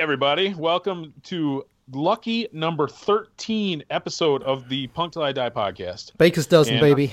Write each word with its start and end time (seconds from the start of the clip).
everybody. 0.00 0.54
Welcome 0.54 1.12
to 1.24 1.66
lucky 1.92 2.48
number 2.54 2.88
13 2.88 3.84
episode 3.90 4.42
of 4.44 4.66
the 4.70 4.86
Punk 4.86 5.12
Till 5.12 5.22
I 5.22 5.32
Die 5.32 5.50
podcast. 5.50 6.16
Baker's 6.16 6.46
dozen, 6.46 6.76
And- 6.76 6.80
baby. 6.80 7.12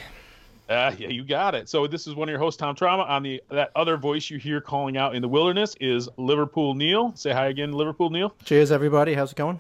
Uh, 0.70 0.94
yeah, 0.98 1.10
you 1.10 1.26
got 1.26 1.54
it. 1.54 1.68
So 1.68 1.86
this 1.86 2.08
is 2.08 2.16
one 2.16 2.30
of 2.30 2.32
your 2.32 2.40
hosts, 2.40 2.58
Tom 2.58 2.76
Trauma. 2.76 3.04
On 3.04 3.24
the 3.24 3.42
that 3.52 3.72
other 3.76 3.98
voice 3.98 4.30
you 4.30 4.38
hear 4.38 4.62
calling 4.62 4.96
out 4.96 5.16
in 5.16 5.22
the 5.22 5.28
wilderness 5.28 5.76
is 5.82 6.08
Liverpool 6.16 6.76
Neil. 6.76 7.12
Say 7.16 7.32
hi 7.34 7.48
again, 7.48 7.74
Liverpool 7.74 8.10
Neil. 8.10 8.34
Cheers, 8.46 8.72
everybody. 8.72 9.14
How's 9.14 9.34
it 9.34 9.38
going? 9.38 9.60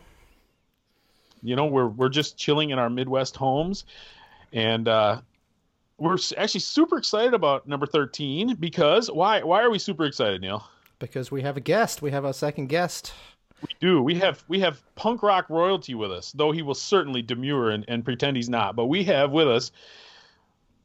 You 1.43 1.57
know, 1.57 1.65
we're 1.65 1.87
we're 1.87 2.09
just 2.09 2.37
chilling 2.37 2.69
in 2.69 2.79
our 2.79 2.89
Midwest 2.89 3.35
homes, 3.35 3.83
and 4.53 4.87
uh, 4.87 5.19
we're 5.97 6.17
actually 6.37 6.61
super 6.61 6.97
excited 6.97 7.33
about 7.33 7.67
number 7.67 7.85
13 7.85 8.55
because 8.55 9.11
why 9.11 9.43
why 9.43 9.61
are 9.61 9.69
we 9.69 9.79
super 9.79 10.05
excited, 10.05 10.39
Neil? 10.41 10.65
Because 10.99 11.31
we 11.31 11.41
have 11.43 11.57
a 11.57 11.61
guest. 11.61 12.01
We 12.01 12.11
have 12.11 12.25
our 12.25 12.33
second 12.33 12.67
guest. 12.67 13.13
We 13.61 13.69
do. 13.79 14.01
We 14.01 14.15
have 14.15 14.43
we 14.47 14.59
have 14.59 14.83
punk 14.95 15.23
rock 15.23 15.49
royalty 15.49 15.95
with 15.95 16.11
us, 16.11 16.31
though 16.31 16.51
he 16.51 16.61
will 16.61 16.75
certainly 16.75 17.21
demur 17.21 17.71
and, 17.71 17.85
and 17.87 18.05
pretend 18.05 18.37
he's 18.37 18.49
not. 18.49 18.75
But 18.75 18.85
we 18.85 19.03
have 19.05 19.31
with 19.31 19.47
us. 19.47 19.71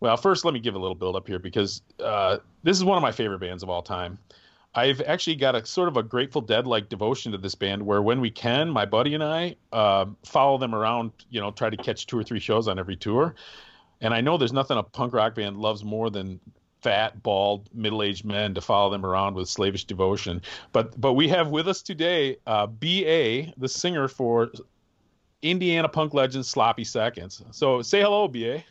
Well, 0.01 0.17
first, 0.17 0.45
let 0.45 0.53
me 0.53 0.61
give 0.61 0.75
a 0.75 0.79
little 0.79 0.95
build 0.97 1.15
up 1.15 1.29
here 1.29 1.39
because 1.39 1.83
uh, 2.03 2.39
this 2.63 2.77
is 2.77 2.85
one 2.85 2.97
of 2.97 3.03
my 3.03 3.13
favorite 3.13 3.39
bands 3.39 3.63
of 3.63 3.71
all 3.71 3.83
time. 3.83 4.19
I've 4.75 5.03
actually 5.03 5.37
got 5.37 5.55
a 5.55 5.65
sort 5.67 5.89
of 5.89 5.97
a 5.97 6.03
Grateful 6.03 6.41
Dead 6.41 6.67
like 6.67 6.89
devotion 6.89 7.31
to 7.33 7.39
this 7.39 7.55
band, 7.55 7.85
where 7.85 8.01
when 8.01 8.21
we 8.21 8.31
can, 8.31 8.71
my 8.71 8.87
buddy 8.87 9.15
and 9.15 9.23
I 9.23 9.55
uh, 9.73 10.07
follow 10.25 10.57
them 10.57 10.75
around. 10.75 11.13
You 11.31 11.41
know, 11.41 11.51
try 11.51 11.69
to 11.69 11.77
catch 11.77 12.07
two 12.07 12.19
or 12.19 12.25
three 12.25 12.41
shows 12.41 12.69
on 12.69 12.79
every 12.79 12.97
tour. 12.97 13.35
And 14.01 14.13
I 14.13 14.21
know 14.21 14.37
there's 14.37 14.53
nothing 14.53 14.79
a 14.79 14.83
punk 14.83 15.13
rock 15.13 15.35
band 15.35 15.59
loves 15.59 15.85
more 15.85 16.11
than 16.11 16.41
fat, 16.83 17.23
bald, 17.23 17.69
middle-aged 17.75 18.25
men 18.25 18.55
to 18.55 18.61
follow 18.61 18.91
them 18.91 19.07
around 19.07 19.35
with 19.35 19.49
slavish 19.49 19.85
devotion. 19.85 20.43
But 20.73 21.01
but 21.01 21.15
we 21.15 21.29
have 21.29 21.49
with 21.51 21.69
us 21.69 21.81
today 21.83 22.37
uh, 22.47 22.67
B.A., 22.67 23.53
the 23.57 23.69
singer 23.69 24.09
for 24.09 24.51
Indiana 25.43 25.89
punk 25.89 26.13
legend 26.15 26.45
Sloppy 26.45 26.85
Seconds. 26.85 27.43
So 27.53 27.83
say 27.83 28.01
hello, 28.03 28.29
B.A. 28.29 28.65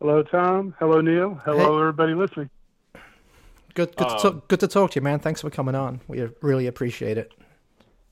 Hello, 0.00 0.22
Tom. 0.22 0.74
Hello, 0.78 1.00
Neil. 1.00 1.34
Hello, 1.44 1.58
Hey. 1.76 1.80
everybody 1.80 2.14
listening. 2.14 2.48
Good, 3.74 3.94
good, 3.96 4.08
to 4.08 4.14
Um, 4.14 4.18
talk, 4.18 4.48
good 4.48 4.60
to 4.60 4.68
talk 4.68 4.90
to 4.92 4.96
you, 4.96 5.02
man. 5.04 5.20
Thanks 5.20 5.42
for 5.42 5.50
coming 5.50 5.74
on. 5.74 6.00
We 6.08 6.26
really 6.40 6.66
appreciate 6.66 7.18
it. 7.18 7.32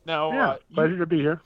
Now, 0.05 0.31
yeah, 0.33 0.49
uh, 0.51 0.57
you- 0.69 0.75
pleasure 0.75 0.99
to 0.99 1.07
be 1.07 1.19
here. 1.19 1.41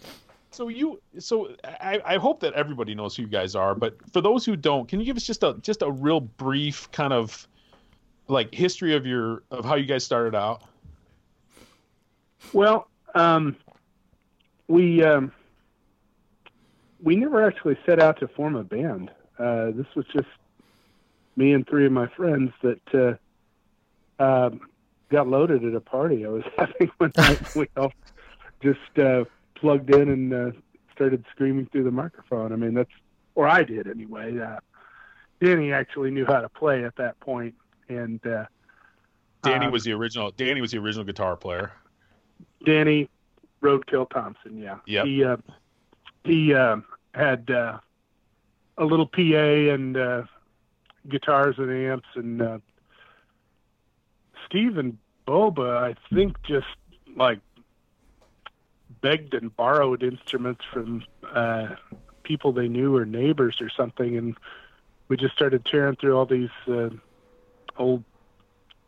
So 0.52 0.68
you 0.68 1.00
so 1.18 1.54
I, 1.64 2.00
I 2.04 2.16
hope 2.18 2.40
that 2.40 2.52
everybody 2.54 2.94
knows 2.94 3.16
who 3.16 3.22
you 3.22 3.28
guys 3.28 3.54
are, 3.54 3.74
but 3.74 3.96
for 4.12 4.20
those 4.20 4.44
who 4.44 4.56
don't, 4.56 4.88
can 4.88 5.00
you 5.00 5.06
give 5.06 5.16
us 5.16 5.24
just 5.24 5.42
a 5.42 5.56
just 5.62 5.82
a 5.82 5.90
real 5.90 6.20
brief 6.20 6.90
kind 6.92 7.12
of 7.12 7.46
like 8.28 8.54
history 8.54 8.94
of 8.94 9.06
your 9.06 9.42
of 9.50 9.64
how 9.64 9.74
you 9.74 9.86
guys 9.86 10.04
started 10.04 10.34
out? 10.34 10.62
Well, 12.52 12.88
um, 13.14 13.56
we 14.68 15.02
um, 15.02 15.32
we 17.02 17.16
never 17.16 17.44
actually 17.44 17.78
set 17.86 18.00
out 18.00 18.20
to 18.20 18.28
form 18.28 18.56
a 18.56 18.64
band. 18.64 19.10
Uh, 19.38 19.70
this 19.72 19.86
was 19.94 20.06
just 20.12 20.28
me 21.36 21.52
and 21.52 21.66
three 21.66 21.86
of 21.86 21.92
my 21.92 22.06
friends 22.08 22.52
that 22.62 23.18
uh, 24.20 24.22
um, 24.22 24.60
got 25.10 25.28
loaded 25.28 25.64
at 25.64 25.74
a 25.74 25.80
party 25.80 26.24
I 26.26 26.28
was 26.28 26.44
having 26.58 26.90
one 26.98 27.12
night. 27.16 27.54
we 27.54 27.68
all 27.76 27.92
just 28.62 28.98
uh, 28.98 29.24
plugged 29.62 29.94
in 29.94 30.08
and 30.08 30.34
uh, 30.34 30.50
started 30.92 31.24
screaming 31.30 31.66
through 31.70 31.84
the 31.84 31.90
microphone. 31.90 32.52
I 32.52 32.56
mean, 32.56 32.74
that's 32.74 32.90
or 33.36 33.46
I 33.46 33.62
did 33.62 33.86
anyway. 33.86 34.38
Uh, 34.38 34.58
Danny 35.40 35.72
actually 35.72 36.10
knew 36.10 36.26
how 36.26 36.40
to 36.40 36.48
play 36.48 36.84
at 36.84 36.96
that 36.96 37.18
point, 37.20 37.54
and 37.88 38.20
uh, 38.26 38.44
Danny 39.42 39.66
um, 39.66 39.72
was 39.72 39.84
the 39.84 39.92
original. 39.92 40.32
Danny 40.32 40.60
was 40.60 40.72
the 40.72 40.78
original 40.78 41.04
guitar 41.04 41.36
player. 41.36 41.72
Danny 42.66 43.08
Roadkill 43.62 44.10
Thompson. 44.10 44.58
Yeah. 44.58 44.78
Yep. 44.86 45.06
He 45.06 45.24
uh, 45.24 45.36
he 46.24 46.54
uh, 46.54 46.76
had 47.14 47.48
uh, 47.50 47.78
a 48.78 48.84
little 48.84 49.06
PA 49.06 49.20
and 49.20 49.96
uh, 49.96 50.22
guitars 51.08 51.54
and 51.58 51.70
amps, 51.70 52.08
and 52.16 52.42
uh, 52.42 52.58
Steve 54.46 54.76
and 54.76 54.98
Boba, 55.26 55.78
I 55.78 56.14
think, 56.14 56.36
just 56.42 56.66
like 57.16 57.38
begged 59.02 59.34
and 59.34 59.54
borrowed 59.54 60.02
instruments 60.02 60.62
from 60.72 61.04
uh, 61.34 61.68
people 62.22 62.52
they 62.52 62.68
knew 62.68 62.96
or 62.96 63.04
neighbors 63.04 63.60
or 63.60 63.68
something, 63.68 64.16
and 64.16 64.36
we 65.08 65.16
just 65.16 65.34
started 65.34 65.64
tearing 65.66 65.96
through 65.96 66.16
all 66.16 66.24
these 66.24 66.48
uh, 66.68 66.88
old 67.76 68.04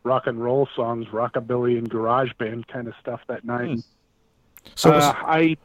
rock 0.05 0.27
and 0.27 0.43
roll 0.43 0.69
songs, 0.75 1.07
rockabilly 1.09 1.77
and 1.77 1.89
garage 1.91 2.33
band 2.39 2.67
kind 2.69 2.89
of 2.89 2.95
stuff 3.01 3.21
that 3.27 3.45
night. 3.45 3.69
Hmm. 3.69 3.81
So, 4.75 4.91
uh, 4.91 4.95
was, 4.95 5.15
I 5.27 5.57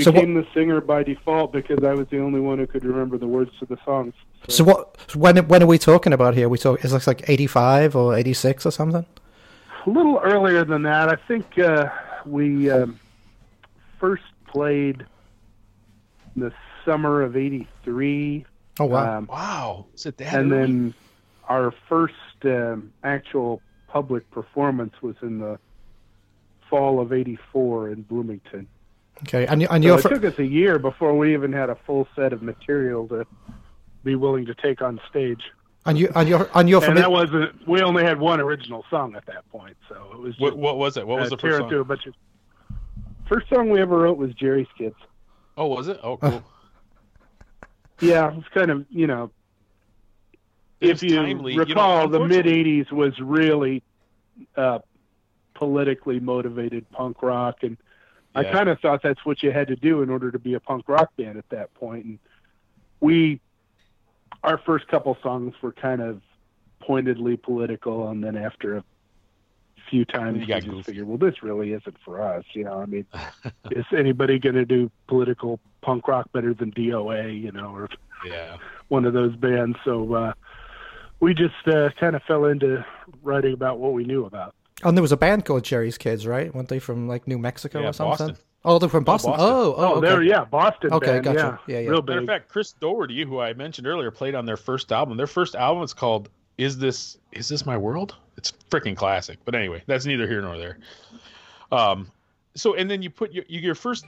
So 0.00 0.12
became 0.12 0.34
the 0.34 0.46
singer 0.54 0.80
by 0.80 1.02
default 1.02 1.52
because 1.52 1.82
I 1.82 1.94
was 1.94 2.06
the 2.08 2.20
only 2.20 2.40
one 2.40 2.58
who 2.58 2.66
could 2.66 2.84
remember 2.84 3.18
the 3.18 3.26
words 3.26 3.50
to 3.60 3.66
the 3.66 3.78
songs. 3.84 4.14
so 4.48 4.62
what? 4.64 5.14
When 5.16 5.36
when 5.48 5.62
are 5.62 5.66
we 5.66 5.78
talking 5.78 6.12
about 6.12 6.34
here? 6.34 6.48
We 6.48 6.58
talk. 6.58 6.84
Is 6.84 6.92
this 6.92 7.06
like 7.06 7.28
eighty 7.28 7.46
five 7.46 7.96
or 7.96 8.16
eighty 8.16 8.34
six 8.34 8.66
or 8.66 8.70
something? 8.70 9.06
A 9.86 9.90
little 9.90 10.20
earlier 10.22 10.64
than 10.64 10.82
that, 10.82 11.08
I 11.08 11.16
think 11.26 11.58
uh, 11.58 11.88
we 12.26 12.70
um, 12.70 13.00
first 13.98 14.22
played 14.46 15.04
in 16.34 16.42
the 16.42 16.52
summer 16.84 17.22
of 17.22 17.36
'83, 17.36 18.44
Oh 18.80 18.84
wow. 18.86 19.18
um, 19.18 19.26
Wow, 19.26 19.86
is 19.94 20.06
it 20.06 20.16
that? 20.18 20.34
and 20.34 20.52
early? 20.52 20.60
then 20.66 20.94
our 21.48 21.72
first 21.88 22.14
um, 22.44 22.92
actual 23.02 23.60
public 23.88 24.30
performance 24.30 24.94
was 25.02 25.16
in 25.22 25.38
the 25.38 25.58
fall 26.70 27.00
of 27.00 27.12
'84 27.12 27.90
in 27.90 28.02
Bloomington. 28.02 28.66
okay, 29.22 29.46
and 29.46 29.60
you, 29.62 29.68
and 29.70 29.82
So 29.82 29.88
you're 29.88 29.98
it 29.98 30.02
fr- 30.02 30.08
took 30.08 30.24
us 30.24 30.38
a 30.38 30.44
year 30.46 30.78
before 30.78 31.16
we 31.16 31.32
even 31.34 31.52
had 31.52 31.70
a 31.70 31.74
full 31.86 32.06
set 32.14 32.32
of 32.32 32.42
material 32.42 33.08
to 33.08 33.26
be 34.04 34.14
willing 34.14 34.46
to 34.46 34.54
take 34.54 34.80
on 34.82 35.00
stage. 35.10 35.42
and 35.86 35.98
you 35.98 36.08
and 36.14 36.28
you're 36.28 36.48
and 36.54 36.68
you're 36.68 36.80
from 36.80 36.90
and 36.90 36.98
that 36.98 37.10
wasn't. 37.10 37.66
We 37.66 37.80
only 37.82 38.04
had 38.04 38.20
one 38.20 38.40
original 38.40 38.84
song 38.90 39.16
at 39.16 39.26
that 39.26 39.48
point, 39.50 39.76
so 39.88 40.10
it 40.12 40.18
was 40.18 40.32
just 40.34 40.40
what, 40.42 40.56
what 40.56 40.76
was 40.78 40.96
it? 40.96 41.06
What 41.06 41.18
was 41.20 41.26
uh, 41.32 41.36
the 41.36 41.36
first 41.36 41.42
tearing 41.42 41.60
song? 41.62 41.68
through 41.70 41.80
a 41.80 41.84
bunch 41.84 42.06
of. 42.06 42.14
First 43.28 43.48
song 43.50 43.68
we 43.68 43.80
ever 43.80 43.98
wrote 43.98 44.16
was 44.16 44.32
Jerry's 44.34 44.66
Kids. 44.76 44.96
Oh, 45.56 45.66
was 45.66 45.88
it? 45.88 46.00
Oh, 46.02 46.16
cool. 46.22 46.42
Yeah, 48.00 48.32
it's 48.36 48.48
kind 48.48 48.70
of 48.70 48.86
you 48.90 49.06
know. 49.06 49.30
It 50.80 50.90
if 50.90 51.02
you 51.02 51.16
timely. 51.16 51.52
You 51.52 51.58
know, 51.58 51.64
recall, 51.64 52.08
the 52.08 52.26
mid 52.26 52.46
'80s 52.46 52.90
was 52.90 53.18
really 53.20 53.82
uh, 54.56 54.78
politically 55.54 56.20
motivated 56.20 56.88
punk 56.90 57.22
rock, 57.22 57.62
and 57.62 57.76
I 58.34 58.44
kind 58.44 58.68
of 58.68 58.78
thought 58.80 59.02
that's 59.02 59.24
what 59.26 59.42
you 59.42 59.50
had 59.50 59.68
to 59.68 59.76
do 59.76 60.02
in 60.02 60.10
order 60.10 60.30
to 60.30 60.38
be 60.38 60.54
a 60.54 60.60
punk 60.60 60.88
rock 60.88 61.10
band 61.16 61.36
at 61.38 61.48
that 61.50 61.74
point. 61.74 62.04
And 62.04 62.18
we, 63.00 63.40
our 64.44 64.58
first 64.58 64.86
couple 64.86 65.16
songs 65.22 65.54
were 65.60 65.72
kind 65.72 66.00
of 66.00 66.22
pointedly 66.80 67.36
political, 67.36 68.08
and 68.08 68.22
then 68.22 68.36
after 68.36 68.76
a 68.76 68.84
few 69.90 70.04
times, 70.04 70.34
you 70.36 70.40
we 70.40 70.46
got 70.46 70.56
just 70.62 70.68
goofy. 70.70 70.82
figured, 70.82 71.06
well, 71.08 71.18
this 71.18 71.42
really 71.42 71.72
isn't 71.72 71.96
for 72.04 72.20
us. 72.22 72.44
You 72.52 72.64
know, 72.64 72.80
I 72.80 72.86
mean, 72.86 73.06
is 73.70 73.84
anybody 73.96 74.38
going 74.38 74.54
to 74.56 74.64
do 74.64 74.90
political 75.06 75.60
punk 75.82 76.08
rock 76.08 76.30
better 76.32 76.54
than 76.54 76.70
DOA? 76.72 77.40
You 77.40 77.52
know, 77.52 77.74
or 77.74 77.88
Yeah. 78.26 78.56
one 78.88 79.04
of 79.04 79.12
those 79.12 79.34
bands. 79.36 79.76
So 79.84 80.12
uh, 80.14 80.32
we 81.20 81.34
just 81.34 81.54
uh, 81.66 81.90
kind 81.98 82.14
of 82.16 82.22
fell 82.24 82.44
into 82.46 82.84
writing 83.22 83.52
about 83.54 83.78
what 83.78 83.92
we 83.92 84.04
knew 84.04 84.24
about. 84.26 84.54
and 84.84 84.96
there 84.96 85.02
was 85.02 85.12
a 85.12 85.16
band 85.16 85.44
called 85.44 85.64
Jerry's 85.64 85.98
Kids, 85.98 86.26
right? 86.26 86.54
Weren't 86.54 86.68
they 86.68 86.78
from 86.78 87.08
like 87.08 87.26
New 87.26 87.38
Mexico 87.38 87.80
Yeah, 87.80 87.88
or 87.88 87.92
something? 87.92 88.28
Boston. 88.28 88.44
Oh, 88.64 88.78
they're 88.80 88.88
from 88.88 89.04
Boston. 89.04 89.30
Boston. 89.32 89.46
Oh, 89.48 89.74
oh, 89.74 89.74
Oh, 89.76 89.94
okay. 89.98 90.08
there, 90.08 90.22
yeah, 90.22 90.44
Boston 90.44 90.92
Okay, 90.92 91.06
band, 91.06 91.24
gotcha. 91.24 91.60
yeah, 91.68 91.74
Yeah, 91.76 91.80
yeah. 91.84 91.90
real 91.90 92.02
Matter 92.02 92.20
of 92.20 92.26
fact, 92.26 92.48
Chris 92.48 92.72
Doherty, 92.72 93.24
who 93.24 93.38
I 93.40 93.52
mentioned 93.54 93.86
earlier, 93.86 94.10
played 94.10 94.34
on 94.34 94.46
their 94.46 94.56
first 94.56 94.90
album. 94.92 95.16
Their 95.16 95.28
first 95.28 95.54
album 95.54 95.84
is 95.84 95.94
called 95.94 96.28
"Is 96.58 96.78
This 96.78 97.18
Is 97.32 97.48
This 97.48 97.64
My 97.64 97.76
World?" 97.76 98.16
It's 98.36 98.52
freaking 98.70 98.96
classic. 98.96 99.38
But 99.44 99.54
anyway, 99.54 99.82
that's 99.86 100.04
neither 100.06 100.28
here 100.28 100.42
nor 100.42 100.58
there. 100.58 100.78
Um, 101.72 102.10
so 102.54 102.74
and 102.74 102.90
then 102.90 103.02
you 103.02 103.10
put 103.10 103.32
your 103.32 103.44
your 103.48 103.74
first 103.74 104.04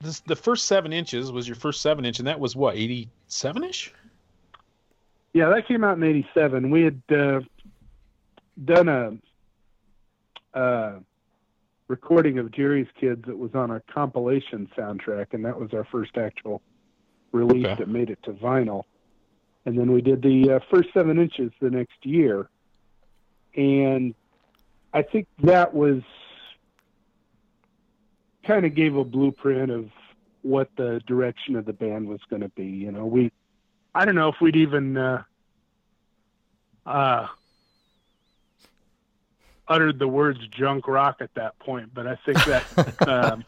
this 0.00 0.20
the 0.20 0.36
first 0.36 0.66
seven 0.66 0.92
inches 0.92 1.30
was 1.30 1.46
your 1.46 1.56
first 1.56 1.82
seven 1.82 2.04
inch, 2.04 2.18
and 2.18 2.28
that 2.28 2.40
was 2.40 2.56
what 2.56 2.76
eighty 2.76 3.08
seven 3.26 3.64
ish. 3.64 3.92
Yeah, 5.32 5.48
that 5.50 5.68
came 5.68 5.84
out 5.84 5.96
in 5.96 6.02
'87. 6.02 6.70
We 6.70 6.82
had 6.82 7.02
uh, 7.10 7.40
done 8.64 8.88
a 8.88 10.58
uh, 10.58 10.98
recording 11.88 12.38
of 12.38 12.50
Jerry's 12.50 12.88
Kids 12.98 13.24
that 13.26 13.38
was 13.38 13.54
on 13.54 13.70
a 13.70 13.80
compilation 13.92 14.68
soundtrack, 14.76 15.26
and 15.32 15.44
that 15.44 15.58
was 15.58 15.72
our 15.72 15.84
first 15.84 16.16
actual 16.16 16.62
release 17.32 17.66
Okay. 17.66 17.76
that 17.76 17.88
made 17.88 18.10
it 18.10 18.20
to 18.24 18.32
vinyl. 18.32 18.84
And 19.66 19.78
then 19.78 19.92
we 19.92 20.00
did 20.00 20.22
the 20.22 20.52
uh, 20.52 20.60
first 20.70 20.88
seven 20.94 21.18
inches 21.18 21.52
the 21.60 21.70
next 21.70 22.04
year, 22.04 22.48
and 23.54 24.14
I 24.92 25.02
think 25.02 25.28
that 25.42 25.74
was 25.74 26.02
kind 28.44 28.64
of 28.64 28.74
gave 28.74 28.96
a 28.96 29.04
blueprint 29.04 29.70
of 29.70 29.90
what 30.42 30.70
the 30.76 31.00
direction 31.06 31.56
of 31.56 31.66
the 31.66 31.72
band 31.72 32.08
was 32.08 32.20
going 32.30 32.42
to 32.42 32.48
be. 32.48 32.66
You 32.66 32.90
know, 32.90 33.04
we 33.04 33.32
I 33.94 34.04
don't 34.04 34.14
know 34.14 34.28
if 34.28 34.40
we'd 34.40 34.56
even 34.56 34.96
uh, 34.96 35.22
uh, 36.86 37.26
uttered 39.68 39.98
the 39.98 40.08
words 40.08 40.40
junk 40.48 40.88
rock 40.88 41.18
at 41.20 41.34
that 41.34 41.58
point, 41.58 41.92
but 41.92 42.06
I 42.06 42.16
think 42.24 42.44
that 42.44 43.02
um, 43.08 43.44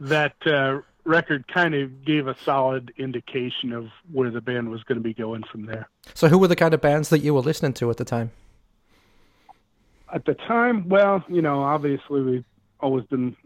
that 0.00 0.46
uh, 0.46 0.80
record 1.04 1.46
kind 1.48 1.74
of 1.74 2.04
gave 2.04 2.26
a 2.26 2.36
solid 2.44 2.92
indication 2.96 3.72
of 3.72 3.88
where 4.12 4.30
the 4.30 4.40
band 4.40 4.70
was 4.70 4.82
going 4.84 4.96
to 4.98 5.02
be 5.02 5.14
going 5.14 5.42
from 5.44 5.66
there. 5.66 5.88
So, 6.14 6.28
who 6.28 6.38
were 6.38 6.48
the 6.48 6.56
kind 6.56 6.74
of 6.74 6.80
bands 6.80 7.08
that 7.10 7.20
you 7.20 7.34
were 7.34 7.40
listening 7.40 7.74
to 7.74 7.90
at 7.90 7.96
the 7.98 8.04
time? 8.04 8.30
At 10.12 10.24
the 10.24 10.34
time, 10.34 10.88
well, 10.88 11.24
you 11.28 11.42
know, 11.42 11.62
obviously 11.62 12.22
we've 12.22 12.44
always 12.80 13.04
been 13.06 13.36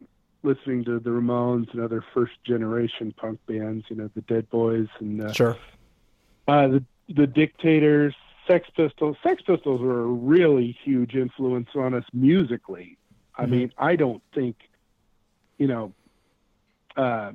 listening 0.43 0.85
to 0.85 0.99
the 0.99 1.11
Ramones 1.11 1.73
and 1.73 1.83
other 1.83 2.05
first 2.15 2.33
generation 2.45 3.13
punk 3.17 3.41
bands, 3.47 3.87
you 3.89 3.97
know, 3.97 4.11
the 4.15 4.21
Dead 4.23 4.49
Boys 4.51 4.87
and 5.01 5.21
uh, 5.23 5.33
Sure. 5.33 5.57
uh, 6.47 6.69
the 6.69 6.85
the 7.09 7.27
Dictators, 7.27 8.15
Sex 8.47 8.69
Pistols. 8.77 9.17
Sex 9.23 9.43
Pistols 9.43 9.81
were 9.81 10.03
a 10.03 10.07
really 10.07 10.77
huge 10.85 11.15
influence 11.15 11.69
on 11.75 11.95
us 11.95 12.05
musically. 12.13 12.99
I 13.35 13.47
Mhm. 13.47 13.51
mean, 13.51 13.73
I 13.79 13.97
don't 13.97 14.23
think, 14.35 14.57
you 15.57 15.69
know, 15.69 15.93
uh, 16.99 17.33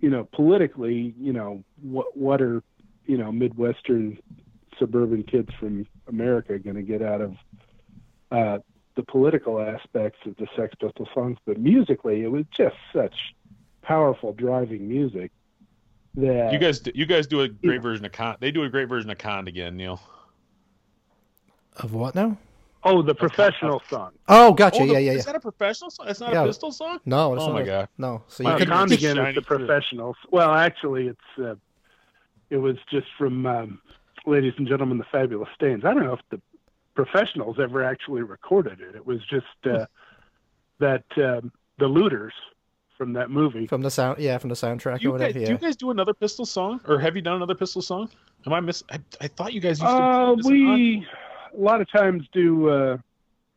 you 0.00 0.10
know, 0.10 0.28
politically, 0.32 1.14
you 1.18 1.32
know, 1.32 1.64
what 1.82 2.16
what 2.16 2.40
are 2.42 2.62
you 3.06 3.16
know 3.18 3.32
Midwestern 3.32 4.18
suburban 4.78 5.22
kids 5.24 5.48
from 5.58 5.86
America 6.08 6.58
going 6.58 6.76
to 6.76 6.82
get 6.82 7.02
out 7.02 7.20
of 7.20 7.34
uh, 8.30 8.58
the 8.96 9.02
political 9.02 9.60
aspects 9.60 10.18
of 10.26 10.36
the 10.36 10.46
Sex 10.56 10.74
Pistols 10.80 11.08
songs? 11.14 11.38
But 11.46 11.58
musically, 11.58 12.22
it 12.22 12.30
was 12.30 12.44
just 12.56 12.76
such 12.92 13.14
powerful 13.82 14.32
driving 14.32 14.88
music 14.88 15.32
that 16.14 16.52
You 16.52 16.58
guys, 16.58 16.80
do- 16.80 16.92
you 16.94 17.06
guys 17.06 17.26
do 17.26 17.40
a 17.42 17.48
great 17.48 17.74
Yeah. 17.76 17.80
version 17.80 18.04
of 18.04 18.12
con. 18.12 18.36
They 18.40 18.50
do 18.50 18.62
a 18.64 18.68
great 18.68 18.88
version 18.88 19.10
of 19.10 19.18
con 19.18 19.48
again, 19.48 19.76
Neil. 19.76 20.00
Of 21.76 21.94
what 21.94 22.14
now? 22.14 22.36
Oh, 22.84 23.02
the 23.02 23.14
professional 23.14 23.82
song. 23.90 24.12
Oh, 24.28 24.52
gotcha. 24.52 24.80
Oh, 24.82 24.86
the- 24.86 24.92
yeah, 24.94 24.98
yeah, 24.98 25.12
Is 25.12 25.24
that 25.24 25.34
a 25.34 25.40
professional 25.40 25.90
song? 25.90 26.06
It's 26.08 26.20
not 26.20 26.32
Yeah. 26.32 26.44
a 26.44 26.46
pistol 26.46 26.70
song. 26.70 27.00
No, 27.04 27.34
it's 27.34 27.42
Oh 27.42 27.46
not 27.48 27.54
my 27.54 27.60
a- 27.62 27.66
God. 27.66 27.88
No. 27.98 28.22
So 28.28 28.42
you 28.44 28.48
Well, 28.48 28.58
could. 28.58 28.68
Con- 28.68 28.88
Condigan 28.88 29.16
Shining 29.16 29.28
is 29.30 29.34
the 29.34 29.40
through. 29.42 29.58
professionals. 29.66 30.16
Well, 30.30 30.54
actually, 30.54 31.08
it's 31.08 31.38
uh, 31.42 31.54
it 32.50 32.58
was 32.58 32.76
just 32.90 33.08
from 33.18 33.44
um, 33.46 33.80
ladies 34.26 34.54
and 34.58 34.66
gentlemen, 34.68 34.98
the 34.98 35.04
fabulous 35.10 35.48
Stains. 35.54 35.84
I 35.84 35.92
don't 35.92 36.04
know 36.04 36.12
if 36.14 36.20
the 36.30 36.40
professionals 36.94 37.58
ever 37.60 37.82
actually 37.84 38.22
recorded 38.22 38.80
it. 38.80 38.94
It 38.94 39.04
was 39.04 39.20
just 39.26 39.46
uh, 39.66 39.86
that 40.78 41.04
um, 41.16 41.50
the 41.78 41.86
looters 41.88 42.32
from 42.96 43.12
that 43.14 43.30
movie. 43.30 43.66
From 43.66 43.82
the 43.82 43.90
sound, 43.90 44.18
yeah, 44.20 44.38
from 44.38 44.48
the 44.50 44.56
soundtrack 44.56 44.98
Do 44.98 45.04
you, 45.04 45.14
or 45.14 45.18
guys, 45.18 45.34
whatever. 45.34 45.46
do 45.46 45.52
you 45.52 45.58
guys 45.58 45.76
do 45.76 45.90
another 45.90 46.14
pistol 46.14 46.46
song, 46.46 46.80
or 46.86 46.98
have 46.98 47.16
you 47.16 47.22
done 47.22 47.36
another 47.36 47.54
pistol 47.54 47.82
song? 47.82 48.08
Am 48.46 48.52
I 48.52 48.60
miss? 48.60 48.82
I, 48.90 48.98
I 49.20 49.26
thought 49.28 49.52
you 49.52 49.60
guys 49.60 49.80
used 49.80 49.82
to. 49.82 50.02
Uh, 50.02 50.34
this 50.36 50.46
an 50.46 50.52
we 50.52 51.06
a 51.58 51.60
lot 51.60 51.80
of 51.80 51.90
times 51.90 52.24
do 52.32 52.68
uh, 52.68 52.96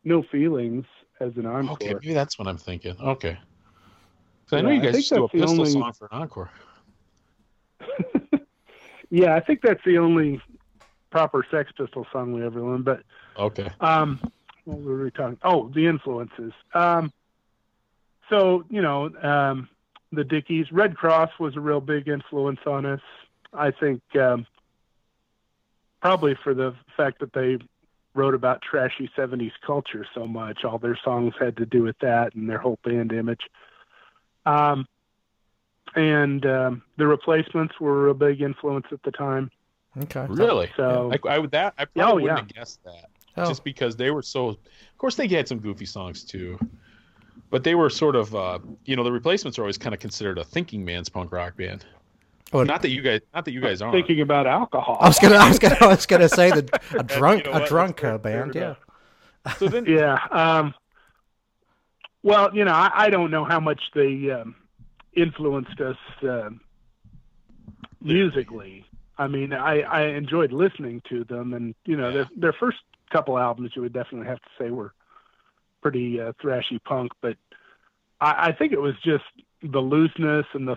no 0.04 0.22
feelings 0.24 0.84
as 1.20 1.36
an 1.36 1.46
encore. 1.46 1.72
Okay, 1.74 1.94
maybe 1.94 2.12
that's 2.12 2.38
what 2.38 2.48
I'm 2.48 2.58
thinking. 2.58 2.96
Okay. 3.00 3.38
I 4.50 4.60
know 4.60 4.68
Yeah, 4.70 4.74
you 4.82 4.92
guys 4.92 5.08
do 5.08 5.24
a 5.24 5.28
pistol 5.28 5.50
only- 5.50 5.70
song 5.70 5.92
for 5.94 6.08
an 6.12 6.18
encore. 6.22 6.50
Yeah, 9.14 9.34
I 9.34 9.40
think 9.40 9.60
that's 9.60 9.84
the 9.84 9.98
only 9.98 10.40
proper 11.10 11.44
Sex 11.50 11.70
Pistol 11.76 12.06
song 12.10 12.32
we 12.32 12.42
ever 12.46 12.62
learned. 12.62 12.86
But 12.86 13.02
Okay. 13.38 13.68
Um, 13.78 14.18
what 14.64 14.80
were 14.80 15.02
we 15.04 15.10
talking? 15.10 15.36
Oh, 15.42 15.68
the 15.74 15.86
influences. 15.86 16.54
Um, 16.72 17.12
so 18.30 18.64
you 18.70 18.80
know, 18.80 19.10
um, 19.22 19.68
the 20.12 20.24
Dickies, 20.24 20.72
Redd 20.72 20.94
Kross 20.94 21.28
was 21.38 21.56
a 21.56 21.60
real 21.60 21.82
big 21.82 22.08
influence 22.08 22.60
on 22.66 22.86
us. 22.86 23.02
I 23.52 23.70
think 23.70 24.00
um, 24.16 24.46
probably 26.00 26.34
for 26.42 26.54
the 26.54 26.74
fact 26.96 27.20
that 27.20 27.34
they 27.34 27.58
wrote 28.14 28.34
about 28.34 28.60
trashy 28.62 29.10
'70s 29.16 29.52
culture 29.66 30.06
so 30.14 30.26
much. 30.26 30.64
All 30.64 30.78
their 30.78 30.98
songs 31.04 31.34
had 31.40 31.56
to 31.56 31.66
do 31.66 31.82
with 31.82 31.98
that 32.00 32.34
and 32.34 32.48
their 32.48 32.58
whole 32.58 32.78
band 32.84 33.12
image. 33.12 33.42
Um, 34.46 34.86
and 35.94 36.44
um, 36.46 36.82
the 36.96 37.06
Replacements 37.06 37.78
were 37.80 38.08
a 38.08 38.14
big 38.14 38.40
influence 38.40 38.86
at 38.92 39.02
the 39.02 39.10
time. 39.10 39.50
Okay. 40.04 40.26
Really? 40.28 40.70
So 40.76 41.12
I, 41.12 41.34
I 41.34 41.38
would 41.38 41.50
that 41.50 41.74
I 41.78 41.82
Oh, 41.82 41.86
probably 41.94 42.24
yeah. 42.24 42.34
wouldn't 42.34 42.38
have 42.38 42.56
guessed 42.56 42.82
that. 42.84 43.10
Oh. 43.36 43.46
Just 43.46 43.64
because 43.64 43.96
they 43.96 44.10
were 44.10 44.22
so. 44.22 44.48
Of 44.48 44.58
course, 44.98 45.16
they 45.16 45.26
had 45.28 45.48
some 45.48 45.58
goofy 45.58 45.86
songs 45.86 46.22
too, 46.24 46.58
but 47.50 47.64
they 47.64 47.74
were 47.74 47.90
sort 47.90 48.16
of. 48.16 48.34
Uh, 48.34 48.58
you 48.84 48.96
know, 48.96 49.04
the 49.04 49.12
replacements 49.12 49.58
are 49.58 49.62
always 49.62 49.78
kind 49.78 49.94
of 49.94 50.00
considered 50.00 50.38
a 50.38 50.44
thinking 50.44 50.84
man's 50.84 51.08
punk 51.08 51.32
rock 51.32 51.56
band. 51.56 51.84
Oh, 52.54 52.62
Not 52.64 52.82
that 52.82 52.90
you 52.90 53.00
guys, 53.02 53.20
not 53.34 53.44
that 53.46 53.52
you 53.52 53.60
guys 53.60 53.80
aren't. 53.80 53.94
thinking 53.94 54.20
about 54.20 54.46
alcohol. 54.46 54.98
I 55.00 55.08
was 55.08 55.18
gonna, 55.18 55.36
I 55.36 55.48
was 55.48 55.58
gonna, 55.58 55.76
I 55.80 55.86
was 55.86 56.06
gonna 56.06 56.28
say 56.28 56.50
that 56.50 56.82
a 56.98 57.02
drunk, 57.02 57.46
know 57.46 57.52
a 57.52 57.66
drunk 57.66 58.04
uh, 58.04 58.18
band. 58.18 58.54
Yeah. 58.54 58.74
So 59.58 59.68
then, 59.68 59.84
Yeah. 59.88 60.18
Um, 60.30 60.74
well, 62.22 62.54
you 62.54 62.64
know, 62.64 62.72
I, 62.72 62.90
I 62.94 63.10
don't 63.10 63.30
know 63.30 63.44
how 63.44 63.58
much 63.58 63.80
they 63.94 64.30
um, 64.30 64.54
influenced 65.14 65.80
us 65.80 65.96
uh, 66.22 66.50
musically. 68.00 68.84
I 69.18 69.26
mean, 69.28 69.52
I, 69.52 69.80
I 69.80 70.02
enjoyed 70.08 70.52
listening 70.52 71.02
to 71.08 71.24
them, 71.24 71.52
and 71.54 71.74
you 71.84 71.96
know, 71.96 72.12
their, 72.12 72.28
their 72.36 72.52
first 72.52 72.78
couple 73.10 73.38
albums, 73.38 73.72
you 73.74 73.82
would 73.82 73.92
definitely 73.92 74.26
have 74.28 74.40
to 74.40 74.48
say 74.58 74.70
were 74.70 74.94
pretty 75.82 76.20
uh, 76.20 76.32
thrashy 76.42 76.82
punk. 76.84 77.12
But 77.20 77.36
I, 78.20 78.48
I 78.48 78.52
think 78.52 78.72
it 78.72 78.80
was 78.80 78.94
just 79.04 79.24
the 79.62 79.80
looseness 79.80 80.46
and 80.54 80.66
the, 80.66 80.76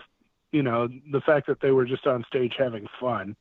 you 0.52 0.64
know, 0.64 0.88
the 1.12 1.22
fact 1.22 1.48
that 1.48 1.60
they 1.60 1.72
were 1.72 1.86
just 1.86 2.06
on 2.08 2.24
stage 2.28 2.54
having 2.58 2.88
fun 3.00 3.36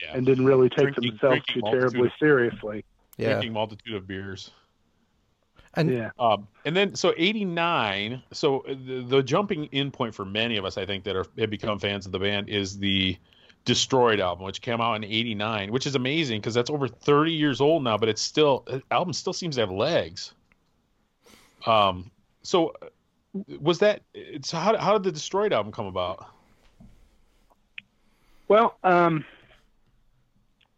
yeah, 0.00 0.14
and 0.14 0.26
didn't 0.26 0.44
really 0.44 0.68
take 0.68 0.78
Drinking- 0.94 1.10
themselves 1.10 1.42
drinking 1.46 1.62
too 1.62 1.70
terribly 1.78 2.06
of- 2.08 2.12
seriously. 2.18 2.84
Yeah. 3.16 3.30
drinking 3.32 3.52
multitude 3.52 3.94
of 3.94 4.06
beers. 4.06 4.50
And 5.74 5.90
Yeah. 5.90 6.10
Um, 6.18 6.48
and 6.64 6.74
then 6.76 6.96
so 6.96 7.14
'89. 7.16 8.22
So 8.32 8.64
the, 8.66 9.02
the 9.06 9.22
jumping 9.22 9.66
in 9.66 9.90
point 9.90 10.14
for 10.14 10.24
many 10.24 10.56
of 10.56 10.64
us, 10.64 10.76
I 10.76 10.84
think, 10.84 11.04
that 11.04 11.14
are 11.14 11.26
have 11.38 11.50
become 11.50 11.78
fans 11.78 12.06
of 12.06 12.12
the 12.12 12.18
band 12.18 12.48
is 12.48 12.78
the 12.78 13.16
Destroyed 13.66 14.20
album, 14.20 14.46
which 14.46 14.62
came 14.62 14.80
out 14.80 14.94
in 14.94 15.04
'89, 15.04 15.70
which 15.70 15.86
is 15.86 15.94
amazing 15.94 16.40
because 16.40 16.54
that's 16.54 16.70
over 16.70 16.88
30 16.88 17.32
years 17.32 17.60
old 17.60 17.84
now, 17.84 17.98
but 17.98 18.08
it's 18.08 18.22
still 18.22 18.64
the 18.66 18.82
album 18.90 19.12
still 19.12 19.34
seems 19.34 19.56
to 19.56 19.60
have 19.60 19.70
legs. 19.70 20.32
Um, 21.66 22.10
so 22.42 22.72
uh, 22.82 22.86
was 23.60 23.78
that? 23.80 24.00
so 24.42 24.56
how 24.56 24.76
how 24.78 24.94
did 24.94 25.04
the 25.04 25.12
Destroyed 25.12 25.52
album 25.52 25.72
come 25.72 25.86
about? 25.86 26.26
Well, 28.50 28.76
um, 28.82 29.24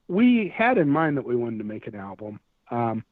we 0.06 0.52
had 0.54 0.76
in 0.76 0.90
mind 0.90 1.16
that 1.16 1.24
we 1.24 1.34
wanted 1.34 1.56
to 1.56 1.64
make 1.64 1.86
an 1.86 1.94
album. 1.94 2.38
Um, 2.70 3.02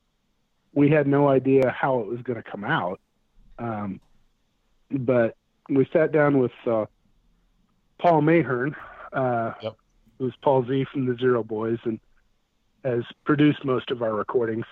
we 0.74 0.90
had 0.90 1.06
no 1.06 1.30
idea 1.30 1.70
how 1.70 2.00
it 2.00 2.06
was 2.06 2.20
going 2.20 2.36
to 2.36 2.42
come 2.42 2.62
out, 2.62 3.00
um, 3.58 4.00
but 4.90 5.34
we 5.70 5.88
sat 5.94 6.12
down 6.12 6.38
with 6.38 6.52
uh, 6.66 6.84
Paul 7.98 8.20
Mahern, 8.20 8.76
uh, 9.14 9.52
Yep. 9.62 9.76
who's 10.18 10.34
Paul 10.42 10.66
Z 10.66 10.84
from 10.92 11.06
the 11.06 11.16
Zero 11.16 11.42
Boys, 11.42 11.78
and 11.84 11.98
has 12.84 13.04
produced 13.24 13.64
most 13.64 13.90
of 13.90 14.02
our 14.02 14.14
recordings. 14.14 14.66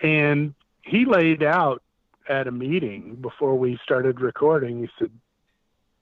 And 0.00 0.54
he 0.80 1.04
laid 1.04 1.42
out 1.42 1.82
at 2.30 2.46
a 2.46 2.50
meeting 2.50 3.18
before 3.20 3.58
we 3.58 3.78
started 3.84 4.22
recording. 4.22 4.80
He 4.80 4.88
said 4.98 5.10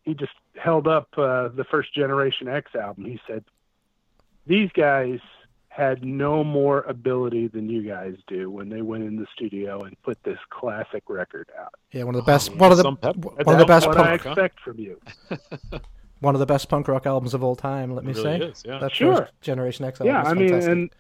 he 0.05 0.15
just 0.15 0.33
held 0.57 0.87
up 0.89 1.09
uh, 1.19 1.49
the 1.49 1.65
first 1.71 1.95
Generation 1.95 2.49
X 2.49 2.75
album. 2.75 3.05
He 3.05 3.21
said, 3.27 3.45
"These 4.47 4.71
guys 4.73 5.21
had 5.69 6.05
no 6.05 6.43
more 6.43 6.81
ability 6.83 7.47
than 7.49 7.69
you 7.71 7.83
guys 7.83 8.17
do 8.27 8.51
when 8.51 8.69
they 8.69 8.83
went 8.83 9.05
in 9.05 9.15
the 9.17 9.27
studio 9.33 9.81
and 9.85 10.01
put 10.03 10.21
this 10.25 10.39
classic 10.51 11.05
record 11.09 11.49
out. 11.57 11.73
yeah, 11.93 12.03
one 12.03 12.17
of 12.17 12.25
the 12.25 12.27
best, 12.33 12.51
Oh, 12.51 12.57
one 12.57 12.73
of 12.73 12.79
the, 12.79 12.83
some 12.83 12.97
pep- 12.97 13.15
one 13.17 13.39
of 13.47 13.59
the 13.59 13.65
best 13.65 13.87
what 13.87 13.97
punk, 13.97 14.09
I 14.09 14.11
punk, 14.17 14.23
huh? 14.23 14.31
expect 14.31 14.61
from 14.61 14.79
you." 14.79 15.01
one 16.21 16.35
of 16.35 16.41
the 16.41 16.47
best 16.47 16.69
punk 16.69 16.89
rock 16.89 17.07
albums 17.07 17.33
of 17.35 17.45
all 17.45 17.55
time. 17.55 17.95
Let 17.95 18.05
me 18.05 18.13
really 18.13 18.41
say. 18.41 18.45
is, 18.47 18.63
yeah. 18.67 18.79
That 18.79 18.93
Sure. 18.93 19.17
first 19.19 19.33
Generation 19.41 19.85
X 19.85 20.01
album. 20.01 20.15
Yeah, 20.15 20.23
I 20.23 20.35
mean, 20.35 20.49
fantastic. 20.49 20.73
and 20.73 20.91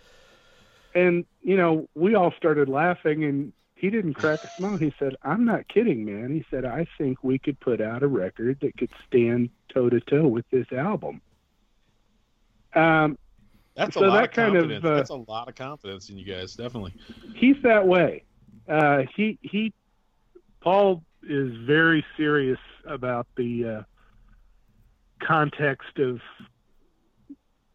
and 0.95 1.25
you 1.43 1.57
know, 1.57 1.89
we 1.97 2.15
all 2.15 2.33
started 2.37 2.69
laughing, 2.69 3.25
and 3.25 3.53
he 3.79 3.91
didn't 3.91 4.15
crack 4.15 4.43
a 4.43 4.49
smile. 4.49 4.77
He 4.77 4.93
said, 4.99 5.15
"I'm 5.23 5.45
not 5.45 5.69
kidding, 5.69 6.05
man." 6.05 6.31
He 6.33 6.45
said, 6.51 6.65
"I 6.65 6.87
think 6.99 7.23
we 7.23 7.39
could 7.39 7.59
put 7.61 7.81
out 7.81 8.03
a 8.03 8.09
record 8.09 8.59
that 8.61 8.77
could 8.77 8.91
stand 9.07 9.51
toe 9.73 9.89
to 9.89 10.01
toe 10.01 10.27
with 10.27 10.45
this 10.51 10.67
album." 10.73 11.21
Um, 12.75 13.17
That's 13.77 13.97
a 13.97 14.01
So 14.01 14.07
lot 14.07 14.15
that 14.17 14.25
of 14.25 14.31
kind 14.33 14.57
of, 14.57 14.63
confidence. 14.65 14.85
uh, 14.85 14.95
That's 14.97 15.11
a 15.11 15.15
lot 15.15 15.49
of 15.49 15.55
confidence 15.55 16.11
in 16.11 16.19
you 16.19 16.25
guys, 16.25 16.55
definitely. 16.55 16.93
he's 17.35 17.57
that 17.63 17.87
way. 17.87 18.25
Uh, 18.69 19.03
he 19.15 19.39
he, 19.43 19.73
Paul 20.61 21.03
is 21.23 21.57
very 21.59 22.05
serious 22.17 22.59
about 22.85 23.27
the 23.37 23.65
uh, 23.65 23.83
context 25.25 25.99
of 25.99 26.21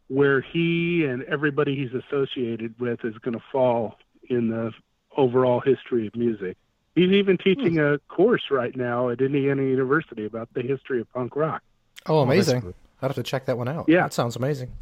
where 0.08 0.40
he 0.42 1.04
and 1.06 1.22
everybody 1.24 1.74
he's 1.74 1.92
associated 2.04 2.78
with 2.78 3.04
is 3.04 3.16
going 3.18 3.34
to 3.36 3.42
fall 3.50 3.96
in 4.28 4.48
the 4.48 4.72
overall 5.16 5.60
history 5.60 6.06
of 6.06 6.16
music. 6.16 6.56
He's 6.94 7.10
even 7.10 7.38
teaching 7.38 7.78
a 7.78 7.98
course 8.08 8.44
right 8.50 8.74
now 8.76 9.08
at 9.08 9.20
Indiana 9.20 9.62
University 9.62 10.26
about 10.26 10.48
the 10.54 10.62
history 10.62 11.00
of 11.00 11.12
punk 11.12 11.34
rock. 11.34 11.62
Oh, 12.06 12.20
amazing! 12.20 12.60
great. 12.60 12.74
I'd 13.02 13.08
have 13.08 13.16
to 13.16 13.22
check 13.22 13.46
that 13.46 13.58
one 13.58 13.68
out. 13.68 13.86
Yeah. 13.88 14.02
that 14.02 14.12
sounds 14.12 14.36
amazing. 14.36 14.72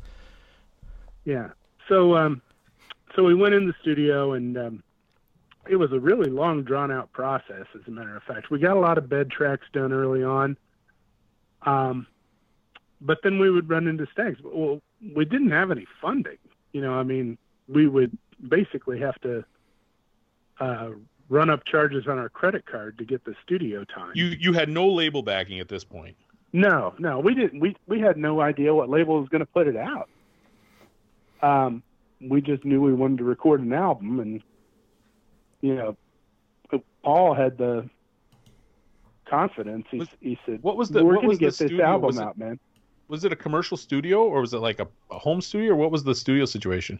Yeah. 1.24 1.50
So 1.88 2.16
um, 2.16 2.42
so 3.16 3.24
we 3.24 3.34
went 3.34 3.54
in 3.54 3.66
the 3.66 3.74
studio 3.80 4.32
and 4.32 4.56
um, 4.58 4.82
it 5.68 5.76
was 5.76 5.92
a 5.92 5.98
really 5.98 6.30
long, 6.30 6.62
drawn 6.62 6.90
out 6.90 7.12
process. 7.12 7.66
As 7.74 7.80
a 7.86 7.90
matter 7.90 8.16
of 8.16 8.22
fact, 8.24 8.50
we 8.50 8.58
got 8.58 8.76
a 8.76 8.80
lot 8.80 8.98
of 8.98 9.08
bed 9.08 9.30
tracks 9.30 9.66
done 9.72 9.92
early 9.92 10.22
on. 10.22 10.56
Um, 11.62 12.06
but 13.00 13.18
then 13.22 13.38
we 13.38 13.50
would 13.50 13.68
run 13.68 13.86
into 13.86 14.06
snags. 14.14 14.38
Well, 14.42 14.80
we 15.14 15.24
didn't 15.24 15.50
have 15.50 15.70
any 15.70 15.86
funding. 16.00 16.38
You 16.72 16.80
know, 16.80 16.92
I 16.94 17.02
mean, 17.02 17.38
we 17.68 17.88
would 17.88 18.16
basically 18.48 19.00
have 19.00 19.20
to 19.22 19.44
uh, 20.60 20.90
run 21.28 21.50
up 21.50 21.64
charges 21.64 22.06
on 22.06 22.18
our 22.18 22.28
credit 22.28 22.66
card 22.66 22.98
to 22.98 23.04
get 23.04 23.24
the 23.24 23.34
studio 23.44 23.84
time. 23.84 24.12
You 24.14 24.26
you 24.26 24.52
had 24.52 24.68
no 24.68 24.88
label 24.88 25.22
backing 25.22 25.60
at 25.60 25.68
this 25.68 25.84
point. 25.84 26.16
No, 26.52 26.94
no, 26.98 27.18
we 27.20 27.34
didn't. 27.34 27.60
We 27.60 27.76
we 27.86 28.00
had 28.00 28.16
no 28.16 28.40
idea 28.40 28.74
what 28.74 28.88
label 28.90 29.18
was 29.20 29.28
going 29.28 29.40
to 29.40 29.46
put 29.46 29.66
it 29.66 29.76
out. 29.76 30.08
Um, 31.42 31.82
we 32.20 32.40
just 32.40 32.64
knew 32.64 32.80
we 32.80 32.92
wanted 32.92 33.18
to 33.18 33.24
record 33.24 33.60
an 33.60 33.72
album, 33.72 34.20
and 34.20 34.42
you 35.60 35.74
know, 35.74 35.96
Paul 37.02 37.34
had 37.34 37.56
the 37.58 37.88
confidence. 39.26 39.86
He 39.90 39.98
Was- 39.98 40.08
he 40.20 40.38
said, 40.46 40.62
what 40.62 40.76
was 40.76 40.90
the- 40.90 41.04
We're 41.04 41.14
what 41.14 41.22
going 41.22 41.28
was 41.28 41.38
to 41.38 41.44
the 41.44 41.46
get 41.46 41.58
this 41.58 41.68
studio? 41.68 41.86
album 41.86 42.06
Was 42.08 42.18
it- 42.18 42.22
out, 42.22 42.38
man." 42.38 42.58
Was 43.08 43.24
it 43.24 43.32
a 43.32 43.36
commercial 43.36 43.76
studio 43.76 44.24
or 44.24 44.40
was 44.40 44.54
it 44.54 44.58
like 44.58 44.80
a, 44.80 44.88
a 45.10 45.18
home 45.18 45.42
studio? 45.42 45.72
Or 45.72 45.76
what 45.76 45.90
was 45.90 46.02
the 46.02 46.14
studio 46.14 46.46
situation? 46.46 46.98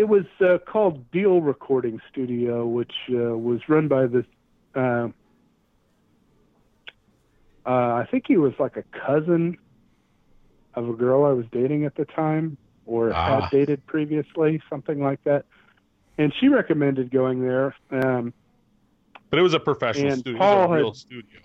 It 0.00 0.08
was 0.08 0.24
uh, 0.40 0.56
called 0.66 1.10
Deal 1.10 1.42
Recording 1.42 2.00
Studio, 2.10 2.66
which 2.66 2.94
uh, 3.10 3.36
was 3.36 3.60
run 3.68 3.86
by 3.86 4.06
this. 4.06 4.24
Uh, 4.74 5.08
uh, 7.66 7.68
I 7.68 8.08
think 8.10 8.24
he 8.26 8.38
was 8.38 8.54
like 8.58 8.78
a 8.78 8.82
cousin 9.06 9.58
of 10.72 10.88
a 10.88 10.94
girl 10.94 11.26
I 11.26 11.32
was 11.32 11.44
dating 11.52 11.84
at 11.84 11.96
the 11.96 12.06
time, 12.06 12.56
or 12.86 13.12
Ah. 13.12 13.42
had 13.42 13.50
dated 13.50 13.84
previously, 13.84 14.62
something 14.70 15.02
like 15.02 15.22
that. 15.24 15.44
And 16.16 16.32
she 16.40 16.48
recommended 16.48 17.10
going 17.10 17.42
there. 17.42 17.74
Um, 17.90 18.32
But 19.28 19.38
it 19.38 19.42
was 19.42 19.52
a 19.52 19.60
professional 19.60 20.16
studio. 20.16 20.38
Paul 20.38 20.54
it 20.54 20.56
was 20.60 20.64
a 20.64 20.72
had- 20.72 20.76
real 20.80 20.94
studio. 20.94 21.40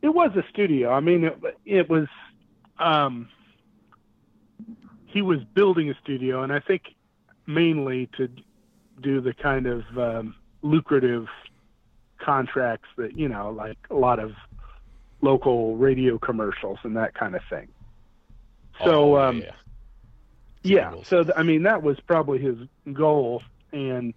it 0.00 0.08
was 0.14 0.30
a 0.34 0.44
studio. 0.48 0.90
I 0.94 1.00
mean, 1.00 1.24
it, 1.24 1.38
it 1.66 1.90
was. 1.90 2.08
Um, 2.78 3.28
he 5.04 5.20
was 5.20 5.40
building 5.52 5.90
a 5.90 5.94
studio, 6.02 6.42
and 6.42 6.50
I 6.50 6.60
think 6.60 6.94
mainly 7.46 8.08
to 8.16 8.28
do 9.00 9.20
the 9.20 9.34
kind 9.34 9.66
of 9.66 9.82
um, 9.98 10.34
lucrative 10.62 11.26
contracts 12.18 12.88
that 12.96 13.16
you 13.16 13.28
know, 13.28 13.50
like 13.50 13.76
a 13.90 13.94
lot 13.94 14.18
of 14.18 14.32
local 15.20 15.76
radio 15.76 16.18
commercials 16.18 16.78
and 16.82 16.96
that 16.96 17.14
kind 17.14 17.34
of 17.34 17.42
thing. 17.48 17.68
So, 18.84 19.16
Oh, 19.16 19.28
um, 19.28 19.38
yeah. 19.38 19.52
Yeah. 20.62 20.94
So 21.04 21.22
th- 21.22 21.34
I 21.36 21.42
mean, 21.42 21.64
that 21.64 21.82
was 21.82 22.00
probably 22.00 22.38
his 22.38 22.56
goal, 22.92 23.42
and 23.72 24.14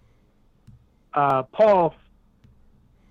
uh, 1.14 1.42
Paul 1.42 1.94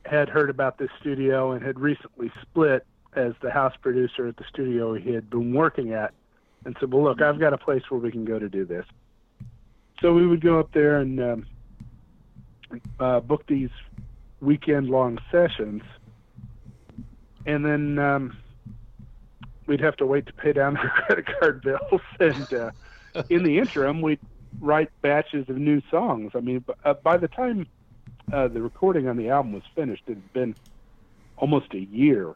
had 0.05 0.27
heard 0.29 0.49
about 0.49 0.77
this 0.77 0.89
studio 0.99 1.51
and 1.51 1.63
had 1.63 1.79
recently 1.79 2.31
split 2.41 2.85
as 3.15 3.33
the 3.41 3.51
house 3.51 3.73
producer 3.81 4.27
at 4.27 4.37
the 4.37 4.43
studio 4.49 4.93
he 4.95 5.13
had 5.13 5.29
been 5.29 5.53
working 5.53 5.93
at, 5.93 6.13
and 6.65 6.75
said, 6.79 6.91
"Well, 6.91 7.03
look, 7.03 7.21
I've 7.21 7.39
got 7.39 7.53
a 7.53 7.57
place 7.57 7.83
where 7.89 7.99
we 7.99 8.11
can 8.11 8.25
go 8.25 8.39
to 8.39 8.49
do 8.49 8.65
this." 8.65 8.85
So 10.01 10.13
we 10.13 10.27
would 10.27 10.41
go 10.41 10.59
up 10.59 10.69
there 10.73 10.99
and 10.99 11.19
um, 11.19 11.45
uh, 12.99 13.19
book 13.21 13.43
these 13.47 13.69
weekend-long 14.41 15.17
sessions, 15.31 15.81
and 17.45 17.65
then 17.65 17.97
um, 17.99 18.37
we'd 19.67 19.81
have 19.81 19.95
to 19.97 20.05
wait 20.05 20.25
to 20.27 20.33
pay 20.33 20.53
down 20.53 20.77
our 20.77 20.89
credit 21.05 21.25
card 21.39 21.61
bills 21.61 22.01
and. 22.19 22.51
Uh, 22.53 22.71
in 23.29 23.43
the 23.43 23.57
interim, 23.57 24.01
we'd 24.01 24.19
write 24.61 24.89
batches 25.01 25.49
of 25.49 25.57
new 25.57 25.81
songs. 25.91 26.31
I 26.35 26.39
mean, 26.39 26.63
uh, 26.85 26.93
by 27.03 27.17
the 27.17 27.27
time 27.27 27.67
uh, 28.31 28.47
the 28.47 28.61
recording 28.61 29.07
on 29.07 29.17
the 29.17 29.29
album 29.29 29.53
was 29.53 29.63
finished, 29.75 30.03
it 30.07 30.15
had 30.15 30.33
been 30.33 30.55
almost 31.37 31.73
a 31.73 31.79
year 31.79 32.35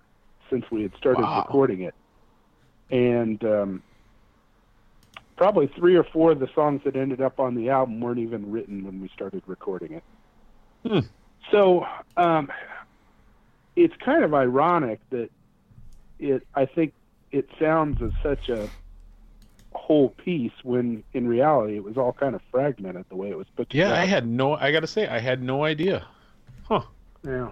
since 0.50 0.65
we 0.72 0.82
had 0.84 0.94
started 0.98 1.24
Wow. 1.24 1.46
recording 1.46 1.82
it, 1.82 1.96
and 2.89 3.44
um, 3.46 3.84
probably 5.41 5.65
three 5.65 5.95
or 5.95 6.03
four 6.03 6.31
of 6.33 6.39
the 6.39 6.48
songs 6.53 6.83
that 6.83 6.95
ended 6.95 7.19
up 7.19 7.39
on 7.39 7.55
the 7.55 7.67
album 7.67 8.00
weren't 8.00 8.19
even 8.19 8.51
written 8.51 8.83
when 8.83 9.01
we 9.01 9.07
started 9.07 9.41
recording 9.48 9.93
it. 9.93 10.03
Hmm. 10.88 11.00
So 11.50 11.83
um, 12.15 12.51
it's 13.75 13.95
kind 14.05 14.24
of 14.24 14.36
ironic 14.36 15.00
that 15.10 15.31
it. 16.19 16.45
I 16.53 16.67
think 16.67 16.93
it 17.31 17.50
sounds 17.60 18.03
as 18.03 18.12
such 18.21 18.50
a 18.50 18.69
whole 19.74 20.10
piece 20.10 20.51
when 20.62 21.03
in 21.13 21.27
reality 21.27 21.75
it 21.75 21.83
was 21.83 21.98
all 21.98 22.13
kind 22.13 22.36
of 22.36 22.41
fragmented 22.51 23.05
the 23.10 23.15
way 23.15 23.31
it 23.31 23.38
was 23.38 23.48
put 23.55 23.71
together. 23.71 23.95
Yeah. 23.95 24.00
I 24.00 24.05
had 24.05 24.27
no. 24.27 24.53
I 24.53 24.71
got 24.71 24.81
to 24.81 24.88
say, 24.88 25.07
I 25.07 25.17
had 25.17 25.41
no 25.41 25.63
idea. 25.63 26.05
Huh. 26.65 26.83
Yeah. 27.25 27.50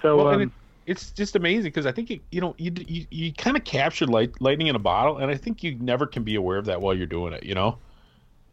So 0.00 0.16
Well, 0.16 0.28
and 0.30 0.44
um, 0.44 0.52
It's 0.90 1.12
just 1.12 1.36
amazing 1.36 1.68
because 1.70 1.86
I 1.86 1.92
think 1.92 2.10
you, 2.10 2.18
you 2.32 2.40
know 2.40 2.56
you 2.58 2.72
you, 2.88 3.06
you 3.10 3.32
kind 3.32 3.56
of 3.56 3.62
captured 3.62 4.08
light, 4.08 4.32
lightning 4.40 4.66
in 4.66 4.74
a 4.74 4.80
bottle, 4.80 5.18
and 5.18 5.30
I 5.30 5.36
think 5.36 5.62
you 5.62 5.76
never 5.78 6.04
can 6.04 6.24
be 6.24 6.34
aware 6.34 6.58
of 6.58 6.64
that 6.64 6.80
while 6.80 6.96
you're 6.96 7.06
doing 7.06 7.32
it. 7.32 7.44
You 7.44 7.54
know, 7.54 7.78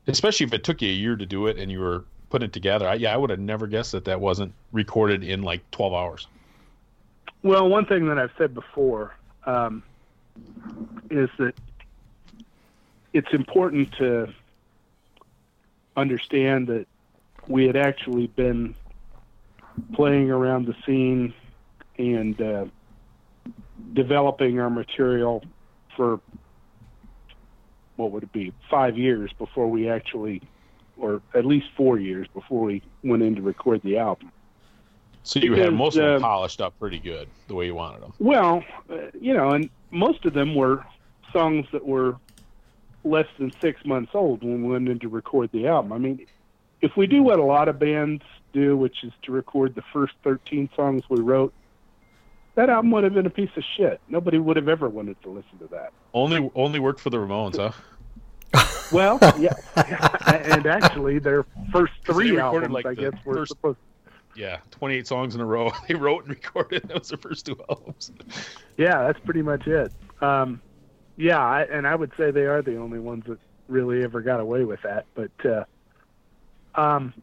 especially 0.06 0.46
if 0.46 0.54
it 0.54 0.64
took 0.64 0.80
you 0.84 0.88
a 0.88 0.94
year 0.94 1.16
to 1.16 1.26
do 1.26 1.48
it 1.48 1.58
and 1.58 1.72
you 1.72 1.80
were 1.80 2.06
putting 2.30 2.46
it 2.46 2.54
together. 2.54 2.88
I, 2.88 2.94
yeah, 2.94 3.12
I 3.12 3.18
would 3.18 3.32
have 3.32 3.40
never 3.40 3.66
guessed 3.66 3.92
that 3.94 4.06
that 4.06 4.22
wasn't 4.22 4.54
recorded 4.72 5.24
in 5.24 5.42
like 5.42 5.70
12 5.72 5.94
hours. 5.94 6.28
well, 7.42 7.68
one 7.68 7.88
thing 7.88 8.06
that 8.06 8.20
I've 8.20 8.34
said 8.38 8.54
before 8.54 9.16
um, 9.48 9.82
is 11.10 11.32
that 11.40 11.56
it's 13.14 13.34
important 13.34 13.92
to 13.94 14.32
understand 15.96 16.68
that 16.68 16.86
we 17.48 17.66
had 17.66 17.76
actually 17.76 18.28
been 18.28 18.76
playing 19.94 20.30
around 20.30 20.68
the 20.68 20.76
scene 20.86 21.34
and 21.98 22.40
uh, 22.42 22.66
developing 23.94 24.60
our 24.60 24.70
material 24.70 25.44
for 25.96 26.20
what 27.96 28.12
would 28.12 28.24
it 28.24 28.32
be 28.32 28.54
five 28.70 28.98
years 28.98 29.32
before 29.38 29.68
we 29.68 29.90
actually 29.90 30.42
or 30.98 31.22
at 31.34 31.46
least 31.46 31.68
four 31.76 32.00
years 32.00 32.28
before 32.34 32.62
we 32.62 32.82
went 33.04 33.22
in 33.22 33.36
to 33.36 33.42
record 33.42 33.82
the 33.84 33.98
album 33.98 34.32
So 35.24 35.40
you 35.40 35.54
had 35.54 35.66
Because, 35.66 35.74
most 35.78 35.98
of 35.98 36.04
them 36.04 36.24
uh, 36.24 36.28
polished 36.28 36.62
up 36.62 36.78
pretty 36.80 37.00
good 37.00 37.28
the 37.48 37.56
way 37.56 37.66
you 37.66 37.76
wanted 37.76 38.02
them. 38.02 38.14
Well, 38.20 38.64
uh, 38.90 38.96
you 39.20 39.34
know, 39.34 39.50
and 39.52 39.70
most 39.92 40.26
of 40.26 40.34
them 40.34 40.56
were 40.56 40.86
songs 41.32 41.68
that 41.72 41.86
were 41.86 42.18
less 43.04 43.28
than 43.38 43.52
six 43.62 43.86
months 43.86 44.12
old 44.14 44.44
when 44.44 44.64
we 44.64 44.72
went 44.72 44.90
in 44.90 45.00
to 45.00 45.10
record 45.10 45.52
the 45.52 45.68
album. 45.68 45.94
I 45.94 45.98
mean, 45.98 46.26
if 46.82 46.96
we 46.98 47.08
do 47.08 47.24
what 47.24 47.40
a 47.40 47.44
lot 47.44 47.68
of 47.68 47.80
bands 47.80 48.24
do, 48.54 48.76
which 48.78 49.04
is 49.04 49.12
to 49.24 49.32
record 49.32 49.76
the 49.76 49.84
first 49.94 50.14
13 50.24 50.70
songs 50.76 51.04
we 51.10 51.22
wrote, 51.22 51.54
that 52.58 52.70
album 52.72 52.90
would 52.92 53.04
have 53.04 53.14
been 53.14 53.28
a 53.28 53.30
piece 53.30 53.52
of 53.56 53.64
shit. 53.78 54.02
Nobody 54.10 54.40
would 54.40 54.58
have 54.58 54.68
ever 54.68 54.90
wanted 54.90 55.22
to 55.22 55.30
listen 55.30 55.60
to 55.60 55.68
that. 55.68 55.94
Only 56.14 56.50
only 56.56 56.80
worked 56.80 57.00
for 57.00 57.12
the 57.12 57.18
Ramones, 57.18 57.56
huh? 57.56 57.72
Well, 58.92 59.20
yeah, 59.38 59.54
and 60.26 60.66
actually, 60.66 61.20
their 61.20 61.46
first 61.74 61.92
three 62.06 62.40
albums, 62.40 62.70
like, 62.74 62.86
I 62.86 62.94
the 62.94 63.12
guess, 63.12 63.26
were 63.26 63.36
first- 63.36 63.50
supposed. 63.50 63.78
Yeah, 64.36 64.58
28 64.72 65.06
songs 65.08 65.36
in 65.36 65.42
a 65.42 65.46
row. 65.46 65.72
They 65.88 65.96
wrote 65.96 66.24
and 66.26 66.30
recorded. 66.30 66.84
That 66.88 67.00
was 67.00 67.10
their 67.10 67.18
first 67.18 67.46
two 67.48 67.60
albums. 67.70 68.12
Yeah, 68.78 69.04
that's 69.04 69.20
pretty 69.26 69.42
much 69.42 69.68
it. 69.68 69.92
Um, 70.22 70.62
yeah, 71.18 71.40
I, 71.40 71.64
and 71.64 71.86
I 71.88 71.96
would 71.96 72.12
say 72.18 72.32
they 72.32 72.46
are 72.46 72.62
the 72.62 72.78
only 72.78 73.00
ones 73.00 73.24
that 73.28 73.40
really 73.68 74.04
ever 74.04 74.22
got 74.22 74.40
away 74.40 74.64
with 74.64 74.80
that. 74.84 75.06
But 75.16 75.32
uh, 75.46 76.80
um, 76.80 77.14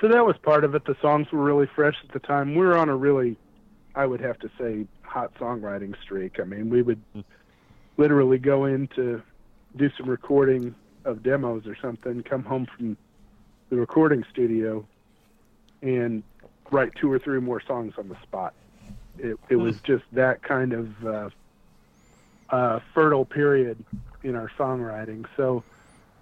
so 0.00 0.08
that 0.08 0.24
was 0.24 0.36
part 0.42 0.64
of 0.64 0.74
it. 0.74 0.84
The 0.86 0.96
songs 1.02 1.30
were 1.32 1.42
really 1.42 1.68
fresh 1.74 1.96
at 2.02 2.12
the 2.12 2.20
time. 2.20 2.54
We 2.54 2.64
were 2.64 2.78
on 2.78 2.88
a 2.88 2.96
really, 2.96 3.36
I 3.96 4.04
would 4.06 4.20
have 4.20 4.38
to 4.40 4.50
say, 4.58 4.86
hot 5.02 5.34
songwriting 5.40 5.94
streak. 6.02 6.38
I 6.38 6.44
mean, 6.44 6.68
we 6.68 6.82
would 6.82 7.00
literally 7.96 8.38
go 8.38 8.66
in 8.66 8.88
to 8.88 9.22
do 9.76 9.90
some 9.96 10.08
recording 10.08 10.74
of 11.06 11.22
demos 11.22 11.66
or 11.66 11.76
something, 11.80 12.22
come 12.22 12.44
home 12.44 12.66
from 12.76 12.96
the 13.70 13.76
recording 13.76 14.22
studio, 14.30 14.86
and 15.80 16.22
write 16.70 16.94
two 16.96 17.10
or 17.10 17.18
three 17.18 17.40
more 17.40 17.62
songs 17.62 17.94
on 17.96 18.08
the 18.08 18.16
spot. 18.22 18.52
It, 19.18 19.38
it 19.48 19.56
was 19.56 19.80
just 19.80 20.04
that 20.12 20.42
kind 20.42 20.74
of 20.74 21.06
uh, 21.06 21.30
uh, 22.50 22.80
fertile 22.92 23.24
period 23.24 23.82
in 24.22 24.34
our 24.34 24.50
songwriting. 24.58 25.24
So 25.36 25.64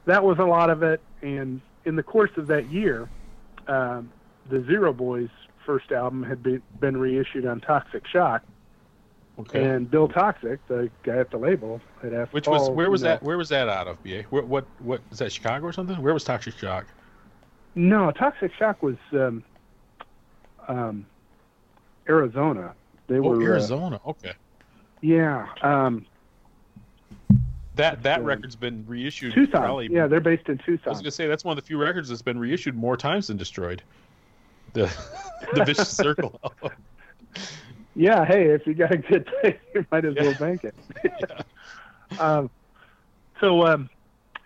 that 0.05 0.23
was 0.23 0.39
a 0.39 0.45
lot 0.45 0.71
of 0.71 0.83
it. 0.85 1.01
And 1.23 1.61
in 1.85 1.97
the 1.97 2.03
course 2.05 2.31
of 2.37 2.47
that 2.49 2.71
year, 2.71 3.09
um, 3.67 4.13
the 4.49 4.63
Zero 4.65 4.93
Boys' 4.93 5.29
first 5.65 5.93
album 5.93 6.23
had 6.23 6.43
be, 6.43 6.61
been 6.81 6.97
reissued 6.97 7.47
on 7.47 7.61
Toxic 7.61 8.07
Shock, 8.07 8.43
Okay. 9.39 9.65
and 9.65 9.91
Bill 9.91 10.09
Toxic, 10.09 10.65
the 10.69 10.91
guy 11.03 11.17
at 11.17 11.31
the 11.31 11.37
label, 11.39 11.81
had 12.03 12.15
asked 12.15 12.33
Which 12.33 12.47
was 12.47 12.71
where 12.71 12.91
was 12.91 13.01
you 13.03 13.09
know- 13.09 13.15
that? 13.15 13.23
Where 13.23 13.37
was 13.39 13.49
that 13.49 13.69
out 13.69 13.89
of? 13.89 14.03
BA? 14.05 14.23
Where, 14.31 14.43
what 14.45 14.65
what 14.81 15.01
is 15.11 15.19
that? 15.19 15.33
Chicago 15.33 15.67
or 15.67 15.73
something? 15.73 16.01
Where 16.01 16.15
was 16.15 16.25
Toxic 16.25 16.57
Shock? 16.57 16.87
No, 17.75 18.11
Toxic 18.13 18.53
Shock 18.55 18.83
was 18.83 18.97
um, 19.13 19.43
um, 20.69 21.07
Arizona. 22.09 22.75
They 23.09 23.17
Oh, 23.19 23.23
were 23.23 23.43
uh, 23.43 23.47
Arizona. 23.47 24.01
Okay. 24.07 24.33
yeah, 25.01 25.47
um, 25.63 26.07
That 27.77 28.05
that 28.05 28.21
Yeah. 28.21 28.27
record's 28.27 28.55
been 28.55 28.85
reissued. 28.87 29.35
Tucson. 29.35 29.61
Probably, 29.63 29.89
Yeah, 29.93 30.07
they're 30.07 30.21
based 30.21 30.49
in 30.49 30.59
Tucson. 30.59 30.87
I 30.87 30.91
was 30.91 31.01
gonna 31.01 31.11
say 31.11 31.27
that's 31.27 31.45
one 31.45 31.59
of 31.59 31.63
the 31.65 31.67
few 31.67 31.77
records 31.81 32.09
that's 32.09 32.23
been 32.23 32.39
reissued 32.39 32.77
more 32.77 32.97
times 32.97 33.27
than 33.27 33.37
destroyed. 33.37 33.83
The 34.75 34.93
the 35.55 35.65
vicious 35.65 35.89
circle. 35.97 36.39
Yeah, 37.95 38.25
hey, 38.27 38.47
if 38.51 38.67
you 38.67 38.75
got 38.75 38.93
a 38.93 38.99
good 38.99 39.29
thing, 39.43 39.55
you 39.75 39.87
might 39.91 40.05
as 40.05 40.15
Yeah. 40.17 40.25
well 40.25 40.35
bank 40.35 40.65
it. 40.65 40.75
um, 42.19 42.51
so, 43.41 43.65
um, 43.67 43.89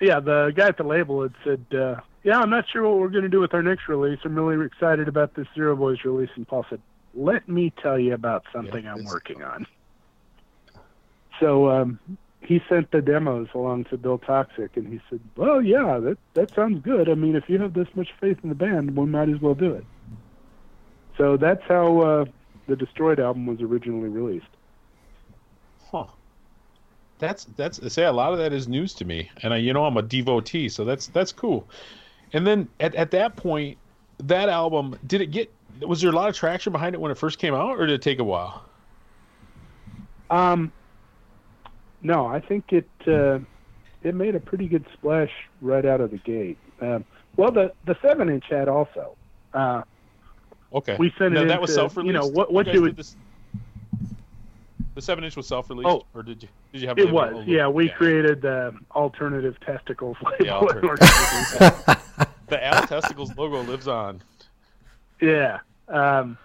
yeah, 0.00 0.20
the 0.20 0.52
guy 0.54 0.68
at 0.68 0.76
the 0.76 0.84
label 0.84 1.22
had 1.22 1.34
said, 1.44 1.66
uh, 1.76 2.00
"Yeah, 2.22 2.38
I'm 2.38 2.50
not 2.50 2.68
sure 2.68 2.82
what 2.82 2.98
we're 2.98 3.08
going 3.08 3.24
to 3.24 3.28
do 3.30 3.40
with 3.40 3.54
our 3.54 3.62
next 3.62 3.88
release. 3.88 4.20
I'm 4.24 4.36
really 4.38 4.64
excited 4.64 5.08
about 5.08 5.34
this 5.34 5.46
Zero 5.54 5.74
Boys 5.76 6.04
release." 6.04 6.30
And 6.36 6.46
Paul 6.46 6.66
said, 6.68 6.82
"Let 7.14 7.48
me 7.48 7.72
tell 7.82 7.98
you 7.98 8.14
about 8.14 8.44
something 8.52 8.84
Yeah, 8.84 8.92
I'm 8.94 9.04
working 9.04 9.42
on." 9.42 9.66
So 11.40 11.68
um, 11.70 12.00
he 12.40 12.60
sent 12.68 12.90
the 12.90 13.00
demos 13.00 13.48
along 13.54 13.84
to 13.86 13.96
Bill 13.96 14.18
Toxic, 14.18 14.76
and 14.76 14.86
he 14.92 15.00
said, 15.08 15.20
"Well, 15.36 15.62
yeah, 15.62 15.98
that 16.00 16.18
that 16.34 16.54
sounds 16.54 16.82
good. 16.82 17.08
I 17.08 17.14
mean, 17.14 17.34
if 17.34 17.48
you 17.48 17.58
have 17.60 17.72
this 17.74 17.88
much 17.94 18.08
faith 18.20 18.38
in 18.42 18.50
the 18.50 18.54
band, 18.54 18.96
we 18.96 19.06
might 19.06 19.28
as 19.30 19.40
well 19.40 19.54
do 19.54 19.72
it." 19.72 19.86
So 21.18 21.36
that's 21.36 21.62
how 21.64 22.00
uh, 22.00 22.24
the 22.68 22.76
Destroyed 22.76 23.18
album 23.18 23.46
was 23.46 23.60
originally 23.60 24.08
released. 24.08 24.46
Huh. 25.90 26.06
That's 27.18 27.44
that's 27.56 27.92
say 27.92 28.04
a 28.04 28.12
lot 28.12 28.32
of 28.32 28.38
that 28.38 28.52
is 28.52 28.68
news 28.68 28.94
to 28.94 29.04
me, 29.04 29.28
and 29.42 29.52
I, 29.52 29.56
you 29.56 29.72
know 29.72 29.84
I'm 29.84 29.96
a 29.96 30.02
devotee, 30.02 30.68
so 30.68 30.84
that's 30.84 31.08
that's 31.08 31.32
cool. 31.32 31.68
And 32.32 32.46
then 32.46 32.68
at 32.78 32.94
at 32.94 33.10
that 33.10 33.34
point, 33.34 33.76
that 34.20 34.48
album 34.48 34.96
did 35.04 35.20
it 35.20 35.32
get? 35.32 35.52
Was 35.80 36.00
there 36.00 36.10
a 36.10 36.14
lot 36.14 36.28
of 36.28 36.36
traction 36.36 36.72
behind 36.72 36.94
it 36.94 37.00
when 37.00 37.10
it 37.10 37.18
first 37.18 37.40
came 37.40 37.54
out, 37.54 37.70
or 37.70 37.86
did 37.86 37.94
it 37.94 38.02
take 38.02 38.20
a 38.20 38.24
while? 38.24 38.64
Um, 40.30 40.70
no, 42.02 42.26
I 42.26 42.38
think 42.38 42.72
it 42.72 42.88
uh, 43.08 43.40
it 44.04 44.14
made 44.14 44.36
a 44.36 44.40
pretty 44.40 44.68
good 44.68 44.84
splash 44.92 45.32
right 45.60 45.84
out 45.84 46.00
of 46.00 46.12
the 46.12 46.18
gate. 46.18 46.58
Um, 46.80 47.04
well, 47.36 47.50
the 47.50 47.72
the 47.84 47.96
seven 48.00 48.28
inch 48.28 48.44
had 48.48 48.68
also. 48.68 49.16
Uh, 49.52 49.82
Okay, 50.72 50.96
We 50.98 51.12
sent 51.18 51.34
it 51.34 51.40
now, 51.40 51.44
that 51.46 51.60
was 51.60 51.72
self-released. 51.74 52.06
you 52.06 52.12
know, 52.12 52.26
what- 52.26 52.52
what 52.52 52.66
you 52.66 52.72
did 52.74 52.82
would- 52.82 52.96
this- 52.96 53.16
the 54.94 55.00
seven 55.02 55.24
inch 55.24 55.36
was 55.36 55.46
self-released, 55.46 55.88
Oh. 55.88 56.04
or 56.14 56.22
did 56.22 56.42
you 56.42 56.48
did 56.72 56.82
you 56.82 56.88
have? 56.88 56.98
it 56.98 57.10
was, 57.10 57.46
yeah. 57.46 57.68
We 57.68 57.86
yeah. 57.86 57.94
created 57.94 58.42
the 58.42 58.74
alternative 58.94 59.58
testicles. 59.60 60.16
Yeah, 60.40 60.52
alternative. 60.56 60.90
order 60.90 61.06
to 61.06 61.06
do 61.06 61.58
that. 61.58 62.28
the 62.48 62.64
Al 62.66 62.86
Testicles 62.86 63.34
logo 63.36 63.62
lives 63.62 63.88
on. 63.88 64.20
yeah. 65.20 65.60
Um, 65.88 66.36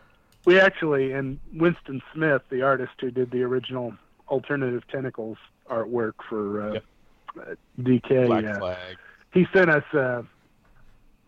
we 0.46 0.60
actually, 0.60 1.12
and 1.14 1.40
Winston 1.54 2.02
Smith, 2.14 2.42
the 2.50 2.62
artist 2.62 2.94
who 3.02 3.12
did 3.12 3.32
the 3.32 3.42
original 3.44 3.94
alternative 4.30 4.84
tentacles 4.88 5.38
artwork 5.70 6.14
for 6.30 6.62
uh, 6.70 6.74
Yep. 6.74 7.58
DK, 7.82 8.26
Black 8.28 8.46
uh, 8.46 8.58
flag. 8.60 8.98
he 9.34 9.48
sent 9.54 9.70
us 9.70 9.84
a, 9.94 10.24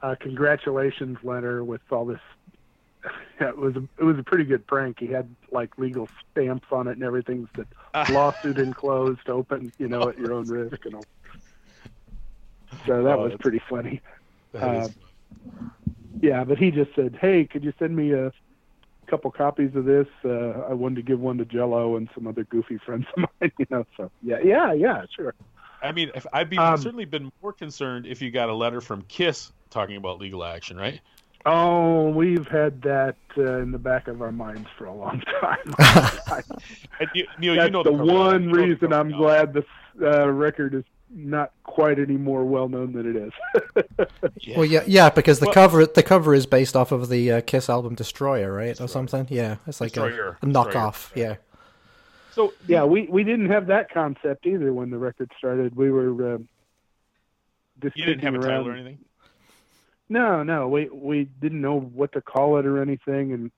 a 0.01 0.15
congratulations 0.15 1.17
letter 1.23 1.63
with 1.63 1.81
all 1.91 2.05
this. 2.05 2.19
It 3.39 3.57
was 3.57 3.75
a, 3.75 3.83
it 3.99 4.03
was 4.03 4.17
a 4.17 4.23
pretty 4.23 4.45
good 4.45 4.65
prank. 4.65 4.97
He 4.99 5.07
had 5.07 5.29
like 5.51 5.77
legal 5.77 6.07
stamps 6.31 6.67
on 6.71 6.87
it 6.87 6.91
and 6.93 7.03
everything. 7.03 7.47
That 7.57 7.67
lawsuit 8.09 8.57
enclosed, 8.57 9.27
open, 9.29 9.73
you 9.77 9.89
know, 9.89 10.07
at 10.07 10.17
your 10.17 10.33
own 10.33 10.47
risk 10.47 10.85
and 10.85 10.95
all. 10.95 11.05
So 12.87 13.03
that 13.03 13.17
Oh, 13.17 13.23
was 13.23 13.33
pretty 13.39 13.61
funny. 13.69 14.01
Is- 14.53 14.89
Yeah, 16.21 16.43
but 16.45 16.57
he 16.57 16.71
just 16.71 16.91
said, 16.95 17.17
"Hey, 17.19 17.45
could 17.45 17.63
you 17.63 17.73
send 17.77 17.95
me 17.95 18.13
a 18.13 18.31
couple 19.07 19.31
copies 19.31 19.75
of 19.75 19.85
this? 19.85 20.07
Uh, 20.23 20.61
I 20.69 20.73
wanted 20.73 20.95
to 20.95 21.01
give 21.03 21.19
one 21.19 21.37
to 21.39 21.45
Jello 21.45 21.97
and 21.97 22.09
some 22.15 22.27
other 22.27 22.45
goofy 22.45 22.77
friends 22.85 23.05
of 23.17 23.25
mine, 23.41 23.51
you 23.59 23.65
know." 23.69 23.83
So 23.97 24.09
yeah, 24.21 24.39
yeah, 24.43 24.73
yeah, 24.73 25.03
sure. 25.15 25.35
I 25.81 25.91
mean, 25.91 26.11
if 26.15 26.25
I'd 26.33 26.49
be 26.49 26.57
Um, 26.57 26.77
certainly 26.77 27.05
been 27.05 27.29
more 27.41 27.53
concerned 27.53 28.07
if 28.07 28.21
you 28.21 28.31
got 28.31 28.49
a 28.49 28.53
letter 28.55 28.81
from 28.81 29.03
Kiss 29.03 29.51
talking 29.69 29.97
about 29.97 30.19
legal 30.19 30.43
action, 30.43 30.77
right? 30.77 31.01
Oh, 31.45 32.09
we've 32.09 32.47
had 32.47 32.81
that 32.83 33.17
uh, 33.37 33.59
in 33.59 33.71
the 33.71 33.77
back 33.77 34.07
of 34.07 34.21
our 34.21 34.31
minds 34.31 34.67
for 34.77 34.85
a 34.85 34.93
long 34.93 35.21
time. 35.41 35.73
And 36.99 37.09
you, 37.13 37.27
Neil, 37.39 37.55
That's 37.55 37.65
you 37.65 37.71
know 37.71 37.83
the, 37.83 37.91
cover 37.91 38.01
of 38.03 38.07
that. 38.07 38.13
one 38.13 38.43
You 38.45 38.49
the 38.55 38.61
reason 38.67 38.93
I'm 38.93 39.09
now. 39.09 39.17
glad 39.17 39.53
this 39.53 39.65
uh, 40.01 40.29
record 40.29 40.73
is 40.73 40.85
not 41.09 41.51
quite 41.63 41.99
any 41.99 42.15
more 42.17 42.45
well 42.45 42.67
known 42.69 42.93
than 42.93 43.09
it 43.09 43.15
is. 43.17 43.31
Yeah. 44.39 44.57
Well, 44.57 44.65
yeah, 44.65 44.83
yeah, 44.87 45.09
because 45.09 45.39
the 45.39 45.45
Well- 45.47 45.53
cover 45.53 45.85
the 45.85 46.03
cover 46.03 46.33
is 46.33 46.45
based 46.45 46.75
off 46.75 46.91
of 46.91 47.09
the 47.09 47.31
uh, 47.31 47.41
Kiss 47.41 47.69
album 47.69 47.95
Destroyer, 47.95 48.53
right, 48.53 48.79
or 48.79 48.87
something. 48.87 49.27
Yeah, 49.29 49.57
it's 49.67 49.81
like 49.81 49.91
Destroyer. 49.91 50.37
a, 50.41 50.45
a 50.45 50.49
knockoff. 50.49 51.09
Destroyer. 51.13 51.27
Yeah. 51.29 51.35
So 52.31 52.53
yeah, 52.67 52.83
we 52.85 53.07
we 53.07 53.23
didn't 53.23 53.49
have 53.49 53.67
that 53.67 53.91
concept 53.91 54.45
either 54.45 54.71
when 54.73 54.89
the 54.89 54.97
record 54.97 55.31
started. 55.37 55.75
We 55.75 55.91
were 55.91 56.35
uh, 56.35 56.37
just 57.81 57.97
you 57.97 58.05
didn't 58.05 58.23
have 58.23 58.33
a 58.35 58.37
kicking 58.37 58.49
title 58.51 58.67
or 58.69 58.73
anything. 58.73 58.99
No, 60.07 60.43
no, 60.43 60.67
we 60.67 60.89
we 60.89 61.25
didn't 61.41 61.61
know 61.61 61.79
what 61.79 62.11
to 62.13 62.21
call 62.21 62.57
it 62.57 62.65
or 62.65 62.81
anything, 62.81 63.33
and 63.33 63.51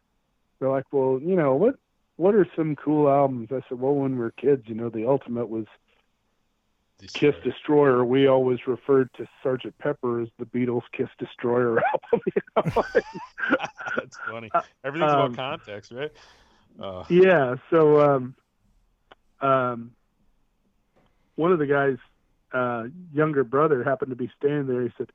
we're 0.59 0.71
like, 0.71 0.85
well, 0.91 1.19
you 1.21 1.35
know, 1.35 1.55
what 1.55 1.75
what 2.15 2.35
are 2.35 2.47
some 2.55 2.75
cool 2.75 3.09
albums? 3.09 3.49
I 3.51 3.61
said, 3.67 3.79
well, 3.79 3.93
when 3.93 4.13
we 4.13 4.19
were 4.19 4.31
kids, 4.31 4.63
you 4.67 4.75
know, 4.75 4.89
the 4.89 5.07
ultimate 5.07 5.49
was 5.49 5.65
Kiss 7.13 7.35
Destroyer. 7.43 8.03
We 8.03 8.27
always 8.27 8.65
referred 8.65 9.13
to 9.15 9.27
Sergeant 9.43 9.77
Pepper 9.77 10.21
as 10.21 10.29
the 10.39 10.45
Beatles' 10.45 10.81
Kiss 10.91 11.09
Destroyer 11.19 11.79
album. 11.93 12.21
You 12.25 12.41
know? 12.55 12.83
That's 13.95 14.17
funny. 14.27 14.49
Everything's 14.83 15.11
um, 15.11 15.19
about 15.19 15.35
context, 15.35 15.91
right? 15.91 16.11
Uh, 16.79 17.03
yeah. 17.09 17.55
So, 17.69 18.01
um, 18.01 18.35
um, 19.41 19.91
one 21.35 21.51
of 21.51 21.59
the 21.59 21.67
guys' 21.67 21.97
uh, 22.51 22.85
younger 23.13 23.43
brother 23.43 23.83
happened 23.83 24.09
to 24.09 24.15
be 24.15 24.31
standing 24.37 24.65
there. 24.65 24.81
He 24.81 24.91
said, 24.97 25.11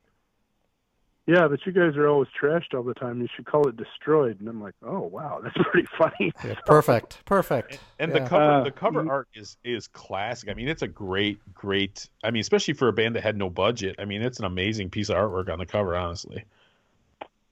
"Yeah, 1.26 1.46
but 1.48 1.64
you 1.64 1.72
guys 1.72 1.96
are 1.96 2.08
always 2.08 2.28
trashed 2.40 2.74
all 2.74 2.82
the 2.82 2.94
time. 2.94 3.20
You 3.20 3.28
should 3.34 3.46
call 3.46 3.68
it 3.68 3.76
Destroyed." 3.76 4.40
And 4.40 4.48
I'm 4.48 4.60
like, 4.62 4.74
"Oh, 4.82 5.00
wow, 5.00 5.40
that's 5.42 5.56
pretty 5.70 5.88
funny." 5.98 6.32
yeah 6.44 6.54
perfect. 6.66 7.24
Perfect. 7.24 7.78
and 7.98 8.12
Yeah. 8.12 8.20
the 8.20 8.28
cover, 8.28 8.44
Uh, 8.50 8.64
the 8.64 8.70
cover 8.72 9.10
art 9.10 9.28
is 9.34 9.56
is 9.64 9.86
classic. 9.88 10.48
I 10.50 10.54
mean, 10.54 10.68
it's 10.68 10.82
a 10.82 10.88
great, 10.88 11.38
great. 11.54 12.08
I 12.24 12.30
mean, 12.30 12.40
especially 12.40 12.74
for 12.74 12.88
a 12.88 12.92
band 12.92 13.14
that 13.16 13.22
had 13.22 13.36
no 13.36 13.48
budget. 13.50 13.96
I 13.98 14.04
mean, 14.04 14.22
it's 14.22 14.38
an 14.38 14.44
amazing 14.46 14.90
piece 14.90 15.08
of 15.10 15.16
artwork 15.16 15.48
on 15.52 15.58
the 15.58 15.66
cover. 15.66 15.96
Honestly, 15.96 16.44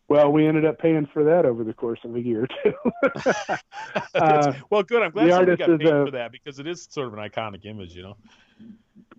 Well, 0.08 0.32
we 0.32 0.46
ended 0.48 0.64
up 0.64 0.78
paying 0.80 1.06
for 1.06 1.22
that 1.24 1.44
over 1.46 1.62
the 1.62 1.72
course 1.74 2.00
of 2.04 2.16
a 2.16 2.20
year 2.20 2.44
or 2.44 2.48
two. 2.62 2.74
Uh, 4.14 4.52
well, 4.70 4.82
good. 4.82 5.02
I'm 5.02 5.10
glad 5.12 5.26
the 5.26 5.30
somebody 5.32 5.56
got 5.56 5.78
paid 5.78 5.86
a- 5.88 6.04
for 6.04 6.10
that 6.12 6.32
because 6.32 6.58
it 6.58 6.66
is 6.66 6.86
sort 6.90 7.06
of 7.08 7.14
an 7.14 7.20
iconic 7.20 7.64
image, 7.64 7.94
you 7.94 8.02
know. 8.02 8.16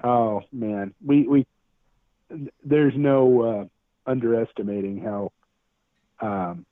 oh 0.04 0.42
man, 0.52 0.94
we 1.06 1.28
we 1.28 1.46
there's 2.64 2.94
no 2.96 3.42
uh, 3.42 3.66
underestimating 4.06 5.02
how 5.02 5.32
um, 6.22 6.66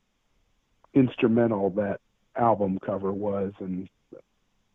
instrumental 0.94 1.70
that 1.72 2.00
album 2.36 2.80
cover 2.86 3.12
was 3.12 3.54
and 3.60 3.90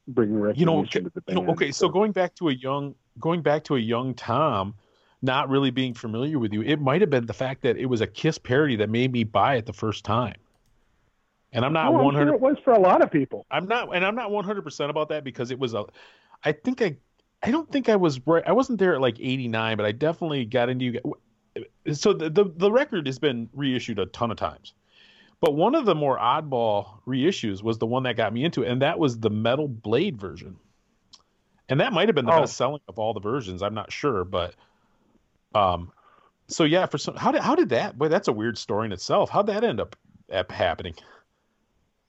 bringing 0.09 0.39
recognition 0.41 0.61
You 0.61 0.67
know, 0.67 0.85
to 0.85 1.13
the 1.15 1.23
You 1.29 1.43
know, 1.43 1.53
okay, 1.53 1.71
so 1.73 1.89
going 1.89 2.13
back 2.13 2.35
to 2.37 2.49
a 2.49 2.53
young, 2.53 2.95
going 3.19 3.43
back 3.43 3.65
to 3.65 3.77
a 3.77 3.81
young 3.81 4.15
Tom, 4.15 4.75
not 5.23 5.49
really 5.49 5.71
being 5.71 5.95
familiar 5.95 6.39
with 6.39 6.53
you, 6.53 6.63
it 6.63 6.81
might 6.81 7.01
have 7.01 7.11
been 7.11 7.27
the 7.27 7.33
fact 7.33 7.63
that 7.63 7.77
it 7.77 7.87
was 7.87 8.01
a 8.01 8.07
Kiss 8.07 8.37
parody 8.39 8.77
that 8.77 8.91
made 8.91 9.13
me 9.13 9.25
buy 9.25 9.55
it 9.57 9.67
the 9.67 9.73
first 9.73 10.05
time. 10.05 10.37
And 11.53 11.65
I'm 11.65 11.73
not 11.73 11.93
Oh, 11.93 11.99
I'm 11.99 12.05
100. 12.05 12.27
sure 12.27 12.35
it 12.35 12.41
was 12.41 12.57
for 12.65 12.73
a 12.73 12.81
lot 12.81 13.03
of 13.03 13.11
people. 13.11 13.47
I'm 13.51 13.67
not, 13.67 13.95
and 13.95 14.05
I'm 14.05 14.17
not 14.17 14.31
100 14.31 14.63
percent 14.63 14.91
about 14.91 15.09
that 15.11 15.25
because 15.25 15.51
it 15.51 15.59
was 15.59 15.73
a. 15.73 15.85
I 16.45 16.53
think 16.53 16.83
I, 16.83 16.97
I 17.43 17.51
don't 17.51 17.71
think 17.71 17.89
I 17.89 17.97
was 17.97 18.21
right. 18.27 18.43
I 18.47 18.53
wasn't 18.53 18.79
there 18.81 18.95
at 18.95 19.01
like 19.01 19.19
89, 19.21 19.77
but 19.77 19.87
I 19.87 19.93
definitely 19.93 20.45
got 20.45 20.69
into 20.69 20.85
you. 20.87 21.01
So 21.93 22.13
the, 22.13 22.31
the 22.31 22.45
the 22.57 22.73
record 22.73 23.07
has 23.07 23.19
been 23.19 23.49
reissued 23.53 23.99
a 23.99 24.07
ton 24.07 24.31
of 24.31 24.37
times, 24.37 24.75
but 25.41 25.55
one 25.55 25.75
of 25.75 25.85
the 25.85 25.95
more 25.95 26.19
oddball 26.19 27.01
reissues 27.07 27.63
was 27.63 27.79
the 27.79 27.87
one 27.87 28.03
that 28.05 28.17
got 28.17 28.33
me 28.33 28.45
into 28.45 28.63
it, 28.63 28.71
and 28.71 28.83
that 28.83 28.99
was 28.99 29.19
the 29.19 29.31
Metal 29.31 29.69
Blade 29.69 30.17
version. 30.19 30.57
And 31.69 31.81
that 31.81 31.93
might 31.93 32.09
have 32.09 32.15
been 32.15 32.27
the 32.27 32.33
Oh. 32.33 32.41
best 32.41 32.57
selling 32.57 32.81
of 32.89 32.99
all 32.99 33.15
the 33.15 33.21
versions. 33.21 33.63
I'm 33.63 33.75
not 33.75 33.91
sure, 33.93 34.25
but 34.25 34.55
um, 35.55 35.93
so 36.49 36.65
yeah, 36.65 36.87
for 36.87 36.99
some, 36.99 37.17
how 37.17 37.33
did 37.33 37.41
how 37.43 37.55
did 37.55 37.71
that? 37.71 37.97
Boy, 37.97 38.09
that's 38.09 38.29
a 38.29 38.33
weird 38.33 38.59
story 38.59 38.87
in 38.87 38.93
itself. 38.93 39.31
How'd 39.31 39.47
that 39.47 39.65
end 39.65 39.81
up 39.81 39.97
happening? 40.51 40.95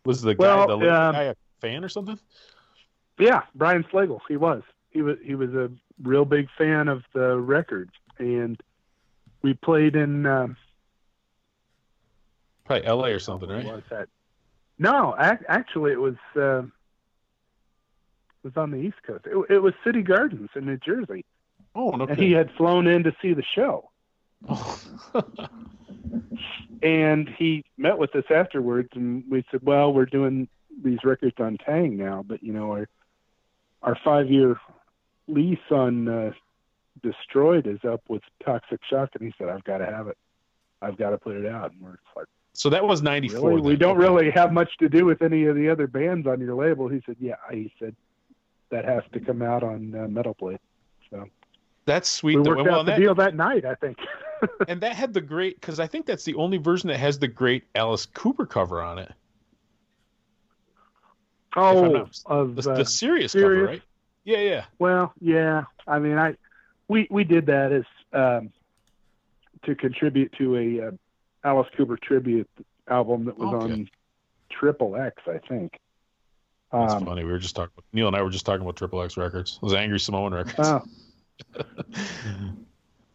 Was 0.05 0.21
the 0.21 0.33
guy 0.35 0.43
Well, 0.43 0.67
the 0.67 0.77
little 0.77 0.93
um, 0.95 1.13
guy 1.13 1.23
a 1.23 1.35
fan 1.61 1.83
or 1.83 1.89
something? 1.89 2.19
Yeah, 3.19 3.43
Brian 3.53 3.83
Slagel, 3.85 4.19
he 4.27 4.37
was. 4.37 4.63
He 4.89 5.01
was 5.01 5.17
he 5.23 5.35
was 5.35 5.53
a 5.53 5.69
real 6.01 6.25
big 6.25 6.47
fan 6.57 6.87
of 6.87 7.03
the 7.13 7.37
records, 7.37 7.91
and 8.17 8.59
we 9.45 9.53
played 9.53 9.95
in. 9.95 10.25
Um, 10.25 10.57
Probably 12.65 12.87
L.A. 12.87 13.11
or 13.11 13.19
something, 13.19 13.47
right? 13.47 13.63
Was 13.63 13.83
that? 13.91 14.09
No, 14.79 15.15
ac- 15.19 15.45
actually, 15.47 15.91
it 15.91 16.01
was. 16.01 16.15
Uh, 16.35 16.63
it 16.63 16.71
was 18.43 18.57
on 18.57 18.71
the 18.71 18.77
East 18.77 18.97
Coast. 19.05 19.25
It, 19.27 19.37
it 19.53 19.59
was 19.59 19.73
City 19.83 20.01
Gardens 20.01 20.49
in 20.55 20.65
New 20.65 20.77
Jersey, 20.77 21.25
Oh, 21.75 21.91
no. 21.91 22.05
and 22.05 22.17
he 22.19 22.31
had 22.31 22.49
flown 22.57 22.87
in 22.87 23.03
to 23.03 23.15
see 23.21 23.33
the 23.33 23.43
show. 23.55 23.91
and 26.81 27.29
he 27.37 27.63
met 27.77 27.97
with 27.99 28.15
us 28.15 28.25
afterwards, 28.33 28.89
and 28.95 29.23
we 29.29 29.45
said, 29.51 29.59
"Well, 29.63 29.93
we're 29.93 30.05
doing 30.07 30.47
these 30.83 30.99
records 31.03 31.35
on 31.39 31.57
Taang 31.59 31.93
now, 31.97 32.23
but 32.27 32.41
you 32.43 32.51
know, 32.51 32.71
our 32.71 32.87
our 33.83 33.97
five 34.03 34.29
year 34.31 34.59
lease 35.27 35.59
on 35.69 36.07
uh, 36.07 36.31
Destroyed 37.03 37.67
is 37.67 37.79
up 37.83 38.01
with 38.07 38.21
Toxic 38.43 38.79
Shock," 38.89 39.09
and 39.15 39.23
he 39.23 39.33
said, 39.37 39.49
"I've 39.49 39.63
got 39.63 39.79
to 39.79 39.85
have 39.85 40.07
it. 40.07 40.17
I've 40.81 40.97
got 40.97 41.11
to 41.11 41.17
put 41.17 41.35
it 41.35 41.45
out." 41.45 41.71
And 41.71 41.81
we're 41.81 41.97
like, 42.15 42.27
so 42.53 42.69
that 42.69 42.83
was 42.85 43.01
'94. 43.01 43.49
"Really? 43.49 43.61
We 43.61 43.75
don't 43.75 43.97
Okay. 43.97 44.07
really 44.07 44.31
have 44.31 44.51
much 44.53 44.77
to 44.79 44.87
do 44.89 45.05
with 45.05 45.21
any 45.21 45.45
of 45.45 45.55
the 45.55 45.69
other 45.69 45.87
bands 45.87 46.25
on 46.27 46.39
your 46.39 46.55
label." 46.55 46.87
He 46.87 47.01
said, 47.05 47.17
"Yeah." 47.19 47.35
He 47.51 47.71
said, 47.79 47.95
"That 48.69 48.85
has 48.85 49.03
to 49.13 49.19
come 49.19 49.41
out 49.41 49.61
on 49.63 49.93
uh, 49.93 50.07
Metal 50.07 50.35
Blade." 50.39 50.59
So 51.09 51.25
That's 51.85 52.09
sweet. 52.09 52.37
we 52.37 52.41
worked 52.49 52.67
out 52.67 52.85
the 52.85 52.91
that, 52.93 52.99
deal 52.99 53.13
that 53.15 53.35
night, 53.35 53.65
I 53.65 53.75
think. 53.75 53.99
and 54.67 54.81
that 54.81 54.95
had 54.95 55.13
the 55.13 55.21
great 55.21 55.59
because 55.59 55.79
I 55.79 55.87
think 55.87 56.05
that's 56.05 56.23
the 56.23 56.35
only 56.35 56.57
version 56.57 56.87
that 56.89 56.97
has 56.97 57.19
the 57.19 57.27
great 57.27 57.63
Alice 57.75 58.05
Cooper 58.05 58.45
cover 58.45 58.81
on 58.81 58.99
it. 58.99 59.11
Oh, 61.55 61.87
not- 61.87 62.19
of 62.25 62.55
The, 62.55 62.71
uh, 62.71 62.77
the 62.77 62.85
serious, 62.85 63.33
cover, 63.33 63.65
right? 63.65 63.81
Yeah, 64.23 64.39
yeah. 64.39 64.65
Well, 64.79 65.13
yeah. 65.21 65.65
I 65.87 65.99
mean, 65.99 66.17
I 66.17 66.35
we 66.87 67.07
we 67.09 67.23
did 67.23 67.45
that 67.47 67.71
as 67.71 67.83
um, 68.13 68.51
to 69.63 69.75
contribute 69.75 70.31
to 70.37 70.55
a 70.57 70.87
uh, 70.87 70.91
Alice 71.43 71.67
Cooper 71.75 71.97
tribute 71.97 72.49
album 72.89 73.25
that 73.25 73.37
was 73.37 73.53
Okay. 73.53 73.73
on 73.73 73.89
Triple 74.51 74.95
X, 74.95 75.21
I 75.27 75.39
think. 75.47 75.79
That's 76.71 76.93
Um, 76.93 77.05
funny. 77.05 77.23
We 77.23 77.31
were 77.31 77.39
just 77.39 77.55
talking. 77.55 77.83
Neil 77.93 78.07
and 78.07 78.15
I 78.15 78.21
were 78.21 78.29
just 78.29 78.45
talking 78.45 78.61
about 78.61 78.75
Triple 78.75 79.01
X 79.01 79.17
Records. 79.17 79.59
Those 79.61 79.73
Angry 79.73 79.99
Samoan 79.99 80.33
records. 80.33 80.59
oh, 80.59 80.81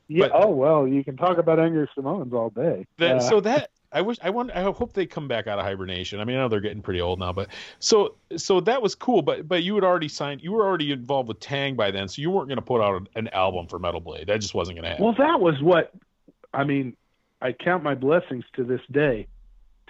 yeah. 0.08 0.28
But- 0.28 0.32
oh 0.34 0.50
well, 0.50 0.86
you 0.86 1.04
can 1.04 1.16
talk 1.16 1.38
about 1.38 1.58
Angry 1.60 1.88
Samoans 1.94 2.32
all 2.32 2.50
day. 2.50 2.86
That, 2.98 3.16
Uh, 3.16 3.20
so 3.20 3.40
that 3.40 3.70
I 3.92 4.02
wish 4.02 4.18
I 4.22 4.30
want 4.30 4.52
I 4.52 4.62
hope 4.62 4.92
they 4.92 5.04
come 5.06 5.26
back 5.26 5.46
out 5.48 5.58
of 5.58 5.64
hibernation. 5.64 6.20
I 6.20 6.24
mean, 6.24 6.36
I 6.36 6.40
know 6.40 6.48
they're 6.48 6.60
getting 6.60 6.82
pretty 6.82 7.00
old 7.00 7.18
now, 7.18 7.32
but 7.32 7.48
so 7.80 8.14
so 8.36 8.60
that 8.60 8.80
was 8.82 8.94
cool. 8.94 9.20
But 9.22 9.48
but 9.48 9.62
you 9.64 9.74
had 9.74 9.82
already 9.84 10.08
signed. 10.08 10.42
You 10.42 10.52
were 10.52 10.64
already 10.64 10.92
involved 10.92 11.28
with 11.28 11.40
Taang 11.40 11.76
by 11.76 11.90
then, 11.90 12.06
so 12.06 12.22
you 12.22 12.30
weren't 12.30 12.48
going 12.48 12.56
to 12.58 12.62
put 12.62 12.80
out 12.80 13.08
an 13.16 13.28
album 13.28 13.66
for 13.66 13.78
Metal 13.80 14.00
Blade. 14.00 14.28
That 14.28 14.40
just 14.40 14.54
wasn't 14.54 14.76
going 14.76 14.84
to 14.84 14.90
happen. 14.90 15.04
well, 15.04 15.14
that 15.18 15.40
was 15.40 15.60
what 15.60 15.92
I 16.54 16.64
mean. 16.64 16.96
I 17.42 17.52
count 17.52 17.82
my 17.82 17.94
blessings 17.94 18.44
to 18.54 18.64
this 18.64 18.82
day. 18.92 19.26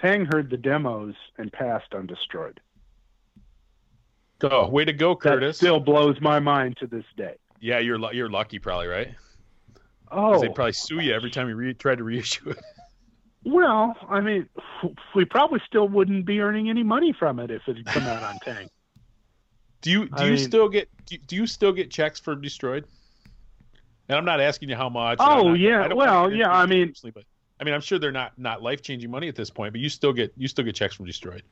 Taang 0.02 0.32
heard 0.32 0.48
the 0.50 0.56
demos 0.56 1.14
and 1.36 1.52
passed 1.52 1.90
undestroyed. 1.92 2.56
Oh, 4.42 4.68
way 4.68 4.86
to 4.86 4.92
go, 4.94 5.12
That 5.14 5.20
Curtis! 5.20 5.56
still 5.58 5.80
blows 5.80 6.18
my 6.22 6.38
mind 6.40 6.78
to 6.78 6.86
this 6.86 7.04
day. 7.16 7.34
yeah, 7.60 7.78
you're 7.78 7.98
you're 8.14 8.30
lucky, 8.30 8.58
probably 8.58 8.86
right. 8.86 9.14
Oh, 10.10 10.40
They 10.40 10.48
probably 10.48 10.72
sue 10.72 11.00
you 11.00 11.12
every 11.12 11.30
time 11.30 11.48
you 11.48 11.54
re- 11.54 11.74
try 11.74 11.94
to 11.94 12.02
reissue 12.02 12.50
it. 12.50 12.58
Well, 13.44 13.96
I 14.08 14.20
mean, 14.20 14.48
we 15.14 15.24
probably 15.24 15.60
still 15.66 15.88
wouldn't 15.88 16.26
be 16.26 16.40
earning 16.40 16.68
any 16.68 16.82
money 16.82 17.12
from 17.12 17.38
it 17.38 17.50
if 17.50 17.62
it 17.66 17.76
had 17.78 17.86
come 17.86 18.02
out 18.04 18.22
on 18.22 18.38
Taang. 18.44 18.68
Do 19.82 19.90
you 19.90 20.06
do 20.06 20.14
I 20.14 20.24
you 20.24 20.30
mean- 20.32 20.38
still 20.38 20.68
get 20.68 20.88
do 21.06 21.14
you, 21.14 21.20
do 21.26 21.36
you 21.36 21.46
still 21.46 21.72
get 21.72 21.90
checks 21.90 22.20
for 22.20 22.34
Destroyed? 22.34 22.84
And 24.08 24.18
I'm 24.18 24.24
not 24.24 24.40
asking 24.40 24.68
you 24.68 24.76
how 24.76 24.88
much. 24.88 25.18
Oh, 25.20 25.48
not- 25.48 25.58
yeah. 25.58 25.92
Well, 25.92 26.32
yeah, 26.32 26.50
I 26.50 26.66
mean- 26.66 26.92
but 27.14 27.24
I 27.60 27.64
mean, 27.64 27.74
I'm 27.74 27.80
sure 27.80 27.98
they're 27.98 28.12
not 28.12 28.38
not 28.38 28.62
life 28.62 28.82
changing 28.82 29.10
money 29.10 29.28
at 29.28 29.36
this 29.36 29.50
point, 29.50 29.72
but 29.72 29.80
you 29.80 29.88
still 29.88 30.12
get 30.12 30.32
you 30.36 30.48
still 30.48 30.64
get 30.64 30.74
checks 30.74 30.94
from 30.94 31.06
Destroyed. 31.06 31.42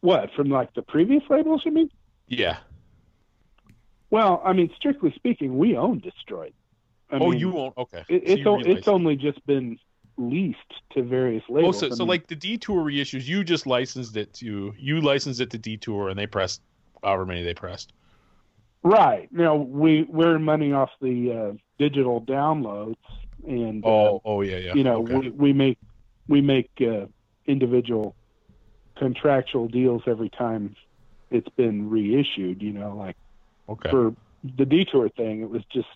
What 0.00 0.32
from 0.34 0.48
like 0.48 0.72
the 0.74 0.82
previous 0.82 1.22
labels? 1.28 1.62
You 1.64 1.72
mean? 1.72 1.90
Yeah. 2.26 2.58
Well, 4.10 4.42
I 4.44 4.52
mean, 4.52 4.70
strictly 4.76 5.12
speaking, 5.14 5.56
we 5.58 5.76
own 5.76 5.98
Destroyed. 6.00 6.52
I 7.10 7.16
oh, 7.16 7.30
mean, 7.30 7.38
you 7.40 7.50
won't. 7.50 7.76
Okay. 7.76 8.04
It, 8.08 8.26
So 8.26 8.32
it's 8.32 8.46
o- 8.46 8.70
it's 8.70 8.88
only 8.88 9.16
just 9.16 9.44
been 9.46 9.78
leased 10.30 10.58
to 10.92 11.02
various 11.02 11.42
Oh, 11.48 11.54
labels. 11.54 11.78
so, 11.80 11.86
I 11.86 11.90
so 11.90 11.96
mean, 12.04 12.08
like 12.08 12.26
the 12.26 12.36
Detour 12.36 12.84
reissues, 12.84 13.26
you 13.26 13.44
just 13.44 13.66
licensed 13.66 14.16
it 14.16 14.32
to 14.34 14.72
you 14.78 15.00
licensed 15.00 15.40
it 15.40 15.50
to 15.50 15.58
Detour, 15.58 16.08
and 16.08 16.18
they 16.18 16.26
pressed 16.26 16.62
however 17.02 17.26
many 17.26 17.42
they 17.42 17.54
pressed. 17.54 17.92
right? 18.82 19.28
now, 19.32 19.54
we 19.56 20.04
we're 20.04 20.38
money 20.38 20.72
off 20.72 20.90
the 21.00 21.32
uh, 21.32 21.52
digital 21.78 22.20
downloads, 22.22 22.96
and 23.46 23.84
uh, 23.84 23.88
Oh, 23.88 24.22
oh 24.24 24.40
yeah, 24.42 24.56
yeah. 24.56 24.74
you 24.74 24.84
know 24.84 25.02
okay. 25.02 25.14
we, 25.18 25.30
we 25.30 25.52
make 25.52 25.78
we 26.28 26.40
make 26.40 26.70
uh, 26.80 27.06
individual 27.46 28.14
contractual 28.96 29.68
deals 29.68 30.02
every 30.06 30.28
time 30.30 30.76
it's 31.30 31.48
been 31.56 31.88
reissued 31.88 32.60
you 32.62 32.72
know 32.72 32.94
like 32.94 33.16
okay. 33.68 33.90
for 33.90 34.14
the 34.58 34.66
detour 34.66 35.08
thing 35.08 35.40
it 35.40 35.48
was 35.48 35.62
just 35.72 35.88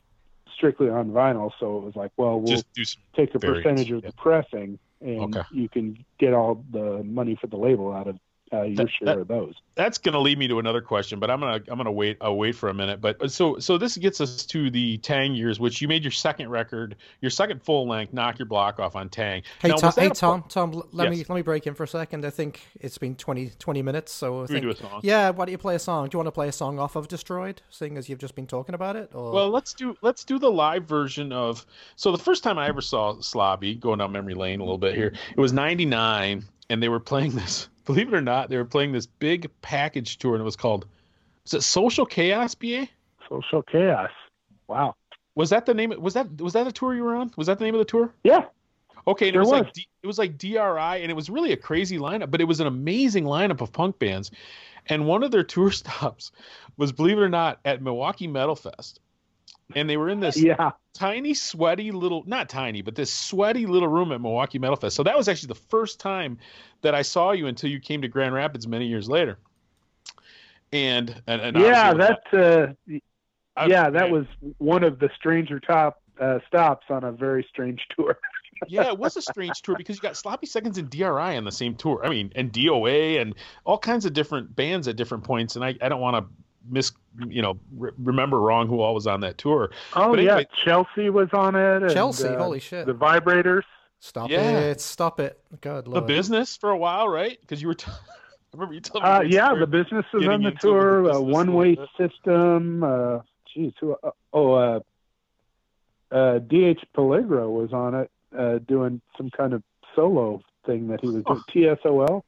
strictly 0.56 0.88
on 0.88 1.10
vinyl 1.10 1.52
so 1.60 1.76
it 1.78 1.84
was 1.84 1.94
like 1.94 2.10
well 2.16 2.40
we'll 2.40 2.54
just 2.54 2.72
do 2.72 2.84
some. 2.84 3.02
take 3.14 3.34
a 3.34 3.38
variants, 3.38 3.62
percentage 3.64 3.90
of 3.90 4.02
yeah. 4.02 4.10
the 4.10 4.16
pressing 4.16 4.78
and 5.00 5.36
Okay. 5.36 5.46
you 5.52 5.68
can 5.68 6.02
get 6.18 6.32
all 6.32 6.64
the 6.72 7.02
money 7.04 7.36
for 7.38 7.46
the 7.48 7.56
label 7.56 7.92
out 7.92 8.08
of 8.08 8.18
uh, 8.52 8.62
your 8.62 8.76
That- 8.76 8.90
share 8.90 9.06
that- 9.06 9.18
of 9.18 9.28
those 9.28 9.54
That's 9.74 9.98
gonna 9.98 10.20
lead 10.20 10.38
me 10.38 10.48
to 10.48 10.58
another 10.58 10.80
question, 10.80 11.18
but 11.18 11.30
I'm 11.30 11.38
gonna 11.40 11.60
I'm 11.68 11.76
gonna 11.76 11.92
wait. 11.92 12.16
I'll 12.22 12.36
wait 12.38 12.54
for 12.54 12.70
a 12.70 12.74
minute. 12.74 13.00
But 13.00 13.20
uh, 13.22 13.28
so 13.28 13.58
so 13.58 13.76
this 13.76 13.96
gets 13.98 14.22
us 14.22 14.46
to 14.46 14.70
the 14.70 14.96
Taang 14.98 15.36
years, 15.36 15.60
which 15.60 15.82
you 15.82 15.88
made 15.88 16.02
your 16.02 16.12
second 16.12 16.48
record, 16.48 16.96
your 17.20 17.30
second 17.30 17.62
full 17.62 17.86
length, 17.86 18.14
knock 18.14 18.38
your 18.38 18.46
block 18.46 18.78
off 18.80 18.96
on 18.96 19.10
Taang. 19.10 19.42
Hey, 19.60 19.68
Now, 19.68 19.74
Tom, 19.76 19.92
hey 19.94 20.06
a- 20.06 20.10
Tom, 20.10 20.44
Tom, 20.48 20.72
l- 20.72 20.88
let 20.92 21.10
me 21.10 21.16
let 21.28 21.36
me 21.36 21.42
break 21.42 21.66
in 21.66 21.74
for 21.74 21.82
a 21.84 21.88
second. 21.88 22.24
I 22.24 22.30
think 22.30 22.62
it's 22.80 22.96
been 22.96 23.16
20, 23.16 23.50
20 23.58 23.82
minutes, 23.82 24.12
so 24.12 24.38
I 24.38 24.40
we 24.42 24.46
think, 24.46 24.62
do 24.62 24.70
a 24.70 24.76
song? 24.76 25.00
yeah. 25.02 25.28
Why 25.28 25.44
don't 25.44 25.52
you 25.52 25.58
play 25.58 25.74
a 25.74 25.78
song? 25.78 26.08
Do 26.08 26.14
you 26.14 26.18
want 26.20 26.28
to 26.28 26.32
play 26.32 26.48
a 26.48 26.52
song 26.52 26.78
off 26.78 26.96
of 26.96 27.08
Destroyed, 27.08 27.60
seeing 27.68 27.98
as 27.98 28.08
you've 28.08 28.18
just 28.20 28.34
been 28.34 28.46
talking 28.46 28.74
about 28.74 28.96
it? 28.96 29.10
Or 29.12 29.30
Well, 29.32 29.50
let's 29.50 29.74
do 29.74 29.94
let's 30.00 30.24
do 30.24 30.38
the 30.38 30.50
live 30.50 30.84
version 30.86 31.32
of. 31.32 31.66
So 31.96 32.12
the 32.12 32.18
first 32.18 32.42
time 32.42 32.56
I 32.56 32.68
ever 32.68 32.80
saw 32.80 33.20
Sloppy 33.20 33.74
going 33.74 33.98
down 33.98 34.10
memory 34.12 34.34
lane 34.34 34.60
a 34.60 34.64
little 34.64 34.78
bit 34.78 34.94
here, 34.94 35.12
it 35.36 35.40
was 35.40 35.52
'99, 35.52 36.44
and 36.70 36.82
they 36.82 36.88
were 36.88 37.00
playing 37.00 37.32
this. 37.32 37.68
Believe 37.86 38.12
it 38.12 38.14
or 38.14 38.20
not, 38.20 38.50
they 38.50 38.56
were 38.56 38.64
playing 38.64 38.92
this 38.92 39.06
big 39.06 39.50
package 39.62 40.18
tour, 40.18 40.34
and 40.34 40.42
it 40.42 40.44
was 40.44 40.56
called. 40.56 40.86
Was 41.44 41.54
it 41.54 41.62
Social 41.62 42.04
Chaos, 42.04 42.54
BA? 42.54 42.88
social 43.28 43.62
chaos 43.62 44.10
wow 44.68 44.94
Was 45.34 45.50
that 45.50 45.66
the 45.66 45.74
name? 45.74 45.92
Was 45.98 46.14
that 46.14 46.40
was 46.40 46.52
that 46.52 46.64
the 46.64 46.72
tour 46.72 46.94
you 46.94 47.02
were 47.02 47.16
on? 47.16 47.32
Was 47.36 47.46
that 47.48 47.58
the 47.58 47.64
name 47.64 47.74
of 47.74 47.78
the 47.78 47.84
tour? 47.84 48.12
yeah 48.22 48.44
Okay, 49.08 49.28
and 49.28 49.36
it 49.36 49.38
was, 49.38 49.50
was. 49.50 49.60
like 49.60 49.72
D, 49.72 49.88
it 50.02 50.06
was 50.06 50.18
like 50.18 50.36
DRI, 50.36 50.56
and 50.56 51.10
it 51.10 51.14
was 51.14 51.30
really 51.30 51.52
a 51.52 51.56
crazy 51.56 51.96
lineup, 51.96 52.30
but 52.30 52.40
it 52.40 52.44
was 52.44 52.58
an 52.58 52.66
amazing 52.66 53.24
lineup 53.24 53.60
of 53.60 53.72
punk 53.72 54.00
bands. 54.00 54.32
And 54.86 55.06
one 55.06 55.22
of 55.22 55.30
their 55.30 55.44
tour 55.44 55.70
stops 55.72 56.32
was, 56.76 56.90
believe 56.90 57.18
it 57.18 57.20
or 57.20 57.28
not, 57.28 57.60
at 57.64 57.82
Milwaukee 57.82 58.26
Metal 58.26 58.56
Fest, 58.56 59.00
and 59.74 59.88
they 59.90 59.96
were 59.96 60.08
in 60.08 60.20
this 60.20 60.36
yeah 60.40 60.70
tiny, 60.94 61.34
sweaty 61.34 61.90
little 61.90 62.22
not 62.26 62.48
tiny, 62.48 62.82
but 62.82 62.94
this 62.94 63.12
sweaty 63.12 63.66
little 63.66 63.88
room 63.88 64.12
at 64.12 64.20
Milwaukee 64.20 64.58
Metal 64.58 64.76
Fest. 64.76 64.96
So 64.96 65.02
that 65.02 65.16
was 65.16 65.28
actually 65.28 65.48
the 65.48 65.54
first 65.68 66.00
time 66.00 66.38
that 66.82 66.94
I 66.94 67.02
saw 67.02 67.32
you 67.32 67.46
until 67.48 67.70
you 67.70 67.80
came 67.80 68.02
to 68.02 68.08
Grand 68.08 68.34
Rapids 68.34 68.66
many 68.66 68.86
years 68.86 69.08
later. 69.08 69.38
And 70.72 71.22
and, 71.26 71.40
and 71.40 71.56
yeah 71.56 71.90
obviously- 71.90 72.16
that 72.32 72.72
uh, 72.90 72.96
I- 73.56 73.66
yeah, 73.66 73.88
that 73.90 74.10
was 74.10 74.26
one 74.58 74.84
of 74.84 74.98
the 74.98 75.08
stranger 75.16 75.58
top 75.58 76.02
uh, 76.20 76.40
stops 76.46 76.86
on 76.90 77.04
a 77.04 77.12
very 77.12 77.46
strange 77.48 77.86
tour. 77.96 78.18
yeah, 78.68 78.88
it 78.88 78.98
was 78.98 79.16
a 79.16 79.22
strange 79.22 79.62
tour 79.62 79.76
because 79.76 79.96
you 79.96 80.02
got 80.02 80.16
Sloppy 80.16 80.46
Seconds 80.46 80.76
and 80.78 80.90
DRI 80.90 81.06
on 81.36 81.44
the 81.44 81.52
same 81.52 81.74
tour. 81.74 82.02
I 82.04 82.10
mean, 82.10 82.32
and 82.36 82.52
DOA 82.52 83.20
and 83.20 83.34
all 83.64 83.78
kinds 83.78 84.04
of 84.04 84.12
different 84.12 84.54
bands 84.54 84.88
at 84.88 84.96
different 84.96 85.24
points. 85.24 85.56
And 85.56 85.64
I, 85.64 85.74
I 85.80 85.88
don't 85.88 86.00
want 86.00 86.16
to 86.16 86.30
miss, 86.68 86.92
you 87.28 87.42
know, 87.42 87.58
re- 87.76 87.92
remember 87.98 88.40
wrong 88.40 88.66
who 88.68 88.80
all 88.80 88.94
was 88.94 89.06
on 89.06 89.20
that 89.20 89.38
tour. 89.38 89.70
Oh 89.94 90.10
But 90.14 90.22
yeah, 90.22 90.42
Chelsea 90.64 91.10
was 91.10 91.28
on 91.32 91.54
it. 91.54 91.82
and, 91.82 91.92
Chelsea, 91.92 92.28
uh, 92.28 92.36
holy 92.38 92.60
shit! 92.60 92.86
The 92.86 92.94
Vibrators. 92.94 93.62
stop 94.00 94.30
Yeah. 94.30 94.58
it! 94.60 94.80
Stop 94.80 95.20
it! 95.20 95.40
God, 95.60 95.84
The 95.90 96.00
business 96.00 96.56
for 96.56 96.70
a 96.70 96.76
while, 96.76 97.08
right? 97.08 97.38
Because 97.40 97.60
you 97.62 97.68
were, 97.68 97.74
t- 97.74 97.90
I 97.90 97.96
remember 98.52 98.74
you 98.74 98.80
telling 98.80 99.02
me. 99.04 99.08
Uh, 99.08 99.20
yeah, 99.22 99.54
the 99.58 99.66
business 99.66 100.04
was 100.12 100.26
on 100.28 100.42
the 100.42 100.52
tour. 100.52 101.02
the 101.04 101.14
Uh, 101.14 101.20
One 101.20 101.52
way 101.54 101.70
little 101.70 101.86
system. 101.98 102.82
Uh, 102.84 103.18
geez, 103.54 103.72
who? 103.80 103.96
Uh, 104.02 104.10
oh, 104.32 104.52
uh, 104.54 104.80
uh, 106.10 106.38
DH 106.38 106.84
Peligro 106.96 107.50
was 107.50 107.72
on 107.72 107.94
it, 107.94 108.10
uh, 108.36 108.58
doing 108.66 109.00
some 109.16 109.30
kind 109.30 109.52
of 109.52 109.62
solo 109.94 110.40
thing 110.64 110.88
that 110.88 111.00
he 111.00 111.08
was 111.08 111.22
doing. 111.24 111.42
TSOL. 111.52 112.22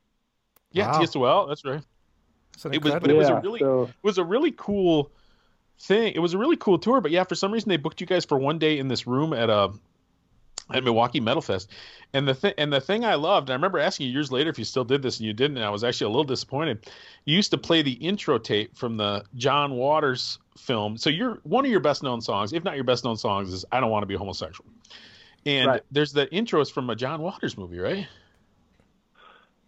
yeah, 0.73 0.93
Wow. 0.93 1.01
TSOL. 1.01 1.49
That's 1.49 1.65
right. 1.65 1.83
It 2.67 2.83
was- 2.83 2.93
But 3.01 3.11
it 3.11 3.17
was 3.17 3.29
a 3.29 3.41
really- 3.41 3.61
so 3.61 3.83
It 3.85 3.95
was 4.05 4.19
a 4.19 4.25
really 4.25 4.53
cool 4.53 5.11
thing. 5.81 6.13
It 6.15 6.19
was 6.19 6.35
a 6.35 6.39
really 6.39 6.57
cool 6.57 6.79
tour. 6.79 7.01
But 7.01 7.11
yeah, 7.11 7.25
for 7.25 7.35
some 7.35 7.53
reason 7.53 7.69
they 7.69 7.77
booked 7.77 8.01
you 8.01 8.07
guys 8.07 8.25
for 8.25 8.39
one 8.39 8.59
day 8.59 8.79
in 8.79 8.89
this 8.89 9.07
room 9.07 9.33
at 9.33 9.49
a 9.51 9.73
at 10.71 10.85
Milwaukee 10.85 11.19
Metal 11.21 11.41
Fest. 11.41 11.71
And 12.13 12.29
the 12.29 12.35
thing 12.35 12.53
and 12.59 12.71
the 12.71 12.81
thing 12.81 13.03
I 13.05 13.15
loved, 13.15 13.49
I 13.49 13.55
remember 13.55 13.79
asking 13.79 14.07
you 14.09 14.13
years 14.13 14.31
later 14.31 14.51
if 14.51 14.59
you 14.59 14.65
still 14.67 14.85
did 14.85 15.01
this, 15.01 15.19
and 15.19 15.27
you 15.27 15.33
didn't. 15.33 15.57
And 15.57 15.65
I 15.65 15.71
was 15.71 15.83
actually 15.83 16.07
a 16.07 16.11
little 16.11 16.25
disappointed. 16.25 16.91
You 17.25 17.35
used 17.37 17.51
to 17.53 17.59
play 17.59 17.81
the 17.81 17.93
intro 17.93 18.37
tape 18.39 18.77
from 18.77 18.97
the 18.99 19.25
John 19.37 19.75
Waters 19.77 20.39
film. 20.59 20.99
So 20.99 21.09
you're 21.09 21.39
one 21.45 21.65
of 21.65 21.71
your 21.71 21.81
best 21.81 22.03
known 22.03 22.21
songs, 22.21 22.53
if 22.53 22.65
not 22.65 22.75
your 22.75 22.85
best 22.85 23.03
known 23.05 23.17
songs, 23.17 23.51
is 23.53 23.65
"I 23.73 23.81
Don't 23.81 23.91
Want 23.91 24.03
to 24.03 24.07
Be 24.07 24.15
Homosexual." 24.17 24.69
And 25.47 25.69
Right. 25.69 25.83
there's 25.91 26.13
the 26.13 26.27
intros 26.27 26.71
from 26.71 26.91
a 26.91 26.97
John 26.97 27.23
Waters 27.23 27.57
movie, 27.57 27.79
right? 27.79 28.07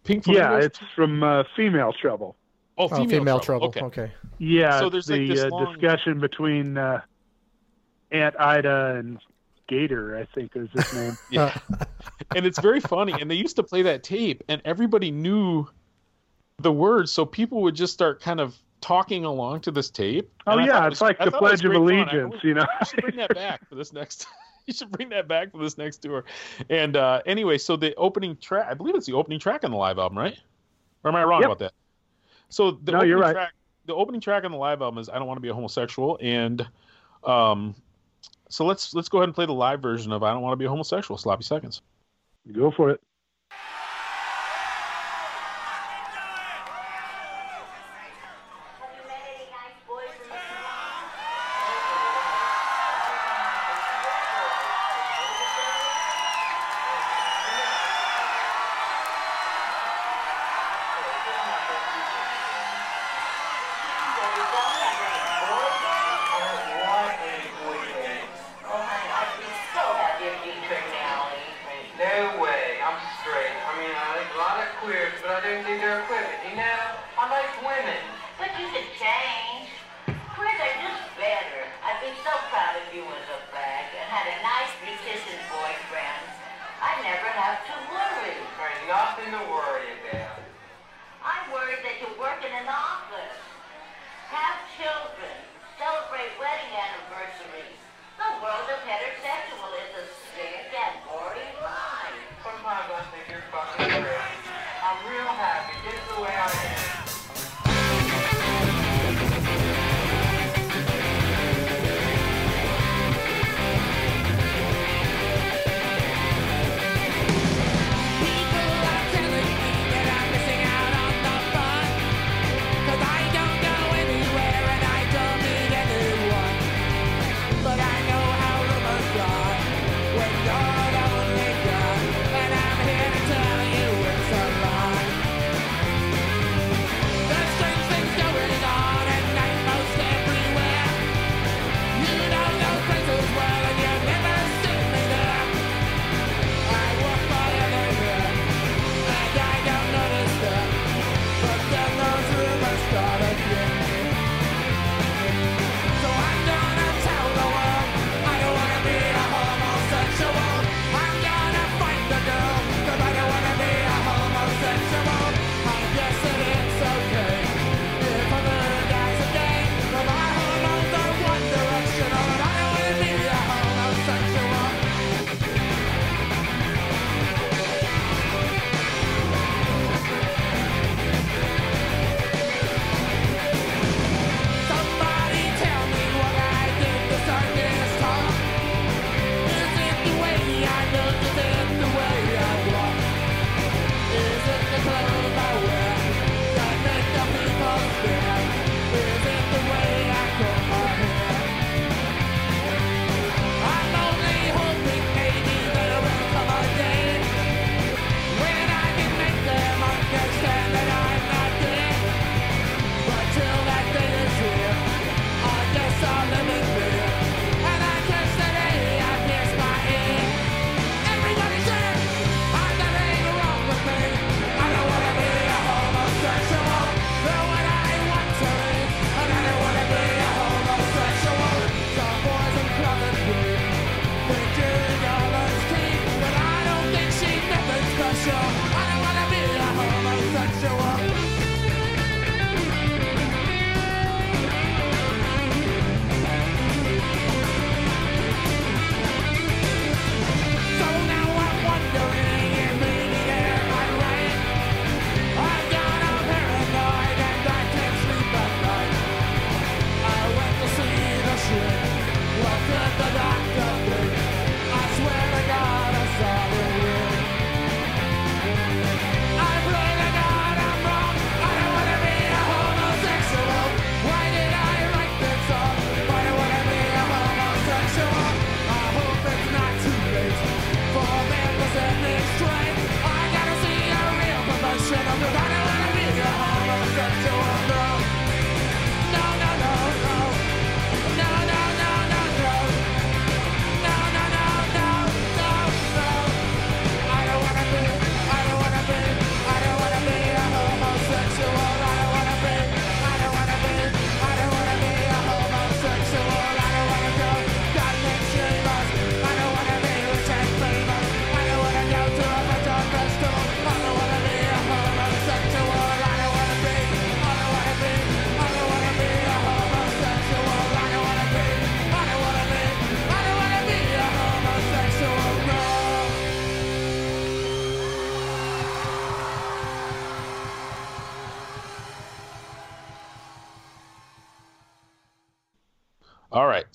Pink 0.03 0.27
yeah, 0.27 0.57
it's 0.57 0.79
from 0.95 1.23
uh, 1.23 1.43
Female 1.55 1.93
Trouble. 1.93 2.35
Oh, 2.77 2.85
Oh, 2.85 2.87
female, 2.89 3.07
female, 3.09 3.39
trouble. 3.39 3.71
trouble. 3.71 3.87
Okay. 3.87 4.01
Okay. 4.03 4.13
Yeah, 4.39 4.79
So 4.79 4.89
there's, 4.89 5.05
the 5.05 5.17
like, 5.19 5.27
this 5.29 5.43
uh, 5.43 5.49
long- 5.49 5.71
discussion 5.73 6.19
between 6.19 6.77
uh, 6.77 7.01
Aunt 8.11 8.35
Ida 8.39 8.95
and 8.97 9.19
Gator, 9.67 10.17
I 10.17 10.25
think 10.35 10.51
is 10.55 10.69
his 10.73 10.93
name. 10.93 11.17
Yeah. 11.31 11.57
and 12.35 12.45
it's 12.45 12.59
very 12.59 12.79
funny. 12.79 13.13
And 13.19 13.29
they 13.29 13.35
used 13.35 13.55
to 13.57 13.63
play 13.63 13.81
that 13.83 14.03
tape, 14.03 14.43
and 14.47 14.61
everybody 14.65 15.11
knew 15.11 15.67
the 16.57 16.71
words, 16.71 17.11
so 17.11 17.25
people 17.25 17.61
would 17.61 17.75
just 17.75 17.93
start 17.93 18.21
kind 18.21 18.39
of 18.39 18.55
talking 18.81 19.25
along 19.25 19.61
to 19.61 19.71
this 19.71 19.89
tape. 19.89 20.29
Oh 20.47 20.57
And 20.57 20.65
yeah, 20.67 20.85
it's 20.87 20.93
was- 20.93 21.01
like 21.01 21.21
I 21.21 21.25
the 21.25 21.31
thought 21.31 21.37
it 21.37 21.51
was 21.51 21.61
Pledge 21.61 21.65
of 21.65 21.71
great 21.83 22.07
fun. 22.07 22.09
I 22.09 22.21
Allegiance, 22.23 22.43
you 22.43 22.53
know. 22.55 22.65
you 22.79 22.85
should 22.85 23.01
bring 23.01 23.15
that 23.17 23.33
back 23.35 23.69
for 23.69 23.75
this 23.75 23.93
next. 23.93 24.25
you 24.65 24.73
should 24.73 24.91
bring 24.91 25.09
that 25.09 25.27
back 25.27 25.51
for 25.51 25.59
this 25.59 25.77
next 25.77 25.97
tour. 25.99 26.23
And 26.69 26.97
uh, 26.97 27.21
anyway, 27.25 27.57
so 27.59 27.75
the 27.75 27.93
opening 27.95 28.37
track, 28.37 28.67
I 28.69 28.73
believe 28.73 28.95
it's 28.95 29.05
the 29.05 29.13
opening 29.13 29.39
track 29.39 29.63
on 29.63 29.71
the 29.71 29.77
live 29.77 29.99
album, 29.99 30.17
right? 30.17 30.37
Or 31.03 31.09
am 31.09 31.15
I 31.15 31.23
wrong 31.23 31.41
Yep. 31.41 31.47
about 31.47 31.59
that? 31.59 31.73
So 32.51 32.71
the 32.71 32.91
No, 32.91 32.97
opening 32.99 33.09
you're 33.09 33.19
right. 33.19 33.33
track, 33.33 33.53
the 33.85 33.95
opening 33.95 34.21
track 34.21 34.43
on 34.43 34.51
the 34.51 34.57
live 34.57 34.81
album 34.81 34.99
is 34.99 35.09
"I 35.09 35.17
Don't 35.17 35.25
Want 35.25 35.37
to 35.37 35.41
Be 35.41 35.47
a 35.47 35.53
Homosexual," 35.53 36.19
and 36.21 36.67
um, 37.23 37.73
so 38.49 38.65
let's 38.65 38.93
let's 38.93 39.09
go 39.09 39.19
ahead 39.19 39.29
and 39.29 39.35
play 39.35 39.45
the 39.45 39.53
live 39.53 39.81
version 39.81 40.11
of 40.11 40.21
"I 40.21 40.33
Don't 40.33 40.41
Want 40.41 40.53
to 40.53 40.57
Be 40.57 40.65
a 40.65 40.69
Homosexual." 40.69 41.17
Sloppy 41.17 41.43
seconds. 41.43 41.81
Go 42.51 42.69
for 42.69 42.91
it. 42.91 43.01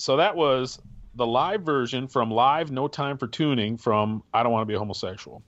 So 0.07 0.19
that 0.19 0.37
was 0.37 0.79
the 1.17 1.27
live 1.27 1.63
version 1.63 2.07
from 2.07 2.31
Live 2.31 2.71
No 2.71 2.87
Time 2.87 3.19
for 3.19 3.27
Tuning 3.27 3.77
from 3.77 4.23
I 4.33 4.45
Don't 4.45 4.53
Want 4.53 4.63
to 4.63 4.67
Be 4.67 4.75
a 4.75 4.79
Homosexual. 4.79 5.43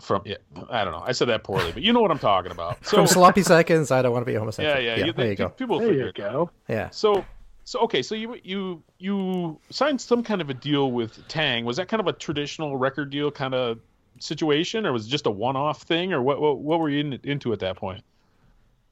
From 0.00 0.22
yeah, 0.24 0.36
I 0.70 0.82
don't 0.82 0.94
know. 0.94 1.02
I 1.04 1.12
said 1.12 1.28
that 1.28 1.44
poorly, 1.44 1.70
but 1.72 1.82
you 1.82 1.92
know 1.92 2.00
what 2.00 2.10
I'm 2.10 2.18
talking 2.18 2.52
about. 2.52 2.78
So 2.86 2.96
From 2.96 3.06
sloppy 3.06 3.42
seconds, 3.42 3.90
I 3.90 4.00
don't 4.00 4.12
want 4.12 4.22
to 4.22 4.24
be 4.24 4.34
a 4.34 4.38
homosexual. 4.38 4.82
yeah, 4.82 4.96
yeah, 4.96 5.04
you, 5.04 5.12
there 5.12 5.28
you 5.28 5.36
go. 5.36 5.50
People 5.50 5.78
There 5.78 5.92
you 5.92 6.10
go. 6.10 6.50
Yeah. 6.68 6.88
So, 6.88 7.22
so 7.64 7.80
okay, 7.80 8.00
so 8.00 8.14
you 8.14 8.38
you 8.44 8.82
you 8.98 9.60
signed 9.68 10.00
some 10.00 10.22
kind 10.22 10.40
of 10.40 10.48
a 10.48 10.54
deal 10.54 10.90
with 10.90 11.18
Taang. 11.28 11.64
Was 11.64 11.76
that 11.76 11.88
kind 11.88 12.00
of 12.00 12.06
a 12.06 12.14
traditional 12.14 12.78
record 12.78 13.10
deal 13.10 13.30
kind 13.30 13.52
of 13.52 13.78
situation, 14.20 14.86
or 14.86 14.92
was 14.94 15.06
it 15.06 15.10
just 15.10 15.26
a 15.26 15.30
one-off 15.30 15.82
thing, 15.82 16.14
or 16.14 16.22
what? 16.22 16.40
What, 16.40 16.60
what 16.60 16.80
were 16.80 16.88
you 16.88 17.00
in, 17.00 17.20
into 17.24 17.52
at 17.52 17.58
that 17.58 17.76
point? 17.76 18.02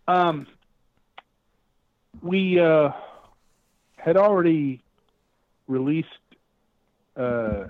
Um, 0.06 0.46
we 2.20 2.60
uh, 2.60 2.90
had 4.06 4.16
already 4.16 4.80
released 5.66 6.08
uh, 7.16 7.64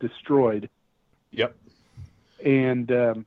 Destroyed, 0.00 0.68
Yep. 1.32 1.54
and 2.44 2.90
um, 2.90 3.26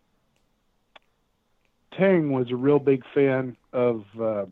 Taang 1.93 2.29
was 2.31 2.51
a 2.51 2.55
real 2.55 2.79
big 2.79 3.03
fan 3.13 3.55
of 3.71 4.03
uh, 4.19 4.45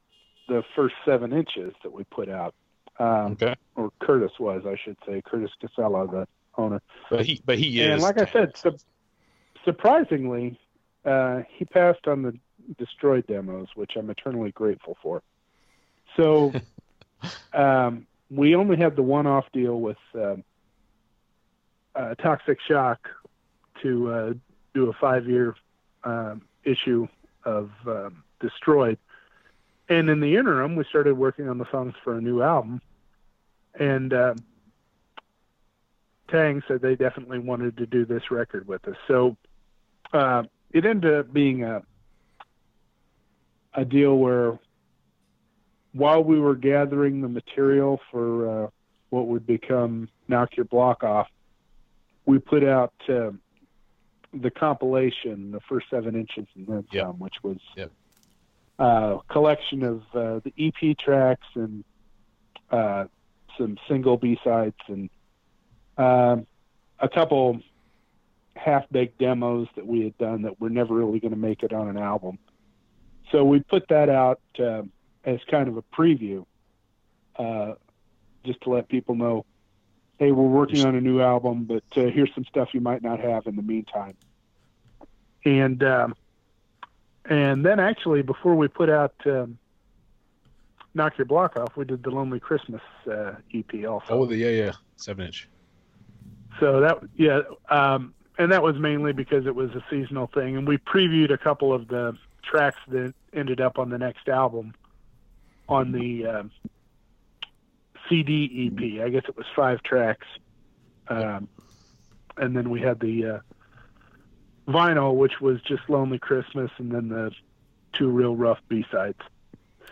the 0.47 0.63
first 0.75 0.95
seven 1.05 1.33
inches 1.33 1.73
that 1.83 1.91
we 1.91 2.03
put 2.05 2.29
out. 2.29 2.53
Um, 2.99 3.33
Okay. 3.33 3.55
or 3.75 3.91
Curtis 4.01 4.31
was, 4.39 4.63
I 4.65 4.75
should 4.83 4.97
say, 5.07 5.21
Curtis 5.25 5.51
Casella, 5.59 6.07
the 6.07 6.27
owner. 6.57 6.81
But 7.09 7.25
he, 7.25 7.41
but 7.45 7.57
he 7.57 7.79
is. 7.81 7.91
And 7.91 8.01
like 8.01 8.17
I 8.19 8.31
said, 8.31 8.51
su- 8.57 8.77
surprisingly, 9.63 10.59
uh, 11.05 11.41
he 11.57 11.65
passed 11.65 12.07
on 12.07 12.21
the 12.23 12.33
destroyed 12.77 13.25
demos, 13.27 13.67
which 13.75 13.91
I'm 13.97 14.09
eternally 14.09 14.51
grateful 14.51 14.97
for. 15.01 15.21
So 16.17 16.53
um, 17.53 18.07
we 18.29 18.55
only 18.55 18.77
had 18.77 18.95
the 18.95 19.03
one-off 19.03 19.45
deal 19.51 19.79
with 19.79 19.97
um, 20.15 20.43
uh, 21.95 22.15
Toxic 22.15 22.59
Shock 22.61 23.09
to 23.81 24.11
uh, 24.11 24.33
do 24.73 24.89
a 24.89 24.93
five-year 24.93 25.55
um, 26.03 26.41
issue 26.63 27.07
of 27.45 27.71
um, 27.87 28.23
Destroyed. 28.39 28.97
And 29.89 30.09
in 30.09 30.19
the 30.19 30.35
interim, 30.35 30.75
we 30.75 30.83
started 30.85 31.15
working 31.15 31.49
on 31.49 31.57
the 31.57 31.69
songs 31.71 31.95
for 32.03 32.15
a 32.15 32.21
new 32.21 32.41
album. 32.41 32.81
And 33.79 34.13
um, 34.13 34.37
Taang 36.29 36.61
said 36.67 36.81
they 36.81 36.95
definitely 36.95 37.39
wanted 37.39 37.77
to 37.77 37.85
do 37.85 38.05
this 38.05 38.29
record 38.29 38.67
with 38.67 38.87
us. 38.87 38.97
So 39.07 39.35
uh, 40.13 40.43
it 40.71 40.85
ended 40.85 41.13
up 41.13 41.33
being 41.33 41.63
a 41.63 41.83
a 43.73 43.85
deal 43.85 44.17
where 44.17 44.57
while 45.93 46.23
we 46.23 46.39
were 46.39 46.55
gathering 46.55 47.21
the 47.21 47.27
material 47.27 47.99
for 48.11 48.65
uh, 48.65 48.69
what 49.09 49.27
would 49.27 49.45
become 49.45 50.09
Knock 50.27 50.55
Your 50.55 50.65
Block 50.65 51.03
Off, 51.03 51.27
we 52.25 52.37
put 52.37 52.63
out 52.63 52.93
uh, 53.07 53.31
the 54.33 54.51
compilation, 54.51 55.51
the 55.51 55.59
first 55.61 55.87
seven 55.89 56.15
inches 56.15 56.45
and 56.55 56.67
then 56.67 56.85
Yep. 56.91 57.05
some, 57.05 57.19
which 57.19 57.35
was 57.41 57.57
Yep. 57.75 57.91
a 58.77 59.17
collection 59.29 59.83
of 59.83 60.03
uh, 60.13 60.39
the 60.43 60.53
EP 60.57 60.97
tracks 60.97 61.47
and 61.55 61.83
uh, 62.69 63.05
some 63.57 63.77
single 63.87 64.17
B 64.17 64.39
sides 64.43 64.75
and 64.87 65.09
um, 65.97 66.45
a 66.99 67.09
couple 67.09 67.59
half-baked 68.55 69.17
demos 69.17 69.67
that 69.75 69.87
we 69.87 70.03
had 70.03 70.17
done 70.17 70.43
that 70.43 70.59
were 70.61 70.69
never 70.69 70.93
really 70.93 71.19
going 71.19 71.31
to 71.33 71.37
make 71.39 71.63
it 71.63 71.73
on 71.73 71.87
an 71.87 71.97
album. 71.97 72.37
So 73.31 73.43
we 73.43 73.61
put 73.61 73.87
that 73.89 74.09
out 74.09 74.41
um 74.59 74.91
as 75.25 75.39
kind 75.49 75.67
of 75.67 75.77
a 75.77 75.81
preview, 75.81 76.45
uh, 77.37 77.73
just 78.45 78.61
to 78.61 78.69
let 78.69 78.89
people 78.89 79.15
know, 79.15 79.45
hey, 80.17 80.31
we're 80.31 80.43
working 80.43 80.85
on 80.85 80.95
a 80.95 81.01
new 81.01 81.21
album, 81.21 81.63
but 81.63 81.83
uh, 81.95 82.05
here's 82.05 82.33
some 82.33 82.45
stuff 82.45 82.69
you 82.73 82.81
might 82.81 83.01
not 83.01 83.19
have 83.19 83.47
in 83.47 83.55
the 83.55 83.61
meantime. 83.61 84.15
And 85.45 85.81
um, 85.83 86.15
and 87.25 87.65
then 87.65 87.79
actually, 87.79 88.21
before 88.21 88.55
we 88.55 88.67
put 88.67 88.89
out 88.89 89.13
um, 89.25 89.57
"Knock 90.93 91.17
Your 91.17 91.25
Block 91.25 91.57
Off," 91.57 91.77
we 91.77 91.85
did 91.85 92.03
the 92.03 92.11
"Lonely 92.11 92.41
Christmas" 92.41 92.81
uh, 93.09 93.35
EP 93.53 93.85
also. 93.87 94.05
Oh, 94.09 94.25
the, 94.25 94.35
yeah, 94.35 94.49
yeah, 94.49 94.71
seven 94.97 95.27
inch. 95.27 95.47
So 96.59 96.81
that 96.81 96.99
yeah, 97.15 97.41
um, 97.69 98.13
and 98.37 98.51
that 98.51 98.61
was 98.61 98.77
mainly 98.77 99.13
because 99.13 99.45
it 99.45 99.55
was 99.55 99.71
a 99.71 99.83
seasonal 99.89 100.27
thing, 100.27 100.57
and 100.57 100.67
we 100.67 100.77
previewed 100.77 101.31
a 101.31 101.37
couple 101.37 101.71
of 101.71 101.87
the 101.87 102.17
tracks 102.43 102.79
that 102.89 103.13
ended 103.31 103.61
up 103.61 103.79
on 103.79 103.89
the 103.89 103.97
next 103.97 104.27
album 104.27 104.73
on 105.69 105.91
the 105.91 106.25
um, 106.25 106.51
CD 108.09 108.67
EP. 108.67 109.05
I 109.05 109.09
guess 109.09 109.23
it 109.27 109.37
was 109.37 109.45
five 109.55 109.81
tracks, 109.83 110.27
um, 111.07 111.47
and 112.37 112.55
then 112.55 112.69
we 112.69 112.81
had 112.81 112.99
the 112.99 113.25
uh, 113.25 113.39
vinyl, 114.71 115.15
which 115.15 115.39
was 115.39 115.61
just 115.61 115.83
"Lonely 115.87 116.19
Christmas," 116.19 116.71
and 116.77 116.91
then 116.91 117.09
the 117.09 117.31
two 117.93 118.09
real 118.09 118.35
rough 118.35 118.59
B 118.67 118.85
sides. 118.91 119.19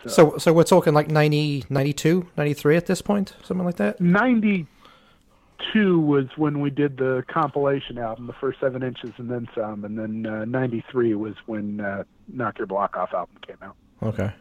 So, 0.06 0.38
so 0.38 0.52
we're 0.52 0.62
talking 0.62 0.94
like 0.94 1.10
90, 1.10 1.64
92, 1.68 2.28
93 2.36 2.76
at 2.76 2.86
this 2.86 3.02
point, 3.02 3.34
something 3.42 3.66
like 3.66 3.76
that. 3.76 4.00
92 4.00 6.00
was 6.00 6.26
when 6.36 6.60
we 6.60 6.70
did 6.70 6.98
the 6.98 7.24
compilation 7.26 7.98
album, 7.98 8.28
the 8.28 8.32
first 8.34 8.60
seven 8.60 8.84
inches 8.84 9.10
and 9.16 9.28
then 9.28 9.48
some, 9.56 9.84
and 9.84 9.98
then 9.98 10.24
uh, 10.24 10.44
93 10.44 11.16
was 11.16 11.34
when 11.46 11.80
uh, 11.80 12.04
Knock 12.28 12.58
Your 12.58 12.68
Block 12.68 12.96
Off 12.96 13.12
album 13.12 13.38
came 13.44 13.56
out. 13.60 13.74
Okay. 14.02 14.32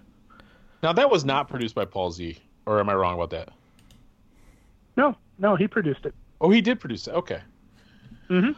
Now 0.83 0.93
that 0.93 1.09
was 1.09 1.25
not 1.25 1.49
produced 1.49 1.75
by 1.75 1.85
Paul 1.85 2.11
Z, 2.11 2.37
or 2.65 2.79
am 2.79 2.89
I 2.89 2.93
wrong 2.95 3.15
about 3.15 3.29
that? 3.31 3.49
No, 4.95 5.15
no, 5.39 5.55
he 5.55 5.67
produced 5.67 6.05
it. 6.05 6.13
Oh, 6.41 6.49
he 6.49 6.61
did 6.61 6.79
produce 6.79 7.07
it. 7.07 7.13
Okay. 7.13 7.41
Mhm. 8.29 8.55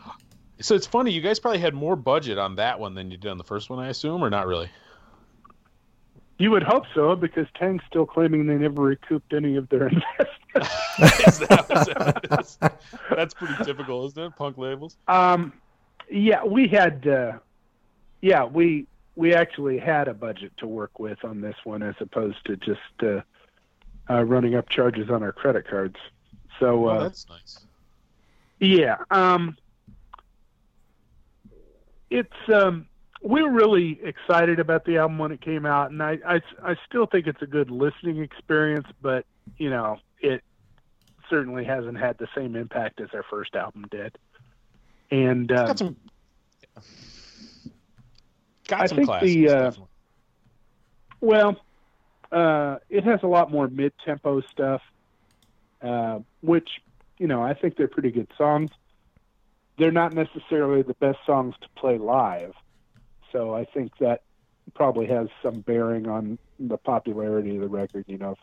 So 0.62 0.76
it's 0.76 0.88
funny. 0.88 1.12
You 1.12 1.22
guys 1.22 1.40
probably 1.40 1.60
had 1.60 1.74
more 1.74 1.96
budget 1.96 2.38
on 2.38 2.56
that 2.56 2.80
one 2.80 2.94
than 2.94 3.12
you 3.12 3.18
did 3.18 3.30
on 3.32 3.38
the 3.38 3.44
first 3.44 3.70
one, 3.70 3.80
I 3.80 3.88
assume, 3.90 4.22
or 4.24 4.30
not 4.30 4.48
really? 4.48 4.70
You 6.38 6.52
would 6.52 6.64
hope 6.64 6.84
so, 6.94 7.16
because 7.16 7.48
Taang's 7.60 7.84
still 7.88 8.06
claiming 8.06 8.48
they 8.48 8.56
never 8.56 8.82
recouped 8.82 9.34
any 9.34 9.56
of 9.58 9.68
their 9.70 9.88
investment. 9.90 10.28
That 11.50 11.66
what 11.70 12.26
it 12.26 12.40
is? 12.40 12.58
That's 13.10 13.34
pretty 13.34 13.54
typical, 13.64 14.06
isn't 14.08 14.22
it? 14.22 14.36
Punk 14.36 14.58
labels. 14.58 14.98
um, 15.08 15.54
yeah, 16.12 16.44
we 16.44 16.68
had, 16.68 17.08
uh, 17.08 17.34
yeah, 18.22 18.44
we 18.44 18.88
we 19.20 19.34
actually 19.34 19.78
had 19.78 20.08
a 20.08 20.14
budget 20.14 20.54
to 20.60 20.66
work 20.66 20.98
with 20.98 21.26
on 21.26 21.42
this 21.42 21.56
one, 21.66 21.84
as 21.84 21.94
opposed 22.00 22.38
to 22.46 22.56
just 22.56 22.80
uh, 23.04 23.20
uh, 24.10 24.24
running 24.24 24.56
up 24.56 24.70
charges 24.70 25.10
on 25.10 25.22
our 25.22 25.34
credit 25.34 25.68
cards. 25.68 25.98
So 26.58 26.88
Oh, 26.88 26.88
uh, 26.88 27.04
that's 27.04 27.28
nice. 27.28 27.60
Yeah. 28.62 28.96
Um, 29.12 29.58
it's 32.10 32.32
um, 32.48 32.88
we 33.22 33.44
were 33.44 33.52
really 33.52 34.00
excited 34.02 34.58
about 34.58 34.86
the 34.86 34.98
album 35.00 35.18
when 35.18 35.34
it 35.34 35.42
came 35.42 35.66
out, 35.66 35.92
and 35.92 36.02
I, 36.02 36.18
I 36.26 36.42
I 36.64 36.76
still 36.88 37.06
think 37.06 37.28
it's 37.28 37.42
a 37.42 37.48
good 37.48 37.70
listening 37.70 38.22
experience, 38.22 38.88
but 39.02 39.26
you 39.58 39.70
know 39.70 39.98
it 40.22 40.44
certainly 41.30 41.66
hasn't 41.66 42.00
had 42.00 42.18
the 42.20 42.28
same 42.34 42.56
impact 42.56 43.02
as 43.02 43.10
our 43.14 43.24
first 43.30 43.54
album 43.54 43.86
did. 43.92 44.18
And 45.12 45.52
um, 45.52 45.68
Got 45.68 45.80
some. 45.80 45.98
Got 48.70 48.82
I 48.82 48.86
some 48.86 48.98
think 48.98 49.22
the, 49.22 49.50
uh. 49.50 49.72
Well, 51.22 51.60
uh, 52.32 52.78
it 52.90 53.04
has 53.04 53.22
a 53.24 53.28
lot 53.28 53.52
more 53.52 53.68
mid-tempo 53.68 54.42
stuff, 54.42 54.82
uh, 55.82 56.20
which 56.42 56.70
you 57.18 57.26
know 57.26 57.42
I 57.42 57.56
think 57.56 57.78
they're 57.78 57.88
pretty 57.88 58.12
good 58.12 58.28
songs. 58.38 58.70
They're 59.80 59.92
not 59.92 60.14
necessarily 60.14 60.84
the 60.84 60.94
best 60.94 61.18
songs 61.26 61.56
to 61.62 61.68
play 61.76 61.98
live, 61.98 62.54
so 63.32 63.56
I 63.56 63.66
think 63.66 63.98
that 63.98 64.22
probably 64.76 65.08
has 65.08 65.30
some 65.42 65.62
bearing 65.62 66.08
on 66.08 66.38
the 66.60 66.78
popularity 66.78 67.56
of 67.56 67.62
the 67.62 67.68
record. 67.68 68.06
You 68.08 68.20
know, 68.20 68.32
if 68.34 68.38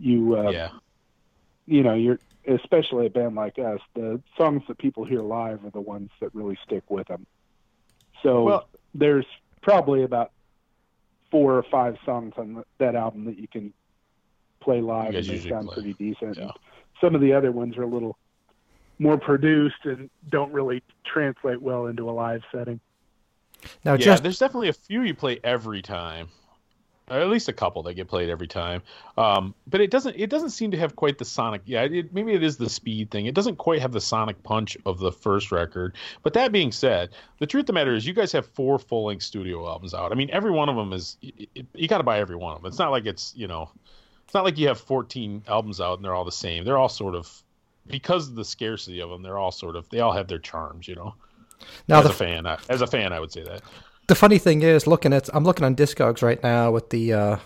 you 0.00 0.38
uh, 0.38 0.50
yeah. 0.50 0.70
you 1.66 1.82
know 1.82 1.92
you're 1.92 2.18
especially 2.46 3.04
a 3.04 3.10
band 3.10 3.34
like 3.34 3.58
us, 3.58 3.80
the 3.94 4.22
songs 4.38 4.62
that 4.68 4.78
people 4.78 5.04
hear 5.04 5.20
live 5.20 5.66
are 5.66 5.70
the 5.70 5.82
ones 5.82 6.08
that 6.20 6.34
really 6.34 6.58
stick 6.64 6.84
with 6.88 7.08
them. 7.08 7.26
So 8.22 8.44
Well- 8.44 8.68
there's 8.98 9.26
probably 9.62 10.02
about 10.02 10.32
four 11.30 11.56
or 11.56 11.62
five 11.70 11.96
songs 12.04 12.34
on 12.36 12.54
th- 12.54 12.66
that 12.78 12.94
album 12.94 13.24
that 13.26 13.38
you 13.38 13.48
can 13.48 13.72
play 14.60 14.80
live 14.80 15.14
and 15.14 15.24
they 15.24 15.48
sound 15.48 15.68
play. 15.68 15.74
pretty 15.74 15.92
decent. 15.94 16.36
Yeah. 16.36 16.50
Some 17.00 17.14
of 17.14 17.20
the 17.20 17.32
other 17.32 17.52
ones 17.52 17.76
are 17.76 17.82
a 17.82 17.86
little 17.86 18.18
more 18.98 19.18
produced 19.18 19.84
and 19.84 20.10
don't 20.28 20.52
really 20.52 20.82
translate 21.04 21.62
well 21.62 21.86
into 21.86 22.08
a 22.10 22.12
live 22.12 22.42
setting. 22.52 22.80
Now, 23.84 23.92
yeah, 23.92 23.98
just 23.98 24.22
there's 24.22 24.38
definitely 24.38 24.68
a 24.68 24.74
few 24.74 25.02
you 25.02 25.14
play 25.14 25.40
every 25.44 25.82
time, 25.82 26.28
or 27.10 27.18
at 27.18 27.28
least 27.28 27.48
a 27.48 27.52
couple 27.52 27.82
that 27.84 27.94
get 27.94 28.08
played 28.08 28.28
every 28.28 28.46
time. 28.46 28.82
Um, 29.16 29.54
but 29.66 29.80
it 29.80 29.90
doesn't 29.90 30.16
it 30.16 30.30
doesn't 30.30 30.50
seem 30.50 30.70
to 30.72 30.76
have 30.76 30.96
quite 30.96 31.18
the 31.18 31.24
sonic. 31.24 31.62
Yeah, 31.64 31.82
it, 31.82 32.12
maybe 32.12 32.32
it 32.32 32.42
is 32.42 32.56
the 32.56 32.68
speed 32.68 33.10
thing. 33.10 33.26
It 33.26 33.34
doesn't 33.34 33.56
quite 33.56 33.80
have 33.80 33.92
the 33.92 34.00
sonic 34.00 34.42
punch 34.42 34.76
of 34.86 34.98
the 34.98 35.12
first 35.12 35.50
record. 35.52 35.96
But 36.22 36.34
that 36.34 36.52
being 36.52 36.72
said, 36.72 37.10
the 37.38 37.46
truth 37.46 37.62
of 37.62 37.66
the 37.68 37.72
matter 37.74 37.94
is, 37.94 38.06
you 38.06 38.14
guys 38.14 38.32
have 38.32 38.46
four 38.46 38.78
full 38.78 39.06
length 39.06 39.22
studio 39.22 39.66
albums 39.66 39.94
out. 39.94 40.12
I 40.12 40.14
mean, 40.14 40.30
every 40.30 40.50
one 40.50 40.68
of 40.68 40.76
them 40.76 40.92
is 40.92 41.16
y- 41.22 41.32
y- 41.56 41.64
you 41.74 41.88
got 41.88 41.98
to 41.98 42.04
buy 42.04 42.20
every 42.20 42.36
one 42.36 42.56
of 42.56 42.62
them. 42.62 42.68
It's 42.68 42.78
not 42.78 42.90
like 42.90 43.06
it's 43.06 43.32
you 43.36 43.46
know. 43.46 43.70
It's 44.24 44.34
not 44.34 44.44
like 44.44 44.58
you 44.58 44.68
have 44.68 44.78
14 44.78 45.44
albums 45.48 45.80
out 45.80 45.96
and 45.96 46.04
they're 46.04 46.14
all 46.14 46.26
the 46.26 46.30
same. 46.30 46.64
They're 46.64 46.76
all 46.76 46.90
sort 46.90 47.14
of 47.14 47.42
because 47.86 48.28
of 48.28 48.34
the 48.34 48.44
scarcity 48.44 49.00
of 49.00 49.08
them. 49.08 49.22
They're 49.22 49.38
all 49.38 49.50
sort 49.52 49.74
of 49.74 49.88
they 49.88 50.00
all 50.00 50.12
have 50.12 50.28
their 50.28 50.38
charms, 50.38 50.86
you 50.86 50.94
know. 50.94 51.14
Now 51.88 52.00
as 52.00 52.04
the 52.04 52.10
a 52.10 52.14
fan, 52.14 52.46
I, 52.46 52.58
as 52.68 52.82
a 52.82 52.86
fan, 52.86 53.12
I 53.14 53.20
would 53.20 53.32
say 53.32 53.42
that. 53.44 53.62
The 54.08 54.14
funny 54.14 54.38
thing 54.38 54.62
is, 54.62 54.86
looking 54.86 55.12
at 55.12 55.28
I'm 55.34 55.44
looking 55.44 55.64
on 55.64 55.76
Discogs 55.76 56.22
right 56.22 56.42
now 56.42 56.70
with 56.70 56.90
the 56.90 57.12
uh, 57.12 57.36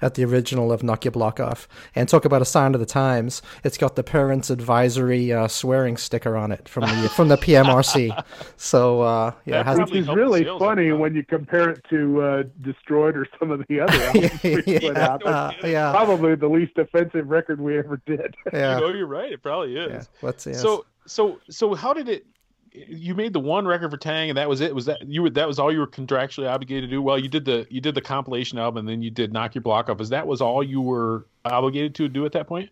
at 0.00 0.14
the 0.14 0.24
original 0.24 0.72
of 0.72 0.82
Knock 0.82 1.04
Your 1.04 1.12
Block 1.12 1.38
Off, 1.38 1.68
and 1.94 2.08
talk 2.08 2.24
about 2.24 2.42
a 2.42 2.44
sign 2.44 2.74
of 2.74 2.80
the 2.80 2.86
times. 2.86 3.40
It's 3.62 3.78
got 3.78 3.94
the 3.94 4.02
parents' 4.02 4.50
advisory 4.50 5.32
uh, 5.32 5.46
swearing 5.48 5.96
sticker 5.96 6.36
on 6.36 6.50
it 6.50 6.68
from 6.68 6.82
the 6.84 7.08
from 7.16 7.28
the 7.28 7.36
PMRC. 7.36 8.24
So 8.56 9.02
uh, 9.02 9.32
yeah, 9.44 9.60
it 9.60 9.66
has, 9.66 9.78
Which 9.78 9.92
is 9.94 10.08
really 10.08 10.44
funny 10.44 10.88
of 10.88 10.98
when 10.98 11.14
you 11.14 11.24
compare 11.24 11.70
it 11.70 11.84
to 11.90 12.22
uh, 12.22 12.42
Destroyed 12.62 13.16
or 13.16 13.26
some 13.38 13.50
of 13.50 13.64
the 13.68 13.80
other 13.80 13.92
albums 14.02 14.42
we 14.42 14.62
yeah, 14.66 15.12
out. 15.12 15.24
uh, 15.26 15.52
yeah, 15.64 15.90
Probably 15.92 16.34
the 16.34 16.48
least 16.48 16.78
offensive 16.78 17.28
record 17.28 17.60
we 17.60 17.78
ever 17.78 18.00
did. 18.06 18.34
yeah, 18.52 18.76
You 18.76 18.80
know, 18.86 18.92
you're 18.94 19.06
right. 19.06 19.32
It 19.32 19.42
probably 19.42 19.76
is. 19.76 19.90
yeah. 19.90 20.02
Let's 20.22 20.42
see. 20.42 20.54
So 20.54 20.84
so 21.06 21.38
so 21.50 21.74
how 21.74 21.92
did 21.92 22.08
it? 22.08 22.26
You 22.74 23.14
made 23.14 23.34
the 23.34 23.40
one 23.40 23.66
record 23.66 23.90
for 23.90 23.98
Taang, 23.98 24.28
and 24.30 24.38
that 24.38 24.48
was 24.48 24.60
it. 24.62 24.74
Was 24.74 24.86
that 24.86 25.06
you 25.06 25.22
were 25.22 25.30
that 25.30 25.46
was 25.46 25.58
all 25.58 25.70
you 25.70 25.78
were 25.80 25.86
contractually 25.86 26.50
obligated 26.50 26.88
to 26.88 26.96
do? 26.96 27.02
Well, 27.02 27.18
you 27.18 27.28
did 27.28 27.44
the 27.44 27.66
you 27.68 27.80
did 27.80 27.94
the 27.94 28.00
compilation 28.00 28.58
album, 28.58 28.78
and 28.78 28.88
then 28.88 29.02
you 29.02 29.10
did 29.10 29.32
Knock 29.32 29.54
Your 29.54 29.62
Block 29.62 29.90
Off. 29.90 30.00
Is 30.00 30.08
that 30.08 30.26
was 30.26 30.40
all 30.40 30.62
you 30.62 30.80
were 30.80 31.26
obligated 31.44 31.94
to 31.96 32.08
do 32.08 32.24
at 32.24 32.32
that 32.32 32.46
point? 32.46 32.70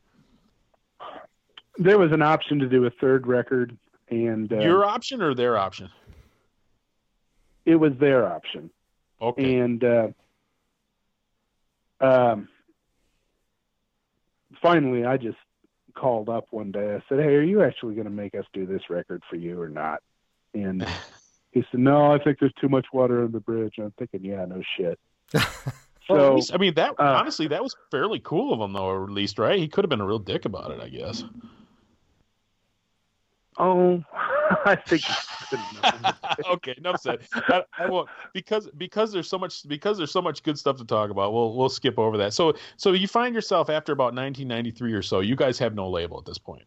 There 1.76 1.98
was 1.98 2.12
an 2.12 2.22
option 2.22 2.58
to 2.60 2.68
do 2.68 2.86
a 2.86 2.90
third 2.90 3.26
record, 3.26 3.76
and 4.08 4.50
uh, 4.52 4.60
Your 4.60 4.84
option 4.84 5.20
or 5.22 5.34
their 5.34 5.56
option? 5.58 5.90
it 7.66 7.76
was 7.76 7.92
their 8.00 8.26
option. 8.26 8.70
Okay. 9.20 9.58
And 9.58 9.84
uh, 9.84 10.08
um, 12.00 12.48
finally, 14.62 15.04
I 15.04 15.18
just 15.18 15.36
called 16.00 16.28
up 16.28 16.46
one 16.50 16.72
day. 16.72 16.94
I 16.94 17.02
said, 17.08 17.18
"Hey, 17.18 17.34
are 17.34 17.42
you 17.42 17.62
actually 17.62 17.94
going 17.94 18.06
to 18.06 18.10
make 18.12 18.34
us 18.34 18.44
do 18.52 18.66
this 18.66 18.82
record 18.88 19.22
for 19.28 19.36
you 19.36 19.60
or 19.60 19.68
not?" 19.68 20.02
And 20.54 20.86
he 21.52 21.64
said, 21.70 21.80
"No, 21.80 22.12
I 22.12 22.18
think 22.18 22.38
there's 22.38 22.54
too 22.60 22.68
much 22.68 22.86
water 22.92 23.22
on 23.24 23.32
the 23.32 23.40
bridge." 23.40 23.74
I'm 23.78 23.92
thinking, 23.98 24.24
"Yeah, 24.24 24.44
no 24.46 24.62
shit." 24.76 24.98
Well, 26.08 26.30
so 26.30 26.34
least- 26.36 26.54
I 26.54 26.56
mean, 26.56 26.74
that 26.74 26.98
uh, 26.98 27.18
honestly, 27.20 27.46
that 27.48 27.62
was 27.62 27.76
fairly 27.92 28.18
cool 28.18 28.52
of 28.52 28.60
him, 28.60 28.72
though. 28.72 29.04
At 29.04 29.10
least, 29.10 29.38
right? 29.38 29.58
He 29.60 29.68
could 29.68 29.84
have 29.84 29.90
been 29.90 30.00
a 30.00 30.06
real 30.06 30.18
dick 30.18 30.44
about 30.44 30.72
it, 30.72 30.80
I 30.80 30.88
guess. 30.88 31.22
Oh, 33.62 34.02
I 34.64 34.74
think 34.74 35.02
it's 35.08 35.50
good 35.50 35.60
enough. 36.00 36.18
okay, 36.52 36.74
enough 36.78 37.00
said. 37.00 37.18
I, 37.34 37.62
I 37.78 37.88
won't 37.90 38.08
because 38.32 38.68
because 38.78 39.12
there's 39.12 39.28
so 39.28 39.38
much 39.38 39.68
because 39.68 39.98
there's 39.98 40.10
so 40.10 40.22
much 40.22 40.42
good 40.42 40.58
stuff 40.58 40.76
to 40.78 40.84
talk 40.84 41.10
about. 41.10 41.32
We'll 41.34 41.54
we'll 41.54 41.68
skip 41.68 41.98
over 41.98 42.16
that. 42.16 42.32
So 42.32 42.54
so 42.76 42.92
you 42.92 43.06
find 43.06 43.34
yourself 43.34 43.68
after 43.68 43.92
about 43.92 44.14
1993 44.14 44.92
or 44.94 45.02
so. 45.02 45.20
You 45.20 45.36
guys 45.36 45.58
have 45.58 45.74
no 45.74 45.90
label 45.90 46.18
at 46.18 46.24
this 46.24 46.38
point. 46.38 46.64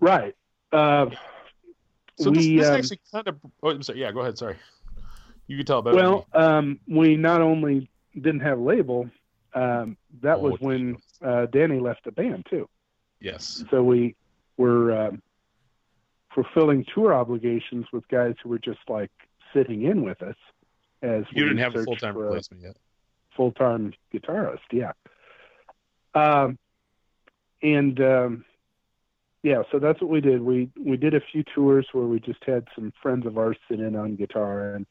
right. 0.00 0.34
Uh, 0.72 1.06
So 2.16 2.30
this, 2.30 2.46
We, 2.46 2.58
this 2.58 2.68
um, 2.68 2.74
actually 2.76 3.00
kind 3.10 3.28
of. 3.28 3.36
Oh, 3.62 3.70
I'm 3.70 3.82
sorry. 3.82 4.00
Yeah, 4.00 4.12
go 4.12 4.20
ahead. 4.20 4.38
Sorry. 4.38 4.56
You 5.46 5.56
can 5.56 5.66
tell 5.66 5.82
better. 5.82 5.96
well, 5.96 6.26
um, 6.32 6.78
we 6.86 7.16
not 7.16 7.40
only 7.40 7.90
didn't 8.14 8.40
have 8.40 8.58
a 8.58 8.62
label, 8.62 9.10
um, 9.54 9.96
that 10.22 10.36
Oh, 10.38 10.42
was 10.42 10.60
when 10.60 10.96
uh, 11.24 11.46
Danny 11.46 11.80
left 11.80 12.04
the 12.04 12.12
band 12.12 12.46
too. 12.48 12.68
yes. 13.20 13.64
So 13.70 13.82
we 13.82 14.14
were 14.60 15.06
um, 15.06 15.22
fulfilling 16.34 16.84
tour 16.94 17.14
obligations 17.14 17.86
with 17.92 18.06
guys 18.08 18.34
who 18.42 18.50
were 18.50 18.58
just 18.58 18.78
like 18.88 19.10
sitting 19.54 19.82
in 19.82 20.02
with 20.02 20.22
us 20.22 20.36
as 21.02 21.24
You 21.32 21.44
didn't 21.48 21.58
have 21.58 21.74
a 21.74 21.82
full 21.84 21.96
time 21.96 22.16
replacement 22.16 22.62
yet. 22.62 22.76
full 23.36 23.52
time 23.52 23.92
guitarist. 24.12 24.58
Yeah. 24.70 24.92
Um, 26.14 26.58
and 27.62 28.00
um, 28.00 28.44
yeah, 29.42 29.62
so 29.72 29.78
that's 29.78 30.00
what 30.00 30.10
we 30.10 30.20
did. 30.20 30.42
We 30.42 30.70
we 30.78 30.96
did 30.96 31.14
a 31.14 31.20
few 31.32 31.42
tours 31.54 31.86
where 31.92 32.06
we 32.06 32.20
just 32.20 32.44
had 32.44 32.66
some 32.74 32.92
friends 33.02 33.26
of 33.26 33.38
ours 33.38 33.56
sit 33.68 33.80
in 33.80 33.96
on 33.96 34.16
guitar, 34.16 34.74
and 34.74 34.86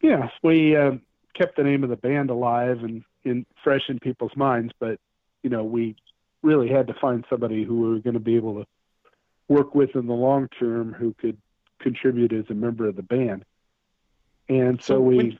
yeah, 0.00 0.28
we 0.42 0.76
uh, 0.76 0.92
kept 1.34 1.56
the 1.56 1.64
name 1.64 1.84
of 1.84 1.90
the 1.90 1.96
band 1.96 2.30
alive 2.30 2.78
and 2.82 3.04
in 3.24 3.44
fresh 3.62 3.82
in 3.88 3.98
people's 3.98 4.36
minds. 4.36 4.72
But 4.80 4.98
you 5.42 5.50
know, 5.50 5.64
we 5.64 5.96
really 6.42 6.68
had 6.68 6.86
to 6.88 6.94
find 6.94 7.24
somebody 7.30 7.64
who 7.64 7.80
we 7.80 7.88
were 7.90 7.98
going 8.00 8.14
to 8.14 8.20
be 8.20 8.36
able 8.36 8.60
to 8.62 8.66
work 9.48 9.74
with 9.74 9.94
in 9.94 10.06
the 10.06 10.12
long 10.14 10.48
term 10.58 10.92
who 10.92 11.14
could 11.14 11.38
contribute 11.80 12.32
as 12.32 12.44
a 12.50 12.54
member 12.54 12.88
of 12.88 12.96
the 12.96 13.02
band. 13.02 13.44
And 14.48 14.80
so, 14.80 14.94
So 14.94 15.00
we 15.00 15.16
when- 15.16 15.38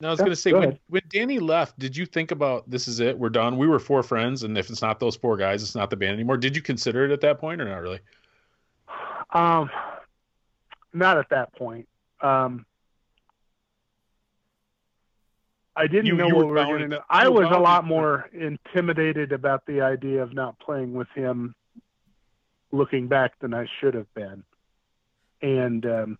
Now, 0.00 0.08
I 0.08 0.10
was 0.10 0.18
Yeah, 0.18 0.24
going 0.24 0.32
to 0.32 0.36
say 0.36 0.50
go 0.50 0.60
when, 0.60 0.78
when 0.88 1.02
Danny 1.10 1.38
left, 1.38 1.78
did 1.78 1.96
you 1.96 2.06
think 2.06 2.30
about 2.32 2.68
this 2.68 2.88
is 2.88 2.98
it? 3.00 3.16
We're 3.16 3.28
done. 3.30 3.56
We 3.56 3.68
were 3.68 3.78
four 3.78 4.02
friends, 4.02 4.42
and 4.42 4.58
if 4.58 4.68
it's 4.68 4.82
not 4.82 4.98
those 4.98 5.14
four 5.14 5.36
guys, 5.36 5.62
it's 5.62 5.76
not 5.76 5.90
the 5.90 5.96
band 5.96 6.14
anymore. 6.14 6.36
Did 6.36 6.56
you 6.56 6.62
consider 6.62 7.04
it 7.04 7.12
at 7.12 7.20
that 7.20 7.38
point, 7.38 7.60
or 7.60 7.66
not 7.66 7.80
really? 7.80 8.00
Um, 9.32 9.70
not 10.92 11.18
at 11.18 11.28
that 11.30 11.54
point. 11.54 11.88
Um, 12.20 12.66
I 15.74 15.86
didn't 15.86 16.06
You- 16.06 16.16
know 16.16 16.26
you 16.28 16.34
what 16.36 16.46
were 16.48 16.52
we 16.54 16.60
were 16.60 16.78
going 16.78 16.90
to- 16.90 16.96
to. 16.98 17.04
I 17.08 17.28
was 17.28 17.46
a 17.50 17.58
lot 17.58 17.84
more 17.86 18.28
intimidated 18.32 19.32
about 19.32 19.64
the 19.66 19.80
idea 19.80 20.22
of 20.22 20.32
not 20.34 20.58
playing 20.58 20.92
with 20.92 21.08
him, 21.10 21.54
looking 22.72 23.08
back, 23.08 23.38
than 23.38 23.54
I 23.54 23.66
should 23.80 23.94
have 23.94 24.12
been. 24.14 24.44
And 25.40 25.86
um, 25.86 26.18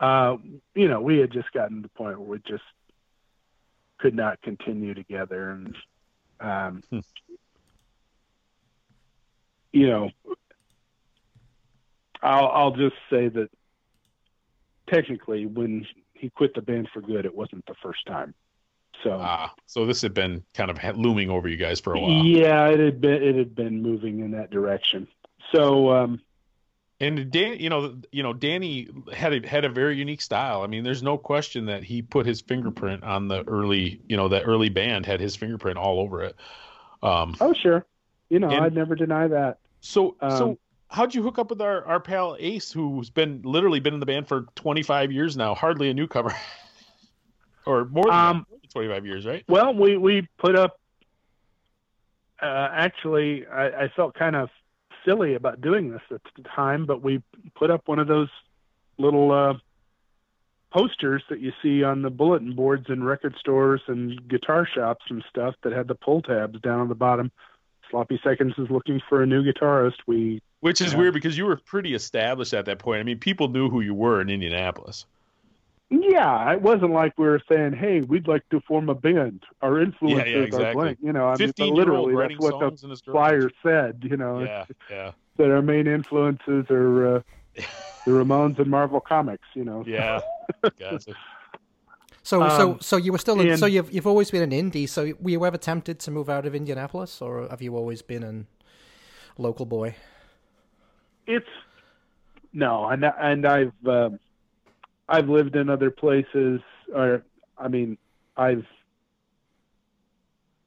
uh, 0.00 0.36
you 0.74 0.88
know, 0.88 1.00
we 1.00 1.18
had 1.18 1.30
just 1.32 1.50
gotten 1.52 1.76
to 1.76 1.82
the 1.82 1.88
point 1.88 2.18
where 2.20 2.28
we 2.28 2.38
just 2.46 2.64
could 3.98 4.14
not 4.14 4.40
continue 4.42 4.94
together, 4.94 5.50
and 5.50 5.76
um, 6.40 6.82
Hmm. 6.90 6.98
you 9.72 9.88
know, 9.88 10.10
I'll 12.22 12.48
I'll 12.48 12.70
just 12.76 12.96
say 13.10 13.28
that 13.28 13.50
technically, 14.86 15.46
when 15.46 15.86
he 16.18 16.30
quit 16.30 16.54
the 16.54 16.62
band 16.62 16.88
for 16.92 17.00
good, 17.00 17.24
it 17.26 17.34
wasn't 17.34 17.64
the 17.66 17.74
first 17.82 18.06
time. 18.06 18.34
So 19.04 19.18
Ah, 19.20 19.52
so 19.66 19.84
this 19.86 20.00
had 20.02 20.14
been 20.14 20.42
kind 20.54 20.70
of 20.70 20.96
looming 20.96 21.30
over 21.30 21.48
you 21.48 21.56
guys 21.58 21.80
for 21.80 21.94
a 21.94 22.00
while. 22.00 22.24
yeah, 22.24 22.66
it 22.68 22.80
had 22.80 23.00
been 23.00 23.22
it 23.22 23.34
had 23.36 23.54
been 23.54 23.82
moving 23.82 24.20
in 24.20 24.30
that 24.32 24.50
direction. 24.50 25.06
So 25.52 25.90
um, 25.90 26.20
And 26.98 27.30
Dan, 27.30 27.58
you 27.60 27.68
know, 27.68 27.96
you 28.10 28.22
know, 28.22 28.32
Danny 28.32 28.88
had 29.12 29.44
a, 29.44 29.46
had 29.46 29.64
a 29.66 29.68
very 29.68 29.96
unique 29.96 30.22
style. 30.22 30.62
I 30.62 30.66
mean, 30.66 30.82
there's 30.82 31.02
no 31.02 31.18
question 31.18 31.66
that 31.66 31.82
he 31.84 32.00
put 32.00 32.24
his 32.24 32.40
fingerprint 32.40 33.04
on 33.04 33.28
the 33.28 33.44
early, 33.46 34.00
you 34.08 34.16
know, 34.16 34.28
the 34.28 34.40
early 34.42 34.70
band 34.70 35.04
had 35.04 35.20
his 35.20 35.36
fingerprint 35.36 35.76
all 35.76 36.00
over 36.00 36.22
it. 36.22 36.36
Um, 37.02 37.36
oh 37.40 37.52
sure, 37.52 37.84
you 38.30 38.38
know, 38.38 38.48
And- 38.48 38.64
I'd 38.64 38.74
never 38.74 38.94
deny 38.94 39.28
that. 39.28 39.58
so, 39.80 40.16
so 40.20 40.50
Um, 40.52 40.58
how'd 40.88 41.14
you 41.14 41.22
hook 41.22 41.38
up 41.38 41.50
with 41.50 41.60
our, 41.60 41.84
our 41.84 42.00
pal 42.00 42.36
Ace, 42.38 42.72
who's 42.72 43.10
been 43.10 43.42
literally 43.44 43.80
been 43.80 43.94
in 43.94 44.00
the 44.00 44.06
band 44.06 44.28
for 44.28 44.46
25 44.54 45.12
years 45.12 45.36
now, 45.36 45.54
hardly 45.54 45.90
a 45.90 45.94
newcomer, 45.94 46.34
or 47.66 47.84
more 47.86 48.04
than, 48.04 48.14
Um, 48.14 48.46
more 48.50 48.60
25 48.72 49.06
years, 49.06 49.26
right? 49.26 49.44
Well, 49.48 49.74
we 49.74 49.96
we 49.96 50.28
put 50.38 50.56
up. 50.56 50.78
Uh, 52.40 52.68
actually, 52.70 53.46
I, 53.46 53.84
I 53.84 53.88
felt 53.96 54.14
kind 54.14 54.36
of 54.36 54.50
silly 55.06 55.34
about 55.34 55.60
doing 55.60 55.90
this 55.90 56.02
at 56.10 56.20
the 56.36 56.42
time, 56.42 56.84
but 56.84 57.02
we 57.02 57.22
put 57.54 57.70
up 57.70 57.82
one 57.86 57.98
of 57.98 58.08
those 58.08 58.28
little 58.98 59.32
uh, 59.32 59.54
posters 60.70 61.22
that 61.30 61.40
you 61.40 61.52
see 61.62 61.82
on 61.82 62.02
the 62.02 62.10
bulletin 62.10 62.54
boards 62.54 62.86
in 62.88 63.02
record 63.02 63.34
stores 63.40 63.80
and 63.86 64.28
guitar 64.28 64.66
shops 64.66 65.04
and 65.08 65.24
stuff 65.30 65.54
that 65.62 65.72
had 65.72 65.88
the 65.88 65.94
pull 65.94 66.20
tabs 66.20 66.60
down 66.60 66.80
on 66.80 66.88
the 66.88 66.94
bottom. 66.94 67.30
Sloppy 67.90 68.20
Seconds 68.22 68.54
is 68.58 68.70
looking 68.70 69.00
for 69.08 69.22
a 69.22 69.26
new 69.26 69.42
guitarist. 69.42 69.96
We 70.06 70.40
Which 70.60 70.80
is 70.80 70.92
yeah. 70.92 70.98
weird 70.98 71.14
because 71.14 71.36
you 71.36 71.46
were 71.46 71.56
pretty 71.56 71.94
established 71.94 72.54
at 72.54 72.66
that 72.66 72.78
point. 72.78 73.00
I 73.00 73.02
mean, 73.02 73.18
people 73.18 73.48
knew 73.48 73.68
who 73.68 73.80
you 73.80 73.94
were 73.94 74.20
in 74.20 74.30
Indianapolis. 74.30 75.06
Yeah, 75.88 76.52
it 76.52 76.62
wasn't 76.62 76.90
like 76.92 77.16
we 77.16 77.26
were 77.26 77.40
saying, 77.48 77.74
"Hey, 77.74 78.00
we'd 78.00 78.26
like 78.26 78.48
to 78.50 78.60
form 78.60 78.88
a 78.88 78.94
band." 78.94 79.44
Our 79.62 79.80
influences 79.80 80.34
are 80.34 80.42
exactly. 80.42 80.74
blank. 80.74 80.98
You 81.00 81.12
know, 81.12 81.26
I 81.26 81.36
mean, 81.36 81.48
15 81.48 81.66
year 81.66 81.74
literally, 81.76 82.12
writing 82.12 82.38
that's 82.40 82.52
what 82.52 82.58
the 82.58 82.66
songs 82.66 82.82
in 82.82 82.90
his 82.90 83.00
garage. 83.02 83.14
flyer 83.14 83.50
said. 83.62 84.00
You 84.02 84.16
know, 84.16 84.40
Yeah, 84.40 84.64
yeah, 84.90 85.12
that 85.36 85.50
our 85.50 85.62
main 85.62 85.86
influences 85.86 86.66
are 86.70 87.16
uh, 87.16 87.22
the 88.04 88.10
Ramones 88.10 88.58
and 88.58 88.66
Marvel 88.66 89.00
Comics. 89.00 89.46
You 89.54 89.64
know, 89.64 89.84
yeah. 89.86 90.20
Gotcha. 90.78 91.14
So, 92.26 92.48
so, 92.48 92.72
Um, 92.72 92.80
so 92.80 92.96
you 92.96 93.12
were 93.12 93.18
still. 93.18 93.38
In, 93.40 93.50
and- 93.50 93.58
so 93.58 93.66
you've 93.66 93.92
you've 93.92 94.06
always 94.06 94.32
been 94.32 94.42
an 94.42 94.50
indie. 94.50 94.88
So 94.88 95.12
were 95.20 95.30
you 95.30 95.46
ever 95.46 95.56
tempted 95.58 96.00
to 96.00 96.10
move 96.10 96.28
out 96.28 96.44
of 96.44 96.56
Indianapolis, 96.56 97.22
or 97.22 97.48
have 97.48 97.62
you 97.62 97.76
always 97.76 98.02
been 98.02 98.24
a 98.24 99.40
local 99.40 99.64
boy? 99.64 99.94
it's 101.28 101.46
no, 102.52 102.86
and 102.86 103.04
and 103.04 103.46
I've 103.46 103.86
um 103.86 104.18
I've 105.08 105.28
lived 105.28 105.54
in 105.54 105.70
other 105.70 105.92
places, 105.92 106.60
or 106.92 107.22
I 107.56 107.68
mean, 107.68 107.96
I've 108.36 108.66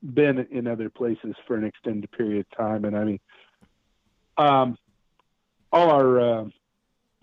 been 0.01 0.47
in 0.49 0.65
other 0.65 0.89
places 0.89 1.35
for 1.45 1.57
an 1.57 1.65
extended 1.65 2.09
period 2.11 2.45
of 2.45 2.57
time, 2.57 2.85
and 2.85 2.95
I 2.95 3.03
mean, 3.03 3.19
um, 4.37 4.77
all 5.73 5.89
our 5.89 6.21
uh, 6.21 6.45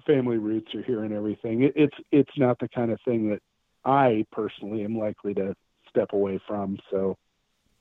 family 0.06 0.36
roots 0.36 0.74
are 0.74 0.82
here 0.82 1.04
and 1.04 1.14
everything. 1.14 1.62
It, 1.62 1.72
it's 1.74 1.96
it's 2.12 2.36
not 2.36 2.58
the 2.58 2.68
kind 2.68 2.90
of 2.90 3.00
thing 3.02 3.30
that 3.30 3.40
I 3.86 4.26
personally 4.32 4.84
am 4.84 4.98
likely 4.98 5.32
to 5.34 5.54
step 5.88 6.12
away 6.12 6.40
from. 6.46 6.78
So 6.90 7.16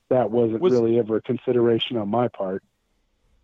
that 0.08 0.30
wasn't 0.30 0.60
Was- 0.60 0.72
really 0.72 0.98
ever 0.98 1.16
a 1.16 1.22
consideration 1.22 1.96
on 1.96 2.08
my 2.08 2.28
part. 2.28 2.62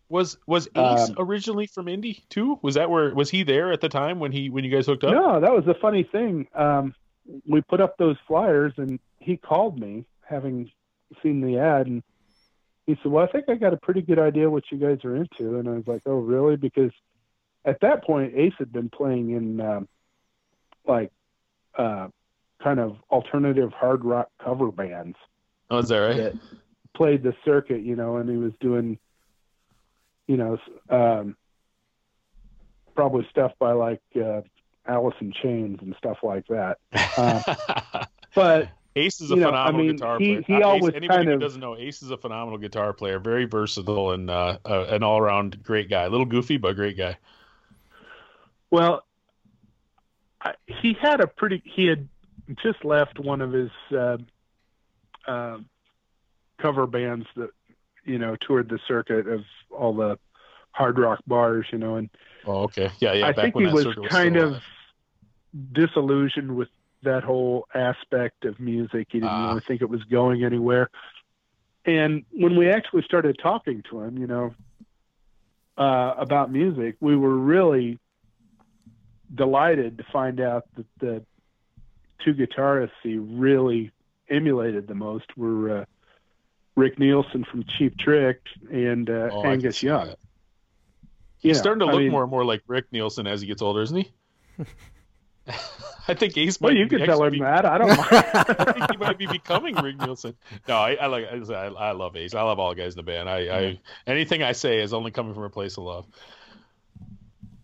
Was 0.09 0.37
was 0.47 0.69
Ace 0.77 1.09
Um, 1.09 1.15
originally 1.19 1.67
from 1.67 1.89
Indy 1.89 2.23
too? 2.29 2.59
Was 2.61 2.75
that 2.75 2.91
where 2.91 3.15
was 3.15 3.31
he 3.31 3.45
there 3.45 3.73
at 3.73 3.81
the 3.81 3.89
time 3.89 4.19
when 4.19 4.31
he 4.31 4.51
when 4.51 4.63
you 4.63 4.71
guys 4.71 4.87
hooked 4.87 5.05
up? 5.05 5.13
No, 5.13 5.41
that 5.41 5.53
was 5.53 5.67
a 5.67 5.75
funny 5.81 6.03
thing. 6.03 6.47
Um, 6.55 6.95
we 7.47 7.63
put 7.63 7.81
up 7.81 7.97
those 7.97 8.17
flyers, 8.27 8.75
and 8.77 9.01
he 9.21 9.39
called 9.39 9.79
me, 9.79 10.05
having 10.21 10.71
seen 11.23 11.41
the 11.41 11.59
ad, 11.59 11.87
and 11.87 12.03
he 12.87 12.99
said, 13.03 13.11
"Well, 13.11 13.25
I 13.25 13.33
think 13.33 13.49
I 13.49 13.55
got 13.55 13.73
a 13.73 13.79
pretty 13.79 14.03
good 14.03 14.19
idea 14.19 14.51
what 14.51 14.65
you 14.71 14.77
guys 14.77 15.03
are 15.03 15.17
into." 15.17 15.59
And 15.59 15.67
I 15.67 15.73
was 15.73 15.87
like, 15.87 16.03
"Oh, 16.05 16.19
really?" 16.19 16.57
Because 16.57 16.93
at 17.65 17.81
that 17.81 18.05
point, 18.05 18.35
Ace 18.37 18.55
had 18.59 18.71
been 18.71 18.91
playing 18.91 19.31
in 19.31 19.61
um, 19.63 19.89
like 20.87 21.11
uh, 21.75 22.09
kind 22.63 22.81
of 22.81 22.97
alternative 23.11 23.73
hard 23.73 24.05
rock 24.05 24.29
cover 24.43 24.71
bands 24.71 25.17
Oh, 25.71 25.79
is 25.79 25.89
that 25.89 25.99
right? 25.99 26.17
that 26.17 26.35
played 26.95 27.23
the 27.23 27.35
circuit, 27.45 27.81
you 27.83 27.97
know, 27.97 28.17
and 28.19 28.29
he 28.29 28.37
was 28.37 28.53
doing, 28.61 28.99
you 30.27 30.37
know, 30.37 30.59
um, 30.91 31.35
probably 32.95 33.27
stuff 33.31 33.53
by 33.59 33.73
like 33.73 34.03
uh, 34.23 34.43
Alice 34.87 35.15
in 35.21 35.33
Chains 35.33 35.79
and 35.81 35.95
stuff 35.97 36.19
like 36.23 36.47
that. 36.49 36.79
Uh, 37.17 38.05
But 38.35 38.69
Ace 38.97 39.21
is 39.23 39.31
a 39.31 39.35
you 39.35 39.41
know, 39.41 39.47
phenomenal 39.49 39.81
I 39.81 39.85
mean, 39.85 39.97
guitar 39.97 40.19
he- 40.19 40.25
player. 40.37 40.43
he 40.47 40.55
Uh, 40.55 40.59
Ace- 40.59 40.65
always 40.65 40.95
anybody 40.95 41.09
kind 41.09 41.29
who 41.29 41.35
of- 41.35 41.41
doesn't 41.41 41.61
know, 41.61 41.77
Ace 41.77 42.03
is 42.03 42.11
a 42.11 42.17
phenomenal 42.19 42.59
guitar 42.59 42.93
player, 42.93 43.19
very 43.19 43.45
versatile 43.47 44.13
and 44.13 44.29
uh, 44.31 44.59
uh, 44.67 44.85
an 44.91 45.03
all 45.03 45.19
around 45.19 45.63
great 45.63 45.89
guy. 45.91 46.03
A 46.05 46.09
little 46.11 46.27
goofy, 46.27 46.57
but 46.59 46.75
great 46.77 46.97
guy. 46.99 47.17
well, 48.71 49.05
I, 50.41 50.55
he 50.67 50.97
had 51.01 51.21
a 51.21 51.27
pretty. 51.27 51.63
He 51.65 51.87
had 51.87 52.09
just 52.63 52.85
left 52.85 53.19
one 53.19 53.41
of 53.41 53.53
his 53.53 53.71
uh, 53.97 54.19
uh, 55.27 55.59
cover 56.61 56.87
bands 56.87 57.27
that 57.37 57.51
you 58.05 58.19
know 58.19 58.37
toured 58.37 58.69
the 58.69 58.79
circuit 58.87 59.27
of 59.29 59.41
all 59.71 59.95
the 59.95 60.19
hard 60.73 60.99
rock 60.99 61.21
bars, 61.27 61.67
you 61.73 61.79
know, 61.79 61.97
and 61.97 62.11
Oh, 62.45 62.63
okay. 62.65 62.91
Yeah, 62.99 63.13
yeah. 63.13 63.27
I 63.27 63.33
think 63.33 63.55
he 63.57 63.65
that 63.67 63.75
was 63.75 63.87
kind 64.09 64.37
of 64.37 64.51
alive. 64.51 64.63
disillusioned 65.73 66.57
with 66.57 66.69
that 67.03 67.23
whole 67.23 67.67
aspect 67.75 68.45
of 68.45 68.59
music. 68.59 69.09
He 69.11 69.19
didn't 69.21 69.29
Ah. 69.31 69.49
really 69.51 69.63
think 69.67 69.83
it 69.83 69.89
was 69.89 70.03
going 70.05 70.45
anywhere. 70.45 70.89
And 71.85 72.25
when 72.31 72.57
we 72.57 72.69
actually 72.71 73.03
started 73.03 73.39
talking 73.43 73.83
to 73.91 74.01
him, 74.03 74.17
you 74.19 74.27
know, 74.27 74.55
uh, 75.77 76.15
about 76.17 76.51
music, 76.53 76.97
we 77.01 77.17
were 77.17 77.37
really 77.37 77.99
delighted 79.35 79.99
to 79.99 80.05
find 80.13 80.41
out 80.41 80.65
that 80.77 80.87
the 81.01 81.25
two 82.25 82.35
guitarists 82.35 82.91
he 83.03 83.19
really 83.19 83.91
emulated 84.31 84.87
the 84.87 84.95
most 84.95 85.27
were 85.37 85.79
uh, 85.81 85.85
Rick 86.77 86.99
Nielsen 86.99 87.45
from 87.45 87.65
Cheap 87.65 87.99
Trick 87.99 88.41
and 88.71 89.09
uh, 89.11 89.29
Oh, 89.33 89.45
Angus 89.45 89.83
Young. 89.83 90.09
that. 90.09 90.19
He's 91.39 91.57
know, 91.59 91.63
starting 91.63 91.81
to 91.81 91.87
I 91.87 91.93
look 91.93 92.01
mean- 92.03 92.13
more 92.13 92.23
and 92.23 92.31
more 92.31 92.45
like 92.45 92.63
Rick 92.67 92.87
Nielsen 92.93 93.27
as 93.27 93.41
he 93.41 93.47
gets 93.47 93.63
older, 93.63 93.83
isn't 93.83 93.97
he? 93.97 94.11
I 96.09 96.15
think 96.15 96.37
Ace 96.37 96.61
might 96.61 96.69
Well, 96.69 96.77
you 96.77 96.87
be 96.89 96.97
can 96.99 97.07
tell 97.07 97.23
him 97.23 97.27
actually- 97.35 97.41
that. 97.41 97.65
I 97.65 97.79
don't 97.79 97.89
mind. 97.97 98.09
I 98.11 98.73
think 98.73 98.91
he 98.93 98.97
might 98.97 99.19
be 99.19 99.27
becoming 99.27 99.75
Rick 99.77 99.99
Nielsen. 100.01 100.35
No, 100.69 100.77
I, 100.77 100.95
I 100.95 101.07
like. 101.07 101.27
I, 101.27 101.67
I 101.67 101.93
love 101.93 102.17
Ace. 102.17 102.35
I 102.35 102.43
love 102.43 102.59
all 102.59 102.71
the 102.75 102.81
guys 102.81 102.95
in 102.95 102.97
the 102.97 103.03
band. 103.03 103.29
I, 103.29 103.39
I 103.59 103.81
anything 104.07 104.43
I 104.43 104.53
say 104.53 104.81
is 104.81 104.93
only 104.93 105.11
coming 105.11 105.35
from 105.35 105.45
a 105.45 105.51
place 105.51 105.77
of 105.79 105.85
love. 105.85 106.07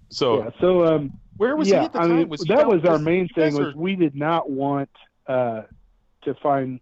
So 0.09 0.43
yeah. 0.45 0.51
So 0.61 0.85
um, 0.87 1.13
where 1.39 1.57
was 1.57 1.68
yeah, 1.68 1.80
he 1.80 1.84
at 1.86 1.93
the 1.95 2.01
I 2.01 2.03
time? 2.03 2.16
mean, 2.16 2.28
was 2.28 2.41
that 2.43 2.68
was 2.68 2.84
our 2.84 2.99
main 2.99 3.28
thing 3.28 3.55
was 3.55 3.74
we 3.74 3.97
did 3.97 4.14
not 4.14 4.51
want 4.51 4.91
uh, 5.26 5.62
to 6.22 6.34
find 6.34 6.80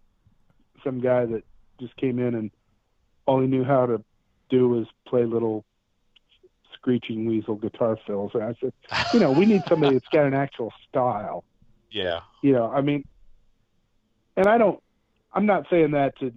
some 0.83 0.99
guy 0.99 1.25
that 1.25 1.43
just 1.79 1.95
came 1.95 2.19
in 2.19 2.35
and 2.35 2.51
all 3.25 3.39
he 3.41 3.47
knew 3.47 3.63
how 3.63 3.85
to 3.85 4.03
do 4.49 4.67
was 4.67 4.87
play 5.07 5.25
little 5.25 5.63
screeching 6.73 7.25
weasel 7.25 7.55
guitar 7.55 7.97
fills. 8.07 8.31
And 8.33 8.43
I 8.43 8.55
said, 8.59 8.73
you 9.13 9.19
know, 9.19 9.31
we 9.31 9.45
need 9.45 9.63
somebody 9.67 9.93
that's 9.95 10.07
got 10.09 10.25
an 10.25 10.33
actual 10.33 10.73
style. 10.89 11.43
yeah. 11.91 12.21
You 12.41 12.53
know, 12.53 12.71
I 12.71 12.81
mean, 12.81 13.05
and 14.35 14.47
I 14.47 14.57
don't, 14.57 14.81
I'm 15.33 15.45
not 15.45 15.65
saying 15.69 15.91
that 15.91 16.17
to 16.19 16.33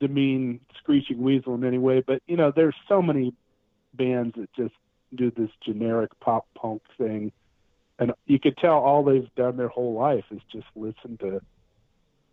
demean 0.00 0.60
Screeching 0.78 1.20
Weasel 1.22 1.54
in 1.54 1.64
any 1.64 1.78
way, 1.78 2.02
but 2.06 2.22
you 2.26 2.36
know, 2.36 2.52
there's 2.54 2.74
so 2.88 3.02
many 3.02 3.34
bands 3.94 4.34
that 4.36 4.52
just 4.54 4.74
do 5.14 5.30
this 5.30 5.50
generic 5.64 6.10
pop 6.20 6.46
punk 6.54 6.82
thing, 6.98 7.32
and 7.98 8.12
you 8.26 8.38
could 8.38 8.56
tell 8.56 8.78
all 8.78 9.04
they've 9.04 9.32
done 9.36 9.56
their 9.56 9.68
whole 9.68 9.94
life 9.94 10.24
is 10.30 10.40
just 10.50 10.66
listen 10.74 11.16
to 11.18 11.40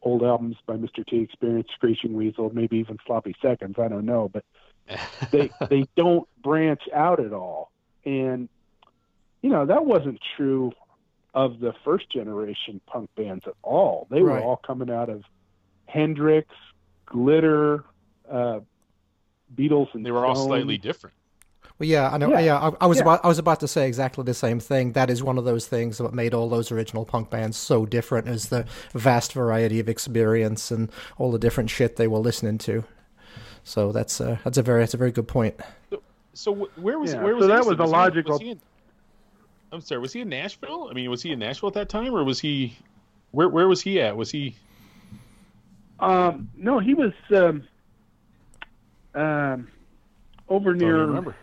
old 0.02 0.24
albums 0.24 0.56
by 0.66 0.76
Mr. 0.76 1.06
T 1.06 1.18
Experience, 1.18 1.68
Screeching 1.76 2.14
Weasel, 2.14 2.52
maybe 2.54 2.78
even 2.78 2.98
Sloppy 3.06 3.36
Seconds. 3.42 3.76
I 3.78 3.88
don't 3.88 4.06
know, 4.06 4.30
but 4.30 4.46
they 5.32 5.52
they 5.70 5.88
don't 5.96 6.28
branch 6.42 6.82
out 6.94 7.20
at 7.20 7.34
all, 7.34 7.72
and 8.06 8.50
you 9.42 9.50
know 9.50 9.66
that 9.66 9.86
wasn't 9.86 10.20
true 10.38 10.72
of 11.34 11.60
the 11.60 11.74
first 11.86 12.10
generation 12.10 12.82
punk 12.88 13.10
bands 13.16 13.46
at 13.46 13.54
all. 13.62 14.08
They 14.10 14.22
were 14.22 14.40
all 14.40 14.58
coming 14.58 14.90
out 14.90 15.10
of 15.10 15.24
Hendrix, 15.86 16.48
Glitter, 17.06 17.84
uh, 18.30 18.62
Beatles, 19.56 19.94
and 19.94 20.06
they 20.06 20.12
were 20.12 20.26
all 20.26 20.36
slightly 20.36 20.78
different. 20.78 21.16
Well, 21.80 21.88
yeah, 21.88 22.10
I 22.12 22.18
know. 22.18 22.30
Yeah. 22.32 22.40
Yeah, 22.40 22.58
I, 22.60 22.72
I 22.82 22.86
was 22.88 22.98
Yeah. 22.98 23.04
about 23.04 23.24
I 23.24 23.28
was 23.30 23.40
about 23.40 23.62
to 23.62 23.68
say 23.68 23.88
exactly 23.88 24.24
the 24.26 24.34
same 24.34 24.60
thing. 24.60 24.92
That 24.94 25.10
is 25.10 25.24
one 25.24 25.38
of 25.38 25.46
those 25.46 25.66
things 25.66 25.98
that 25.98 26.14
made 26.14 26.34
all 26.34 26.50
those 26.50 26.72
original 26.72 27.06
punk 27.06 27.30
bands 27.30 27.56
so 27.58 27.86
different, 27.86 28.28
is 28.28 28.50
the 28.50 28.66
vast 28.94 29.32
variety 29.34 29.80
of 29.80 29.88
experience 29.88 30.72
and 30.72 30.92
all 31.18 31.32
the 31.32 31.40
different 31.40 31.70
shit 31.70 31.96
they 31.96 32.08
were 32.08 32.20
listening 32.20 32.58
to. 32.60 32.84
So 33.64 33.92
that's 33.94 34.20
uh, 34.20 34.38
that's 34.44 34.58
a 34.58 34.62
very 34.62 34.82
that's 34.82 34.94
a 34.94 34.98
very 34.98 35.12
good 35.12 35.28
point. 35.28 35.56
So 36.34 36.54
wh- 36.54 36.84
where 36.84 37.00
was 37.00 37.14
Yeah, 37.14 37.24
where 37.24 37.34
so 37.34 37.38
was 37.40 37.48
that 37.48 37.66
was 37.66 37.80
a 37.80 37.84
he- 37.86 37.90
logical- 37.90 38.40
he 38.40 38.50
in- 38.52 38.62
I'm 39.72 39.82
sorry. 39.82 40.02
Was 40.02 40.12
he 40.14 40.22
in 40.22 40.30
Nashville? 40.30 40.88
I 40.90 40.94
mean, 40.94 41.10
was 41.10 41.22
he 41.22 41.32
in 41.32 41.40
Nashville 41.40 41.68
at 41.70 41.76
that 41.76 41.90
time, 41.90 42.14
or 42.14 42.24
was 42.26 42.40
he? 42.40 42.76
Where 43.32 43.48
where 43.48 43.68
was 43.68 43.82
he 43.82 44.02
at? 44.02 44.18
Was 44.18 44.32
he? 44.32 44.56
Um, 46.00 46.50
no, 46.58 46.80
he 46.80 46.94
was 46.94 47.14
um, 47.36 47.64
um, 49.14 49.68
over 50.50 50.72
Don't 50.74 50.80
near 50.80 50.98
remember. 51.06 51.36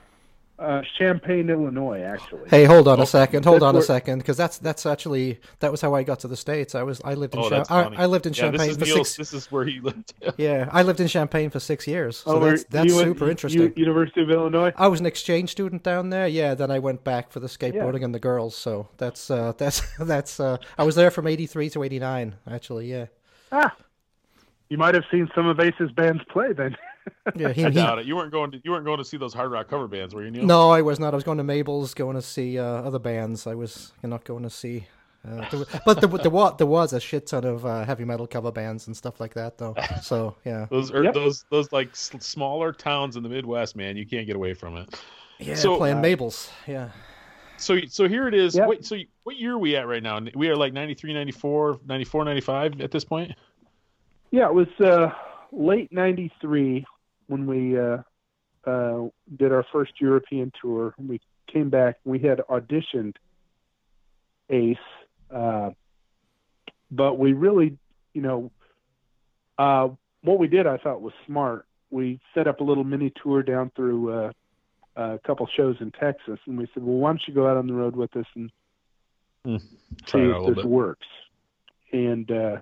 Uh, 0.59 0.81
Champaign, 0.99 1.51
Illinois, 1.51 2.01
actually. 2.01 2.49
Hey, 2.49 2.65
hold 2.65 2.89
on 2.89 2.99
Oh, 2.99 3.03
a 3.03 3.07
second. 3.07 3.45
Hold 3.45 3.57
that's 3.61 3.65
on 3.69 3.77
a 3.77 3.83
second, 3.83 4.19
because 4.21 4.37
that's 4.39 4.57
that's 4.59 4.87
actually 4.87 5.39
that 5.61 5.71
was 5.71 5.81
how 5.83 5.95
I 5.95 6.03
got 6.03 6.21
to 6.21 6.29
the 6.29 6.37
states. 6.37 6.75
I 6.75 6.83
was 6.83 7.01
I 7.05 7.15
lived 7.15 7.35
in 7.35 7.41
Oh, 7.41 7.49
Cham- 7.51 7.65
I. 7.69 8.05
I 8.05 8.07
lived 8.07 8.25
in 8.27 8.33
yeah, 8.33 8.51
this 8.51 8.63
is 8.69 8.77
for 8.79 8.85
Neil's, 8.87 9.09
six. 9.11 9.17
This 9.17 9.35
is 9.35 9.53
where 9.53 9.65
he 9.67 9.81
lived. 9.81 10.15
Yeah, 10.39 10.69
I 10.73 10.83
lived 10.83 11.01
in 11.01 11.09
Champaign 11.09 11.51
for 11.51 11.61
six 11.61 11.87
years. 11.87 12.19
So 12.19 12.33
Over 12.37 12.51
that's 12.51 12.65
that's 12.65 12.87
you- 12.87 12.99
super 13.01 13.25
you- 13.27 13.31
interesting. 13.31 13.73
University 13.77 14.23
of 14.23 14.31
Illinois. 14.31 14.73
I 14.77 14.89
was 14.89 15.01
an 15.01 15.07
exchange 15.07 15.51
student 15.51 15.83
down 15.83 16.09
there. 16.11 16.27
Yeah, 16.27 16.55
then 16.55 16.71
I 16.71 16.79
went 16.79 17.05
back 17.05 17.31
for 17.33 17.41
the 17.41 17.49
skateboarding 17.49 18.03
and 18.03 18.15
the 18.15 18.21
girls. 18.21 18.57
So 18.57 18.89
that's 18.97 19.31
uh, 19.31 19.53
that's 19.59 19.83
that's 19.99 20.41
uh, 20.41 20.57
I 20.79 20.85
was 20.85 20.95
there 20.95 21.11
from 21.11 21.27
eighty 21.27 21.47
three 21.47 21.69
to 21.71 21.83
eighty 21.83 21.99
nine. 21.99 22.37
Actually, 22.51 22.91
yeah, 22.91 23.07
Ah, 23.53 23.77
you 24.71 24.79
might 24.79 24.95
have 24.95 25.05
seen 25.11 25.29
some 25.35 25.47
of 25.47 25.61
Ace's 25.61 25.93
bands 25.93 26.23
play 26.31 26.53
then. 26.55 26.77
yeah. 27.37 27.53
He, 27.53 27.65
I 27.65 27.69
he- 27.71 27.75
doubt 27.75 27.99
it. 27.99 28.07
You 28.07 28.17
weren't 28.17 28.33
going 28.33 28.51
to 28.53 28.61
you 28.65 28.71
weren't 28.71 28.85
going 28.85 28.99
to 28.99 29.05
see 29.05 29.17
those 29.17 29.35
hard 29.35 29.51
rock 29.51 29.69
cover 29.69 29.89
bands, 29.89 30.15
were 30.15 30.25
you? 30.25 30.31
Neil? 30.31 30.45
no, 30.45 30.71
I 30.71 30.83
was 30.83 30.99
not. 31.01 31.13
I 31.15 31.17
was 31.17 31.25
going 31.25 31.39
to 31.39 31.45
Mabel's, 31.45 31.95
going 31.95 32.17
to 32.17 32.23
see 32.23 32.59
uh, 32.59 32.65
other 32.65 32.99
bands. 32.99 33.47
I 33.47 33.55
was 33.55 33.93
not 34.03 34.25
going 34.25 34.43
to 34.43 34.51
see. 34.51 34.87
Uh, 35.27 35.49
there, 35.51 35.61
wa- 35.61 35.67
but 35.85 36.01
there, 36.01 36.09
there, 36.23 36.31
was, 36.31 36.55
there 36.57 36.67
was 36.69 36.93
a 36.93 37.01
shit 37.01 37.27
ton 37.27 37.45
of 37.45 37.67
uh, 37.67 37.85
heavy 37.85 38.05
metal 38.05 38.29
cover 38.29 38.53
bands 38.53 38.87
and 38.87 38.97
stuff 38.97 39.19
like 39.19 39.35
that, 39.35 39.59
though. 39.59 39.75
So 40.03 40.37
yeah, 40.45 40.67
Those 40.71 40.93
are 40.93 41.03
Yep. 41.03 41.15
those 41.15 41.45
those 41.51 41.73
like 41.73 41.97
smaller 41.97 42.73
towns 42.73 43.17
in 43.17 43.23
the 43.25 43.29
Midwest, 43.29 43.75
man. 43.75 43.97
You 43.97 44.07
can't 44.07 44.27
get 44.27 44.37
away 44.37 44.55
from 44.55 44.77
it. 44.77 44.95
yeah, 45.41 45.55
So- 45.57 45.77
playing 45.79 45.99
uh, 45.99 46.03
Mabel's. 46.03 46.51
Yeah, 46.69 46.91
So 47.57 47.79
so 47.89 48.07
here 48.09 48.29
it 48.29 48.35
is. 48.35 48.55
Yep. 48.55 48.69
Wait, 48.69 48.85
so 48.85 48.95
you- 48.95 49.07
what 49.25 49.35
year 49.37 49.55
are 49.55 49.59
we 49.59 49.75
at 49.75 49.89
right 49.89 50.03
now? 50.03 50.21
We 50.37 50.49
are 50.49 50.55
like 50.57 50.73
93, 50.73 51.13
94, 51.13 51.81
94, 51.85 52.25
95 52.25 52.81
at 52.81 52.93
this 52.93 53.03
point. 53.05 53.33
Yeah, 54.31 54.47
it 54.47 54.55
was 54.55 54.69
uh, 54.79 55.11
late 55.51 55.91
'93 55.93 56.85
when 57.29 57.47
we 57.47 57.79
uh, 57.79 57.99
uh, 58.67 59.09
did 59.37 59.53
our 59.53 59.65
first 59.73 59.93
European 60.01 60.53
tour. 60.61 60.95
We 60.99 61.21
came 61.53 61.71
back. 61.71 61.97
We 62.05 62.19
had 62.19 62.41
auditioned 62.51 63.15
Ace, 64.51 64.77
uh, 65.35 65.71
but 66.91 67.19
we 67.19 67.33
really, 67.33 67.79
you 68.13 68.23
know, 68.23 68.51
uh, 69.59 69.89
what 70.23 70.39
we 70.39 70.49
did 70.49 70.67
I 70.67 70.77
thought 70.79 71.01
was 71.01 71.13
smart. 71.27 71.67
We 71.91 72.21
set 72.35 72.49
up 72.49 72.61
a 72.61 72.65
little 72.65 72.85
mini 72.85 73.13
tour 73.23 73.43
down 73.43 73.71
through 73.77 74.13
uh, 74.13 74.33
a 74.97 75.19
couple 75.27 75.49
shows 75.57 75.77
in 75.81 75.93
Texas, 75.93 76.39
and 76.47 76.59
we 76.59 76.67
said, 76.75 76.83
"Well, 76.83 76.97
why 76.97 77.11
don't 77.11 77.23
you 77.27 77.35
go 77.35 77.49
out 77.49 77.57
on 77.57 77.67
the 77.67 77.75
road 77.75 77.97
with 77.97 78.15
us 78.17 78.27
and 78.35 78.51
Hmm. 79.45 79.57
see 79.59 79.67
Try 80.07 80.21
it 80.23 80.31
out 80.33 80.43
a 80.45 80.49
if 80.49 80.57
this 80.57 80.65
bit. 80.65 80.71
works?" 80.71 81.07
And 81.93 82.31
uh, 82.31 82.57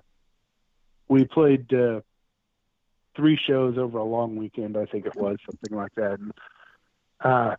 we 1.07 1.25
played 1.25 1.73
uh, 1.73 2.01
three 3.15 3.37
shows 3.47 3.77
over 3.77 3.97
a 3.97 4.03
long 4.03 4.35
weekend, 4.35 4.77
I 4.77 4.85
think 4.85 5.05
it 5.05 5.15
was 5.15 5.37
something 5.45 5.75
like 5.77 5.93
that. 5.95 6.19
And 6.19 6.31
uh, 7.23 7.55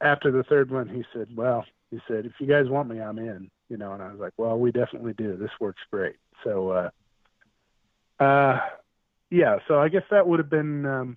after 0.00 0.30
the 0.30 0.42
third 0.44 0.70
one, 0.70 0.88
he 0.88 1.04
said, 1.12 1.28
"Well, 1.34 1.64
he 1.90 2.00
said, 2.08 2.26
"If 2.26 2.32
you 2.40 2.46
guys 2.46 2.68
want 2.68 2.88
me, 2.88 3.00
I'm 3.00 3.18
in." 3.18 3.50
You 3.68 3.76
know, 3.76 3.92
and 3.92 4.02
I 4.02 4.10
was 4.10 4.20
like, 4.20 4.32
"Well, 4.36 4.58
we 4.58 4.72
definitely 4.72 5.14
do. 5.14 5.36
This 5.36 5.50
works 5.60 5.82
great." 5.90 6.16
So, 6.44 6.70
uh, 6.70 8.22
uh, 8.22 8.60
yeah. 9.30 9.58
So 9.68 9.78
I 9.80 9.88
guess 9.88 10.04
that 10.10 10.26
would 10.26 10.38
have 10.38 10.50
been 10.50 10.86
um, 10.86 11.16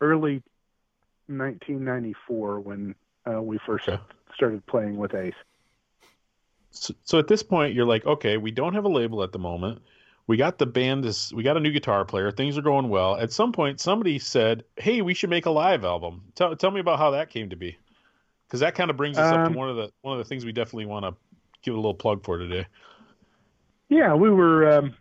early 0.00 0.42
1994 1.26 2.60
when 2.60 2.94
uh, 3.30 3.42
we 3.42 3.58
first 3.66 3.84
Okay. 3.88 4.02
started 4.34 4.64
playing 4.66 4.96
with 4.96 5.14
Ace. 5.14 5.34
So, 6.70 6.94
so 7.04 7.18
at 7.18 7.28
this 7.28 7.42
point, 7.42 7.74
you're 7.74 7.86
like, 7.86 8.06
okay, 8.06 8.36
we 8.36 8.50
don't 8.50 8.74
have 8.74 8.84
a 8.84 8.88
label 8.88 9.22
at 9.22 9.32
the 9.32 9.38
moment. 9.38 9.82
We 10.28 10.36
got 10.36 10.58
the 10.58 10.66
band 10.66 11.06
is 11.06 11.32
we 11.34 11.42
got 11.42 11.56
a 11.56 11.60
new 11.60 11.72
guitar 11.72 12.04
player. 12.04 12.30
Things 12.30 12.58
are 12.58 12.62
going 12.62 12.90
well. 12.90 13.16
At 13.16 13.32
some 13.32 13.50
point, 13.50 13.80
somebody 13.80 14.18
said, 14.18 14.62
"Hey, 14.76 15.00
we 15.00 15.14
should 15.14 15.30
make 15.30 15.46
a 15.46 15.50
live 15.50 15.84
album." 15.84 16.22
Tell 16.34 16.54
tell 16.54 16.70
me 16.70 16.80
about 16.80 16.98
how 16.98 17.12
that 17.12 17.30
came 17.30 17.48
to 17.48 17.56
be, 17.56 17.78
because 18.46 18.60
that 18.60 18.74
kind 18.74 18.90
of 18.90 18.98
brings 18.98 19.16
us 19.16 19.32
up 19.32 19.46
Um, 19.46 19.52
to 19.54 19.58
one 19.58 19.70
of 19.70 19.76
the 19.76 19.90
one 20.02 20.12
of 20.12 20.24
the 20.24 20.28
things 20.28 20.44
we 20.44 20.52
definitely 20.52 20.84
want 20.84 21.06
to 21.06 21.16
give 21.62 21.72
a 21.72 21.78
little 21.78 21.94
plug 21.94 22.22
for 22.24 22.36
today. 22.36 22.66
Yeah, 23.88 24.14
we 24.14 24.28
were 24.28 24.70
um, 24.70 24.94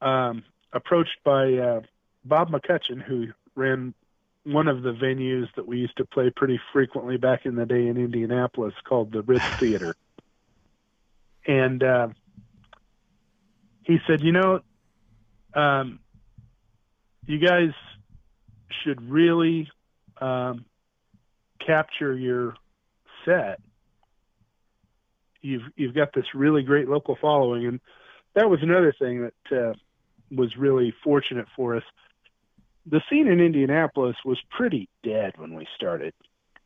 um, 0.00 0.44
approached 0.72 1.18
by 1.24 1.52
uh, 1.52 1.80
Bob 2.24 2.50
McCutcheon, 2.50 3.02
who 3.02 3.26
ran 3.54 3.92
one 4.44 4.66
of 4.66 4.82
the 4.82 4.94
venues 4.94 5.54
that 5.56 5.68
we 5.68 5.76
used 5.76 5.96
to 5.98 6.06
play 6.06 6.30
pretty 6.30 6.58
frequently 6.72 7.18
back 7.18 7.44
in 7.44 7.54
the 7.54 7.66
day 7.66 7.86
in 7.86 7.98
Indianapolis 7.98 8.72
called 8.84 9.12
the 9.12 9.22
Ritz 9.22 9.44
Theater. 9.58 9.94
And 11.44 11.82
uh, 11.82 12.08
he 13.92 13.98
said, 14.06 14.20
you 14.22 14.32
know, 14.32 14.60
um, 15.54 16.00
you 17.26 17.38
guys 17.38 17.70
should 18.82 19.10
really 19.10 19.68
um, 20.20 20.64
capture 21.64 22.16
your 22.16 22.54
set 23.24 23.60
you've 25.42 25.62
you've 25.76 25.94
got 25.94 26.12
this 26.14 26.24
really 26.34 26.62
great 26.62 26.88
local 26.88 27.16
following, 27.20 27.66
and 27.66 27.80
that 28.34 28.48
was 28.48 28.60
another 28.62 28.94
thing 28.98 29.28
that 29.50 29.56
uh, 29.56 29.72
was 30.30 30.56
really 30.56 30.94
fortunate 31.04 31.46
for 31.54 31.76
us. 31.76 31.82
The 32.86 33.02
scene 33.10 33.28
in 33.28 33.40
Indianapolis 33.40 34.16
was 34.24 34.38
pretty 34.50 34.88
dead 35.04 35.34
when 35.36 35.54
we 35.54 35.66
started. 35.76 36.14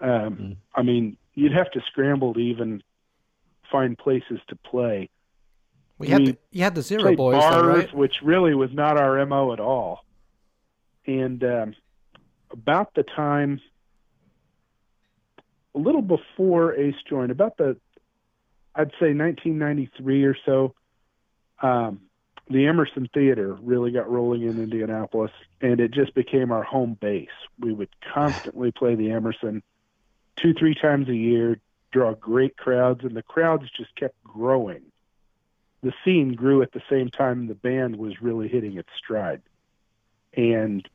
Um, 0.00 0.10
Mm. 0.10 0.56
I 0.74 0.82
mean, 0.82 1.16
you'd 1.34 1.52
have 1.52 1.70
to 1.72 1.80
scramble 1.90 2.34
to 2.34 2.40
even 2.40 2.82
find 3.72 3.98
places 3.98 4.38
to 4.48 4.56
play. 4.56 5.08
We 5.98 6.08
had 6.08 6.26
the, 6.26 6.36
you 6.50 6.62
had 6.62 6.74
the 6.74 6.82
Zero 6.82 7.16
Boys, 7.16 7.40
though, 7.40 7.66
right? 7.66 7.94
which 7.94 8.16
really 8.22 8.54
was 8.54 8.70
not 8.72 8.98
our 8.98 9.24
mo 9.24 9.52
at 9.52 9.60
all. 9.60 10.04
And 11.06 11.42
um, 11.42 11.74
about 12.50 12.94
the 12.94 13.02
time, 13.02 13.60
a 15.74 15.78
little 15.78 16.02
before 16.02 16.74
Ace 16.74 16.96
joined, 17.08 17.30
about 17.30 17.56
the, 17.56 17.76
I'd 18.74 18.90
say 19.00 19.14
1993 19.14 20.24
or 20.24 20.36
so, 20.44 20.74
um, 21.62 22.00
the 22.50 22.66
Emerson 22.66 23.08
Theater 23.12 23.54
really 23.62 23.90
got 23.90 24.10
rolling 24.10 24.42
in 24.42 24.62
Indianapolis, 24.62 25.32
and 25.60 25.80
it 25.80 25.92
just 25.92 26.14
became 26.14 26.52
our 26.52 26.62
home 26.62 26.96
base. 27.00 27.28
We 27.58 27.72
would 27.72 27.88
constantly 28.12 28.70
play 28.70 28.94
the 28.94 29.10
Emerson 29.10 29.62
two, 30.36 30.52
three 30.52 30.74
times 30.74 31.08
a 31.08 31.16
year, 31.16 31.58
draw 31.90 32.12
great 32.14 32.56
crowds, 32.56 33.02
and 33.02 33.16
the 33.16 33.22
crowds 33.22 33.64
just 33.76 33.94
kept 33.96 34.22
growing 34.22 34.82
the 35.82 35.92
scene 36.04 36.34
grew 36.34 36.62
at 36.62 36.72
the 36.72 36.82
same 36.90 37.08
time 37.08 37.46
the 37.46 37.54
band 37.54 37.96
was 37.96 38.20
really 38.20 38.48
hitting 38.48 38.76
its 38.76 38.88
stride. 38.96 39.42
And 40.34 40.86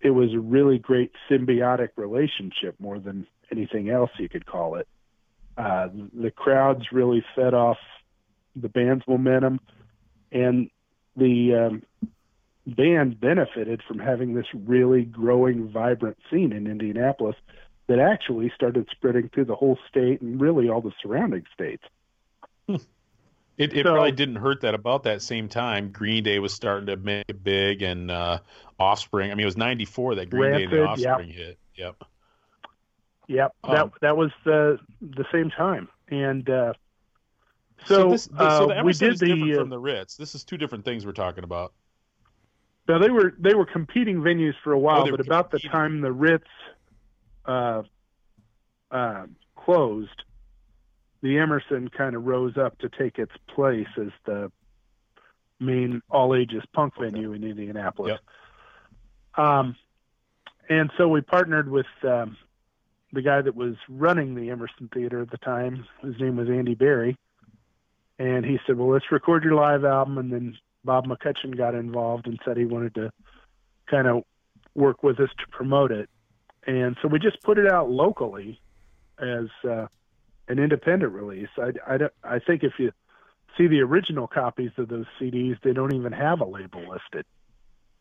it 0.00 0.10
was 0.10 0.32
a 0.34 0.38
really 0.38 0.78
great 0.78 1.12
symbiotic 1.30 1.90
relationship 1.96 2.78
more 2.78 2.98
than 2.98 3.26
anything 3.50 3.90
else 3.90 4.10
you 4.18 4.28
could 4.28 4.46
call 4.46 4.76
it. 4.76 4.88
Uh, 5.56 5.88
the 6.12 6.30
crowds 6.30 6.92
really 6.92 7.24
fed 7.34 7.54
off 7.54 7.78
the 8.56 8.68
band's 8.68 9.04
momentum, 9.06 9.60
and 10.32 10.70
the 11.16 11.54
um, 11.54 11.82
band 12.66 13.20
benefited 13.20 13.82
from 13.86 13.98
having 13.98 14.34
this 14.34 14.46
really 14.52 15.04
growing, 15.04 15.68
vibrant 15.68 16.16
scene 16.30 16.52
in 16.52 16.66
Indianapolis 16.66 17.36
that 17.86 17.98
actually 17.98 18.50
started 18.54 18.88
spreading 18.90 19.28
through 19.28 19.44
the 19.44 19.54
whole 19.54 19.78
state 19.88 20.20
and 20.20 20.40
really 20.40 20.68
all 20.68 20.80
the 20.80 20.92
surrounding 21.02 21.44
states. 21.52 21.84
It, 23.56 23.72
it 23.72 23.84
So- 23.86 23.92
probably 23.92 24.12
didn't 24.12 24.36
hurt 24.36 24.60
that 24.62 24.74
about 24.74 25.04
that 25.04 25.22
same 25.22 25.48
time 25.48 25.90
Green 25.92 26.24
Day 26.24 26.38
was 26.40 26.52
starting 26.52 26.86
to 26.86 26.96
make 26.96 27.24
it 27.28 27.42
big 27.44 27.82
and 27.82 28.10
uh, 28.10 28.38
Offspring. 28.78 29.30
I 29.30 29.34
mean, 29.34 29.42
it 29.42 29.46
was 29.46 29.56
'94 29.56 30.16
that 30.16 30.30
Green 30.30 30.52
Day 30.52 30.64
and 30.64 30.72
Rancid, 30.72 31.04
yep. 31.04 31.10
Offspring 31.12 31.30
hit. 31.30 31.58
Yep. 31.76 32.04
Yep, 33.28 33.54
Um, 33.64 33.74
that 33.74 33.90
that 34.00 34.16
was 34.16 34.30
the 34.44 34.78
the 35.00 35.24
same 35.32 35.50
time, 35.50 35.88
and 36.08 36.48
uh, 36.50 36.72
so, 37.86 38.10
this, 38.10 38.26
the, 38.26 38.42
uh, 38.42 38.58
so 38.58 38.66
the 38.66 38.82
we 38.84 38.92
did 38.92 39.14
is 39.14 39.20
the. 39.20 39.52
Uh, 39.54 39.60
from 39.60 39.70
the 39.70 39.78
Ritz. 39.78 40.16
This 40.16 40.34
is 40.34 40.44
two 40.44 40.56
different 40.58 40.84
things 40.84 41.06
we're 41.06 41.12
talking 41.12 41.42
about. 41.44 41.72
now 42.88 42.98
they 42.98 43.10
were 43.10 43.34
they 43.38 43.54
were 43.54 43.64
competing 43.66 44.18
venues 44.18 44.54
for 44.62 44.72
a 44.72 44.78
while, 44.78 45.06
Oh, 45.06 45.10
but 45.10 45.20
about 45.20 45.50
the 45.50 45.58
time 45.60 46.00
the 46.02 46.12
Ritz 46.12 46.44
uh, 47.46 47.82
uh, 48.90 49.26
closed, 49.56 50.24
the 51.24 51.38
Emerson 51.38 51.88
kind 51.88 52.14
of 52.14 52.26
rose 52.26 52.58
up 52.58 52.78
to 52.80 52.90
take 52.90 53.18
its 53.18 53.32
place 53.48 53.88
as 53.96 54.10
the 54.26 54.52
main 55.58 56.02
all 56.10 56.34
ages 56.34 56.62
punk 56.74 56.92
venue 57.00 57.32
in 57.32 57.42
Indianapolis. 57.42 58.20
Um, 59.34 59.74
and 60.68 60.90
so 60.98 61.08
we 61.08 61.22
partnered 61.22 61.70
with 61.70 61.86
um, 62.02 62.36
the 63.10 63.22
guy 63.22 63.40
that 63.40 63.56
was 63.56 63.76
running 63.88 64.34
the 64.34 64.50
Emerson 64.50 64.90
Theater 64.92 65.22
at 65.22 65.30
the 65.30 65.38
time. 65.38 65.86
His 66.02 66.14
name 66.20 66.36
was 66.36 66.50
Andy 66.50 66.74
Barry. 66.74 67.16
And 68.18 68.44
he 68.44 68.58
said, 68.66 68.76
Well, 68.76 68.90
let's 68.90 69.10
record 69.10 69.44
your 69.44 69.54
live 69.54 69.86
album. 69.86 70.18
And 70.18 70.30
then 70.30 70.58
Bob 70.84 71.06
McCutcheon 71.06 71.56
got 71.56 71.74
involved 71.74 72.26
and 72.26 72.38
said 72.44 72.58
he 72.58 72.66
wanted 72.66 72.94
to 72.96 73.10
kind 73.90 74.08
of 74.08 74.24
work 74.74 75.02
with 75.02 75.18
us 75.20 75.30
to 75.38 75.46
promote 75.50 75.90
it. 75.90 76.10
And 76.66 76.98
so 77.00 77.08
we 77.08 77.18
just 77.18 77.42
put 77.42 77.56
it 77.56 77.66
out 77.66 77.90
locally 77.90 78.60
as 79.18 79.46
uh, 79.66 79.86
an 80.48 80.58
independent 80.58 81.12
release. 81.12 81.48
I, 81.58 81.72
I, 81.86 81.96
don't- 81.96 82.12
I 82.22 82.38
think 82.38 82.62
if 82.64 82.72
you 82.78 82.92
see 83.56 83.66
the 83.66 83.80
original 83.80 84.26
copies 84.26 84.70
of 84.78 84.88
those 84.88 85.06
CDs, 85.20 85.56
they 85.62 85.72
don't 85.72 85.94
even 85.94 86.12
have 86.12 86.40
a 86.40 86.44
label 86.44 86.80
listed. 86.80 87.24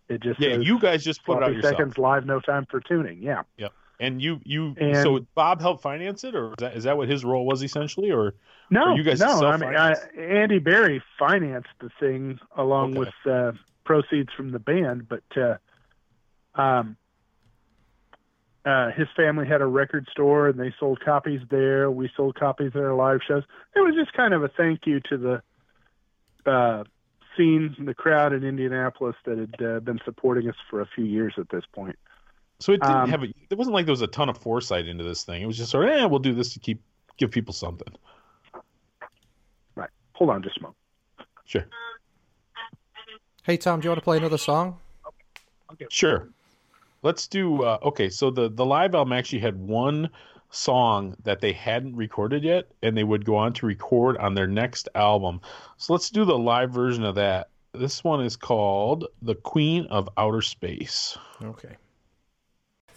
It 0.10 0.22
just 0.22 0.40
Yeah, 0.40 0.56
says 0.58 0.66
you 0.68 0.80
guys 0.80 1.04
just 1.04 1.24
put 1.26 1.38
it 1.38 1.44
out 1.44 1.54
yourself. 1.54 1.74
seconds 1.78 1.98
live, 1.98 2.26
no 2.26 2.40
time 2.40 2.66
for 2.70 2.80
tuning. 2.82 3.22
Yeah. 3.22 3.44
Yep. 3.58 3.72
And 4.00 4.22
you, 4.22 4.40
you, 4.44 4.76
And- 4.78 4.98
so 4.98 5.26
Bob 5.36 5.62
helped 5.62 5.82
finance 5.82 6.24
it, 6.24 6.36
or 6.36 6.50
is 6.50 6.56
that 6.60 6.76
is 6.76 6.84
that 6.86 6.98
what 6.98 7.08
his 7.08 7.24
role 7.24 7.46
was 7.46 7.64
essentially, 7.64 8.12
or 8.12 8.34
No, 8.70 8.96
you 8.96 9.04
guys 9.04 9.20
no. 9.20 9.28
I 9.28 9.30
mean, 9.58 9.60
self-finance? 9.62 10.00
Andy 10.18 10.60
Barry 10.60 11.02
financed 11.18 11.70
the 11.80 11.90
thing 12.00 12.40
along 12.58 12.98
Okay. 12.98 13.00
with 13.00 13.14
uh, 13.34 13.52
proceeds 13.86 14.34
from 14.36 14.52
the 14.52 14.60
band, 14.60 15.08
but 15.08 15.24
uh, 15.38 15.58
um, 16.62 16.98
uh, 18.66 18.92
his 18.92 19.08
family 19.16 19.46
had 19.48 19.62
a 19.62 19.66
record 19.66 20.08
store 20.12 20.48
and 20.48 20.60
they 20.60 20.74
sold 20.80 21.00
copies 21.04 21.42
there. 21.50 21.92
We 21.92 22.10
sold 22.16 22.36
copies 22.36 22.72
at 22.76 22.82
our 22.82 22.94
live 22.94 23.20
shows. 23.28 23.44
It 23.76 23.80
was 23.80 23.94
just 23.96 24.14
kind 24.14 24.34
of 24.34 24.44
a 24.44 24.48
thank 24.48 24.86
you 24.86 25.00
to 25.10 25.18
the 26.46 26.50
uh, 26.52 26.84
scene, 27.36 27.76
the 27.80 27.94
crowd 27.94 28.32
in 28.34 28.44
Indianapolis 28.44 29.16
that 29.26 29.38
had 29.38 29.66
uh, 29.66 29.80
been 29.82 30.00
supporting 30.06 30.48
us 30.50 30.56
for 30.70 30.82
a 30.82 30.86
few 30.96 31.04
years 31.06 31.34
at 31.38 31.50
this 31.50 31.64
point. 31.74 31.98
so 32.60 32.72
it 32.72 32.80
didn't 32.82 32.96
Um, 32.96 33.10
have 33.10 33.24
a, 33.24 33.34
it 33.50 33.58
wasn't 33.58 33.74
like 33.74 33.86
there 33.86 33.92
was 33.94 34.02
a 34.02 34.08
ton 34.08 34.30
of 34.30 34.38
foresight 34.38 34.88
into 34.88 35.04
this 35.04 35.24
thing. 35.24 35.42
It 35.42 35.46
was 35.46 35.58
just 35.58 35.72
sort 35.72 35.88
of, 35.90 35.96
eh, 35.96 36.06
we'll 36.06 36.20
do 36.20 36.34
this 36.34 36.54
to 36.54 36.60
keep 36.60 36.82
give 37.18 37.32
people 37.32 37.54
something. 37.54 37.94
Right. 39.76 39.90
Hold 40.14 40.30
on 40.32 40.42
just 40.44 40.58
a 40.58 40.62
moment. 40.62 40.78
Sure, 41.46 41.66
Hey, 43.44 43.58
Tom, 43.58 43.82
do 43.82 43.86
you 43.86 43.90
want 43.90 44.00
to 44.00 44.04
play 44.04 44.16
another 44.18 44.38
song? 44.38 44.80
sure. 45.90 46.30
Let's 47.04 47.28
do. 47.28 47.64
Uh, 47.64 47.78
okay, 47.84 48.10
so 48.10 48.32
the 48.32 48.50
the 48.50 48.66
live 48.66 48.96
album 48.96 49.14
actually 49.14 49.40
had 49.40 49.58
one 49.58 50.10
song 50.50 51.16
that 51.24 51.42
they 51.42 51.52
hadn't 51.52 51.96
recorded 51.96 52.44
yet, 52.44 52.70
and 52.82 52.96
they 52.98 53.04
would 53.04 53.26
go 53.26 53.36
on 53.36 53.54
to 53.54 53.66
record 53.66 54.18
on 54.18 54.34
their 54.34 54.48
next 54.48 54.88
album. 54.96 55.42
So 55.78 55.94
let's 55.94 56.10
do 56.10 56.26
the 56.26 56.38
live 56.38 56.72
version 56.72 57.04
of 57.04 57.16
that. 57.16 57.50
This 57.74 58.04
one 58.04 58.24
is 58.24 58.36
called 58.36 59.08
"The 59.22 59.36
Queen 59.36 59.86
of 59.88 60.10
Outer 60.18 60.42
Space." 60.42 61.18
Okay. 61.44 61.76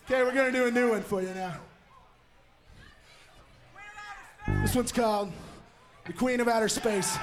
Okay, 0.04 0.22
we're 0.22 0.34
gonna 0.34 0.52
do 0.52 0.66
a 0.66 0.70
new 0.70 0.90
one 0.90 1.02
for 1.02 1.20
you 1.20 1.34
now. 1.34 1.57
This 4.62 4.76
one's 4.76 4.92
called 4.92 5.32
The 6.04 6.12
Queen 6.12 6.40
of 6.40 6.46
Outer 6.46 6.68
Space. 6.68 7.18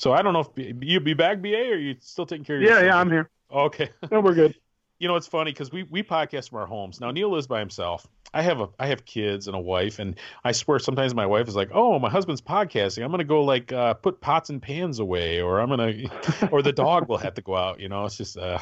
So 0.00 0.12
I 0.14 0.22
don't 0.22 0.32
know 0.32 0.40
if 0.56 0.82
you 0.82 0.98
be 0.98 1.12
back, 1.12 1.42
BA, 1.42 1.72
or 1.72 1.76
you 1.76 1.94
still 2.00 2.24
taking 2.24 2.42
care 2.42 2.56
of 2.56 2.62
Yeah, 2.62 2.68
yourself? 2.68 2.84
yeah, 2.84 2.96
I'm 2.96 3.10
here. 3.10 3.30
Okay. 3.52 3.90
No, 4.10 4.20
we're 4.22 4.34
good. 4.34 4.54
you 4.98 5.08
know 5.08 5.16
it's 5.16 5.26
funny 5.26 5.52
because 5.52 5.70
we 5.70 5.82
we 5.84 6.02
podcast 6.02 6.48
from 6.50 6.58
our 6.58 6.66
homes 6.66 7.00
now 7.00 7.10
neil 7.10 7.30
lives 7.30 7.46
by 7.46 7.58
himself 7.58 8.06
i 8.34 8.42
have 8.42 8.60
a 8.60 8.68
i 8.78 8.86
have 8.86 9.04
kids 9.06 9.46
and 9.46 9.56
a 9.56 9.58
wife 9.58 9.98
and 9.98 10.16
i 10.44 10.52
swear 10.52 10.78
sometimes 10.78 11.14
my 11.14 11.24
wife 11.24 11.48
is 11.48 11.56
like 11.56 11.70
oh 11.72 11.98
my 11.98 12.10
husband's 12.10 12.42
podcasting 12.42 13.02
i'm 13.02 13.10
gonna 13.10 13.24
go 13.24 13.42
like 13.42 13.72
uh, 13.72 13.94
put 13.94 14.20
pots 14.20 14.50
and 14.50 14.60
pans 14.60 14.98
away 14.98 15.40
or 15.40 15.58
i'm 15.58 15.70
gonna 15.70 15.92
or 16.52 16.60
the 16.60 16.72
dog 16.72 17.08
will 17.08 17.16
have 17.16 17.32
to 17.32 17.40
go 17.40 17.56
out 17.56 17.80
you 17.80 17.88
know 17.88 18.04
it's 18.04 18.18
just 18.18 18.36
uh 18.36 18.58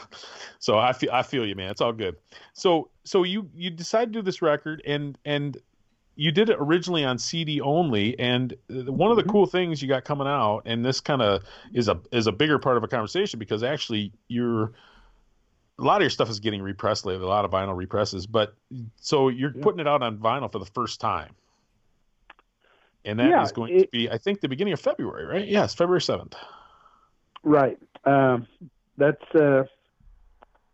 so 0.60 0.78
i 0.78 0.92
feel 0.92 1.10
i 1.12 1.22
feel 1.22 1.44
you 1.44 1.56
man 1.56 1.70
it's 1.72 1.80
all 1.80 1.92
good 1.92 2.14
so 2.52 2.88
so 3.04 3.24
you 3.24 3.48
you 3.54 3.68
decide 3.70 4.04
to 4.12 4.18
do 4.18 4.22
this 4.22 4.40
record 4.40 4.80
and 4.86 5.18
and 5.24 5.56
you 6.18 6.32
did 6.32 6.50
it 6.50 6.56
originally 6.58 7.04
on 7.04 7.16
CD 7.16 7.60
only, 7.60 8.18
and 8.18 8.52
one 8.68 9.12
of 9.12 9.16
the 9.16 9.22
cool 9.22 9.46
things 9.46 9.80
you 9.80 9.86
got 9.86 10.04
coming 10.04 10.26
out, 10.26 10.62
and 10.66 10.84
this 10.84 11.00
kind 11.00 11.22
of 11.22 11.44
is 11.72 11.86
a 11.86 12.00
is 12.10 12.26
a 12.26 12.32
bigger 12.32 12.58
part 12.58 12.76
of 12.76 12.82
a 12.82 12.88
conversation 12.88 13.38
because 13.38 13.62
actually 13.62 14.12
you're 14.26 14.72
a 15.78 15.84
lot 15.84 15.98
of 15.98 16.02
your 16.02 16.10
stuff 16.10 16.28
is 16.28 16.40
getting 16.40 16.60
repressed 16.60 17.06
lately, 17.06 17.24
a 17.24 17.28
lot 17.28 17.44
of 17.44 17.52
vinyl 17.52 17.76
represses, 17.76 18.26
but 18.26 18.56
so 18.96 19.28
you're 19.28 19.52
putting 19.52 19.78
it 19.78 19.86
out 19.86 20.02
on 20.02 20.18
vinyl 20.18 20.50
for 20.50 20.58
the 20.58 20.66
first 20.66 21.00
time. 21.00 21.36
And 23.04 23.20
that 23.20 23.38
is 23.38 23.52
Yeah, 23.52 23.52
going 23.52 23.72
to 23.78 23.86
be, 23.92 24.10
I 24.10 24.18
think, 24.18 24.40
the 24.40 24.48
beginning 24.48 24.72
of 24.74 24.80
February, 24.80 25.24
right? 25.24 25.46
Yes, 25.46 25.74
February 25.74 26.00
7th. 26.00 26.34
Right. 27.42 27.78
Um, 28.04 28.46
that's 28.96 29.22
uh, 29.34 29.64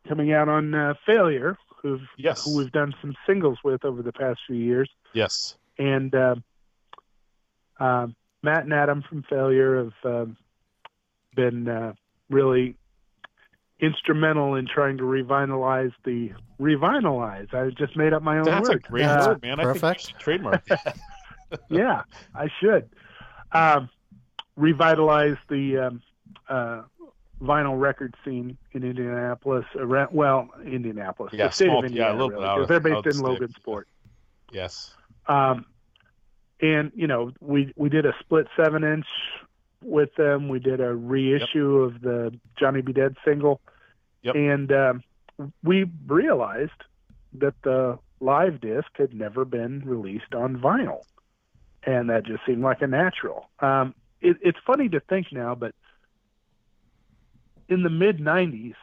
coming 0.09 0.33
out 0.33 0.49
on 0.49 0.75
uh, 0.75 0.95
Failure, 1.07 1.57
who've, 1.85 2.01
Yes. 2.17 2.45
who 2.45 2.57
we've 2.59 2.73
done 2.73 2.93
some 3.01 3.15
singles 3.27 3.59
with 3.63 3.85
over 3.85 4.03
the 4.03 4.13
past 4.13 4.41
few 4.49 4.57
years. 4.57 4.91
Yes. 5.13 5.57
And 5.79 6.13
uh, 6.15 6.35
um 7.79 8.17
Matt 8.43 8.65
and 8.65 8.75
Adam 8.75 9.03
from 9.09 9.23
Failure 9.31 9.85
have 9.85 10.13
um, 10.29 10.37
been 11.35 11.67
uh, 11.69 11.95
really 12.29 12.77
instrumental 13.81 14.55
in 14.55 14.67
trying 14.67 14.99
to 14.99 15.05
revitalize 15.05 15.91
the 16.05 16.31
revitalize. 16.59 17.49
I 17.53 17.71
just 17.71 17.97
made 17.97 18.13
up 18.13 18.23
my 18.23 18.39
own 18.39 18.45
That's 18.45 18.69
a 18.69 18.73
word. 18.73 18.83
great 18.83 19.05
Uh, 19.07 19.29
word, 19.29 19.43
man. 19.43 19.61
I 19.61 19.65
think 19.73 19.81
perfect. 19.81 20.19
trademark 20.19 20.63
yeah, 21.71 22.03
I 22.35 22.49
should. 22.61 22.89
Um, 23.53 23.89
revitalize 24.57 25.37
the 25.49 25.79
um, 25.79 26.03
uh, 26.49 26.83
vinyl 27.41 27.79
record 27.81 28.15
scene 28.25 28.57
in 28.73 28.85
Indianapolis. 28.85 29.65
Around, 29.77 30.09
well, 30.13 30.49
Indianapolis, 30.65 31.33
Yeah, 31.33 31.47
the 31.49 31.53
state 31.53 31.65
small- 31.67 31.85
of 31.85 31.91
yeah, 31.93 32.09
a 32.09 32.11
Indiana, 32.13 32.13
little 32.25 32.31
really, 32.43 32.63
of- 32.63 32.69
they're 32.69 32.81
based 32.81 33.07
in 33.07 33.13
state. 33.13 33.25
Logansport. 33.25 33.85
yes. 34.53 34.95
Um, 35.27 35.67
and 36.61 36.93
you 36.95 37.07
know, 37.07 37.33
we 37.41 37.73
we 37.77 37.89
did 37.89 38.07
a 38.07 38.15
split 38.21 38.47
seven 38.57 38.85
inch 38.85 39.07
with 39.83 40.15
them. 40.17 40.49
We 40.49 40.59
did 40.61 40.81
a 40.81 40.95
reissue 40.95 41.79
of 41.79 42.01
the 42.01 42.39
Johnny 42.59 42.81
B. 42.81 42.93
Dead 42.93 43.17
single, 43.25 43.61
Yep. 44.23 44.35
and 44.37 44.73
um, 44.73 45.03
we 45.63 45.91
realized 46.07 46.71
that 47.35 47.55
the 47.63 47.99
live 48.21 48.61
disc 48.61 48.87
had 48.97 49.13
never 49.13 49.45
been 49.45 49.83
released 49.85 50.35
on 50.35 50.57
vinyl, 50.57 51.03
and 51.83 52.09
that 52.11 52.25
just 52.25 52.45
seemed 52.47 52.63
like 52.63 52.81
a 52.83 52.87
natural. 52.87 53.49
Um, 53.61 53.95
it, 54.21 54.37
it's 54.41 54.59
funny 54.67 54.89
to 54.91 55.01
think 55.01 55.33
now, 55.33 55.55
but 55.55 55.75
in 57.69 57.83
the 57.83 57.91
mid 57.91 58.19
'90s, 58.19 58.75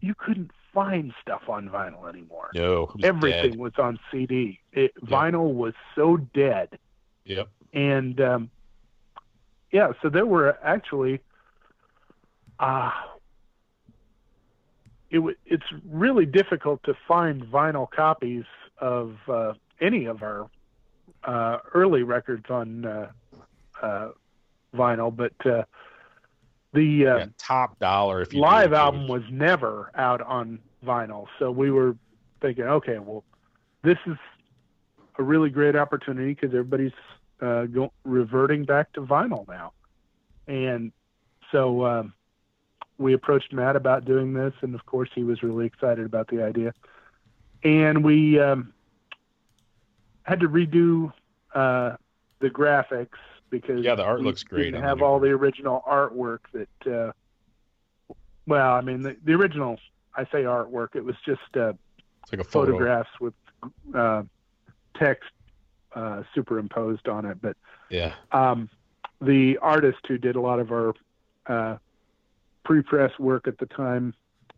you 0.00 0.14
couldn't 0.16 0.50
find 0.74 1.12
stuff 1.20 1.42
on 1.48 1.68
vinyl 1.68 2.08
anymore 2.08 2.50
No. 2.54 2.90
was 2.94 3.04
everything 3.04 3.52
dead. 3.52 3.58
was 3.58 3.72
on 3.78 3.98
CD. 4.12 4.60
It, 4.72 4.92
Vinyl 5.04 5.52
was 5.54 5.74
so 5.94 6.16
dead, 6.18 6.78
Yep. 7.24 7.48
and 7.72 8.20
um, 8.20 8.50
yeah, 9.72 9.92
so 10.02 10.08
there 10.08 10.26
were 10.26 10.56
actually, 10.62 11.20
uh, 12.60 12.90
it 15.10 15.16
w- 15.16 15.36
it's 15.46 15.64
really 15.88 16.26
difficult 16.26 16.82
to 16.84 16.94
find 17.06 17.42
vinyl 17.44 17.90
copies 17.90 18.44
of 18.78 19.16
uh, 19.28 19.54
any 19.80 20.04
of 20.06 20.22
our 20.22 20.48
uh, 21.24 21.58
early 21.74 22.02
records 22.02 22.44
on 22.50 22.84
uh, 22.84 23.10
uh, 23.82 24.08
vinyl, 24.74 25.14
but 25.14 25.32
uh, 25.46 25.62
the 26.72 27.06
uh, 27.06 27.16
Yeah, 27.18 27.26
top 27.38 27.78
dollar 27.78 28.22
if 28.22 28.32
you 28.32 28.40
live 28.40 28.72
album 28.72 29.08
was 29.08 29.22
never 29.30 29.90
out 29.94 30.20
on 30.20 30.58
vinyl. 30.84 31.26
So 31.38 31.50
we 31.50 31.70
were 31.70 31.96
thinking, 32.40 32.64
okay, 32.64 32.98
well, 32.98 33.24
this 33.82 33.98
is 34.06 34.16
a 35.18 35.22
really 35.22 35.50
great 35.50 35.76
opportunity 35.76 36.34
because 36.34 36.50
everybody's 36.50 36.92
uh, 37.40 37.64
go, 37.64 37.92
reverting 38.04 38.64
back 38.64 38.92
to 38.92 39.00
vinyl 39.00 39.46
now. 39.48 39.72
And 40.46 40.92
so 41.50 41.84
um, 41.84 42.12
we 42.98 43.14
approached 43.14 43.52
Matt 43.52 43.76
about 43.76 44.04
doing 44.04 44.34
this, 44.34 44.52
and 44.60 44.74
of 44.74 44.84
course, 44.86 45.10
he 45.14 45.22
was 45.22 45.42
really 45.42 45.66
excited 45.66 46.04
about 46.04 46.28
the 46.28 46.42
idea. 46.42 46.72
And 47.64 48.04
we 48.04 48.38
um, 48.38 48.72
had 50.22 50.40
to 50.40 50.48
redo 50.48 51.12
uh, 51.54 51.96
the 52.40 52.50
graphics 52.50 53.18
because 53.50 53.84
Yeah, 53.84 53.94
the 53.94 54.04
art 54.04 54.20
looks 54.20 54.42
great 54.42 54.64
Didn't 54.72 54.82
have 54.82 55.02
all 55.02 55.18
the 55.20 55.28
original 55.30 55.82
artwork 55.88 56.40
that. 56.52 56.92
Uh, 56.92 57.12
well, 58.46 58.74
I 58.74 58.80
mean, 58.80 59.02
the, 59.02 59.16
the 59.24 59.32
original. 59.34 59.78
I 60.14 60.24
say 60.24 60.42
artwork. 60.44 60.96
It 60.96 61.04
was 61.04 61.16
just 61.24 61.40
uh, 61.56 61.72
It's 62.22 62.32
like 62.32 62.40
a 62.40 62.44
photo. 62.44 62.72
photographs 62.72 63.10
with 63.20 63.34
uh, 63.94 64.22
text 64.96 65.30
uh, 65.94 66.22
superimposed 66.34 67.08
on 67.08 67.24
it. 67.26 67.40
But 67.40 67.56
Yeah. 67.90 68.14
um, 68.32 68.68
the 69.20 69.58
artist 69.58 69.98
who 70.08 70.18
did 70.18 70.34
a 70.36 70.40
lot 70.40 70.58
of 70.60 70.72
our 70.72 70.94
uh, 71.46 71.76
pre-press 72.64 73.18
work 73.18 73.46
at 73.48 73.58
the 73.58 73.66
time 73.66 74.14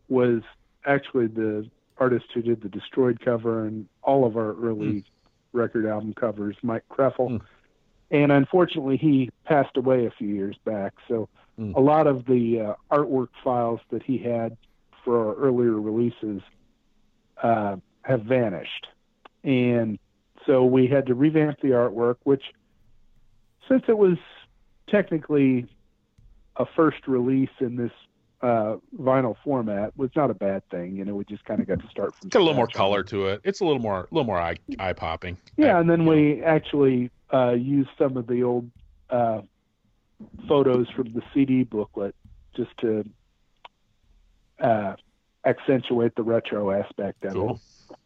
was 0.09 0.43
actually 0.87 1.27
the 1.27 1.69
artist 1.99 2.27
who 2.33 2.43
did 2.43 2.63
the 2.63 2.69
Destroyed 2.69 3.21
cover 3.25 3.67
and 3.67 3.87
all 4.03 4.25
of 4.25 4.37
our 4.37 4.55
early 4.55 5.05
record 5.53 5.85
album 5.87 6.15
covers, 6.15 6.57
Mike 6.63 6.85
Kreffel. 6.91 7.29
Hmm. 7.29 7.37
And 8.11 8.33
unfortunately, 8.33 8.97
he 8.97 9.31
passed 9.45 9.77
away 9.77 10.07
a 10.07 10.11
few 10.11 10.29
years 10.29 10.57
back. 10.65 10.95
So 11.09 11.29
Hmm. 11.61 11.73
a 11.75 11.81
lot 11.81 12.07
of 12.07 12.25
the 12.25 12.61
uh, 12.61 12.97
artwork 12.97 13.29
files 13.45 13.81
that 13.91 14.03
he 14.03 14.17
had 14.17 14.57
for 15.05 15.29
our 15.29 15.35
earlier 15.35 15.79
releases 15.79 16.41
uh, 17.43 17.77
have 18.03 18.23
vanished. 18.23 18.87
And 19.45 19.99
so 20.47 20.65
we 20.65 20.87
had 20.87 21.07
to 21.07 21.15
revamp 21.15 21.61
the 21.61 21.69
artwork, 21.69 22.17
which, 22.25 22.43
since 23.69 23.83
it 23.89 23.99
was 23.99 24.17
technically 24.89 25.67
a 26.57 26.65
first 26.75 27.07
release 27.07 27.51
in 27.61 27.77
this 27.77 27.93
uh, 28.41 28.77
vinyl 28.99 29.37
format, 29.45 29.95
was 29.99 30.11
not 30.17 30.31
a 30.31 30.35
bad 30.35 30.63
thing. 30.71 30.97
You 30.97 31.05
know, 31.05 31.15
we 31.15 31.27
just 31.27 31.45
kind 31.45 31.61
of 31.61 31.67
got 31.67 31.81
to 31.81 31.89
start 31.89 32.15
from 32.15 32.31
Got 32.31 32.39
a 32.39 32.43
little 32.43 32.55
more 32.55 32.67
color 32.67 33.03
to 33.05 33.27
it. 33.27 33.43
It's 33.45 33.61
a 33.61 33.67
little 33.67 33.83
more, 33.83 34.09
a 34.11 34.15
little 34.15 34.25
more 34.25 34.41
eye, 34.41 34.57
eye 34.79 34.95
popping. 34.95 35.37
Yeah, 35.59 35.79
and 35.79 35.91
then 35.91 36.07
we 36.07 36.43
actually 36.43 37.11
uh, 37.33 37.51
used 37.53 37.91
some 37.99 38.17
of 38.17 38.27
the 38.27 38.43
old 38.43 38.71
uh, 39.11 39.41
photos 40.49 40.89
from 40.91 41.13
the 41.13 41.23
CD 41.33 41.63
booklet 41.65 42.15
just 42.57 42.71
to 42.79 43.05
uh, 44.61 44.95
accentuate 45.45 46.15
the 46.17 46.23
retro 46.23 46.71
aspect 46.71 47.25
of 47.25 47.33
Cool. 47.33 47.61
it. 47.91 47.97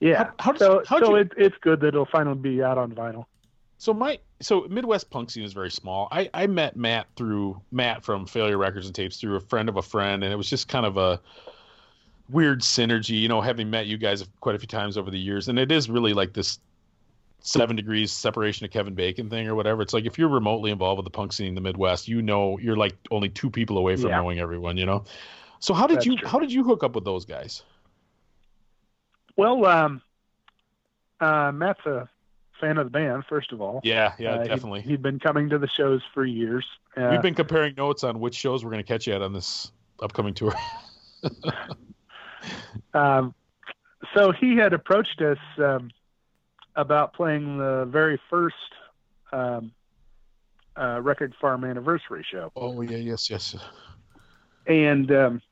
Yeah, 0.00 0.24
How- 0.24 0.32
how 0.38 0.52
does- 0.52 0.60
so 0.60 0.82
so 0.84 1.10
you- 1.10 1.16
it, 1.22 1.32
it's 1.36 1.56
good 1.60 1.80
that 1.80 1.88
it'll 1.88 2.06
finally 2.06 2.36
be 2.38 2.62
out 2.62 2.78
on 2.78 2.92
vinyl. 2.92 3.26
So 3.78 3.94
my 3.94 4.18
so 4.40 4.66
Midwest 4.68 5.10
punk 5.10 5.30
scene 5.30 5.42
is 5.44 5.52
very 5.54 5.70
small. 5.70 6.08
I 6.10 6.28
I 6.34 6.46
met 6.46 6.76
Matt 6.76 7.06
through 7.16 7.60
Matt 7.72 8.04
from 8.04 8.26
Failure 8.26 8.58
Records 8.58 8.86
and 8.86 8.94
Tapes 8.94 9.18
through 9.18 9.36
a 9.36 9.40
friend 9.40 9.68
of 9.70 9.76
a 9.76 9.82
friend, 9.82 10.22
and 10.22 10.32
it 10.32 10.36
was 10.36 10.50
just 10.50 10.68
kind 10.68 10.84
of 10.84 10.96
a 10.98 11.18
weird 12.28 12.60
synergy. 12.60 13.18
You 13.20 13.28
know, 13.28 13.40
having 13.40 13.70
met 13.70 13.86
you 13.86 13.96
guys 13.96 14.26
quite 14.40 14.54
a 14.54 14.58
few 14.58 14.68
times 14.68 14.98
over 14.98 15.10
the 15.10 15.18
years, 15.18 15.48
and 15.48 15.58
it 15.58 15.72
is 15.72 15.88
really 15.88 16.12
like 16.12 16.34
this 16.34 16.58
seven 17.40 17.74
degrees 17.76 18.12
separation 18.12 18.64
of 18.64 18.70
Kevin 18.70 18.94
Bacon 18.94 19.28
thing 19.30 19.46
or 19.48 19.54
whatever. 19.54 19.82
It's 19.82 19.92
like 19.94 20.04
if 20.06 20.18
you're 20.18 20.28
remotely 20.28 20.70
involved 20.70 20.98
with 20.98 21.04
the 21.04 21.10
punk 21.10 21.32
scene 21.32 21.48
in 21.48 21.54
the 21.54 21.60
Midwest, 21.60 22.06
you 22.08 22.22
know 22.22 22.58
you're 22.58 22.76
like 22.76 22.96
only 23.10 23.28
two 23.28 23.50
people 23.50 23.78
away 23.78 23.96
from 23.96 24.10
Yeah. 24.10 24.16
knowing 24.20 24.38
everyone. 24.38 24.76
You 24.76 24.86
know. 24.86 25.04
So 25.58 25.74
how 25.74 25.86
did 25.86 25.96
That's 25.98 26.06
you 26.06 26.16
true. 26.16 26.28
how 26.28 26.38
did 26.38 26.52
you 26.52 26.64
hook 26.64 26.82
up 26.84 26.94
with 26.94 27.04
those 27.04 27.24
guys? 27.24 27.62
Well, 29.36 29.64
um, 29.66 30.02
uh, 31.20 31.50
Matt's 31.52 31.84
a 31.86 32.08
fan 32.60 32.76
of 32.76 32.84
the 32.86 32.90
band, 32.90 33.24
first 33.28 33.52
of 33.52 33.60
all. 33.62 33.80
Yeah, 33.84 34.12
yeah, 34.18 34.32
Uh, 34.32 34.38
he'd- 34.42 34.48
definitely. 34.48 34.82
He'd 34.82 35.00
been 35.02 35.18
coming 35.18 35.48
to 35.48 35.58
the 35.58 35.68
shows 35.68 36.02
for 36.12 36.24
years. 36.26 36.66
Uh, 36.96 37.08
We've 37.10 37.22
been 37.22 37.34
comparing 37.34 37.74
notes 37.74 38.04
on 38.04 38.20
which 38.20 38.34
shows 38.34 38.64
we're 38.64 38.70
going 38.70 38.82
to 38.84 38.86
catch 38.88 39.06
you 39.06 39.14
at 39.14 39.22
on 39.22 39.32
this 39.32 39.72
upcoming 40.02 40.34
tour. 40.34 40.52
Um, 42.94 43.34
so 44.14 44.32
he 44.32 44.56
had 44.56 44.72
approached 44.72 45.20
us 45.20 45.38
um, 45.58 45.90
about 46.76 47.12
playing 47.14 47.58
the 47.58 47.86
very 47.90 48.20
first 48.30 48.54
um, 49.32 49.72
uh, 50.76 51.00
Record 51.02 51.34
Farm 51.40 51.64
anniversary 51.64 52.24
show, 52.30 52.50
oh 52.56 52.80
yeah, 52.82 52.96
yes, 52.96 53.28
yes. 53.30 53.56
and 54.66 55.10
um, 55.12 55.42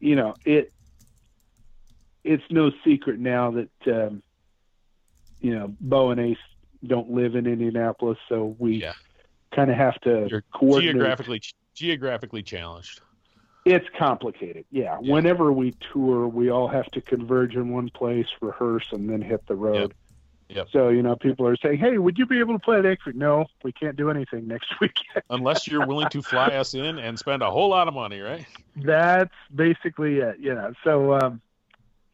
you 0.00 0.16
know 0.16 0.34
it. 0.44 0.72
It's 2.24 2.42
no 2.50 2.70
secret 2.84 3.18
now 3.20 3.50
that 3.52 3.70
um, 4.06 4.22
you 5.40 5.54
know 5.54 5.74
Bo 5.80 6.10
and 6.10 6.20
Ace 6.20 6.36
don't 6.86 7.10
live 7.10 7.34
in 7.34 7.46
Indianapolis, 7.46 8.18
so 8.28 8.56
we 8.58 8.76
Yeah. 8.76 8.92
kind 9.54 9.70
of 9.70 9.76
have 9.76 10.00
to 10.02 10.26
You're 10.30 10.44
coordinate. 10.54 10.94
geographically 10.96 11.42
geographically 11.74 12.42
challenged. 12.42 13.00
It's 13.64 13.86
complicated. 13.98 14.66
Yeah. 14.70 14.98
Yeah. 15.00 15.12
Whenever 15.12 15.52
we 15.52 15.74
tour, 15.92 16.28
we 16.28 16.50
all 16.50 16.68
have 16.68 16.86
to 16.92 17.00
converge 17.00 17.54
in 17.54 17.70
one 17.70 17.88
place, 17.90 18.26
rehearse, 18.40 18.86
and 18.92 19.08
then 19.08 19.22
hit 19.22 19.46
the 19.46 19.54
road. 19.54 19.94
Yep. 20.48 20.68
So, 20.70 20.90
you 20.90 21.02
know, 21.02 21.16
people 21.16 21.46
are 21.46 21.56
saying, 21.56 21.78
hey, 21.78 21.96
would 21.96 22.18
you 22.18 22.26
be 22.26 22.38
able 22.38 22.52
to 22.52 22.58
play 22.58 22.80
next 22.82 23.06
week? 23.06 23.16
No, 23.16 23.46
we 23.62 23.72
can't 23.72 23.96
do 23.96 24.10
anything 24.10 24.46
next 24.46 24.68
weekend. 24.80 25.24
Unless 25.30 25.66
you're 25.66 25.86
willing 25.86 26.10
to 26.10 26.22
fly 26.22 26.48
us 26.48 26.74
in 26.74 26.98
and 26.98 27.18
spend 27.18 27.42
a 27.42 27.50
whole 27.50 27.70
lot 27.70 27.88
of 27.88 27.94
money, 27.94 28.20
right? 28.20 28.44
That's 28.76 29.34
basically 29.54 30.18
it. 30.18 30.38
You 30.38 30.54
know, 30.54 30.72
so, 30.84 31.14
um, 31.14 31.40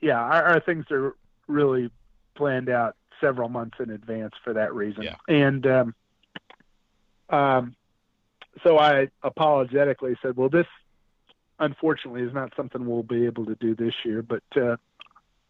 yeah, 0.01 0.21
our, 0.21 0.45
our 0.45 0.61
things 0.61 0.87
are 0.93 1.17
really 1.49 1.91
planned 2.37 2.69
out 2.69 2.95
several 3.21 3.49
months 3.49 3.79
in 3.81 3.91
advance 3.91 4.35
for 4.45 4.53
that 4.55 4.75
reason. 4.75 5.03
Yeah. 5.03 5.17
And, 5.29 5.67
um, 5.67 5.95
um, 7.29 7.77
so 8.63 8.79
I 8.79 9.09
apologetically 9.23 10.17
said, 10.23 10.37
well, 10.37 10.49
this 10.49 10.67
unfortunately 11.61 12.23
is 12.23 12.33
not 12.33 12.53
something 12.57 12.87
we'll 12.87 13.03
be 13.03 13.27
able 13.27 13.45
to 13.47 13.55
do 13.55 13.75
this 13.75 13.95
year, 14.05 14.23
but, 14.23 14.43
uh, 14.57 14.77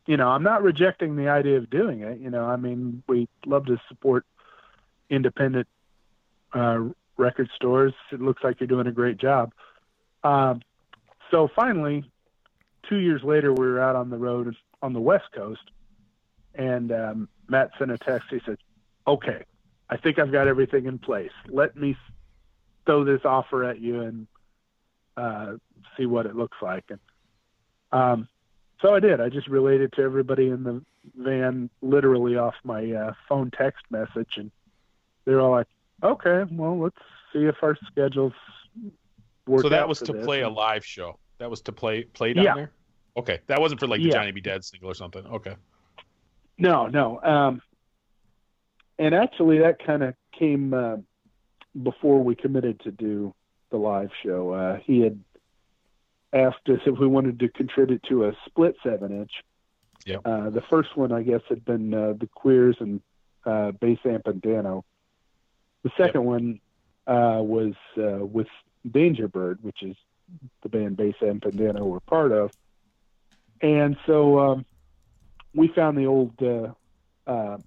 you 0.07 0.17
know, 0.17 0.29
I'm 0.29 0.43
not 0.43 0.63
rejecting 0.63 1.17
the 1.17 1.29
idea 1.29 1.57
of 1.57 1.71
doing 1.71 2.01
it. 2.01 2.19
You 2.19 2.31
know, 2.31 2.45
I 2.45 2.57
mean, 2.57 3.03
we 3.09 3.29
love 3.47 3.67
to 3.67 3.81
support 3.89 4.27
independent, 5.09 5.69
uh, 6.53 6.81
record 7.17 7.49
stores. 7.55 7.95
It 8.11 8.21
looks 8.21 8.43
like 8.43 8.61
you're 8.61 8.67
doing 8.67 8.89
a 8.89 8.93
great 8.93 9.19
job. 9.19 9.53
Um, 10.25 10.63
so 11.31 11.49
finally, 11.55 12.05
two 12.89 12.99
years 12.99 13.23
later, 13.23 13.53
we 13.53 13.67
were 13.67 13.81
out 13.81 13.95
on 13.95 14.11
the 14.11 14.19
road 14.19 14.55
on 14.83 14.93
the 14.93 15.01
West 15.01 15.31
Coast, 15.33 15.71
and 16.55 16.91
um, 16.91 17.29
Matt 17.49 17.71
sent 17.79 17.91
a 17.91 17.99
text. 17.99 18.29
He 18.31 18.41
said, 18.45 18.59
"Okay, 19.07 19.45
I 19.89 19.97
think 19.97 20.19
I've 20.19 20.33
got 20.33 20.49
everything 20.49 20.87
in 20.87 20.99
place. 20.99 21.31
Let 21.49 21.77
me 21.77 21.97
throw 22.87 23.05
this 23.05 23.25
offer 23.25 23.65
at 23.65 23.81
you 23.81 24.01
and 24.01 24.27
uh, 25.21 25.57
see 25.97 26.07
what 26.07 26.27
it 26.27 26.37
looks 26.37 26.59
like." 26.63 26.85
And 26.91 27.01
um, 27.93 28.29
so 28.81 28.95
I 28.95 29.01
did. 29.01 29.21
I 29.21 29.29
just 29.29 29.49
relayed 29.49 29.81
it 29.81 29.93
to 29.97 30.03
everybody 30.03 30.49
in 30.49 30.63
the 30.63 30.83
van, 31.17 31.71
literally 31.83 32.37
off 32.37 32.55
my 32.65 32.93
uh, 32.93 33.13
phone 33.29 33.51
text 33.51 33.85
message, 33.91 34.33
and 34.37 34.51
they're 35.25 35.41
all 35.41 35.51
like, 35.51 35.69
"Okay, 36.03 36.45
well, 36.51 36.79
let's 36.79 36.97
see 37.33 37.45
if 37.45 37.57
our 37.63 37.77
schedules 37.91 38.33
work." 39.47 39.63
So 39.63 39.69
that 39.69 39.89
was 39.89 40.01
to 40.01 40.13
this." 40.13 40.25
play 40.25 40.43
a 40.43 40.49
live 40.49 40.85
show. 40.85 41.19
That 41.39 41.51
was 41.51 41.61
to 41.63 41.73
play 41.73 42.05
play 42.05 42.33
down 42.33 42.45
Yeah. 42.45 42.55
there. 42.55 42.73
Okay, 43.17 43.41
that 43.49 43.61
wasn't 43.61 43.81
for 43.81 43.87
like 43.87 44.01
the 44.01 44.09
Yeah. 44.09 44.15
Johnny 44.15 44.31
B. 44.33 44.41
Dead 44.41 44.65
single 44.65 44.91
or 44.91 44.95
something. 44.95 45.27
Okay. 45.27 45.57
No, 46.59 46.87
no. 46.87 47.21
Um, 47.23 47.63
and 48.99 49.15
actually, 49.15 49.59
that 49.61 49.85
kind 49.85 50.03
of 50.03 50.15
came 50.39 50.75
uh, 50.75 50.97
before 51.83 52.23
we 52.23 52.35
committed 52.35 52.79
to 52.81 52.91
do 52.91 53.35
the 53.71 53.77
live 53.77 54.11
show. 54.23 54.53
Uh, 54.53 54.79
he 54.85 55.01
had 55.01 55.19
asked 56.33 56.69
us 56.69 56.81
if 56.87 56.99
we 56.99 57.07
wanted 57.07 57.41
to 57.41 57.49
contribute 57.49 58.03
to 58.05 58.27
a 58.27 58.33
split 58.47 58.77
seven 58.83 59.13
inch. 59.13 59.33
Yep. 60.07 60.21
Uh, 60.25 60.51
the 60.51 60.63
first 60.63 60.97
one, 60.97 61.13
I 61.13 61.23
guess, 61.23 61.43
had 61.49 61.65
been 61.65 61.93
uh, 61.93 62.15
the 62.19 62.27
Queers 62.27 62.77
and 62.81 63.01
uh, 63.45 63.73
Bass 63.73 63.99
Amp 64.05 64.27
and 64.27 64.41
Dano. 64.41 64.85
The 65.83 65.91
second 65.97 66.25
one 66.25 66.61
uh, 67.07 67.41
was 67.43 67.75
uh, 67.99 68.25
with 68.25 68.49
Danger 68.91 69.29
Bird, 69.29 69.59
which 69.63 69.83
is 69.83 69.97
the 70.63 70.69
band 70.69 70.97
Bass 70.97 71.15
Amp 71.23 71.45
and 71.45 71.57
Dano 71.57 71.85
were 71.85 72.01
part 72.01 72.33
of. 72.33 72.53
And 73.61 73.97
so 74.07 74.39
um, 74.39 74.65
we 75.55 75.69
found 75.69 75.99
the 75.99 76.07
old, 76.07 76.33
uh, 76.43 76.73
uh, 77.27 77.59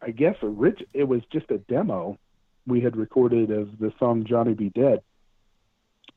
I 0.00 0.10
guess, 0.10 0.36
orig- 0.42 0.86
it 0.94 1.04
was 1.04 1.22
just 1.30 1.50
a 1.50 1.58
demo 1.58 2.18
we 2.68 2.80
had 2.80 2.96
recorded 2.96 3.50
of 3.50 3.78
the 3.78 3.92
song 3.98 4.24
Johnny 4.24 4.54
Be 4.54 4.68
Dead, 4.70 5.00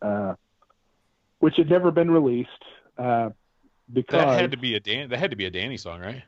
uh, 0.01 0.35
which 1.39 1.55
had 1.55 1.69
never 1.69 1.89
been 1.91 2.11
released. 2.11 2.49
Uh, 2.97 3.29
because 3.91 4.19
That 4.25 4.39
had 4.39 4.51
to 4.51 4.57
be 4.57 4.75
a 4.75 4.79
Dan. 4.79 5.09
That 5.09 5.19
had 5.19 5.31
to 5.31 5.35
be 5.37 5.45
a 5.45 5.49
Danny 5.49 5.77
song, 5.77 6.01
right? 6.01 6.21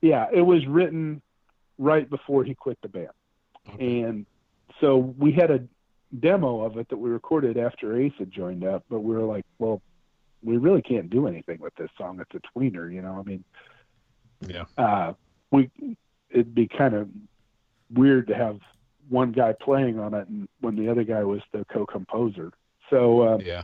yeah, 0.00 0.26
it 0.32 0.42
was 0.42 0.66
written 0.66 1.22
right 1.78 2.08
before 2.08 2.44
he 2.44 2.54
quit 2.54 2.78
the 2.82 2.88
band. 2.88 3.08
Okay. 3.70 4.02
And 4.02 4.26
so 4.80 4.98
we 4.98 5.32
had 5.32 5.50
a 5.50 5.64
demo 6.20 6.60
of 6.62 6.76
it 6.76 6.88
that 6.90 6.96
we 6.98 7.08
recorded 7.10 7.56
after 7.56 7.98
Ace 7.98 8.12
had 8.18 8.30
joined 8.30 8.64
up, 8.64 8.84
but 8.90 9.00
we 9.00 9.14
were 9.16 9.22
like, 9.24 9.46
well, 9.58 9.80
we 10.42 10.58
really 10.58 10.82
can't 10.82 11.08
do 11.08 11.26
anything 11.26 11.58
with 11.58 11.74
this 11.76 11.88
song. 11.96 12.20
It's 12.20 12.34
a 12.34 12.58
tweener, 12.58 12.92
you 12.92 13.00
know. 13.00 13.18
I 13.18 13.22
mean, 13.22 13.44
Yeah. 14.46 14.64
uh, 14.76 15.14
we 15.50 15.70
it'd 16.30 16.54
be 16.54 16.68
kind 16.68 16.94
of 16.94 17.08
weird 17.90 18.26
to 18.28 18.34
have 18.34 18.58
one 19.08 19.32
guy 19.32 19.52
playing 19.52 19.98
on 19.98 20.14
it 20.14 20.28
and 20.28 20.48
when 20.60 20.76
the 20.76 20.88
other 20.88 21.04
guy 21.04 21.22
was 21.24 21.40
the 21.52 21.64
co-composer. 21.72 22.52
So 22.90 23.20
uh, 23.22 23.38
Yeah. 23.38 23.62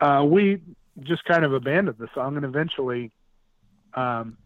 uh, 0.00 0.24
we 0.24 0.60
just 1.00 1.24
kind 1.24 1.44
of 1.44 1.52
abandoned 1.52 1.98
the 1.98 2.08
song, 2.14 2.36
and 2.36 2.44
eventually, 2.44 3.12
um, 3.94 4.36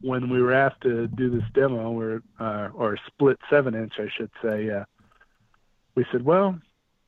when 0.00 0.28
we 0.28 0.40
were 0.42 0.52
asked 0.52 0.82
to 0.82 1.06
do 1.08 1.30
this 1.30 1.44
demo, 1.54 1.92
or 1.98 2.22
uh, 2.38 2.68
or 2.74 2.98
split 3.06 3.38
seven 3.48 3.74
inch, 3.74 3.94
I 3.98 4.08
should 4.14 4.30
say, 4.42 4.70
uh, 4.70 4.84
we 5.94 6.04
said, 6.12 6.24
well, 6.24 6.58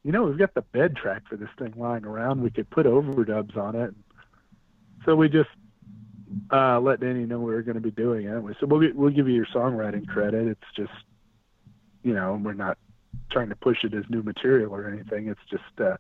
you 0.02 0.12
know, 0.12 0.22
we've 0.24 0.38
got 0.38 0.54
the 0.54 0.62
bed 0.62 0.96
track 0.96 1.22
for 1.28 1.36
this 1.36 1.48
thing 1.58 1.74
lying 1.76 2.04
around. 2.04 2.42
We 2.42 2.50
could 2.50 2.70
put 2.70 2.86
overdubs 2.86 3.56
on 3.56 3.74
it. 3.74 3.94
So 5.04 5.14
we 5.16 5.28
just 5.28 5.50
uh, 6.50 6.80
let 6.80 7.00
Danny 7.00 7.26
know 7.26 7.38
we 7.38 7.52
were 7.52 7.62
going 7.62 7.74
to 7.74 7.80
be 7.80 7.90
doing 7.90 8.26
it. 8.26 8.42
We 8.42 8.54
said, 8.58 8.70
we'll, 8.70 8.88
we'll 8.94 9.10
give 9.10 9.28
you 9.28 9.34
your 9.34 9.46
songwriting 9.46 10.06
credit. 10.06 10.46
It's 10.46 10.60
just, 10.76 10.92
you 12.06 12.14
know, 12.14 12.40
we're 12.42 12.52
not 12.54 12.78
trying 13.30 13.48
to 13.48 13.56
push 13.56 13.78
it 13.84 13.92
as 13.94 14.04
new 14.08 14.22
material 14.22 14.72
or 14.74 14.88
anything. 14.88 15.28
It's 15.28 15.40
just, 15.50 15.80
uh, 15.80 15.96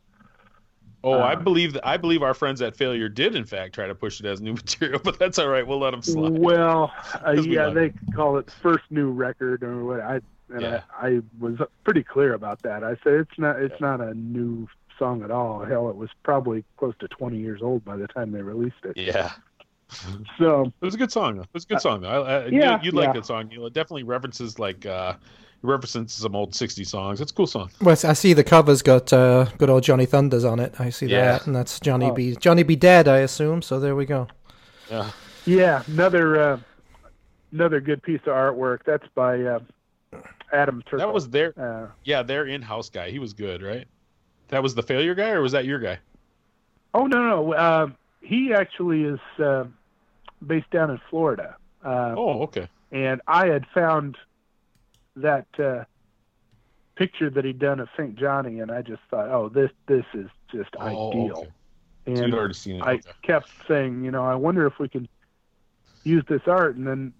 Oh, 1.04 1.18
I 1.20 1.34
Uh, 1.34 1.40
believe 1.40 1.74
that. 1.74 1.86
I 1.86 1.96
believe 1.98 2.22
our 2.22 2.34
friends 2.34 2.60
at 2.62 2.74
Failure 2.76 3.08
did 3.08 3.36
in 3.36 3.44
fact 3.44 3.74
try 3.74 3.86
to 3.86 3.94
push 3.94 4.18
it 4.20 4.26
as 4.26 4.40
new 4.40 4.54
material, 4.62 5.00
but 5.04 5.18
that's 5.18 5.38
all 5.38 5.48
right. 5.48 5.64
We'll 5.66 5.78
let 5.78 5.90
them 5.92 6.02
slide. 6.02 6.32
Well, 6.38 6.92
uh, 7.14 7.34
we 7.36 7.54
yeah, 7.54 7.68
they 7.70 7.92
call 8.14 8.38
it 8.38 8.50
first 8.62 8.84
new 8.90 9.10
record 9.12 9.62
or 9.62 9.84
what. 9.84 10.00
I 10.00 10.20
and 10.48 10.62
Yeah. 10.62 10.82
I, 10.96 11.06
I 11.08 11.20
was 11.38 11.56
pretty 11.84 12.02
clear 12.02 12.34
about 12.34 12.62
that. 12.62 12.82
I 12.82 12.96
said 13.04 13.14
it's 13.14 13.38
not 13.38 13.60
it's 13.60 13.80
not 13.80 14.00
a 14.00 14.14
new 14.14 14.66
song 14.98 15.22
at 15.22 15.30
all. 15.30 15.64
Hell, 15.64 15.88
it 15.90 15.96
was 15.96 16.10
probably 16.24 16.64
close 16.78 16.94
to 17.00 17.08
20 17.08 17.36
years 17.38 17.60
old 17.62 17.84
by 17.84 17.96
the 17.96 18.08
time 18.08 18.32
they 18.32 18.42
released 18.42 18.84
it. 18.84 18.96
Yeah. 18.96 19.32
So 20.38 20.72
It 20.80 20.84
was 20.84 20.94
a 20.94 20.98
good 20.98 21.12
song. 21.12 21.36
though. 21.36 21.42
It 21.42 21.48
was 21.54 21.64
a 21.64 21.68
good 21.68 21.80
song. 21.80 22.00
Though. 22.00 22.08
I, 22.08 22.18
I, 22.18 22.46
yeah, 22.46 22.78
you, 22.80 22.86
you 22.86 22.90
like 22.92 23.08
yeah. 23.08 23.12
that 23.14 23.26
song. 23.26 23.50
You 23.50 23.58
know, 23.60 23.66
it 23.66 23.72
definitely 23.74 24.02
references 24.02 24.58
like 24.58 24.84
uh, 24.86 25.14
references 25.62 26.12
some 26.12 26.34
old 26.36 26.52
'60s 26.52 26.86
songs. 26.86 27.20
It's 27.20 27.32
a 27.32 27.34
cool 27.34 27.46
song. 27.46 27.70
Well, 27.80 27.96
I 28.04 28.12
see 28.12 28.32
the 28.32 28.44
cover's 28.44 28.82
got 28.82 29.12
uh, 29.12 29.46
good 29.58 29.70
old 29.70 29.82
Johnny 29.82 30.06
Thunders 30.06 30.44
on 30.44 30.60
it. 30.60 30.74
I 30.80 30.90
see 30.90 31.06
Yeah. 31.06 31.32
that, 31.32 31.46
and 31.46 31.54
that's 31.56 31.80
Johnny 31.80 32.06
Oh. 32.10 32.12
B. 32.14 32.36
Johnny 32.36 32.62
B. 32.62 32.76
Dead, 32.76 33.08
I 33.08 33.18
assume. 33.18 33.62
So 33.62 33.80
there 33.80 33.96
we 33.96 34.04
go. 34.06 34.28
Yeah. 34.90 35.10
yeah, 35.44 35.82
another 35.88 36.40
uh, 36.40 36.58
another 37.52 37.80
good 37.80 38.02
piece 38.02 38.20
of 38.22 38.32
artwork. 38.34 38.80
That's 38.86 39.06
by 39.14 39.40
uh, 39.42 39.58
Adam 40.52 40.82
Turkle. 40.82 40.98
That 40.98 41.12
was 41.12 41.28
their 41.30 41.52
uh, 41.58 41.90
yeah 42.04 42.22
their 42.22 42.46
in-house 42.46 42.88
guy. 42.90 43.10
He 43.10 43.18
was 43.18 43.32
good, 43.32 43.62
right? 43.62 43.86
That 44.48 44.62
was 44.62 44.74
the 44.76 44.82
Failure 44.82 45.14
guy, 45.14 45.30
or 45.30 45.40
was 45.42 45.52
that 45.52 45.64
your 45.64 45.78
guy? 45.80 45.98
oh 46.94 47.06
no 47.06 47.22
no 47.28 47.52
uh, 47.52 47.88
he 48.22 48.54
actually 48.54 49.02
is 49.04 49.18
uh, 49.38 49.64
based 50.46 50.70
down 50.70 50.90
in 50.90 50.98
Florida. 51.10 51.56
Uh, 51.84 52.14
Oh, 52.16 52.42
okay. 52.44 52.68
and 52.90 53.20
I 53.26 53.46
had 53.48 53.66
found 53.74 54.16
that 55.16 55.46
uh, 55.58 55.84
picture 56.96 57.30
that 57.30 57.44
he'd 57.44 57.58
done 57.58 57.80
of 57.80 57.88
St. 57.96 58.16
Johnny, 58.16 58.60
and 58.60 58.70
I 58.70 58.82
just 58.82 59.02
thought, 59.10 59.28
oh, 59.28 59.48
this 59.48 59.70
this 59.86 60.04
is 60.14 60.28
just 60.52 60.70
Oh, 60.78 61.10
ideal. 61.10 61.38
okay. 61.38 61.48
So 62.06 62.12
And 62.12 62.18
you'd 62.18 62.34
already 62.34 62.54
seen 62.54 62.76
it. 62.76 62.82
I 62.82 62.94
okay. 62.94 63.10
kept 63.22 63.50
saying, 63.66 64.04
you 64.04 64.10
know, 64.10 64.24
I 64.24 64.34
wonder 64.34 64.66
if 64.66 64.78
we 64.78 64.88
can 64.88 65.08
use 66.04 66.24
this 66.28 66.42
art. 66.46 66.76
And 66.76 66.86
then 66.86 67.12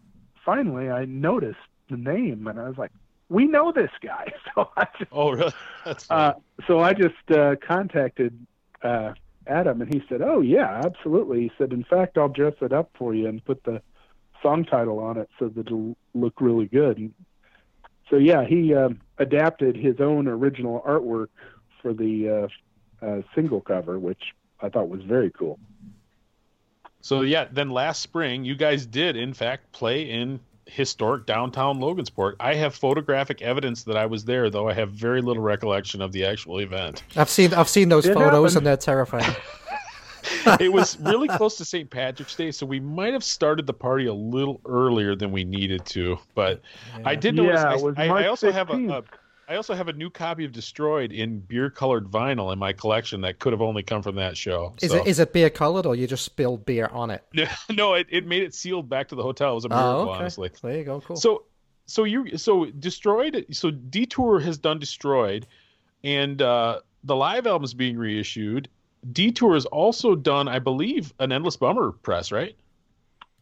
finally, 0.44 0.90
I 0.90 1.04
noticed 1.06 1.58
the 1.90 1.96
name, 1.96 2.46
and 2.46 2.58
I 2.60 2.68
was 2.68 2.78
like, 2.78 2.92
we 3.28 3.46
know 3.46 3.72
this 3.72 3.90
guy. 4.02 4.32
So 4.54 4.70
I 4.76 4.86
just, 4.98 5.10
Oh, 5.12 5.32
really? 5.32 5.52
That's 5.84 6.10
uh, 6.10 6.32
so 6.66 6.80
I 6.80 6.94
just 6.94 7.30
uh, 7.30 7.56
contacted 7.66 8.46
uh, 8.82 9.12
Adam, 9.46 9.82
and 9.82 9.92
he 9.92 10.02
said, 10.08 10.22
"Oh 10.22 10.40
yeah, 10.40 10.80
absolutely." 10.84 11.40
He 11.42 11.52
said, 11.58 11.72
"In 11.72 11.84
fact, 11.84 12.16
I'll 12.16 12.28
dress 12.28 12.54
it 12.62 12.72
up 12.72 12.88
for 12.96 13.14
you 13.14 13.26
and 13.28 13.44
put 13.44 13.62
the 13.64 13.82
song 14.42 14.64
title 14.64 14.98
on 15.00 15.18
it 15.18 15.28
so 15.38 15.48
that 15.48 15.66
it'll 15.66 15.96
look 16.14 16.40
really 16.40 16.66
good." 16.66 16.96
And 16.98 17.12
so 18.10 18.16
yeah, 18.16 18.44
he 18.44 18.74
um, 18.74 19.00
adapted 19.18 19.76
his 19.76 20.00
own 20.00 20.28
original 20.28 20.82
artwork 20.86 21.28
for 21.82 21.92
the 21.92 22.48
uh, 23.02 23.04
uh, 23.06 23.22
single 23.34 23.60
cover, 23.60 23.98
which 23.98 24.34
I 24.60 24.68
thought 24.68 24.88
was 24.88 25.02
very 25.02 25.30
cool. 25.30 25.58
So 27.00 27.20
yeah, 27.20 27.46
then 27.52 27.70
last 27.70 28.00
spring 28.00 28.44
you 28.44 28.56
guys 28.56 28.86
did 28.86 29.16
in 29.16 29.32
fact 29.32 29.70
play 29.72 30.10
in 30.10 30.40
historic 30.66 31.26
downtown 31.26 31.78
Logansport. 31.78 32.34
I 32.40 32.54
have 32.54 32.74
photographic 32.74 33.40
evidence 33.42 33.84
that 33.84 33.96
I 33.96 34.06
was 34.06 34.24
there, 34.24 34.50
though 34.50 34.68
I 34.68 34.74
have 34.74 34.90
very 34.90 35.22
little 35.22 35.42
recollection 35.42 36.02
of 36.02 36.10
the 36.12 36.24
actual 36.24 36.58
event. 36.58 37.04
I've 37.14 37.28
seen 37.30 37.54
I've 37.54 37.68
seen 37.68 37.88
those 37.88 38.06
It 38.06 38.14
photos 38.14 38.54
happened. 38.54 38.56
and 38.56 38.66
they're 38.66 38.76
terrifying. 38.76 39.34
It 40.60 40.72
was 40.72 40.98
really 41.00 41.28
close 41.28 41.56
to 41.58 41.64
St. 41.64 41.90
Patrick's 41.90 42.34
Day, 42.36 42.50
so 42.50 42.66
we 42.66 42.80
might 42.80 43.12
have 43.12 43.24
started 43.24 43.66
the 43.66 43.72
party 43.72 44.06
a 44.06 44.14
little 44.14 44.60
earlier 44.64 45.14
than 45.14 45.32
we 45.32 45.44
needed 45.44 45.84
to. 45.86 46.18
But 46.34 46.60
I 47.04 47.14
did 47.14 47.34
notice. 47.34 47.60
Yeah, 47.60 47.70
I, 47.70 47.74
it 47.76 47.98
I, 47.98 48.04
I 48.04 48.08
March 48.08 48.26
also 48.26 48.52
have 48.52 48.70
a, 48.70 48.74
16th. 48.74 48.98
a. 48.98 49.04
I 49.48 49.54
also 49.56 49.74
have 49.74 49.86
a 49.88 49.92
new 49.92 50.10
copy 50.10 50.44
of 50.44 50.50
Destroyed 50.52 51.12
in 51.12 51.38
beer-colored 51.38 52.10
vinyl 52.10 52.52
in 52.52 52.58
my 52.58 52.72
collection 52.72 53.20
that 53.20 53.38
could 53.38 53.52
have 53.52 53.62
only 53.62 53.82
come 53.84 54.02
from 54.02 54.16
that 54.16 54.36
show. 54.36 54.74
Is 54.82 54.90
so. 54.90 54.96
it 54.96 55.06
is 55.06 55.20
it 55.20 55.32
beer 55.32 55.50
colored 55.50 55.86
or 55.86 55.94
you 55.94 56.06
just 56.08 56.24
spilled 56.24 56.64
beer 56.66 56.88
on 56.92 57.10
it? 57.10 57.22
no, 57.70 57.94
it, 57.94 58.08
it 58.10 58.26
made 58.26 58.42
it 58.42 58.54
sealed 58.54 58.88
back 58.88 59.08
to 59.08 59.14
the 59.14 59.22
hotel. 59.22 59.52
It 59.52 59.54
was 59.54 59.64
a 59.66 59.68
miracle, 59.68 59.90
Oh, 59.90 60.08
okay. 60.10 60.18
honestly. 60.18 60.50
There 60.62 60.76
you 60.78 60.84
go. 60.84 61.00
Cool. 61.00 61.16
So, 61.16 61.44
so 61.86 62.02
you 62.04 62.36
so 62.38 62.64
destroyed. 62.66 63.46
So 63.52 63.70
Detour 63.70 64.40
has 64.40 64.58
done 64.58 64.80
destroyed, 64.80 65.46
and 66.02 66.42
uh, 66.42 66.80
the 67.04 67.14
live 67.14 67.46
album 67.46 67.64
is 67.64 67.74
being 67.74 67.96
reissued. 67.96 68.68
Detour 69.12 69.54
has 69.54 69.66
also 69.66 70.14
done, 70.14 70.48
I 70.48 70.58
believe, 70.58 71.12
an 71.18 71.32
Endless 71.32 71.56
Bummer 71.56 71.92
press, 71.92 72.32
right? 72.32 72.56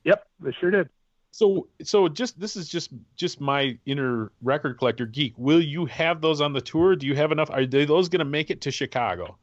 Yep, 0.04 0.26
they 0.40 0.52
sure 0.52 0.70
did. 0.70 0.88
So, 1.30 1.66
so 1.82 2.08
just 2.08 2.38
this 2.38 2.54
is 2.54 2.68
just 2.68 2.90
just 3.16 3.40
my 3.40 3.76
inner 3.86 4.30
record 4.42 4.78
collector 4.78 5.06
geek. 5.06 5.34
Will 5.36 5.60
you 5.60 5.86
have 5.86 6.20
those 6.20 6.40
on 6.40 6.52
the 6.52 6.60
tour? 6.60 6.94
Do 6.94 7.06
you 7.06 7.16
have 7.16 7.32
enough? 7.32 7.50
Are 7.50 7.66
they, 7.66 7.84
those 7.84 8.08
going 8.08 8.20
to 8.20 8.24
make 8.24 8.50
it 8.50 8.60
to 8.62 8.70
Chicago? 8.70 9.36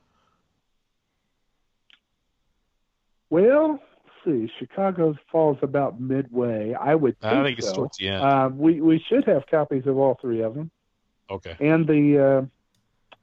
Well, 3.29 3.71
let's 3.71 4.15
see, 4.25 4.51
Chicago 4.59 5.15
falls 5.31 5.57
about 5.61 5.99
midway. 5.99 6.73
I 6.73 6.95
would 6.95 7.19
think, 7.19 7.33
I 7.33 7.43
think 7.43 7.59
it's 7.59 7.67
so. 7.67 7.75
towards 7.75 7.97
the 7.97 8.09
end. 8.09 8.23
Uh, 8.23 8.49
we 8.53 8.79
we 8.79 9.03
should 9.09 9.25
have 9.25 9.43
copies 9.47 9.85
of 9.85 9.97
all 9.97 10.17
three 10.21 10.41
of 10.41 10.53
them, 10.53 10.71
okay, 11.29 11.55
and 11.59 11.87
the 11.87 12.49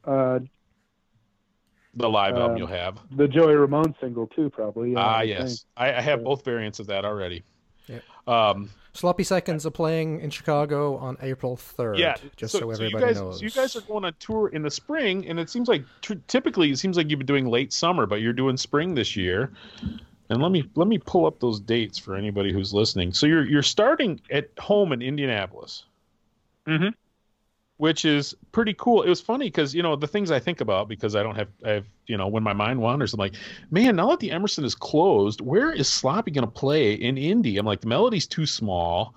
uh, 0.06 0.10
uh, 0.10 0.40
the 1.98 2.08
live 2.08 2.34
album 2.34 2.52
um, 2.52 2.56
you'll 2.56 2.66
have. 2.68 2.98
the 3.16 3.28
Joey 3.28 3.54
Ramone 3.54 3.94
single 4.00 4.26
too, 4.28 4.50
probably. 4.50 4.94
Ah, 4.96 5.16
I 5.18 5.22
yes. 5.24 5.64
I, 5.76 5.92
I 5.94 6.00
have 6.00 6.20
So- 6.20 6.24
both 6.24 6.44
variants 6.44 6.78
of 6.78 6.86
that 6.88 7.04
already. 7.04 7.42
Yep. 7.86 8.02
Um, 8.26 8.70
Sloppy 8.92 9.22
Seconds 9.22 9.64
are 9.64 9.70
playing 9.70 10.20
in 10.20 10.30
Chicago 10.30 10.96
on 10.96 11.16
April 11.22 11.56
third. 11.56 11.98
yeah, 11.98 12.16
just 12.36 12.52
so, 12.52 12.58
so, 12.60 12.64
so 12.66 12.70
everybody 12.72 12.90
you 12.92 13.00
guys, 13.12 13.16
knows. 13.20 13.38
So 13.38 13.44
you 13.44 13.50
guys 13.50 13.76
are 13.76 13.80
going 13.82 14.04
on 14.04 14.12
tour 14.18 14.48
in 14.48 14.62
the 14.62 14.70
spring, 14.70 15.26
and 15.28 15.38
it 15.38 15.48
seems 15.48 15.68
like 15.68 15.84
tr- 16.02 16.14
typically 16.26 16.70
it 16.70 16.78
seems 16.78 16.96
like 16.96 17.08
you've 17.08 17.18
been 17.18 17.26
doing 17.26 17.46
late 17.46 17.72
summer, 17.72 18.06
but 18.06 18.20
you're 18.20 18.32
doing 18.32 18.56
spring 18.56 18.94
this 18.94 19.16
year. 19.16 19.52
And 20.30 20.42
let 20.42 20.50
me 20.52 20.68
let 20.74 20.88
me 20.88 20.98
pull 20.98 21.24
up 21.26 21.38
those 21.40 21.60
dates 21.60 21.96
for 21.98 22.14
anybody 22.16 22.52
who's 22.52 22.74
listening. 22.74 23.12
So 23.14 23.26
you're 23.26 23.46
you're 23.46 23.62
starting 23.62 24.20
at 24.30 24.50
home 24.58 24.92
in 24.92 25.00
Indianapolis, 25.00 25.84
Mhm. 26.66 26.92
Which 27.78 28.04
is 28.04 28.34
pretty 28.52 28.74
cool. 28.74 29.02
It 29.02 29.08
was 29.08 29.20
funny 29.20 29.46
because 29.46 29.74
you 29.74 29.82
know 29.82 29.96
the 29.96 30.06
things 30.06 30.30
I 30.30 30.38
think 30.38 30.60
about 30.60 30.88
because 30.88 31.16
I 31.16 31.22
don't 31.22 31.36
have 31.36 31.48
I 31.64 31.70
have 31.70 31.86
you 32.06 32.16
know 32.16 32.28
when 32.28 32.42
my 32.42 32.52
mind 32.52 32.80
wanders, 32.80 33.14
I'm 33.14 33.18
like, 33.18 33.34
man, 33.70 33.96
now 33.96 34.10
that 34.10 34.20
the 34.20 34.30
Emerson 34.30 34.64
is 34.64 34.74
closed, 34.74 35.40
where 35.40 35.72
is 35.72 35.88
Sloppy 35.88 36.30
going 36.30 36.46
to 36.46 36.50
play 36.50 36.92
in 36.92 37.16
Indy? 37.16 37.56
I'm 37.56 37.66
like, 37.66 37.80
the 37.80 37.86
melody's 37.86 38.26
too 38.26 38.46
small. 38.46 39.14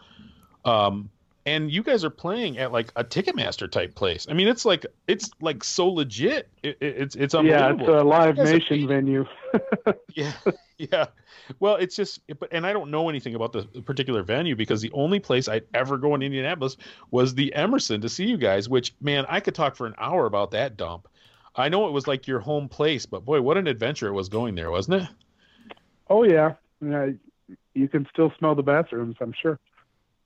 Um, 0.63 1.09
and 1.45 1.71
you 1.71 1.81
guys 1.81 2.03
are 2.05 2.11
playing 2.11 2.59
at 2.59 2.71
like 2.71 2.91
a 2.95 3.03
Ticketmaster 3.03 3.69
type 3.69 3.95
place. 3.95 4.27
I 4.29 4.33
mean, 4.33 4.47
it's 4.47 4.63
like 4.63 4.85
it's 5.07 5.31
like 5.41 5.63
so 5.63 5.87
legit. 5.87 6.47
It, 6.61 6.77
it, 6.79 6.95
it's 6.97 7.15
it's 7.15 7.33
yeah, 7.33 7.73
it's 7.73 7.87
a 7.87 8.03
Live 8.03 8.37
You 8.37 8.43
guys 8.43 8.51
are 8.51 8.57
Nation 8.57 8.87
venue. 8.87 9.25
yeah, 10.13 10.33
yeah. 10.91 11.07
Well, 11.59 11.75
it's 11.75 11.95
just, 11.95 12.21
but 12.39 12.49
and 12.51 12.65
I 12.65 12.73
don't 12.73 12.91
know 12.91 13.09
anything 13.09 13.35
about 13.35 13.53
the 13.53 13.63
particular 13.81 14.23
venue 14.23 14.55
because 14.55 14.81
the 14.81 14.91
only 14.93 15.19
place 15.19 15.47
I'd 15.47 15.65
ever 15.73 15.97
go 15.97 16.15
in 16.15 16.21
Indianapolis 16.21 16.77
was 17.11 17.35
the 17.35 17.53
Emerson 17.53 18.01
to 18.01 18.09
see 18.09 18.25
you 18.25 18.37
guys. 18.37 18.69
Which, 18.69 18.95
man, 19.01 19.25
I 19.29 19.39
could 19.39 19.55
talk 19.55 19.75
for 19.75 19.85
an 19.87 19.95
hour 19.97 20.25
about 20.25 20.51
that 20.51 20.77
dump. 20.77 21.07
I 21.55 21.69
know 21.69 21.87
it 21.87 21.91
was 21.91 22.07
like 22.07 22.27
your 22.27 22.39
home 22.39 22.69
place, 22.69 23.05
but 23.05 23.25
boy, 23.25 23.41
what 23.41 23.57
an 23.57 23.67
adventure 23.67 24.07
it 24.07 24.13
was 24.13 24.29
going 24.29 24.55
there, 24.55 24.71
wasn't 24.71 25.03
it? 25.03 25.09
Oh 26.09 26.23
yeah, 26.23 26.53
yeah, 26.81 27.09
you 27.73 27.87
can 27.87 28.07
still 28.11 28.33
smell 28.37 28.55
the 28.55 28.63
bathrooms. 28.63 29.17
I'm 29.21 29.33
sure. 29.39 29.59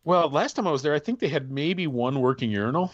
Well, 0.04 0.30
last 0.30 0.56
time 0.56 0.68
I 0.68 0.72
was 0.72 0.84
there, 0.84 0.94
I 0.94 1.00
think 1.00 1.20
they 1.20 1.28
had 1.28 1.52
maybe 1.52 1.88
one 1.88 2.20
working 2.22 2.52
urinal, 2.52 2.92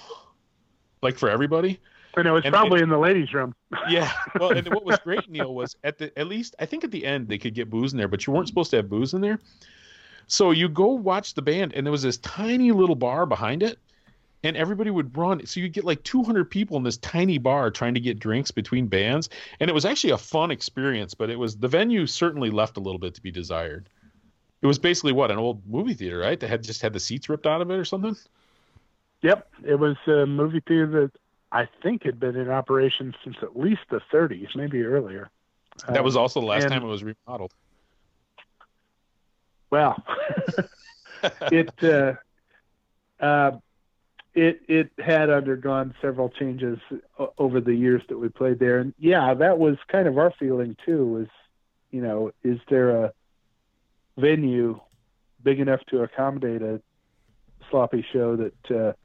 like 1.01 1.18
for 1.18 1.30
everybody. 1.30 1.80
I 2.18 2.22
know 2.24 2.36
it's 2.36 2.45
And- 2.45 2.53
probably 2.53 2.82
in 2.82 2.89
the 2.89 2.97
ladies' 2.97 3.34
room. 3.34 3.55
Yeah. 3.89 4.12
Well, 4.39 4.51
and 4.51 4.68
what 4.70 4.84
was 4.86 4.97
great, 4.99 5.30
Neil, 5.30 5.53
was 5.53 5.76
at 5.84 5.97
the 5.97 6.18
at 6.18 6.28
least 6.28 6.55
I 6.59 6.66
think 6.66 6.84
at 6.84 6.91
the 6.91 7.05
end 7.05 7.28
they 7.28 7.38
could 7.38 7.53
get 7.53 7.70
booze 7.70 7.91
in 7.93 7.97
there, 7.97 8.07
but 8.07 8.26
you 8.26 8.34
weren't 8.34 8.47
supposed 8.47 8.72
to 8.72 8.78
have 8.78 8.89
booze 8.89 9.14
in 9.14 9.22
there. 9.22 9.39
So 10.28 10.51
you 10.51 10.70
go 10.70 10.88
watch 10.88 11.34
the 11.34 11.41
band, 11.41 11.74
and 11.74 11.86
there 11.86 11.91
was 11.91 12.01
this 12.03 12.18
tiny 12.18 12.72
little 12.72 12.95
bar 12.95 13.26
behind 13.26 13.64
it, 13.64 13.78
and 14.43 14.55
everybody 14.55 14.89
would 14.89 15.16
run. 15.18 15.45
So 15.45 15.59
you'd 15.59 15.74
get 15.74 15.84
like 15.84 16.01
200 16.03 16.49
people 16.49 16.78
in 16.78 16.84
this 16.84 16.97
tiny 16.97 17.38
bar 17.38 17.70
trying 17.70 17.93
to 17.95 17.99
get 17.99 18.20
drinks 18.20 18.51
between 18.51 18.88
bands, 18.88 19.30
and 19.59 19.70
it 19.70 19.74
was 19.74 19.86
actually 19.86 20.12
a 20.12 20.18
fun 20.18 20.51
experience. 20.51 21.14
But 21.14 21.30
it 21.30 21.38
was 21.38 21.57
the 21.57 21.68
venue 21.68 22.07
certainly 22.07 22.49
left 22.49 22.78
a 22.78 22.80
little 22.80 22.99
bit 22.99 23.14
to 23.16 23.22
be 23.22 23.32
desired. 23.32 23.89
It 24.62 24.68
was 24.68 24.80
basically 24.80 25.12
what 25.12 25.32
an 25.32 25.38
old 25.38 25.68
movie 25.68 25.93
theater, 25.95 26.20
right? 26.20 26.39
That 26.39 26.49
had 26.49 26.64
just 26.64 26.82
had 26.82 26.93
the 26.93 26.99
seats 26.99 27.28
ripped 27.30 27.47
out 27.47 27.62
of 27.62 27.70
it 27.72 27.76
or 27.76 27.86
something. 27.86 28.16
Yep, 29.24 29.47
it 29.66 29.76
was 29.76 29.97
a 30.07 30.26
movie 30.26 30.62
theater 30.62 30.88
that 31.01 31.12
I 31.51 31.67
think 31.83 32.03
had 32.03 32.19
been 32.19 32.35
in 32.35 32.49
operation 32.49 33.13
since 33.23 33.35
at 33.41 33.59
least 33.59 33.81
the 33.89 34.01
30s, 34.13 34.55
maybe 34.55 34.83
earlier. 34.83 35.29
That 35.87 36.03
was 36.03 36.15
also 36.15 36.39
the 36.39 36.45
last 36.45 36.63
and- 36.63 36.71
time 36.73 36.83
it 36.83 36.87
was 36.87 37.03
remodeled. 37.03 37.53
Well, 39.69 40.03
it 41.43 41.71
uh, 41.81 42.15
uh, 43.23 43.51
it 44.33 44.61
it 44.67 44.91
had 44.99 45.29
undergone 45.29 45.93
several 46.01 46.27
changes 46.27 46.77
over 47.37 47.61
the 47.61 47.73
years 47.73 48.01
that 48.09 48.17
we 48.17 48.27
played 48.27 48.59
there, 48.59 48.79
and 48.79 48.93
yeah, 48.99 49.33
that 49.33 49.57
was 49.57 49.77
kind 49.87 50.09
of 50.09 50.17
our 50.17 50.33
feeling 50.37 50.75
too. 50.85 51.05
Was 51.05 51.27
you 51.89 52.01
know, 52.01 52.31
is 52.43 52.59
there 52.69 53.05
a 53.05 53.13
venue 54.17 54.77
big 55.41 55.61
enough 55.61 55.79
to 55.89 56.01
accommodate 56.03 56.61
a 56.61 56.81
sloppy 57.69 58.05
show 58.11 58.35
that 58.35 58.95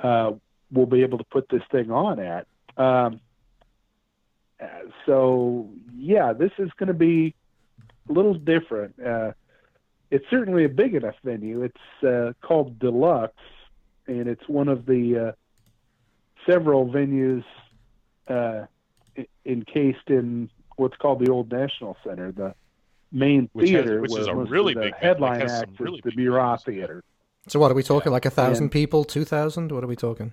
uh, 0.00 0.06
uh, 0.06 0.32
we'll 0.72 0.86
be 0.86 1.02
able 1.02 1.18
to 1.18 1.24
put 1.24 1.48
this 1.48 1.62
thing 1.70 1.90
on 1.90 2.18
at? 2.20 2.46
Um, 2.76 3.20
so 5.06 5.68
yeah, 5.96 6.32
this 6.32 6.52
is 6.58 6.70
going 6.78 6.88
to 6.88 6.94
be 6.94 7.34
a 8.08 8.12
little 8.12 8.34
different. 8.34 8.94
Uh, 9.04 9.32
it's 10.10 10.24
certainly 10.28 10.64
a 10.64 10.68
big 10.68 10.94
enough 10.94 11.14
venue. 11.24 11.62
It's 11.62 12.04
uh, 12.06 12.32
called 12.42 12.78
Deluxe, 12.78 13.32
and 14.06 14.26
it's 14.28 14.46
one 14.48 14.68
of 14.68 14.86
the 14.86 15.28
uh, 15.28 15.32
several 16.50 16.86
venues 16.88 17.44
uh, 18.28 18.66
encased 19.46 20.08
in 20.08 20.50
what's 20.76 20.96
called 20.96 21.24
the 21.24 21.30
Old 21.30 21.50
National 21.52 21.96
Center, 22.04 22.32
the 22.32 22.54
main 23.12 23.48
Which 23.52 23.70
has- 23.70 23.84
theater, 23.84 24.00
which 24.00 24.10
where 24.10 24.20
is 24.22 24.26
a 24.26 24.34
really 24.34 24.74
the 24.74 24.80
big 24.80 24.94
headline 24.96 25.42
act 25.42 25.78
really 25.78 25.98
is 25.98 26.02
the 26.04 26.10
big 26.10 26.16
Murat. 26.18 26.62
Theater. 26.64 27.02
So 27.48 27.58
what 27.58 27.70
are 27.70 27.74
we 27.74 27.82
talking? 27.82 28.12
Like 28.12 28.26
a 28.26 28.30
thousand 28.30 28.64
And- 28.64 28.72
people, 28.72 29.04
two 29.04 29.24
thousand? 29.24 29.72
What 29.72 29.82
are 29.84 29.88
we 29.88 29.96
talking? 29.96 30.32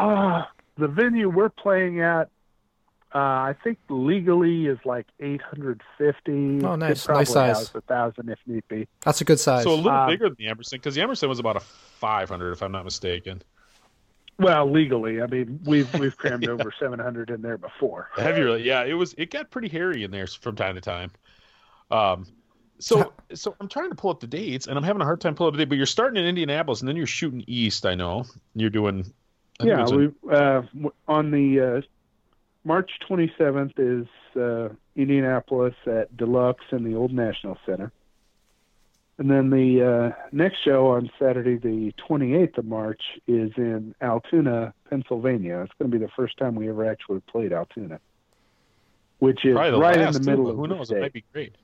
Ah, 0.00 0.50
the 0.76 0.86
venue 0.88 1.28
we're 1.28 1.48
playing 1.48 2.00
at, 2.00 2.28
uh, 3.14 3.18
I 3.18 3.56
think 3.64 3.78
legally 3.88 4.66
is 4.66 4.78
like 4.84 5.06
850. 5.18 6.64
Oh, 6.64 6.76
nice. 6.76 7.02
Could 7.02 7.06
probably 7.06 7.20
Nice 7.24 7.32
size. 7.32 7.74
a 7.74 7.80
thousand 7.82 8.28
if 8.28 8.38
need 8.46 8.62
be. 8.68 8.86
That's 9.00 9.20
a 9.20 9.24
good 9.24 9.40
size. 9.40 9.64
So 9.64 9.72
a 9.72 9.74
little 9.74 9.90
Um, 9.90 10.08
bigger 10.10 10.28
than 10.28 10.36
the 10.38 10.46
Emerson, 10.48 10.78
because 10.78 10.94
the 10.94 11.00
Emerson 11.00 11.28
was 11.28 11.38
about 11.38 11.56
a 11.56 11.60
500, 11.60 12.52
if 12.52 12.62
I'm 12.62 12.70
not 12.72 12.84
mistaken. 12.84 13.42
Well, 14.38 14.70
legally, 14.70 15.20
I 15.20 15.26
mean, 15.26 15.58
we've 15.64 15.92
we've 15.98 16.16
crammed 16.16 16.48
over 16.48 16.72
700 16.78 17.30
in 17.30 17.42
there 17.42 17.58
before. 17.58 18.08
Heavier, 18.14 18.56
yeah. 18.56 18.84
It 18.84 18.92
was. 18.94 19.12
It 19.18 19.30
got 19.32 19.50
pretty 19.50 19.68
hairy 19.68 20.04
in 20.04 20.12
there 20.12 20.28
from 20.28 20.54
time 20.54 20.76
to 20.76 20.80
time. 20.80 21.10
Um, 21.90 22.24
so 22.78 23.12
so 23.34 23.56
I'm 23.60 23.66
trying 23.66 23.88
to 23.88 23.96
pull 23.96 24.10
up 24.10 24.20
the 24.20 24.28
dates, 24.28 24.68
and 24.68 24.78
I'm 24.78 24.84
having 24.84 25.02
a 25.02 25.04
hard 25.04 25.20
time 25.20 25.34
pulling 25.34 25.48
up 25.48 25.54
the 25.54 25.64
date. 25.64 25.68
But 25.70 25.76
you're 25.76 25.86
starting 25.86 26.22
in 26.22 26.28
Indianapolis, 26.28 26.80
and 26.82 26.88
then 26.88 26.94
you're 26.94 27.06
shooting 27.08 27.42
east. 27.48 27.84
I 27.84 27.96
know 27.96 28.26
you're 28.54 28.70
doing 28.70 29.00
I 29.00 29.02
think 29.02 29.14
yeah, 29.62 29.86
we 29.88 30.10
uh, 30.30 30.62
on 31.06 31.30
the 31.30 31.78
uh, 31.78 31.80
March 32.64 32.90
27th 33.08 33.72
is 33.78 34.06
uh, 34.36 34.74
Indianapolis 34.94 35.74
at 35.86 36.16
Deluxe 36.16 36.64
in 36.70 36.84
the 36.84 36.94
Old 36.94 37.12
National 37.12 37.58
Center, 37.66 37.90
and 39.18 39.30
then 39.30 39.50
the 39.50 40.14
uh, 40.14 40.28
next 40.32 40.58
show 40.64 40.88
on 40.88 41.10
Saturday, 41.18 41.56
the 41.56 41.92
28th 42.08 42.58
of 42.58 42.66
March, 42.66 43.02
is 43.26 43.50
in 43.56 43.94
Altoona, 44.00 44.74
Pennsylvania. 44.88 45.60
It's 45.62 45.72
going 45.78 45.90
to 45.90 45.98
be 45.98 46.04
the 46.04 46.10
first 46.12 46.36
time 46.38 46.54
we 46.54 46.68
ever 46.68 46.88
actually 46.88 47.20
played 47.20 47.52
Altoona, 47.52 47.98
which 49.18 49.44
is 49.44 49.54
right 49.54 50.00
in 50.00 50.12
the 50.12 50.20
middle 50.20 50.48
of 50.48 50.56
who 50.56 50.68
the 50.68 50.74
knows? 50.76 50.86
state. 50.86 50.98
It 50.98 51.02
might 51.02 51.12
be 51.12 51.24
great. 51.32 51.56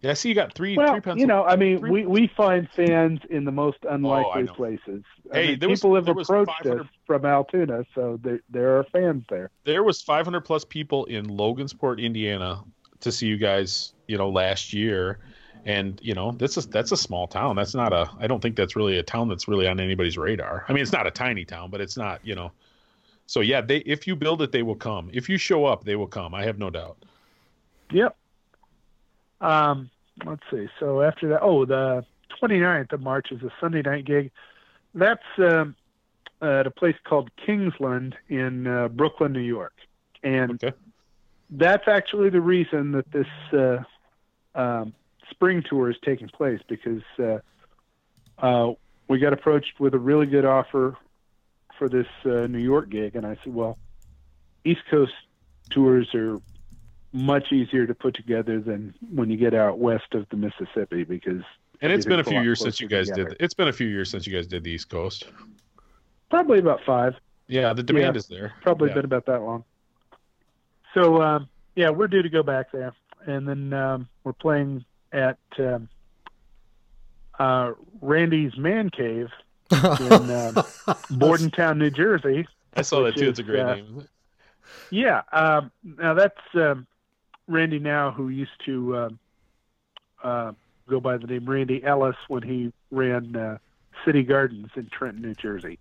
Yeah, 0.00 0.12
I 0.12 0.14
see 0.14 0.30
you 0.30 0.34
got 0.34 0.54
three. 0.54 0.76
Well, 0.76 0.92
three 0.92 1.00
pencil. 1.00 1.20
you 1.20 1.26
know, 1.26 1.44
I 1.44 1.56
mean, 1.56 1.78
three- 1.78 1.90
we, 1.90 2.06
we 2.06 2.26
find 2.34 2.68
fans 2.74 3.20
in 3.28 3.44
the 3.44 3.52
most 3.52 3.78
unlikely 3.88 4.30
oh, 4.34 4.40
know. 4.42 4.52
places. 4.54 5.02
I 5.30 5.36
Hey, 5.36 5.46
mean, 5.48 5.58
there 5.58 5.68
was- 5.68 5.80
people 5.80 5.94
have 5.94 6.08
approached 6.08 6.66
us 6.66 6.86
from 7.06 7.24
Altoona, 7.26 7.84
so 7.94 8.18
there 8.22 8.40
there 8.48 8.78
are 8.78 8.84
fans 8.84 9.24
there. 9.28 9.50
there 9.64 9.82
was 9.82 10.00
500 10.00 10.40
plus 10.40 10.64
people 10.64 11.04
in 11.04 11.26
Logansport, 11.26 12.02
Indiana, 12.02 12.62
to 13.00 13.12
see 13.12 13.26
you 13.26 13.36
guys. 13.36 13.92
You 14.08 14.18
know, 14.18 14.30
last 14.30 14.72
year, 14.72 15.18
and 15.66 16.00
you 16.02 16.14
know, 16.14 16.32
this 16.32 16.56
is 16.56 16.66
that's 16.66 16.92
a 16.92 16.96
small 16.96 17.28
town. 17.28 17.56
That's 17.56 17.74
not 17.74 17.92
a. 17.92 18.10
I 18.18 18.26
don't 18.26 18.40
think 18.40 18.56
that's 18.56 18.74
really 18.76 18.98
a 18.98 19.02
town 19.02 19.28
that's 19.28 19.46
really 19.48 19.66
on 19.68 19.78
anybody's 19.80 20.16
radar. 20.18 20.64
I 20.68 20.72
mean, 20.72 20.82
it's 20.82 20.92
not 20.92 21.06
a 21.06 21.10
tiny 21.12 21.44
town, 21.44 21.70
but 21.70 21.80
it's 21.80 21.96
not. 21.96 22.20
You 22.24 22.34
know, 22.34 22.52
so 23.26 23.40
yeah, 23.40 23.60
they 23.60 23.78
if 23.78 24.06
you 24.06 24.16
build 24.16 24.40
it, 24.42 24.50
they 24.50 24.62
will 24.62 24.74
come. 24.74 25.10
If 25.12 25.28
you 25.28 25.36
show 25.36 25.66
up, 25.66 25.84
they 25.84 25.94
will 25.94 26.08
come. 26.08 26.34
I 26.34 26.44
have 26.44 26.58
no 26.58 26.70
doubt. 26.70 26.96
Yep. 27.92 28.16
Um, 29.40 29.90
let's 30.24 30.42
see. 30.50 30.68
So 30.78 31.02
after 31.02 31.28
that, 31.28 31.40
oh, 31.42 31.64
the 31.64 32.04
29th 32.42 32.92
of 32.92 33.00
March 33.00 33.28
is 33.32 33.42
a 33.42 33.50
Sunday 33.60 33.82
night 33.82 34.04
gig. 34.04 34.30
That's 34.94 35.22
um, 35.38 35.76
at 36.42 36.66
a 36.66 36.70
place 36.70 36.96
called 37.04 37.30
Kingsland 37.44 38.16
in 38.28 38.66
uh, 38.66 38.88
Brooklyn, 38.88 39.32
New 39.32 39.40
York, 39.40 39.74
and 40.22 40.52
Okay. 40.62 40.76
that's 41.50 41.86
actually 41.86 42.30
the 42.30 42.40
reason 42.40 42.92
that 42.92 43.10
this 43.12 43.26
uh, 43.52 44.58
um, 44.58 44.94
spring 45.30 45.62
tour 45.68 45.90
is 45.90 45.96
taking 46.04 46.28
place 46.28 46.60
because 46.68 47.02
uh, 47.18 47.38
uh, 48.38 48.72
we 49.08 49.18
got 49.18 49.32
approached 49.32 49.78
with 49.78 49.94
a 49.94 49.98
really 49.98 50.26
good 50.26 50.44
offer 50.44 50.96
for 51.78 51.88
this 51.88 52.06
uh, 52.24 52.46
New 52.46 52.58
York 52.58 52.90
gig, 52.90 53.16
and 53.16 53.26
I 53.26 53.36
said, 53.44 53.54
well, 53.54 53.78
East 54.64 54.82
Coast 54.90 55.12
tours 55.70 56.14
are 56.14 56.40
much 57.12 57.52
easier 57.52 57.86
to 57.86 57.94
put 57.94 58.14
together 58.14 58.60
than 58.60 58.94
when 59.14 59.30
you 59.30 59.36
get 59.36 59.54
out 59.54 59.78
west 59.78 60.14
of 60.14 60.26
the 60.30 60.36
Mississippi 60.36 61.04
because 61.04 61.42
And 61.80 61.92
it's 61.92 62.06
been 62.06 62.20
a 62.20 62.24
few 62.24 62.36
lot 62.36 62.44
years 62.44 62.60
since 62.60 62.80
you 62.80 62.88
guys 62.88 63.08
together. 63.08 63.30
did. 63.30 63.36
It's 63.40 63.54
been 63.54 63.68
a 63.68 63.72
few 63.72 63.88
years 63.88 64.10
since 64.10 64.26
you 64.26 64.32
guys 64.32 64.46
did 64.46 64.62
the 64.64 64.70
East 64.70 64.88
Coast. 64.88 65.24
Probably 66.30 66.60
about 66.60 66.80
five. 66.86 67.14
Yeah, 67.48 67.72
the 67.72 67.82
demand 67.82 68.14
Yeah, 68.14 68.18
is 68.18 68.26
there. 68.28 68.52
Probably 68.62 68.88
Yeah. 68.90 68.94
been 68.94 69.04
about 69.04 69.26
that 69.26 69.40
long. 69.42 69.64
So 70.94 71.20
um, 71.20 71.48
yeah, 71.74 71.90
we're 71.90 72.06
due 72.08 72.22
to 72.22 72.28
go 72.28 72.42
back 72.42 72.70
there, 72.72 72.92
and 73.26 73.46
then 73.48 73.72
um, 73.72 74.08
we're 74.24 74.32
playing 74.32 74.84
at 75.12 75.38
um, 75.58 75.88
uh, 77.38 77.72
Randy's 78.00 78.56
Man 78.56 78.90
Cave 78.90 79.28
in 79.72 80.30
um, 80.30 80.64
Bordentown, 81.10 81.78
New 81.78 81.90
Jersey. 81.90 82.46
I 82.74 82.82
saw 82.82 82.98
that 82.98 83.14
which 83.14 83.16
too. 83.16 83.28
It's 83.28 83.38
a 83.40 83.42
great 83.42 83.60
uh, 83.60 83.74
name. 83.74 84.08
Yeah. 84.90 85.22
Um, 85.32 85.70
now 85.84 86.14
that's 86.14 86.38
um, 86.54 86.86
Randy 87.50 87.78
now, 87.78 88.10
who 88.12 88.28
used 88.28 88.52
to 88.66 88.96
um, 88.96 89.18
uh, 90.22 90.52
go 90.88 91.00
by 91.00 91.16
the 91.18 91.26
name 91.26 91.44
Randy 91.48 91.82
Ellis 91.84 92.16
when 92.28 92.42
he 92.42 92.72
ran 92.90 93.34
uh, 93.36 93.58
City 94.04 94.22
Gardens 94.22 94.70
in 94.76 94.86
Trenton, 94.86 95.22
New 95.22 95.34
Jersey, 95.34 95.78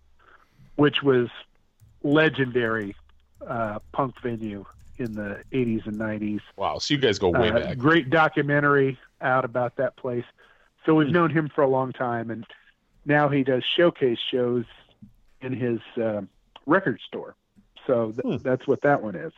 which 0.76 1.04
was 1.04 1.30
legendary 2.04 2.96
uh, 3.48 3.80
punk 3.94 4.16
venue 4.22 4.66
in 4.98 5.14
the 5.14 5.42
80s 5.54 5.86
and 5.88 5.96
90s. 5.98 6.42
Wow. 6.58 6.78
So 6.80 6.94
you 6.94 7.00
guys 7.00 7.20
go 7.20 7.30
way 7.30 7.50
Uh, 7.50 7.60
back. 7.60 7.78
Great 7.78 8.10
documentary 8.10 8.98
out 9.22 9.46
about 9.46 9.76
that 9.78 9.96
place. 9.96 10.26
So 10.86 10.96
we've 10.96 11.10
known 11.10 11.30
him 11.30 11.50
for 11.54 11.62
a 11.62 11.68
long 11.68 11.92
time, 11.94 12.32
and 12.32 12.46
now 13.06 13.30
he 13.30 13.44
does 13.44 13.64
showcase 13.78 14.18
shows 14.32 14.66
in 15.42 15.54
his 15.54 15.80
uh, 16.02 16.22
record 16.66 17.00
store. 17.06 17.36
So 17.88 18.12
th- 18.12 18.22
Hmm. 18.40 18.44
that's 18.44 18.68
what 18.68 18.82
that 18.82 19.02
one 19.02 19.16
is. 19.16 19.32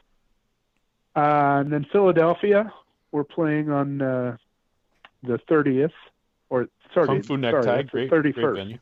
Uh, 1.16 1.60
and 1.62 1.72
then 1.72 1.86
Philadelphia, 1.92 2.72
we're 3.12 3.24
playing 3.24 3.70
on 3.70 4.02
uh, 4.02 4.38
the 5.24 5.38
30th, 5.50 5.92
or 6.50 6.68
sorry, 6.94 7.08
Kung 7.08 7.22
Fu 7.22 7.28
sorry, 7.34 7.42
Necktie, 7.42 7.62
that's 7.66 7.86
the 7.92 8.08
great, 8.08 8.10
great 8.10 8.36
31st. 8.36 8.56
venue. 8.56 8.78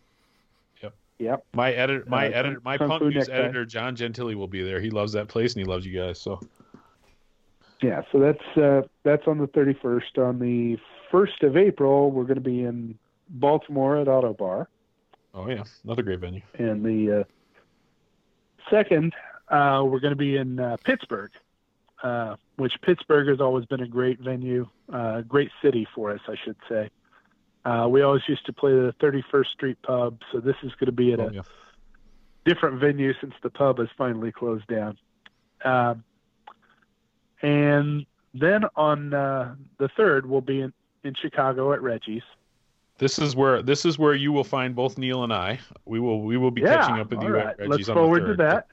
Yep. 1.21 1.45
My 1.53 1.73
editor, 1.73 2.05
my 2.07 2.27
Uh, 2.27 2.31
editor, 2.31 2.61
my 2.63 2.77
Kung 2.77 2.87
punk 2.87 3.01
Fu 3.01 3.09
news 3.09 3.27
Necktie. 3.27 3.33
editor, 3.33 3.65
John 3.65 3.93
Gentile 3.93 4.35
will 4.35 4.47
be 4.47 4.63
there. 4.63 4.79
He 4.79 4.89
loves 4.89 5.11
that 5.13 5.27
place 5.27 5.53
and 5.53 5.65
he 5.65 5.69
loves 5.69 5.85
you 5.85 5.99
guys. 5.99 6.17
So 6.21 6.39
Yeah, 7.81 8.03
so 8.11 8.19
that's 8.19 8.57
uh, 8.57 8.83
that's 9.03 9.27
on 9.27 9.37
the 9.37 9.47
31st. 9.49 10.17
On 10.17 10.39
the 10.39 10.77
1st 11.11 11.43
of 11.43 11.57
April, 11.57 12.09
we're 12.11 12.23
going 12.23 12.35
to 12.35 12.41
be 12.41 12.63
in 12.63 12.97
Baltimore 13.31 13.97
at 13.97 14.07
Ottobar. 14.07 14.67
Oh 15.33 15.49
yeah, 15.49 15.63
another 15.83 16.03
great 16.03 16.19
venue. 16.19 16.41
and 16.57 16.85
the 16.85 17.19
uh, 17.19 17.23
second 18.69 19.13
uh, 19.49 19.83
we're 19.85 19.99
going 19.99 20.11
to 20.13 20.15
be 20.17 20.37
in 20.37 20.57
uh, 20.59 20.77
Pittsburgh, 20.85 21.31
uh, 22.03 22.35
which 22.57 22.73
Pittsburgh 22.81 23.27
has 23.27 23.41
always 23.41 23.65
been 23.65 23.81
a 23.81 23.87
great 23.87 24.19
venue, 24.19 24.67
uh, 24.91 25.21
great 25.21 25.51
city 25.61 25.87
for 25.93 26.11
us, 26.11 26.21
I 26.27 26.35
should 26.43 26.55
say. 26.67 26.89
Uh, 27.65 27.87
we 27.89 28.01
always 28.01 28.21
used 28.27 28.45
to 28.45 28.53
play 28.53 28.71
the 28.71 28.93
31st 29.01 29.47
Street 29.47 29.77
Pub, 29.83 30.19
so 30.31 30.39
this 30.39 30.55
is 30.63 30.71
going 30.79 30.85
to 30.87 30.91
be 30.91 31.13
at 31.13 31.19
Oh, 31.19 31.27
a 31.27 31.33
yeah. 31.33 31.41
different 32.45 32.79
venue 32.79 33.13
since 33.19 33.33
the 33.43 33.49
pub 33.49 33.79
has 33.79 33.89
finally 33.97 34.31
closed 34.31 34.65
down. 34.67 34.97
Um, 35.63 36.03
and 37.41 38.05
then 38.33 38.63
on 38.75 39.13
uh, 39.13 39.55
the 39.77 39.89
third, 39.89 40.25
we'll 40.25 40.41
be 40.41 40.61
in, 40.61 40.73
in 41.03 41.13
Chicago 41.15 41.73
at 41.73 41.81
Reggie's. 41.81 42.23
This 42.97 43.17
is 43.17 43.33
where 43.35 43.61
this 43.61 43.85
is 43.85 43.97
where 43.97 44.13
you 44.13 44.33
will 44.33 44.43
find 44.43 44.75
both 44.75 44.97
Neil 44.97 45.23
and 45.23 45.31
I. 45.31 45.59
We 45.85 46.01
will 46.01 46.21
we 46.21 46.35
will 46.35 46.51
be 46.51 46.61
yeah, 46.61 46.75
catching 46.81 46.99
up 46.99 47.09
with 47.11 47.21
you 47.21 47.29
right. 47.29 47.47
at 47.47 47.57
Reggie's 47.59 47.69
Let's 47.69 47.89
on 47.89 47.95
the 47.95 48.01
forward 48.01 48.19
to 48.21 48.25
third. 48.27 48.37
that. 48.39 48.67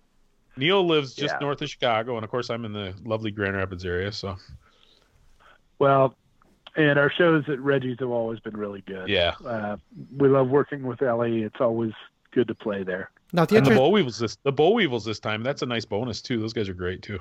Neil 0.56 0.86
lives 0.86 1.14
just 1.14 1.34
Yeah. 1.34 1.38
north 1.40 1.60
of 1.62 1.68
Chicago, 1.68 2.16
and 2.16 2.24
of 2.24 2.30
course 2.30 2.50
I'm 2.50 2.64
in 2.64 2.72
the 2.72 2.94
lovely 3.04 3.30
Grand 3.30 3.56
Rapids 3.56 3.84
area. 3.84 4.10
So 4.12 4.36
Well, 5.78 6.14
and 6.76 6.98
our 6.98 7.10
shows 7.10 7.44
at 7.48 7.60
Reggie's 7.60 7.98
have 8.00 8.10
always 8.10 8.40
been 8.40 8.56
really 8.56 8.82
good. 8.82 9.08
yeah, 9.08 9.34
Uh, 9.44 9.76
we 10.16 10.28
love 10.28 10.48
working 10.48 10.82
with 10.84 11.02
Ellie. 11.02 11.42
It's 11.42 11.60
always 11.60 11.92
good 12.32 12.48
to 12.48 12.54
play 12.54 12.82
there. 12.82 13.10
now 13.32 13.44
the 13.44 13.56
and 13.56 13.66
the 13.66 13.72
Bollweevils 13.72 14.18
this 14.20 14.36
the 14.44 14.52
Bollweevils 14.52 15.04
this 15.04 15.18
time. 15.20 15.42
That's 15.42 15.62
a 15.62 15.66
nice 15.66 15.84
bonus 15.84 16.22
too. 16.22 16.38
Those 16.40 16.52
guys 16.52 16.68
are 16.68 16.74
great 16.74 17.02
too. 17.02 17.18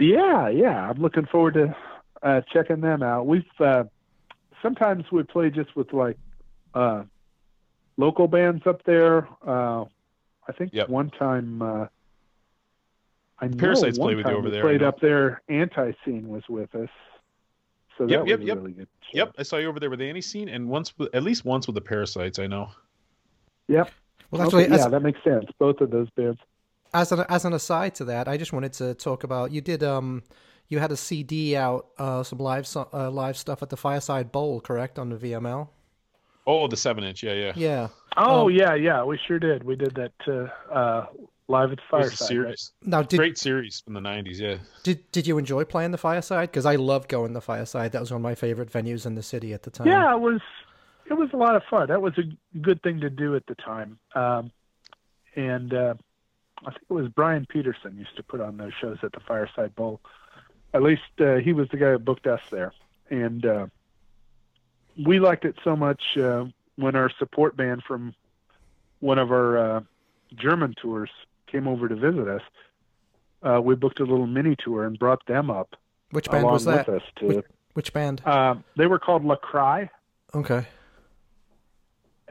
Yeah, 0.00 0.48
yeah. 0.48 0.90
I'm 0.90 1.00
looking 1.00 1.26
forward 1.26 1.54
to 1.54 1.76
uh, 2.22 2.40
checking 2.52 2.80
them 2.80 3.02
out. 3.02 3.26
We've 3.26 3.44
uh, 3.60 3.84
sometimes 4.62 5.04
we 5.12 5.22
play 5.22 5.50
just 5.50 5.74
with 5.76 5.92
like 5.92 6.18
uh, 6.74 7.04
local 7.96 8.26
bands 8.28 8.66
up 8.66 8.82
there. 8.84 9.28
Uh, 9.46 9.84
I 10.48 10.52
think 10.56 10.72
Yep. 10.74 10.88
one 10.88 11.10
time 11.10 11.62
uh, 11.62 11.86
I 13.40 13.46
know 13.48 13.56
Parasites 13.56 13.98
one 13.98 14.08
play 14.08 14.14
with 14.16 14.26
you 14.26 14.32
over 14.32 14.50
there, 14.50 14.62
Played 14.62 14.82
up 14.82 15.00
there. 15.00 15.42
Anti 15.48 15.92
Scene 16.04 16.28
was 16.28 16.42
with 16.48 16.74
us. 16.74 16.88
So 17.96 18.04
Yep, 18.08 18.20
that 18.20 18.28
yep, 18.28 18.38
was 18.40 18.48
yep. 18.48 18.56
a 18.56 18.60
really 18.60 18.72
good. 18.72 18.88
Show. 19.02 19.18
Yep, 19.18 19.34
I 19.38 19.42
saw 19.42 19.56
you 19.56 19.68
over 19.68 19.80
there 19.80 19.90
with 19.90 20.00
Antiseen, 20.00 20.52
and 20.54 20.68
once 20.68 20.96
with, 20.98 21.14
at 21.14 21.22
least 21.22 21.44
once 21.44 21.66
with 21.66 21.74
the 21.74 21.80
Parasites. 21.80 22.38
I 22.38 22.46
know. 22.46 22.70
Yep. 23.68 23.90
well, 24.30 24.42
actually, 24.42 24.64
Okay, 24.64 24.74
as, 24.74 24.80
yeah, 24.80 24.88
that 24.88 25.00
makes 25.02 25.22
sense. 25.22 25.44
Both 25.58 25.80
of 25.80 25.90
those 25.90 26.08
bands. 26.10 26.38
as 26.94 27.12
an 27.12 27.24
as 27.28 27.44
an 27.44 27.52
aside 27.52 27.94
to 27.96 28.04
that, 28.06 28.28
I 28.28 28.36
just 28.36 28.52
wanted 28.52 28.72
to 28.74 28.94
talk 28.94 29.24
about 29.24 29.50
you 29.52 29.60
did 29.60 29.82
um 29.82 30.22
you 30.68 30.78
had 30.78 30.90
a 30.92 30.96
CD 30.96 31.56
out 31.56 31.86
uh 31.98 32.22
some 32.22 32.38
live 32.38 32.66
uh, 32.92 33.10
live 33.10 33.36
stuff 33.36 33.62
at 33.62 33.68
the 33.70 33.76
Fireside 33.76 34.32
Bowl, 34.32 34.60
correct 34.60 34.98
on 34.98 35.10
the 35.10 35.16
VML? 35.16 35.68
Oh, 36.46 36.66
the 36.66 36.76
seven 36.76 37.04
inch. 37.04 37.22
Yeah, 37.22 37.34
yeah. 37.34 37.52
Yeah. 37.56 37.88
Oh 38.16 38.46
Um, 38.48 38.52
yeah, 38.54 38.74
yeah, 38.74 39.04
we 39.04 39.18
sure 39.26 39.38
did. 39.38 39.62
We 39.64 39.76
did 39.76 39.94
that 39.96 40.12
uh, 40.26 40.72
uh, 40.72 41.06
live 41.48 41.72
at 41.72 41.78
the 41.78 41.96
It 41.96 42.00
was 42.00 42.12
a 42.12 42.16
fireside. 42.16 42.38
right? 42.38 42.70
Now, 42.84 43.02
did 43.02 43.16
Great 43.16 43.38
series 43.38 43.80
from 43.80 43.94
the 43.94 44.00
'90s. 44.00 44.38
Yeah. 44.38 44.58
did 44.82 45.10
did 45.12 45.26
you 45.26 45.38
enjoy 45.38 45.64
playing 45.64 45.90
the 45.90 45.98
Fireside? 45.98 46.50
Because 46.50 46.66
I 46.66 46.76
loved 46.76 47.08
going 47.08 47.28
to 47.28 47.34
the 47.34 47.40
Fireside. 47.40 47.92
That 47.92 48.00
was 48.00 48.10
one 48.10 48.20
of 48.20 48.22
my 48.22 48.34
favorite 48.34 48.70
venues 48.70 49.06
in 49.06 49.14
the 49.14 49.22
city 49.22 49.52
at 49.52 49.62
the 49.62 49.70
time. 49.70 49.86
Yeah, 49.88 50.14
it 50.14 50.20
was. 50.20 50.40
It 51.06 51.14
was 51.14 51.30
a 51.32 51.36
lot 51.36 51.56
of 51.56 51.62
fun. 51.70 51.88
That 51.88 52.02
was 52.02 52.12
a 52.18 52.58
good 52.58 52.82
thing 52.82 53.00
to 53.00 53.08
do 53.08 53.34
at 53.34 53.46
the 53.46 53.54
time. 53.54 53.98
Um, 54.14 54.50
and 55.36 55.72
uh, 55.72 55.94
I 56.66 56.70
think 56.70 56.82
it 56.90 56.92
was 56.92 57.08
Brian 57.08 57.46
Peterson 57.48 57.96
used 57.96 58.14
to 58.16 58.22
put 58.22 58.42
on 58.42 58.58
those 58.58 58.74
shows 58.78 58.98
at 59.02 59.12
the 59.12 59.20
Fireside 59.20 59.74
Bowl. 59.74 60.00
At 60.74 60.82
least 60.82 61.00
uh, 61.18 61.36
he 61.36 61.54
was 61.54 61.66
the 61.70 61.78
guy 61.78 61.92
who 61.92 61.98
booked 61.98 62.26
us 62.26 62.42
there, 62.50 62.74
and 63.08 63.46
uh, 63.46 63.66
we 65.02 65.18
liked 65.18 65.46
it 65.46 65.56
so 65.64 65.74
much 65.74 66.02
uh, 66.18 66.44
when 66.76 66.94
our 66.94 67.08
support 67.18 67.56
band 67.56 67.84
from 67.84 68.14
one 69.00 69.18
of 69.18 69.30
our 69.32 69.56
uh, 69.56 69.80
German 70.34 70.74
tours 70.80 71.10
came 71.50 71.66
over 71.68 71.88
to 71.88 71.96
visit 71.96 72.28
us. 72.28 72.42
Uh, 73.42 73.60
we 73.62 73.74
booked 73.74 74.00
a 74.00 74.04
little 74.04 74.26
mini 74.26 74.56
tour 74.58 74.84
and 74.84 74.98
brought 74.98 75.24
them 75.26 75.50
up 75.50 75.76
Which 76.10 76.28
band 76.28 76.42
along 76.42 76.54
was 76.54 76.64
that? 76.64 76.86
with 76.88 77.02
us 77.02 77.08
to. 77.20 77.26
Which, 77.26 77.44
which 77.74 77.92
band? 77.92 78.22
Uh, 78.24 78.56
they 78.76 78.86
were 78.86 78.98
called 78.98 79.24
La 79.24 79.36
Cry. 79.36 79.88
Okay. 80.34 80.66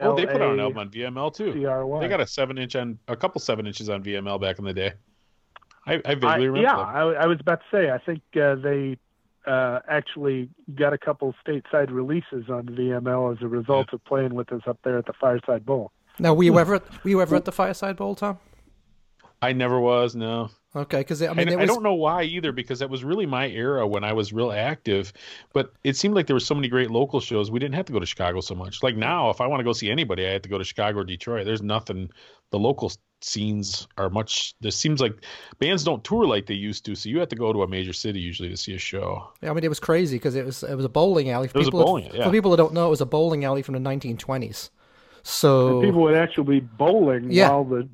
Oh, 0.00 0.14
they 0.14 0.26
put 0.26 0.40
out 0.40 0.52
an 0.52 0.60
album 0.60 0.78
on 0.78 0.90
VML 0.90 1.34
too. 1.34 1.52
CRY. 1.52 2.00
They 2.00 2.08
got 2.08 2.20
a 2.20 2.26
seven 2.26 2.58
inch 2.58 2.76
on 2.76 2.98
a 3.08 3.16
couple 3.16 3.40
seven 3.40 3.66
inches 3.66 3.88
on 3.88 4.02
VML 4.02 4.40
back 4.40 4.58
in 4.58 4.64
the 4.64 4.72
day. 4.72 4.92
I, 5.86 5.94
I 6.04 6.14
vaguely 6.14 6.28
I, 6.28 6.34
remember. 6.36 6.60
yeah. 6.60 6.76
I, 6.76 7.00
I 7.00 7.26
was 7.26 7.40
about 7.40 7.60
to 7.60 7.76
say. 7.76 7.90
I 7.90 7.98
think 7.98 8.20
uh, 8.36 8.54
they 8.56 8.98
uh, 9.46 9.80
actually 9.88 10.50
got 10.74 10.92
a 10.92 10.98
couple 10.98 11.34
stateside 11.44 11.90
releases 11.90 12.48
on 12.48 12.66
VML 12.66 13.36
as 13.36 13.42
a 13.42 13.48
result 13.48 13.92
of 13.92 14.04
playing 14.04 14.34
with 14.34 14.52
us 14.52 14.62
up 14.66 14.78
there 14.84 14.98
at 14.98 15.06
the 15.06 15.14
Fireside 15.14 15.64
Bowl. 15.64 15.90
Now, 16.18 16.34
were 16.34 16.42
you 16.42 16.58
ever 16.58 16.82
were 17.02 17.10
you 17.10 17.22
ever 17.22 17.36
at 17.36 17.44
the 17.44 17.52
Fireside 17.52 17.96
Bowl, 17.96 18.14
Tom? 18.14 18.38
I 19.40 19.52
never 19.52 19.80
was. 19.80 20.14
No, 20.16 20.50
Okay, 20.76 20.98
because 20.98 21.22
I 21.22 21.28
I, 21.28 21.34
mean, 21.34 21.48
it 21.48 21.58
I 21.58 21.64
don't 21.64 21.82
know 21.82 21.94
why 21.94 22.24
either 22.24 22.52
because 22.52 22.78
that 22.80 22.90
was 22.90 23.02
really 23.02 23.24
my 23.26 23.48
era 23.48 23.86
when 23.86 24.04
I 24.04 24.12
was 24.12 24.32
real 24.32 24.52
active. 24.52 25.12
But 25.52 25.72
it 25.82 25.96
seemed 25.96 26.14
like 26.14 26.26
there 26.26 26.36
were 26.36 26.40
so 26.40 26.54
many 26.54 26.68
great 26.68 26.90
local 26.90 27.20
shows. 27.20 27.50
We 27.50 27.58
didn't 27.58 27.74
have 27.74 27.86
to 27.86 27.92
go 27.92 27.98
to 27.98 28.06
Chicago 28.06 28.40
so 28.40 28.54
much. 28.54 28.82
Like 28.82 28.96
now, 28.96 29.30
if 29.30 29.40
I 29.40 29.46
want 29.46 29.60
to 29.60 29.64
go 29.64 29.72
see 29.72 29.90
anybody, 29.90 30.26
I 30.26 30.32
have 30.32 30.42
to 30.42 30.48
go 30.48 30.58
to 30.58 30.64
Chicago 30.64 31.00
or 31.00 31.04
Detroit. 31.04 31.46
There's 31.46 31.62
nothing. 31.62 32.10
The 32.50 32.58
local 32.58 32.92
scenes 33.20 33.88
are 33.96 34.10
much. 34.10 34.54
There 34.60 34.70
seems 34.70 35.00
like 35.00 35.24
bands 35.58 35.84
don't 35.84 36.04
tour 36.04 36.26
like 36.26 36.46
they 36.46 36.54
used 36.54 36.84
to. 36.84 36.94
So 36.94 37.08
you 37.08 37.18
have 37.18 37.28
to 37.30 37.36
go 37.36 37.52
to 37.52 37.62
a 37.62 37.68
major 37.68 37.92
city 37.92 38.20
usually 38.20 38.50
to 38.50 38.56
see 38.56 38.74
a 38.74 38.78
show. 38.78 39.26
I 39.42 39.52
mean, 39.52 39.64
it 39.64 39.68
was 39.68 39.80
crazy 39.80 40.16
because 40.16 40.34
it 40.34 40.44
was 40.44 40.62
it 40.62 40.74
was 40.74 40.84
a 40.84 40.88
bowling 40.90 41.30
alley. 41.30 41.48
For 41.48 41.56
It 41.56 41.60
was 41.60 41.68
a 41.68 41.70
people 41.70 41.84
bowling, 41.84 42.10
yeah. 42.12 42.24
For 42.24 42.30
people 42.30 42.50
that 42.50 42.58
don't 42.58 42.74
know, 42.74 42.86
it 42.86 42.90
was 42.90 43.00
a 43.00 43.06
bowling 43.06 43.44
alley 43.44 43.62
from 43.62 43.74
the 43.74 43.80
1920s. 43.90 44.70
So 45.22 45.80
People 45.82 46.02
would 46.02 46.14
actually 46.14 46.60
be 46.60 46.60
bowling 46.60 47.30
Yeah. 47.30 47.50
while 47.50 47.64
the 47.64 47.88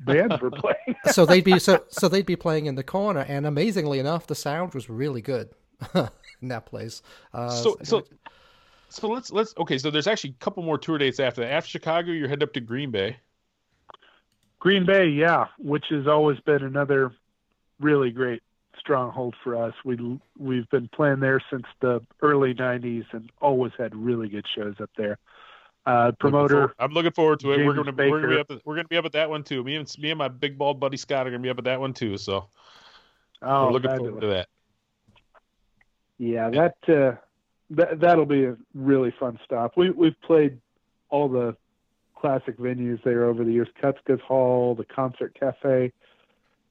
bands 0.00 0.40
were 0.40 0.50
playing. 0.50 0.96
so 1.06 1.26
they'd 1.26 1.44
be 1.44 1.58
so 1.58 1.84
so 1.88 2.08
they'd 2.08 2.26
be 2.26 2.36
playing 2.36 2.66
in 2.66 2.74
the 2.74 2.82
corner, 2.82 3.24
and 3.28 3.46
amazingly 3.46 3.98
enough, 3.98 4.26
the 4.26 4.34
sound 4.34 4.74
was 4.74 4.88
really 4.88 5.22
good 5.22 5.50
in 5.94 6.48
that 6.48 6.66
place. 6.66 7.02
Uh, 7.32 7.50
so 7.50 7.76
so 7.82 8.02
so 8.88 9.08
let's 9.08 9.32
let's 9.32 9.54
okay. 9.58 9.78
So 9.78 9.90
there's 9.90 10.06
actually 10.06 10.30
a 10.40 10.44
couple 10.44 10.62
more 10.62 10.78
tour 10.78 10.98
dates 10.98 11.20
after 11.20 11.40
that. 11.42 11.52
After 11.52 11.70
Chicago, 11.70 12.12
you're 12.12 12.28
headed 12.28 12.44
up 12.44 12.52
to 12.54 12.60
Green 12.60 12.90
Bay. 12.90 13.16
Green 14.60 14.86
Bay, 14.86 15.08
yeah, 15.08 15.46
which 15.58 15.86
has 15.90 16.06
always 16.06 16.40
been 16.40 16.62
another 16.62 17.12
really 17.80 18.10
great 18.10 18.42
stronghold 18.78 19.34
for 19.42 19.56
us. 19.56 19.74
We 19.84 20.18
we've 20.38 20.68
been 20.70 20.88
playing 20.88 21.20
there 21.20 21.42
since 21.50 21.64
the 21.80 22.00
early 22.22 22.54
'90s 22.54 23.04
and 23.12 23.30
always 23.40 23.72
had 23.76 23.94
really 23.94 24.28
good 24.28 24.46
shows 24.54 24.76
up 24.80 24.90
there. 24.96 25.18
Uh, 25.86 26.06
Looking 26.06 26.16
promoter, 26.18 26.74
I'm 26.78 26.92
looking 26.92 27.12
forward 27.12 27.40
to 27.40 27.52
it. 27.52 27.58
we're 27.58 27.74
James 27.74 27.76
we're 27.76 27.84
gonna 27.84 28.28
be 28.28 28.40
up 28.40 28.50
at, 28.50 28.64
we're 28.64 28.76
gonna 28.76 28.88
be 28.88 28.96
up 28.96 29.04
at 29.04 29.12
that 29.12 29.28
one 29.28 29.42
too. 29.42 29.62
Me 29.62 29.76
and 29.76 29.94
me 29.98 30.10
and 30.10 30.18
my 30.18 30.28
big 30.28 30.56
bald 30.56 30.80
buddy 30.80 30.96
Scott 30.96 31.26
are 31.26 31.30
gonna 31.30 31.42
be 31.42 31.50
up 31.50 31.58
at 31.58 31.64
that 31.64 31.78
one 31.78 31.92
too. 31.92 32.16
So 32.16 32.46
oh, 33.42 33.66
we're 33.66 33.72
looking 33.72 33.90
fabulous. 33.90 34.10
forward 34.10 34.20
to 34.22 34.26
that. 34.28 34.48
Yeah, 36.16 36.48
that 36.50 36.76
uh, 36.88 37.16
that 37.70 38.00
that'll 38.00 38.24
be 38.24 38.44
a 38.44 38.56
really 38.74 39.12
fun 39.20 39.38
stop. 39.44 39.76
We 39.76 39.90
we've 39.90 40.18
played 40.22 40.58
all 41.10 41.28
the 41.28 41.54
classic 42.14 42.56
venues 42.56 43.02
there 43.02 43.24
over 43.26 43.44
the 43.44 43.52
years: 43.52 43.68
Kutzka's 43.82 44.22
Hall, 44.22 44.74
the 44.74 44.86
Concert 44.86 45.36
Cafe, 45.38 45.92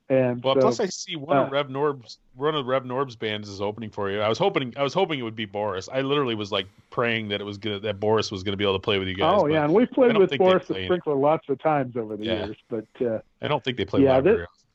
and 0.09 0.43
Well, 0.43 0.55
so, 0.55 0.61
plus 0.61 0.79
I 0.79 0.85
see 0.87 1.15
one 1.15 1.37
uh, 1.37 1.43
of 1.45 1.51
Rev 1.51 1.69
Norb's 1.69 2.17
one 2.35 2.55
of 2.55 2.65
Rev 2.65 2.85
Norb's 2.85 3.15
bands 3.15 3.47
is 3.49 3.61
opening 3.61 3.89
for 3.89 4.11
you. 4.11 4.19
I 4.21 4.27
was 4.29 4.37
hoping 4.37 4.73
I 4.77 4.83
was 4.83 4.93
hoping 4.93 5.19
it 5.19 5.23
would 5.23 5.35
be 5.35 5.45
Boris. 5.45 5.87
I 5.91 6.01
literally 6.01 6.35
was 6.35 6.51
like 6.51 6.67
praying 6.89 7.29
that 7.29 7.39
it 7.41 7.43
was 7.45 7.57
gonna 7.57 7.79
that 7.79 7.99
Boris 7.99 8.29
was 8.31 8.43
gonna 8.43 8.57
be 8.57 8.63
able 8.63 8.73
to 8.75 8.79
play 8.79 8.99
with 8.99 9.07
you 9.07 9.15
guys. 9.15 9.39
oh 9.41 9.47
yeah, 9.47 9.63
and 9.63 9.73
we've 9.73 9.89
played 9.91 10.17
with 10.17 10.37
Boris 10.37 10.67
the 10.67 10.83
Sprinkler 10.85 11.15
lots 11.15 11.47
of 11.49 11.59
times 11.59 11.95
over 11.95 12.17
the 12.17 12.25
Yeah. 12.25 12.45
years, 12.45 12.57
but 12.69 12.85
uh, 13.01 13.19
I 13.41 13.47
don't 13.47 13.63
think 13.63 13.77
they 13.77 13.85
play 13.85 14.01
Yeah, 14.03 14.15
live 14.15 14.23
that- 14.25 14.29
very 14.31 14.43
often. 14.45 14.67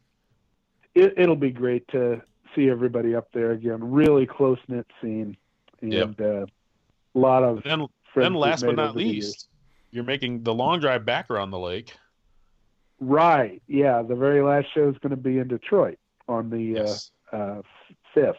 it, 0.94 1.14
it'll 1.18 1.36
be 1.36 1.50
great 1.50 1.86
to 1.88 2.22
see 2.56 2.70
everybody 2.70 3.14
up 3.14 3.28
there 3.32 3.52
again. 3.52 3.78
Really 3.92 4.24
close 4.26 4.58
knit 4.68 4.86
scene, 5.02 5.36
and 5.82 5.92
Yep. 5.92 6.20
uh, 6.20 6.24
a 6.44 6.46
lot 7.18 7.42
of 7.44 7.56
And 7.58 7.82
then 7.82 7.86
friends 8.14 8.24
then 8.24 8.34
last 8.34 8.64
but 8.64 8.76
not 8.76 8.90
over 8.90 8.98
the 8.98 9.04
years. 9.04 9.26
least, 9.26 9.48
you're 9.90 10.04
making 10.04 10.42
the 10.42 10.54
long 10.54 10.80
drive 10.80 11.04
back 11.04 11.30
around 11.30 11.50
the 11.50 11.58
lake. 11.58 11.94
Right? 13.00 13.62
Yeah, 13.66 14.02
the 14.02 14.14
very 14.14 14.42
last 14.42 14.66
show 14.74 14.88
is 14.88 14.96
going 14.98 15.10
to 15.10 15.16
be 15.16 15.38
in 15.38 15.48
Detroit 15.48 15.98
on 16.28 16.50
the 16.50 16.60
Yes. 16.60 17.10
uh, 17.32 17.36
uh, 17.36 17.62
fifth. 18.14 18.36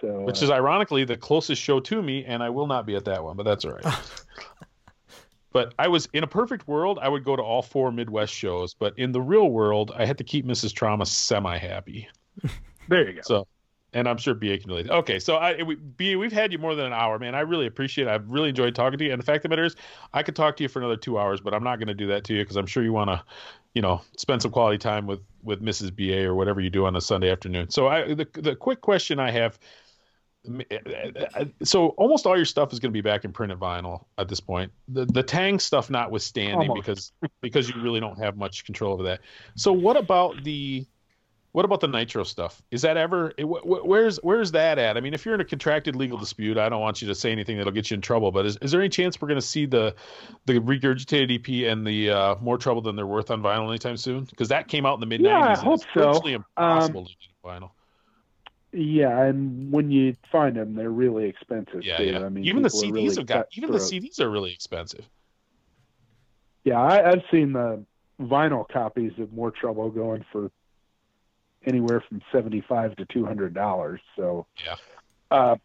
So 0.00 0.20
Which 0.20 0.42
uh, 0.42 0.46
is 0.46 0.50
ironically 0.50 1.04
the 1.04 1.16
closest 1.16 1.60
show 1.60 1.80
to 1.80 2.02
me, 2.02 2.24
and 2.24 2.42
I 2.42 2.50
will 2.50 2.66
not 2.66 2.86
be 2.86 2.94
at 2.96 3.04
that 3.06 3.22
one, 3.24 3.36
but 3.36 3.42
that's 3.44 3.64
all 3.64 3.72
right. 3.72 3.84
but 5.52 5.74
I 5.78 5.88
was 5.88 6.08
in 6.12 6.22
a 6.22 6.26
perfect 6.28 6.68
world, 6.68 6.98
I 7.00 7.08
would 7.08 7.24
go 7.24 7.34
to 7.36 7.42
all 7.42 7.62
four 7.62 7.90
Midwest 7.90 8.32
shows, 8.32 8.74
but 8.74 8.94
in 8.98 9.12
the 9.12 9.20
real 9.20 9.50
world, 9.50 9.92
I 9.96 10.04
had 10.06 10.18
to 10.18 10.24
keep 10.24 10.46
Mrs. 10.46 10.72
Trauma 10.72 11.06
semi 11.06 11.58
happy. 11.58 12.08
there 12.88 13.08
you 13.08 13.14
go. 13.14 13.20
So, 13.24 13.48
and 13.94 14.06
I'm 14.06 14.18
sure 14.18 14.34
BA 14.34 14.58
can 14.58 14.70
relate. 14.70 14.90
Okay, 14.90 15.18
so 15.18 15.36
I 15.36 15.62
we, 15.62 15.74
BA, 15.74 16.18
we've 16.18 16.32
had 16.32 16.52
you 16.52 16.58
more 16.58 16.74
than 16.74 16.86
an 16.86 16.92
hour, 16.92 17.18
man. 17.18 17.34
I 17.34 17.40
really 17.40 17.66
appreciate 17.66 18.06
it. 18.06 18.10
I've 18.10 18.28
really 18.28 18.50
enjoyed 18.50 18.74
talking 18.74 18.98
to 18.98 19.04
you. 19.04 19.12
And 19.12 19.20
the 19.20 19.24
fact 19.24 19.38
of 19.38 19.42
the 19.44 19.48
matter 19.48 19.64
is, 19.64 19.76
I 20.12 20.22
could 20.22 20.36
talk 20.36 20.56
to 20.58 20.62
you 20.62 20.68
for 20.68 20.78
another 20.78 20.96
two 20.96 21.18
hours, 21.18 21.40
but 21.40 21.54
I'm 21.54 21.64
not 21.64 21.78
going 21.78 21.88
to 21.88 21.94
do 21.94 22.06
that 22.08 22.24
to 22.24 22.34
you 22.34 22.42
because 22.42 22.56
I'm 22.56 22.66
sure 22.66 22.82
you 22.82 22.92
want 22.92 23.08
to, 23.10 23.22
you 23.74 23.82
know, 23.82 24.00
spend 24.16 24.42
some 24.42 24.50
quality 24.50 24.78
time 24.78 25.06
with 25.06 25.20
with 25.42 25.62
Mrs. 25.62 25.94
BA 25.94 26.24
or 26.26 26.34
whatever 26.34 26.60
you 26.60 26.70
do 26.70 26.86
on 26.86 26.96
a 26.96 27.00
Sunday 27.00 27.30
afternoon. 27.30 27.70
So, 27.70 27.88
I 27.88 28.14
the 28.14 28.26
the 28.34 28.56
quick 28.56 28.80
question 28.80 29.18
I 29.18 29.30
have. 29.30 29.58
So 31.62 31.88
almost 31.88 32.24
all 32.24 32.36
your 32.36 32.46
stuff 32.46 32.72
is 32.72 32.78
going 32.78 32.90
to 32.90 32.96
be 32.96 33.02
back 33.02 33.24
in 33.24 33.32
printed 33.32 33.58
vinyl 33.58 34.04
at 34.16 34.28
this 34.28 34.40
point. 34.40 34.72
The 34.86 35.04
the 35.04 35.22
Taang 35.22 35.60
stuff 35.60 35.90
notwithstanding, 35.90 36.70
Almost. 36.70 36.86
because 36.86 37.12
because 37.42 37.68
you 37.68 37.82
really 37.82 38.00
don't 38.00 38.18
have 38.18 38.36
much 38.36 38.64
control 38.64 38.94
over 38.94 39.02
that. 39.02 39.20
So 39.56 39.72
what 39.72 39.96
about 39.96 40.42
the 40.44 40.86
what 41.52 41.64
about 41.64 41.80
the 41.80 41.88
nitro 41.88 42.24
stuff? 42.24 42.62
Is 42.70 42.82
that 42.82 42.96
ever? 42.96 43.32
it- 43.38 43.44
wh- 43.44 43.62
wh- 43.62 43.84
Where's 43.84 44.18
where's 44.18 44.52
that 44.52 44.78
at? 44.78 44.96
I 44.96 45.00
mean, 45.00 45.14
if 45.14 45.24
you're 45.24 45.34
in 45.34 45.40
a 45.40 45.44
contracted 45.44 45.96
legal 45.96 46.18
dispute, 46.18 46.58
I 46.58 46.68
don't 46.68 46.80
want 46.80 47.00
you 47.00 47.08
to 47.08 47.14
say 47.14 47.32
anything 47.32 47.56
that'll 47.56 47.72
get 47.72 47.90
you 47.90 47.94
in 47.94 48.00
trouble. 48.00 48.30
But 48.30 48.46
is, 48.46 48.56
is 48.58 48.70
there 48.70 48.80
any 48.80 48.90
chance 48.90 49.20
we're 49.20 49.28
going 49.28 49.40
to 49.40 49.46
see 49.46 49.64
the 49.66 49.94
the 50.46 50.54
regurgitated 50.60 51.32
EP 51.34 51.70
and 51.70 51.86
the 51.86 52.10
uh, 52.10 52.34
more 52.40 52.58
trouble 52.58 52.82
than 52.82 52.96
they're 52.96 53.06
worth 53.06 53.30
on 53.30 53.42
vinyl 53.42 53.68
anytime 53.68 53.96
soon? 53.96 54.24
Because 54.24 54.48
that 54.48 54.68
came 54.68 54.84
out 54.84 54.94
in 54.94 55.00
the 55.00 55.06
mid 55.06 55.20
'90s. 55.20 55.24
Yeah, 55.24 55.48
I 55.48 55.56
hope 55.56 55.74
it's 55.80 55.86
so. 55.94 56.12
virtually 56.12 56.32
impossible 56.34 57.06
to 57.06 57.10
get 57.12 57.30
vinyl. 57.42 57.70
Yeah, 58.70 59.22
and 59.22 59.72
when 59.72 59.90
you 59.90 60.14
find 60.30 60.54
them, 60.54 60.74
they're 60.74 60.90
really 60.90 61.24
expensive 61.24 61.82
Yeah, 61.82 62.02
yeah. 62.02 62.24
I 62.24 62.28
mean, 62.28 62.44
even 62.44 62.62
the 62.62 62.68
CDs 62.68 62.92
really 62.92 63.14
have 63.16 63.26
got 63.26 63.46
even 63.52 63.72
the. 63.72 63.78
CDs 63.78 64.20
are 64.20 64.28
really 64.28 64.52
expensive. 64.52 65.08
Yeah, 66.64 66.78
I, 66.78 67.10
I've 67.10 67.22
seen 67.30 67.54
the 67.54 67.82
vinyl 68.20 68.68
copies 68.68 69.12
of 69.18 69.32
More 69.32 69.50
Trouble 69.50 69.88
going 69.90 70.22
for 70.30 70.50
anywhere 71.64 72.02
from 72.08 72.22
seventy-five 72.32 72.96
to 72.96 73.04
two 73.06 73.24
hundred 73.24 73.54
dollars. 73.54 74.00
So, 74.16 74.46
Yeah. 74.64 74.76
uh, 75.30 75.56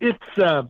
it's 0.00 0.38
uh, 0.38 0.64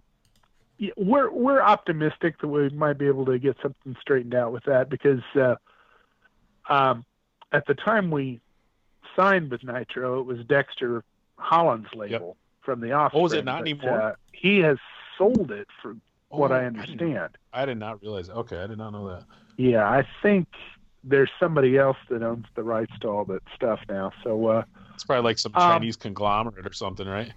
we're 0.97 1.31
we're 1.31 1.61
optimistic 1.63 2.41
that 2.41 2.49
we 2.49 2.69
might 2.71 2.99
be 2.99 3.07
able 3.07 3.27
to 3.27 3.39
get 3.39 3.57
something 3.63 3.97
straightened 4.01 4.35
out 4.35 4.53
with 4.53 4.65
that 4.65 4.89
because 4.89 5.23
uh, 5.35 5.55
um, 6.69 7.05
at 7.53 7.67
the 7.67 7.75
time 7.75 8.11
we 8.11 8.41
signed 9.17 9.51
with 9.51 9.63
Nitro, 9.65 10.21
it 10.21 10.27
was 10.27 10.39
Dexter 10.47 11.05
Holland's 11.37 11.93
label 11.95 12.37
from 12.63 12.81
the 12.81 12.93
Offspring. 12.93 13.23
Oh, 13.23 13.27
is 13.27 13.33
it 13.33 13.45
not 13.45 13.61
but, 13.65 13.69
anymore? 13.69 14.03
Uh, 14.03 14.15
he 14.33 14.59
has 14.61 14.79
sold 15.19 15.51
it 15.51 15.69
for 15.83 15.97
what 16.29 16.51
Oh, 16.51 16.55
I 16.55 16.61
didn't- 16.65 16.81
understand. 16.81 17.39
I 17.53 17.65
did 17.67 17.79
not 17.79 18.03
realize. 18.03 18.29
Okay, 18.31 18.59
I 18.59 18.67
did 18.67 18.79
not 18.79 18.91
know 18.91 19.09
that. 19.09 19.25
Yeah, 19.57 19.89
I 19.89 20.05
think 20.23 20.49
there's 21.05 21.31
somebody 21.39 21.77
else 21.77 21.99
that 22.09 22.23
owns 22.23 22.47
the 22.55 22.63
rights 22.63 22.93
to 23.03 23.09
all 23.09 23.25
that 23.27 23.43
stuff 23.55 23.81
now. 23.89 24.11
So 24.23 24.47
uh, 24.49 24.65
It's 24.95 25.05
probably 25.05 25.25
like 25.25 25.39
some 25.39 25.53
Um, 25.55 25.61
Chinese 25.61 25.97
conglomerate 25.97 26.67
or 26.67 26.73
something, 26.73 27.07
right? 27.07 27.33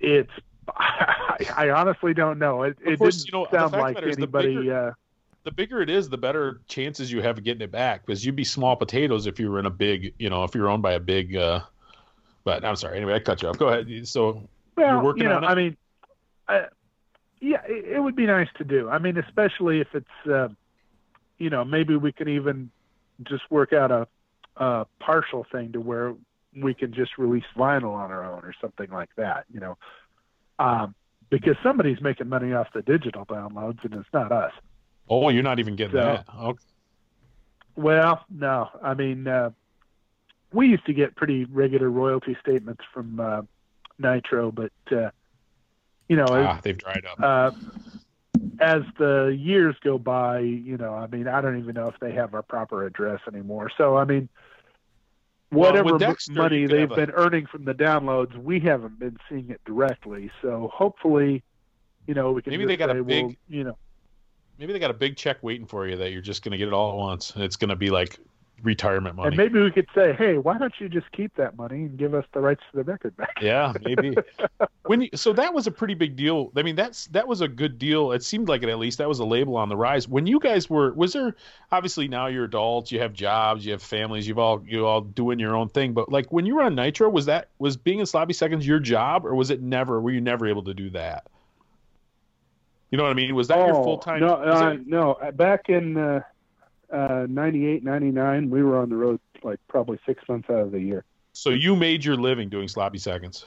it's 0.00 0.32
I, 0.76 1.46
I 1.56 1.70
honestly 1.70 2.12
don't 2.14 2.38
know. 2.38 2.62
It, 2.64 2.76
it 2.84 2.98
course, 2.98 3.24
didn't 3.24 3.32
you 3.32 3.38
know, 3.38 3.46
sound 3.52 3.72
like 3.72 3.94
the 3.94 4.00
matter 4.00 4.08
is 4.08 4.16
the 4.16 4.22
anybody. 4.22 4.56
bigger- 4.56 4.88
uh, 4.88 4.92
the 5.44 5.50
bigger 5.50 5.80
it 5.82 5.90
is, 5.90 6.08
the 6.08 6.16
better 6.18 6.60
chances 6.68 7.10
you 7.10 7.20
have 7.20 7.36
of 7.36 7.42
getting 7.42 7.62
it 7.62 7.72
back 7.72 8.06
because 8.06 8.24
you'd 8.24 8.36
be 8.36 8.44
small 8.44 8.76
potatoes 8.76 9.26
if 9.26 9.40
you 9.40 9.50
were 9.50 9.58
in 9.58 9.66
a 9.66 9.70
big, 9.70 10.14
you 10.18 10.30
know, 10.30 10.44
if 10.44 10.54
you 10.54 10.60
were 10.62 10.68
owned 10.68 10.84
by 10.84 10.92
a 10.92 11.00
big. 11.00 11.34
uh 11.34 11.60
But 12.44 12.64
I'm 12.64 12.76
sorry. 12.76 12.96
Anyway, 12.98 13.14
I 13.14 13.18
cut 13.18 13.42
you 13.42 13.48
off. 13.48 13.58
Go 13.58 13.66
ahead. 13.68 13.88
So 14.06 14.48
well, 14.76 14.88
you're 14.94 15.02
working 15.02 15.24
you 15.24 15.28
know, 15.30 15.36
on 15.38 15.44
it? 15.44 15.46
I 15.48 15.54
mean, 15.56 15.76
uh, 16.48 16.62
yeah, 17.40 17.60
it, 17.66 17.96
it 17.96 18.00
would 18.00 18.14
be 18.14 18.26
nice 18.26 18.46
to 18.58 18.64
do. 18.64 18.88
I 18.88 18.98
mean, 19.00 19.18
especially 19.18 19.80
if 19.80 19.88
it's, 19.94 20.30
uh, 20.30 20.46
you 21.42 21.50
know, 21.50 21.64
maybe 21.64 21.96
we 21.96 22.12
can 22.12 22.28
even 22.28 22.70
just 23.24 23.42
work 23.50 23.72
out 23.72 23.90
a, 23.90 24.06
a 24.56 24.86
partial 25.00 25.44
thing 25.50 25.72
to 25.72 25.80
where 25.80 26.14
we 26.56 26.72
can 26.72 26.92
just 26.94 27.18
release 27.18 27.44
vinyl 27.56 27.94
on 27.94 28.12
our 28.12 28.24
own 28.24 28.44
or 28.44 28.54
something 28.60 28.88
like 28.90 29.08
that. 29.16 29.44
You 29.52 29.58
know, 29.60 29.78
um, 30.60 30.94
because 31.30 31.56
somebody's 31.62 32.00
making 32.00 32.28
money 32.28 32.52
off 32.52 32.68
the 32.72 32.82
digital 32.82 33.26
downloads 33.26 33.82
and 33.84 33.94
it's 33.94 34.08
not 34.14 34.30
us. 34.30 34.52
oh, 35.10 35.30
you're 35.30 35.42
not 35.42 35.58
even 35.58 35.74
getting 35.74 35.96
So- 35.96 36.00
that. 36.00 36.24
Okay. 36.40 36.64
Well, 37.74 38.24
no. 38.30 38.68
I 38.82 38.92
mean, 38.94 39.26
uh, 39.26 39.50
we 40.52 40.68
used 40.68 40.84
to 40.86 40.92
get 40.92 41.16
pretty 41.16 41.46
regular 41.46 41.88
royalty 41.90 42.36
statements 42.40 42.82
from 42.92 43.18
uh, 43.18 43.42
Nitro, 43.98 44.52
but 44.52 44.72
uh, 44.92 45.10
you 46.08 46.16
know, 46.16 46.26
Ah, 46.28 46.60
they've 46.62 46.76
dried 46.76 47.04
up. 47.18 47.54
As 48.62 48.82
the 48.96 49.36
years 49.36 49.74
go 49.82 49.98
by, 49.98 50.38
you 50.38 50.76
know, 50.76 50.94
I 50.94 51.08
mean, 51.08 51.26
I 51.26 51.40
don't 51.40 51.58
even 51.58 51.74
know 51.74 51.88
if 51.88 51.98
they 52.00 52.12
have 52.12 52.32
our 52.32 52.42
proper 52.42 52.86
address 52.86 53.20
anymore. 53.26 53.70
So, 53.76 53.96
I 53.96 54.04
mean, 54.04 54.28
whatever 55.50 55.94
m- 55.94 55.98
Dexter, 55.98 56.32
money 56.32 56.66
they've 56.66 56.90
a- 56.90 56.94
been 56.94 57.10
earning 57.10 57.46
from 57.46 57.64
the 57.64 57.74
downloads, 57.74 58.36
we 58.36 58.60
haven't 58.60 59.00
been 59.00 59.16
seeing 59.28 59.50
it 59.50 59.60
directly. 59.64 60.30
So, 60.40 60.70
hopefully, 60.72 61.42
you 62.06 62.14
know, 62.14 62.30
we 62.30 62.42
can 62.42 62.52
Maybe 62.52 62.64
they 62.64 62.76
got 62.76 62.90
a 62.90 63.02
big- 63.02 63.24
well, 63.24 63.34
you 63.48 63.64
know, 63.64 63.76
maybe 64.58 64.72
they 64.72 64.78
got 64.78 64.92
a 64.92 64.94
big 64.94 65.16
check 65.16 65.38
waiting 65.42 65.66
for 65.66 65.88
you 65.88 65.96
that 65.96 66.12
you're 66.12 66.22
just 66.22 66.44
going 66.44 66.52
to 66.52 66.58
get 66.58 66.68
it 66.68 66.74
all 66.74 66.92
at 66.92 66.96
once, 66.96 67.34
and 67.34 67.42
it's 67.42 67.56
going 67.56 67.70
to 67.70 67.76
be 67.76 67.90
like 67.90 68.18
retirement 68.62 69.16
money. 69.16 69.28
And 69.28 69.36
maybe 69.36 69.60
we 69.60 69.70
could 69.70 69.88
say, 69.94 70.12
hey, 70.12 70.38
why 70.38 70.58
don't 70.58 70.72
you 70.78 70.88
just 70.88 71.10
keep 71.12 71.34
that 71.36 71.56
money 71.56 71.82
and 71.82 71.96
give 71.96 72.14
us 72.14 72.24
the 72.32 72.40
rights 72.40 72.62
to 72.70 72.78
the 72.78 72.84
record 72.84 73.16
back? 73.16 73.40
Yeah, 73.40 73.72
maybe. 73.82 74.16
when 74.86 75.02
you, 75.02 75.08
so 75.14 75.32
that 75.32 75.52
was 75.52 75.66
a 75.66 75.70
pretty 75.70 75.94
big 75.94 76.16
deal. 76.16 76.52
I 76.56 76.62
mean, 76.62 76.76
that's 76.76 77.06
that 77.08 77.26
was 77.26 77.40
a 77.40 77.48
good 77.48 77.78
deal. 77.78 78.12
It 78.12 78.22
seemed 78.22 78.48
like 78.48 78.62
it 78.62 78.68
at 78.68 78.78
least. 78.78 78.98
That 78.98 79.08
was 79.08 79.18
a 79.18 79.24
label 79.24 79.56
on 79.56 79.68
the 79.68 79.76
rise. 79.76 80.06
When 80.08 80.26
you 80.26 80.38
guys 80.38 80.70
were, 80.70 80.92
was 80.92 81.12
there 81.12 81.34
obviously 81.70 82.08
now 82.08 82.26
you're 82.26 82.44
adults, 82.44 82.92
you 82.92 83.00
have 83.00 83.12
jobs, 83.12 83.64
you 83.66 83.72
have 83.72 83.82
families, 83.82 84.26
you've 84.26 84.38
all 84.38 84.62
you 84.66 84.86
all 84.86 85.00
doing 85.00 85.38
your 85.38 85.56
own 85.56 85.68
thing. 85.68 85.92
But 85.92 86.10
like 86.10 86.30
when 86.32 86.46
you 86.46 86.56
were 86.56 86.62
on 86.62 86.74
Nitro, 86.74 87.08
was 87.08 87.26
that 87.26 87.48
was 87.58 87.76
being 87.76 87.98
in 87.98 88.06
Sloppy 88.06 88.32
Seconds 88.32 88.66
your 88.66 88.78
job, 88.78 89.26
or 89.26 89.34
was 89.34 89.50
it 89.50 89.60
never? 89.62 90.00
Were 90.00 90.10
you 90.10 90.20
never 90.20 90.46
able 90.46 90.64
to 90.64 90.74
do 90.74 90.90
that? 90.90 91.26
You 92.90 92.98
know 92.98 93.04
what 93.04 93.10
I 93.10 93.14
mean? 93.14 93.34
Was 93.34 93.48
that 93.48 93.56
your 93.56 93.74
Oh, 93.74 93.82
full 93.82 93.98
time? 93.98 94.20
No, 94.20 94.34
uh, 94.34 94.76
no. 94.84 95.12
Uh, 95.14 95.30
Back 95.30 95.70
in 95.70 95.96
uh, 95.96 96.20
uh, 96.92 97.26
98, 97.28 97.82
99, 97.82 98.50
we 98.50 98.62
were 98.62 98.78
on 98.78 98.88
the 98.88 98.96
road 98.96 99.20
like 99.42 99.58
probably 99.68 99.98
six 100.06 100.22
months 100.28 100.48
out 100.50 100.60
of 100.60 100.72
the 100.72 100.80
year. 100.80 101.04
so 101.32 101.50
you 101.50 101.74
made 101.74 102.04
your 102.04 102.16
living 102.16 102.48
doing 102.48 102.68
Sloppy 102.68 102.98
Seconds. 102.98 103.46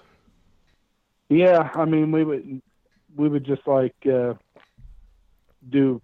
Yeah, 1.30 1.70
I 1.74 1.86
mean, 1.86 2.12
we 2.12 2.24
would 2.24 2.62
we 3.16 3.30
would 3.30 3.46
just 3.46 3.66
like 3.66 3.96
uh, 4.06 4.34
do 5.70 6.02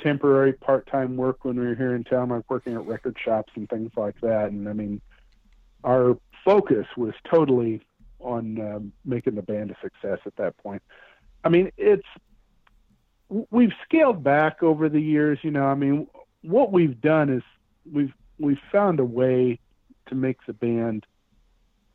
temporary 0.00 0.52
part-time 0.52 1.16
work 1.16 1.44
when 1.44 1.58
we 1.58 1.66
were 1.66 1.74
here 1.74 1.94
in 1.94 2.04
town, 2.04 2.28
like 2.28 2.48
working 2.50 2.74
at 2.74 2.86
record 2.86 3.16
shops 3.22 3.52
and 3.56 3.68
things 3.68 3.90
like 3.96 4.20
that. 4.20 4.50
And 4.50 4.68
I 4.68 4.72
mean, 4.72 5.00
our 5.84 6.18
focus 6.44 6.86
was 6.96 7.14
totally 7.30 7.80
on 8.20 8.60
um, 8.60 8.92
making 9.04 9.34
the 9.34 9.42
band 9.42 9.70
a 9.70 9.76
success 9.80 10.18
at 10.26 10.36
that 10.36 10.56
point. 10.58 10.82
I 11.44 11.48
mean, 11.48 11.70
it's 11.76 12.06
we've 13.28 13.72
scaled 13.84 14.22
back 14.22 14.62
over 14.62 14.88
the 14.88 15.00
years. 15.00 15.38
You 15.42 15.50
know, 15.50 15.64
I 15.64 15.74
mean, 15.74 16.06
what 16.42 16.72
we've 16.72 17.00
done 17.00 17.30
is 17.30 17.42
we've 17.90 18.12
we've 18.38 18.60
found 18.70 19.00
a 19.00 19.04
way 19.04 19.58
to 20.06 20.14
make 20.14 20.44
the 20.46 20.52
band 20.52 21.06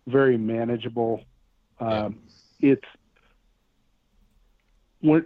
very 0.07 0.37
manageable. 0.37 1.23
Um, 1.79 2.19
It's 2.59 2.85
when 5.01 5.25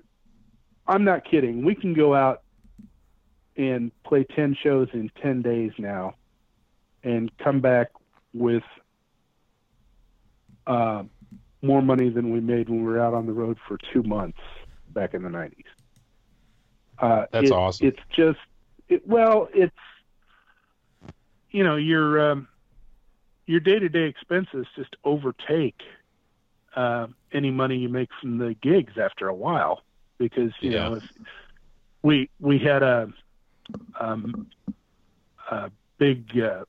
I'm 0.87 1.03
not 1.03 1.25
kidding. 1.25 1.63
We 1.65 1.75
can 1.75 1.93
go 1.93 2.13
out 2.13 2.41
and 3.55 3.91
play 4.03 4.23
ten 4.23 4.55
shows 4.61 4.89
in 4.93 5.09
ten 5.21 5.41
days 5.41 5.71
now, 5.77 6.15
and 7.03 7.31
come 7.37 7.61
back 7.61 7.91
with 8.33 8.63
uh, 10.67 11.03
more 11.61 11.81
money 11.81 12.09
than 12.09 12.31
we 12.31 12.39
made 12.39 12.69
when 12.69 12.83
we 12.83 12.91
were 12.91 12.99
out 12.99 13.13
on 13.13 13.25
the 13.25 13.33
road 13.33 13.57
for 13.67 13.77
two 13.91 14.03
months 14.03 14.39
back 14.89 15.13
in 15.13 15.23
the 15.23 15.29
'90s. 15.29 15.63
Uh, 17.03 17.25
That's 17.33 17.47
it- 17.47 17.51
awesome. 17.51 17.87
It's 17.87 17.99
just, 18.15 18.39
it, 18.87 19.05
well, 19.05 19.49
it's 19.53 19.75
you 21.49 21.63
know 21.63 21.75
your 21.75 22.31
um, 22.31 22.47
your 23.45 23.59
day-to-day 23.59 24.05
expenses 24.07 24.65
just 24.75 24.95
overtake 25.03 25.79
uh, 26.77 27.07
any 27.33 27.51
money 27.51 27.75
you 27.77 27.89
make 27.89 28.09
from 28.21 28.37
the 28.37 28.55
gigs 28.61 28.93
after 28.97 29.27
a 29.27 29.33
while 29.35 29.81
because 30.17 30.51
you 30.61 30.71
Yeah. 30.71 30.79
know 30.89 30.93
if 30.95 31.03
we 32.03 32.29
we 32.39 32.57
had 32.57 32.83
a 32.83 33.11
um, 33.99 34.47
a 35.51 35.71
big 35.99 36.39
uh, 36.39 36.63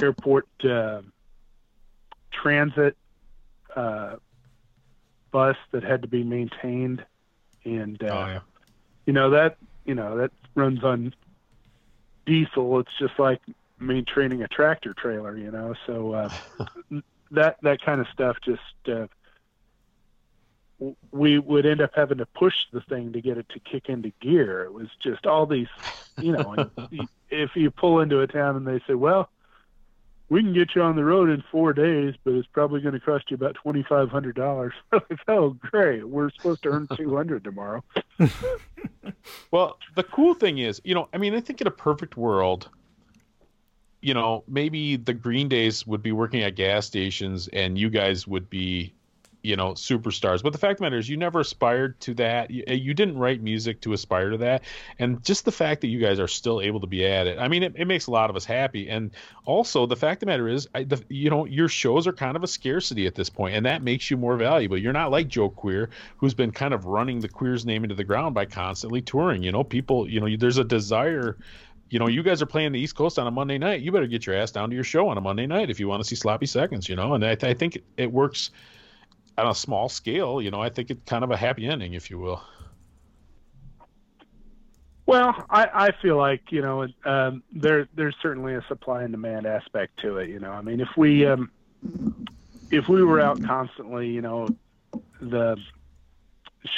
airport 0.00 0.46
uh, 0.64 1.02
transit 2.32 2.96
uh, 3.76 4.16
bus 5.30 5.56
that 5.72 5.84
had 5.84 6.02
to 6.02 6.08
be 6.08 6.24
maintained 6.24 7.04
and 7.64 8.02
uh, 8.02 8.06
oh 8.06 8.26
yeah. 8.26 8.40
You 9.06 9.12
know 9.12 9.30
that 9.30 9.56
you 9.84 9.94
know 9.94 10.16
that 10.18 10.30
runs 10.54 10.82
on 10.84 11.14
diesel. 12.26 12.80
It's 12.80 12.96
just 12.98 13.18
like 13.18 13.40
maintaining 13.78 14.42
a 14.42 14.48
tractor 14.48 14.94
trailer 14.94 15.36
you 15.36 15.50
know? 15.50 15.74
So 15.86 16.12
uh 16.12 16.30
that 17.30 17.56
that 17.62 17.82
kind 17.82 18.00
of 18.00 18.06
stuff 18.08 18.36
just 18.44 18.88
uh 18.88 19.06
we 21.12 21.38
would 21.38 21.66
end 21.66 21.80
up 21.80 21.92
having 21.94 22.18
to 22.18 22.26
push 22.26 22.54
the 22.72 22.80
thing 22.80 23.12
to 23.12 23.20
get 23.20 23.38
it 23.38 23.48
to 23.50 23.60
kick 23.60 23.88
into 23.88 24.12
gear. 24.20 24.64
It 24.64 24.72
was 24.72 24.88
just 25.00 25.26
all 25.26 25.46
these 25.46 25.68
you 26.18 26.32
know 26.32 26.54
and 26.56 27.08
if 27.30 27.56
you 27.56 27.70
pull 27.70 28.00
into 28.00 28.20
a 28.20 28.26
town 28.26 28.56
and 28.56 28.66
they 28.66 28.80
say 28.86 28.94
well 28.94 29.28
we 30.28 30.42
can 30.42 30.54
get 30.54 30.74
you 30.74 30.82
on 30.82 30.96
the 30.96 31.04
road 31.04 31.30
in 31.30 31.42
four 31.50 31.72
days, 31.72 32.14
but 32.24 32.34
it's 32.34 32.48
probably 32.52 32.80
going 32.80 32.94
to 32.94 33.00
cost 33.00 33.30
you 33.30 33.34
about 33.34 33.54
twenty 33.56 33.82
five 33.82 34.10
hundred 34.10 34.36
dollars. 34.36 34.72
like, 34.92 35.20
oh, 35.28 35.50
great! 35.50 36.08
We're 36.08 36.30
supposed 36.30 36.62
to 36.64 36.70
earn 36.70 36.88
two 36.96 37.16
hundred 37.16 37.44
tomorrow. 37.44 37.84
Well, 39.50 39.78
the 39.94 40.02
cool 40.02 40.34
thing 40.34 40.58
is, 40.58 40.80
you 40.84 40.94
know, 40.94 41.08
I 41.12 41.18
mean, 41.18 41.34
I 41.34 41.40
think 41.40 41.60
in 41.60 41.66
a 41.66 41.72
perfect 41.72 42.16
world, 42.16 42.68
you 44.00 44.14
know, 44.14 44.44
maybe 44.46 44.96
the 44.96 45.14
Green 45.14 45.48
Days 45.48 45.86
would 45.86 46.02
be 46.02 46.12
working 46.12 46.42
at 46.42 46.56
gas 46.56 46.86
stations 46.86 47.48
and 47.48 47.78
you 47.78 47.88
guys 47.88 48.26
would 48.26 48.50
be, 48.50 48.94
you 49.44 49.56
know, 49.56 49.72
superstars. 49.72 50.42
But 50.42 50.52
the 50.52 50.58
fact 50.58 50.72
of 50.72 50.78
the 50.78 50.82
matter 50.84 50.96
is, 50.96 51.06
you 51.06 51.18
never 51.18 51.40
aspired 51.40 52.00
to 52.00 52.14
that. 52.14 52.50
You, 52.50 52.64
eh, 52.66 52.72
you 52.72 52.94
didn't 52.94 53.18
write 53.18 53.42
music 53.42 53.82
to 53.82 53.92
aspire 53.92 54.30
to 54.30 54.38
that. 54.38 54.62
And 54.98 55.22
just 55.22 55.44
the 55.44 55.52
fact 55.52 55.82
that 55.82 55.88
you 55.88 56.00
guys 56.00 56.18
are 56.18 56.26
still 56.26 56.62
able 56.62 56.80
to 56.80 56.86
be 56.86 57.06
at 57.06 57.26
it, 57.26 57.38
I 57.38 57.48
mean, 57.48 57.62
it, 57.62 57.74
it 57.76 57.84
makes 57.84 58.06
a 58.06 58.10
lot 58.10 58.30
of 58.30 58.36
us 58.36 58.46
happy. 58.46 58.88
And 58.88 59.10
also, 59.44 59.84
the 59.84 59.96
fact 59.96 60.22
of 60.22 60.26
the 60.26 60.32
matter 60.32 60.48
is, 60.48 60.66
I, 60.74 60.84
the, 60.84 61.04
you 61.10 61.28
know, 61.28 61.44
your 61.44 61.68
shows 61.68 62.06
are 62.06 62.12
kind 62.14 62.36
of 62.36 62.42
a 62.42 62.46
scarcity 62.46 63.06
at 63.06 63.14
this 63.14 63.28
point, 63.28 63.54
and 63.54 63.66
that 63.66 63.82
makes 63.82 64.10
you 64.10 64.16
more 64.16 64.38
valuable. 64.38 64.78
You're 64.78 64.94
not 64.94 65.10
like 65.10 65.28
Joe 65.28 65.50
Queer, 65.50 65.90
who's 66.16 66.34
been 66.34 66.50
kind 66.50 66.72
of 66.72 66.86
running 66.86 67.20
the 67.20 67.28
Queer's 67.28 67.66
name 67.66 67.84
into 67.84 67.94
the 67.94 68.04
ground 68.04 68.34
by 68.34 68.46
constantly 68.46 69.02
touring. 69.02 69.42
You 69.42 69.52
know, 69.52 69.62
people, 69.62 70.08
you 70.08 70.20
know, 70.20 70.36
there's 70.38 70.58
a 70.58 70.64
desire 70.64 71.36
you 71.90 71.98
know, 71.98 72.08
you 72.08 72.22
guys 72.22 72.42
are 72.42 72.46
playing 72.46 72.72
the 72.72 72.80
East 72.80 72.96
Coast 72.96 73.18
on 73.20 73.26
a 73.26 73.30
Monday 73.30 73.58
night. 73.58 73.82
You 73.82 73.92
better 73.92 74.08
get 74.08 74.26
your 74.26 74.34
ass 74.34 74.50
down 74.50 74.70
to 74.70 74.74
your 74.74 74.82
show 74.82 75.08
on 75.08 75.18
a 75.18 75.20
Monday 75.20 75.46
night 75.46 75.70
if 75.70 75.78
you 75.78 75.86
want 75.86 76.02
to 76.02 76.08
see 76.08 76.16
sloppy 76.16 76.46
seconds, 76.46 76.88
you 76.88 76.96
know. 76.96 77.14
And 77.14 77.24
I, 77.24 77.36
I 77.42 77.54
think 77.54 77.78
it 77.96 78.10
works 78.10 78.50
on 79.36 79.48
a 79.48 79.54
small 79.54 79.88
scale. 79.88 80.40
You 80.40 80.50
know, 80.50 80.60
I 80.60 80.68
think 80.68 80.90
it's 80.90 81.02
kind 81.04 81.24
of 81.24 81.30
a 81.30 81.36
happy 81.36 81.66
ending, 81.66 81.94
if 81.94 82.10
you 82.10 82.18
will. 82.18 82.42
Well, 85.06 85.44
I, 85.50 85.68
I 85.72 85.90
feel 86.00 86.16
like 86.16 86.50
you 86.50 86.62
know 86.62 86.86
um, 87.04 87.42
there 87.52 87.88
there's 87.94 88.16
certainly 88.22 88.54
a 88.54 88.62
supply 88.68 89.02
and 89.02 89.12
demand 89.12 89.46
aspect 89.46 90.00
to 90.00 90.18
it. 90.18 90.30
You 90.30 90.40
know, 90.40 90.50
I 90.50 90.62
mean, 90.62 90.80
if 90.80 90.88
we 90.96 91.26
um, 91.26 91.50
if 92.70 92.88
we 92.88 93.02
were 93.04 93.20
out 93.20 93.42
constantly, 93.42 94.08
you 94.08 94.22
know, 94.22 94.48
the 95.20 95.56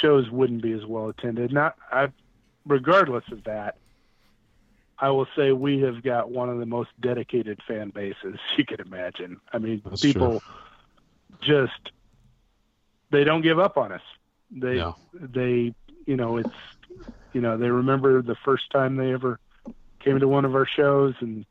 shows 0.01 0.29
wouldn't 0.29 0.61
be 0.61 0.73
as 0.73 0.85
well 0.85 1.09
attended. 1.09 1.53
Not, 1.53 1.75
I, 1.91 2.09
regardless 2.65 3.23
of 3.31 3.45
that, 3.45 3.77
I 4.99 5.09
will 5.09 5.27
say 5.35 5.51
we 5.51 5.79
have 5.81 6.03
got 6.03 6.29
one 6.31 6.49
of 6.49 6.59
the 6.59 6.65
most 6.65 6.89
dedicated 6.99 7.61
fan 7.67 7.89
bases 7.89 8.39
you 8.57 8.65
could 8.65 8.79
imagine. 8.79 9.39
I 9.53 9.59
mean, 9.59 9.81
That's 9.85 10.01
people 10.01 10.41
just 11.41 11.91
they 13.09 13.23
don't 13.23 13.41
give 13.41 13.59
up 13.59 13.77
on 13.77 13.91
us. 13.91 14.01
They 14.51 14.75
No. 14.75 14.95
they 15.13 15.73
you 16.05 16.15
know 16.15 16.37
it's 16.37 16.49
you 17.33 17.41
know 17.41 17.57
they 17.57 17.69
remember 17.69 18.21
the 18.21 18.35
first 18.35 18.69
time 18.71 18.95
they 18.95 19.13
ever 19.13 19.39
came 19.99 20.19
to 20.19 20.27
one 20.27 20.45
of 20.45 20.55
our 20.55 20.65
shows 20.65 21.15
and 21.19 21.45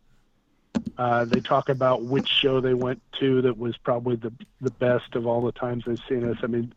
uh, 0.98 1.24
they 1.24 1.40
talk 1.40 1.68
about 1.68 2.04
which 2.04 2.28
show 2.28 2.60
they 2.60 2.74
went 2.74 3.02
to 3.20 3.42
that 3.42 3.58
was 3.58 3.76
probably 3.78 4.16
the 4.16 4.32
the 4.60 4.70
best 4.70 5.14
of 5.14 5.26
all 5.26 5.42
the 5.42 5.52
times 5.52 5.84
they've 5.86 6.00
seen 6.08 6.28
us. 6.28 6.38
I 6.42 6.46
mean, 6.46 6.72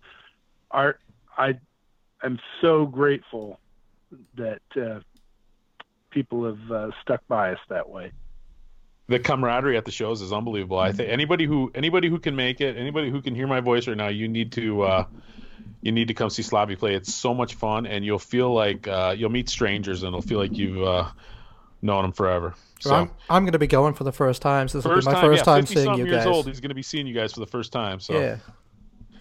our 0.71 0.99
I 1.37 1.57
am 2.23 2.39
so 2.61 2.85
grateful 2.85 3.59
that 4.35 4.61
uh, 4.75 4.99
people 6.09 6.45
have 6.45 6.71
uh, 6.71 6.91
stuck 7.01 7.25
by 7.27 7.53
us 7.53 7.59
that 7.69 7.89
way. 7.89 8.11
The 9.09 9.19
camaraderie 9.19 9.75
at 9.75 9.85
the 9.85 9.91
shows 9.91 10.21
is 10.21 10.31
unbelievable. 10.31 10.79
I 10.79 10.91
think 10.91 11.09
anybody 11.09 11.45
who 11.45 11.71
anybody 11.75 12.09
who 12.09 12.19
can 12.19 12.35
make 12.35 12.61
it, 12.61 12.77
anybody 12.77 13.09
who 13.09 13.21
can 13.21 13.35
hear 13.35 13.47
my 13.47 13.59
voice 13.59 13.87
right 13.87 13.97
now, 13.97 14.07
you 14.07 14.27
need 14.27 14.51
to 14.53 14.83
uh, 14.83 15.05
you 15.81 15.91
need 15.91 16.07
to 16.09 16.13
come 16.13 16.29
see 16.29 16.43
Sloppy 16.43 16.75
play. 16.75 16.93
It's 16.93 17.13
so 17.13 17.33
much 17.33 17.55
fun, 17.55 17.85
and 17.85 18.05
you'll 18.05 18.19
feel 18.19 18.53
like 18.53 18.87
uh, 18.87 19.15
you'll 19.17 19.31
meet 19.31 19.49
strangers, 19.49 20.03
and 20.03 20.09
it'll 20.09 20.21
feel 20.21 20.37
like 20.37 20.57
you've 20.57 20.83
uh, 20.83 21.09
known 21.81 22.03
them 22.03 22.11
forever. 22.11 22.53
So. 22.79 22.95
I'm, 22.95 23.11
I'm 23.29 23.43
going 23.43 23.53
to 23.53 23.59
be 23.59 23.67
going 23.67 23.93
for 23.93 24.03
the 24.05 24.11
first 24.11 24.41
time. 24.41 24.67
So 24.67 24.77
this 24.77 24.85
will 24.85 24.91
be 24.91 24.95
First 24.97 25.07
my 25.07 25.13
time, 25.13 25.23
first 25.23 25.39
yeah, 25.39 25.43
time 25.43 25.65
50 25.65 25.75
seeing 25.75 25.97
you 25.97 26.05
years 26.05 26.23
guys. 26.23 26.27
old. 26.27 26.47
He's 26.47 26.59
going 26.61 26.69
to 26.69 26.75
be 26.75 26.83
seeing 26.83 27.07
you 27.07 27.13
guys 27.13 27.33
for 27.33 27.41
the 27.41 27.47
first 27.47 27.73
time. 27.73 27.99
So 27.99 28.13
Yeah. 28.19 28.37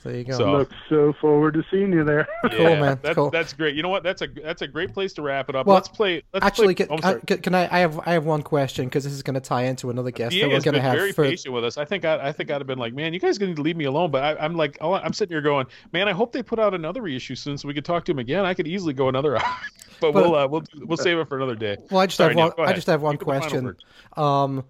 There 0.04 0.14
you 0.16 0.24
go. 0.24 0.38
So- 0.38 0.52
Look 0.52 0.70
so 0.88 1.12
forward 1.20 1.54
to 1.54 1.64
seeing 1.70 1.92
you 1.92 2.04
there. 2.04 2.26
Cool, 2.50 2.76
man. 2.76 2.98
That's, 3.02 3.14
Cool. 3.14 3.30
that's 3.30 3.52
great. 3.52 3.74
You 3.74 3.82
know 3.82 3.88
what? 3.88 4.02
That's 4.02 4.22
a 4.22 4.26
that's 4.28 4.62
a 4.62 4.66
great 4.68 4.94
place 4.94 5.12
to 5.14 5.22
wrap 5.22 5.48
it 5.48 5.56
up. 5.56 5.66
Well, 5.66 5.74
let's 5.74 5.88
play. 5.88 6.22
Let's 6.32 6.44
Actually, 6.46 6.74
play, 6.74 6.86
can, 6.86 6.88
oh, 6.90 6.98
I'm 7.02 7.16
I, 7.16 7.20
can 7.26 7.38
can 7.38 7.54
I? 7.54 7.62
I 7.74 7.78
have 7.80 7.98
I 8.06 8.12
have 8.12 8.24
one 8.24 8.42
question 8.42 8.84
because 8.86 9.04
this 9.04 9.12
is 9.12 9.22
going 9.22 9.34
to 9.34 9.40
tie 9.40 9.62
into 9.64 9.90
another 9.90 10.10
guest 10.10 10.34
that 10.38 10.48
we're 10.48 10.60
going 10.60 10.74
to 10.74 10.80
have. 10.80 10.94
very 10.94 11.12
for, 11.12 11.24
patient 11.24 11.54
with 11.54 11.64
us. 11.64 11.76
I 11.76 11.84
think 11.84 12.04
I, 12.04 12.28
I 12.28 12.32
think 12.32 12.50
I'd 12.50 12.58
have 12.60 12.66
been 12.66 12.78
like, 12.78 12.94
man, 12.94 13.12
you 13.12 13.20
guys 13.20 13.38
going 13.38 13.54
to 13.54 13.62
leave 13.62 13.76
me 13.76 13.84
alone. 13.86 14.10
But 14.10 14.22
I, 14.24 14.44
I'm 14.44 14.54
like, 14.54 14.78
oh, 14.80 14.94
I'm 14.94 15.12
sitting 15.12 15.32
here 15.34 15.42
going, 15.42 15.66
man, 15.92 16.08
I 16.08 16.12
hope 16.12 16.32
they 16.32 16.42
put 16.42 16.58
out 16.58 16.74
another 16.74 17.02
reissue 17.02 17.34
soon 17.34 17.58
so 17.58 17.66
we 17.68 17.74
could 17.74 17.84
talk 17.84 18.04
to 18.06 18.12
him 18.12 18.18
again. 18.18 18.44
I 18.44 18.54
could 18.54 18.66
easily 18.68 18.94
go 18.94 19.08
another 19.08 19.36
hour, 19.42 19.56
but, 20.00 20.12
But- 20.12 20.14
we'll 20.14 20.34
uh, 20.34 20.46
we'll 20.46 20.62
we'll 20.84 20.96
save 20.98 21.18
it 21.18 21.28
for 21.28 21.36
another 21.36 21.54
day. 21.56 21.76
well, 21.90 22.00
I 22.00 22.06
just 22.06 22.16
Sorry, 22.18 22.30
have 22.34 22.38
one. 22.38 22.52
go 22.56 22.62
I 22.64 22.72
just 22.72 22.86
have 22.86 23.02
one 23.02 23.12
You 23.14 23.18
get 23.18 23.26
the 23.26 23.32
final 23.32 23.40
question. 23.40 23.64
word. 23.64 24.22
Um, 24.24 24.64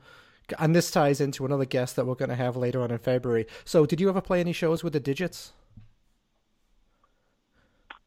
and 0.58 0.74
this 0.74 0.90
ties 0.90 1.20
into 1.20 1.44
another 1.44 1.64
guest 1.64 1.96
that 1.96 2.06
we're 2.06 2.14
going 2.14 2.28
to 2.30 2.34
have 2.36 2.56
later 2.56 2.80
on 2.82 2.90
in 2.90 2.98
February. 2.98 3.46
So, 3.64 3.86
did 3.86 4.00
you 4.00 4.08
ever 4.08 4.20
play 4.20 4.40
any 4.40 4.52
shows 4.52 4.82
with 4.84 4.92
the 4.92 5.00
Digits? 5.00 5.52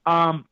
Um, 0.05 0.45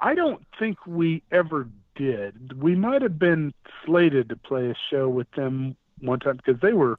I 0.00 0.14
don't 0.14 0.44
think 0.58 0.78
we 0.86 1.22
ever 1.32 1.68
did. 1.96 2.60
We 2.62 2.74
might 2.76 3.02
have 3.02 3.18
been 3.18 3.52
slated 3.84 4.28
to 4.28 4.36
play 4.36 4.70
a 4.70 4.74
show 4.90 5.08
with 5.08 5.30
them 5.32 5.76
one 6.00 6.20
time 6.20 6.36
because 6.36 6.60
they 6.60 6.72
were, 6.72 6.98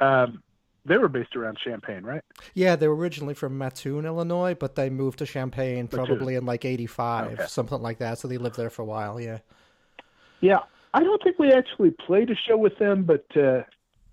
um, 0.00 0.42
they 0.84 0.98
were 0.98 1.08
based 1.08 1.34
around 1.36 1.58
Champaign, 1.64 2.02
right? 2.04 2.22
Yeah, 2.54 2.76
they 2.76 2.88
were 2.88 2.96
originally 2.96 3.34
from 3.34 3.56
Mattoon, 3.56 4.04
Illinois, 4.04 4.54
but 4.54 4.74
they 4.74 4.90
moved 4.90 5.18
to 5.20 5.26
Champaign 5.26 5.84
Mattoon. 5.84 6.06
probably 6.06 6.34
in 6.34 6.44
like 6.44 6.64
'85, 6.64 7.32
Okay. 7.34 7.46
something 7.46 7.80
like 7.80 7.98
that. 7.98 8.18
So 8.18 8.28
they 8.28 8.38
lived 8.38 8.56
there 8.56 8.70
for 8.70 8.82
a 8.82 8.86
while. 8.86 9.20
Yeah. 9.20 9.38
Yeah, 10.40 10.60
I 10.96 11.00
don't 11.00 11.22
think 11.22 11.38
we 11.38 11.52
actually 11.52 11.90
played 11.90 12.30
a 12.30 12.34
show 12.34 12.56
with 12.56 12.78
them, 12.78 13.04
but 13.04 13.26
uh, 13.36 13.64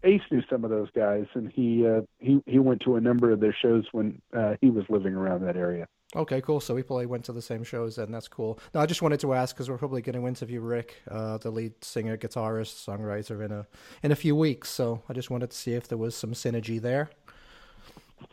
Ace 0.04 0.22
knew 0.30 0.42
some 0.50 0.66
of 0.66 0.70
those 0.70 0.90
guys, 0.94 1.28
and 1.34 1.50
he 1.50 1.88
uh, 1.88 2.02
he 2.20 2.44
he 2.46 2.60
went 2.60 2.82
to 2.82 2.98
a 2.98 3.02
number 3.02 3.32
of 3.32 3.40
their 3.40 3.56
shows 3.62 3.86
when 3.94 4.22
uh, 4.36 4.56
he 4.60 4.70
was 4.70 4.84
living 4.90 5.14
around 5.14 5.46
that 5.46 5.56
area. 5.56 5.88
Okay, 6.14 6.42
cool. 6.42 6.60
So 6.60 6.76
we 6.76 6.84
probably 6.84 7.06
went 7.06 7.24
to 7.26 7.32
the 7.32 7.42
same 7.42 7.64
shows, 7.64 7.98
and 7.98 8.14
that's 8.14 8.28
cool. 8.28 8.60
No, 8.74 8.82
I 8.82 8.86
just 8.86 9.02
wanted 9.02 9.22
to 9.22 9.34
ask 9.34 9.56
because 9.56 9.70
we're 9.70 9.78
probably 9.78 10.02
going 10.02 10.22
to 10.22 10.28
interview 10.28 10.60
Rick, 10.60 11.02
uh, 11.10 11.38
the 11.38 11.52
lead 11.52 11.82
singer, 11.86 12.18
guitarist, 12.18 12.86
songwriter, 12.86 13.46
in 13.46 13.54
a 13.54 13.66
in 14.04 14.12
a 14.12 14.16
few 14.18 14.36
weeks. 14.36 14.70
So 14.70 15.04
I 15.08 15.14
just 15.14 15.30
wanted 15.30 15.52
to 15.52 15.58
see 15.58 15.76
if 15.76 15.88
there 15.88 15.98
was 15.98 16.16
some 16.16 16.34
synergy 16.34 16.82
there. 16.82 17.12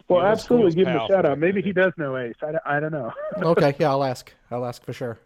Well, 0.09 0.25
Yeah, 0.25 0.33
absolutely, 0.33 0.73
give 0.73 0.89
him 0.89 0.97
a 0.97 1.07
shout 1.07 1.25
out. 1.25 1.39
Maybe 1.39 1.63
he 1.63 1.73
does 1.73 1.93
know 1.97 2.17
Ace. 2.17 2.35
I, 2.43 2.79
I 2.79 2.81
don't 2.81 2.93
know. 2.93 3.13
Okay, 3.41 3.77
yeah, 3.79 3.91
I'll 3.91 4.03
ask. 4.03 4.35
I'll 4.51 4.67
ask 4.67 4.85
for 4.85 4.93
sure. 4.93 5.21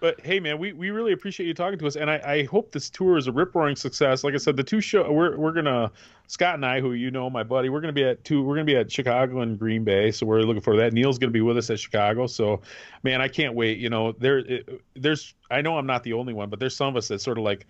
But 0.00 0.18
hey, 0.22 0.40
man, 0.40 0.58
we, 0.58 0.72
we 0.72 0.90
really 0.90 1.12
appreciate 1.12 1.46
you 1.46 1.52
talking 1.52 1.78
to 1.78 1.86
us, 1.86 1.94
and 1.94 2.10
I, 2.10 2.20
I 2.24 2.44
hope 2.44 2.72
this 2.72 2.88
tour 2.88 3.18
is 3.18 3.26
a 3.26 3.32
rip 3.32 3.54
roaring 3.54 3.76
success. 3.76 4.24
Like 4.24 4.32
I 4.32 4.38
said, 4.38 4.56
the 4.56 4.64
two 4.64 4.80
show 4.80 5.12
we're 5.12 5.36
we're 5.36 5.52
gonna 5.52 5.92
Scott 6.26 6.54
and 6.54 6.64
I, 6.64 6.80
who 6.80 6.94
you 6.94 7.10
know, 7.10 7.28
my 7.28 7.42
buddy, 7.42 7.68
we're 7.68 7.82
gonna 7.82 7.92
be 7.92 8.04
at 8.04 8.24
two. 8.24 8.42
We're 8.42 8.54
gonna 8.54 8.64
be 8.64 8.76
at 8.76 8.90
Chicago 8.90 9.42
and 9.42 9.58
Green 9.58 9.84
Bay, 9.84 10.10
so 10.10 10.24
we're 10.24 10.40
looking 10.40 10.62
for 10.62 10.74
that. 10.76 10.94
Neil's 10.94 11.18
gonna 11.18 11.30
be 11.30 11.42
with 11.42 11.58
us 11.58 11.68
at 11.68 11.78
Chicago, 11.78 12.26
so 12.26 12.62
man, 13.02 13.20
I 13.20 13.28
can't 13.28 13.54
wait. 13.54 13.78
You 13.78 13.90
know, 13.90 14.12
there 14.12 14.38
it, 14.38 14.80
there's 14.94 15.34
I 15.50 15.60
know 15.60 15.76
I'm 15.76 15.86
not 15.86 16.02
the 16.02 16.14
only 16.14 16.32
one, 16.32 16.48
but 16.48 16.60
there's 16.60 16.74
some 16.74 16.88
of 16.88 16.96
us 16.96 17.08
that 17.08 17.20
sort 17.20 17.36
of 17.36 17.44
like 17.44 17.66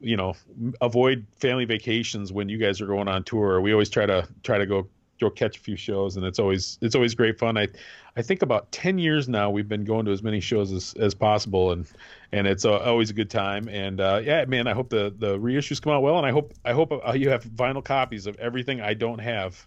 you 0.00 0.16
know 0.16 0.34
avoid 0.80 1.26
family 1.36 1.66
vacations 1.66 2.32
when 2.32 2.48
you 2.48 2.56
guys 2.56 2.80
are 2.80 2.86
going 2.86 3.08
on 3.08 3.24
tour. 3.24 3.60
We 3.60 3.72
always 3.72 3.90
try 3.90 4.06
to 4.06 4.26
try 4.42 4.56
to 4.56 4.64
go 4.64 4.88
go 5.20 5.30
catch 5.30 5.56
a 5.56 5.60
few 5.60 5.76
shows, 5.76 6.16
and 6.16 6.24
it's 6.24 6.38
always 6.38 6.78
it's 6.80 6.94
always 6.94 7.14
great 7.14 7.38
fun. 7.38 7.56
I 7.56 7.68
I 8.16 8.22
think 8.22 8.42
about 8.42 8.70
ten 8.72 8.98
years 8.98 9.28
now 9.28 9.50
we've 9.50 9.68
been 9.68 9.84
going 9.84 10.04
to 10.06 10.12
as 10.12 10.22
many 10.22 10.40
shows 10.40 10.72
as, 10.72 10.94
as 10.94 11.14
possible, 11.14 11.72
and 11.72 11.86
and 12.32 12.46
it's 12.46 12.64
uh, 12.64 12.78
always 12.78 13.10
a 13.10 13.14
good 13.14 13.30
time. 13.30 13.68
And 13.68 14.00
uh, 14.00 14.20
yeah, 14.24 14.44
man, 14.46 14.66
I 14.66 14.72
hope 14.74 14.90
the 14.90 15.14
the 15.16 15.38
reissues 15.38 15.80
come 15.82 15.92
out 15.92 16.02
well, 16.02 16.16
and 16.18 16.26
I 16.26 16.30
hope 16.30 16.52
I 16.64 16.72
hope 16.72 16.92
uh, 16.92 17.12
you 17.12 17.30
have 17.30 17.44
vinyl 17.44 17.84
copies 17.84 18.26
of 18.26 18.36
everything 18.38 18.80
I 18.80 18.94
don't 18.94 19.18
have 19.20 19.66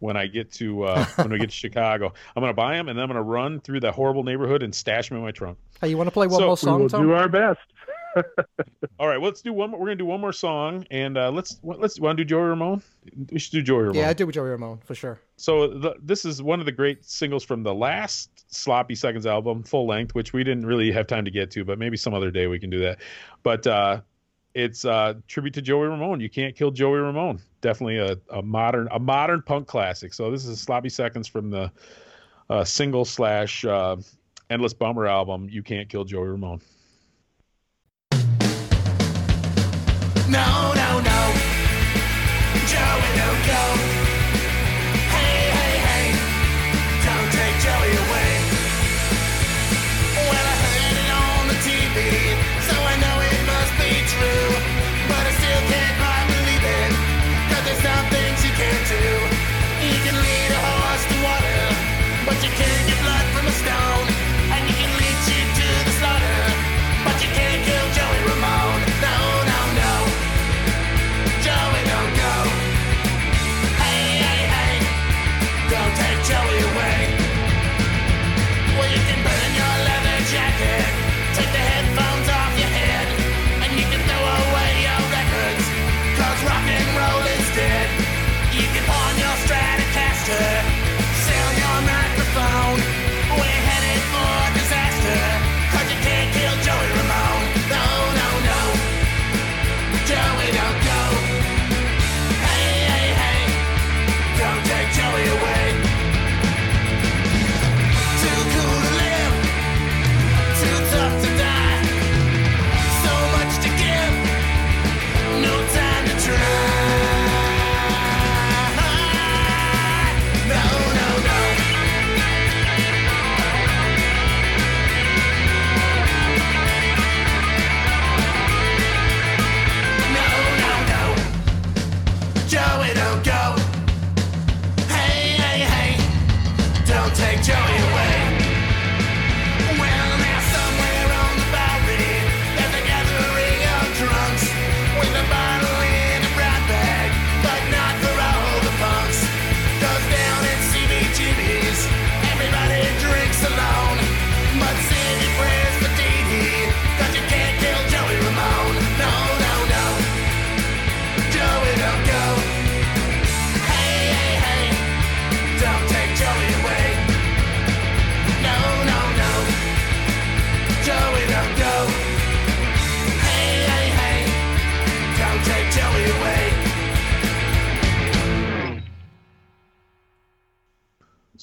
when 0.00 0.16
I 0.16 0.26
get 0.26 0.52
to 0.54 0.84
uh, 0.84 1.04
when 1.16 1.30
we 1.30 1.38
get 1.38 1.50
to 1.50 1.56
Chicago. 1.56 2.12
I'm 2.36 2.42
gonna 2.42 2.52
buy 2.52 2.76
them, 2.76 2.88
and 2.88 2.98
then 2.98 3.02
I'm 3.04 3.08
gonna 3.08 3.22
run 3.22 3.60
through 3.60 3.80
the 3.80 3.92
horrible 3.92 4.22
neighborhood 4.24 4.62
and 4.62 4.74
stash 4.74 5.08
them 5.08 5.18
in 5.18 5.24
my 5.24 5.30
trunk. 5.32 5.58
Hey, 5.80 5.88
you 5.88 5.96
want 5.96 6.08
to 6.08 6.12
play 6.12 6.26
one 6.26 6.38
So- 6.38 6.46
more 6.46 6.52
we 6.52 6.56
song, 6.56 6.80
will 6.82 6.88
Tom? 6.88 7.02
do 7.02 7.12
our 7.12 7.28
best. 7.28 7.60
All 8.98 9.08
right, 9.08 9.18
well, 9.18 9.30
let's 9.30 9.42
do 9.42 9.52
one. 9.52 9.70
more 9.70 9.80
We're 9.80 9.86
gonna 9.86 9.96
do 9.96 10.06
one 10.06 10.20
more 10.20 10.32
song, 10.32 10.86
and 10.90 11.18
uh, 11.18 11.30
let's 11.30 11.58
let's 11.62 11.98
want 11.98 12.18
to 12.18 12.24
do 12.24 12.28
Joey 12.28 12.42
Ramone. 12.42 12.82
We 13.30 13.38
should 13.38 13.52
do 13.52 13.62
Joey 13.62 13.82
Ramone. 13.82 13.96
Yeah, 13.96 14.08
I 14.08 14.12
do 14.12 14.26
with 14.26 14.34
Joey 14.34 14.50
Ramone 14.50 14.78
for 14.84 14.94
sure. 14.94 15.20
So 15.36 15.68
the, 15.68 15.96
this 16.02 16.24
is 16.24 16.42
one 16.42 16.60
of 16.60 16.66
the 16.66 16.72
great 16.72 17.04
singles 17.04 17.44
from 17.44 17.62
the 17.62 17.74
last 17.74 18.30
Sloppy 18.54 18.94
Seconds 18.94 19.26
album, 19.26 19.62
full 19.62 19.86
length, 19.86 20.14
which 20.14 20.32
we 20.32 20.44
didn't 20.44 20.66
really 20.66 20.92
have 20.92 21.06
time 21.06 21.24
to 21.24 21.30
get 21.30 21.50
to, 21.52 21.64
but 21.64 21.78
maybe 21.78 21.96
some 21.96 22.14
other 22.14 22.30
day 22.30 22.46
we 22.46 22.58
can 22.58 22.70
do 22.70 22.80
that. 22.80 22.98
But 23.42 23.66
uh, 23.66 24.00
it's 24.54 24.84
uh, 24.84 25.14
tribute 25.26 25.54
to 25.54 25.62
Joey 25.62 25.88
Ramone. 25.88 26.20
You 26.20 26.30
can't 26.30 26.54
kill 26.54 26.70
Joey 26.70 26.98
Ramone. 26.98 27.40
Definitely 27.60 27.98
a, 27.98 28.18
a 28.30 28.42
modern 28.42 28.88
a 28.92 29.00
modern 29.00 29.42
punk 29.42 29.66
classic. 29.66 30.14
So 30.14 30.30
this 30.30 30.46
is 30.46 30.60
Sloppy 30.60 30.88
Seconds 30.88 31.26
from 31.26 31.50
the 31.50 31.72
uh, 32.48 32.64
single 32.64 33.04
slash 33.04 33.64
uh, 33.64 33.96
Endless 34.50 34.74
Bummer 34.74 35.06
album. 35.06 35.48
You 35.50 35.62
can't 35.62 35.88
kill 35.88 36.04
Joey 36.04 36.28
Ramone. 36.28 36.60
No, 40.34 40.83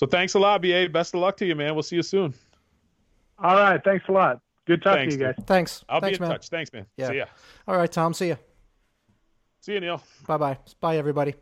So 0.02 0.08
thanks 0.08 0.34
a 0.34 0.40
lot, 0.40 0.64
BA. 0.64 0.90
Best 0.90 1.14
of 1.14 1.20
luck 1.20 1.38
to 1.38 1.46
you, 1.46 1.54
man. 1.54 1.76
We'll 1.76 1.84
see 1.84 1.96
you 1.96 2.02
soon. 2.02 2.34
All 3.38 3.54
right, 3.54 3.80
thanks 3.84 4.04
a 4.10 4.12
lot. 4.12 4.42
Good 4.66 4.82
talking 4.82 5.02
Thanks, 5.02 5.14
to 5.14 5.20
you 5.20 5.26
guys. 5.28 5.36
Thanks. 5.46 5.86
I'll 5.88 6.02
Thanks, 6.02 6.18
be 6.18 6.24
in 6.24 6.28
man. 6.28 6.38
touch. 6.38 6.50
Thanks, 6.50 6.74
man. 6.74 6.88
Yeah. 6.98 7.10
See 7.10 7.18
ya. 7.18 7.26
All 7.68 7.78
right, 7.78 7.92
Tom. 7.92 8.12
See 8.16 8.30
ya. 8.30 8.36
See 9.60 9.74
you, 9.74 9.80
Neil. 9.80 10.02
Bye 10.26 10.38
bye. 10.38 10.58
Bye, 10.80 10.98
everybody. 10.98 11.36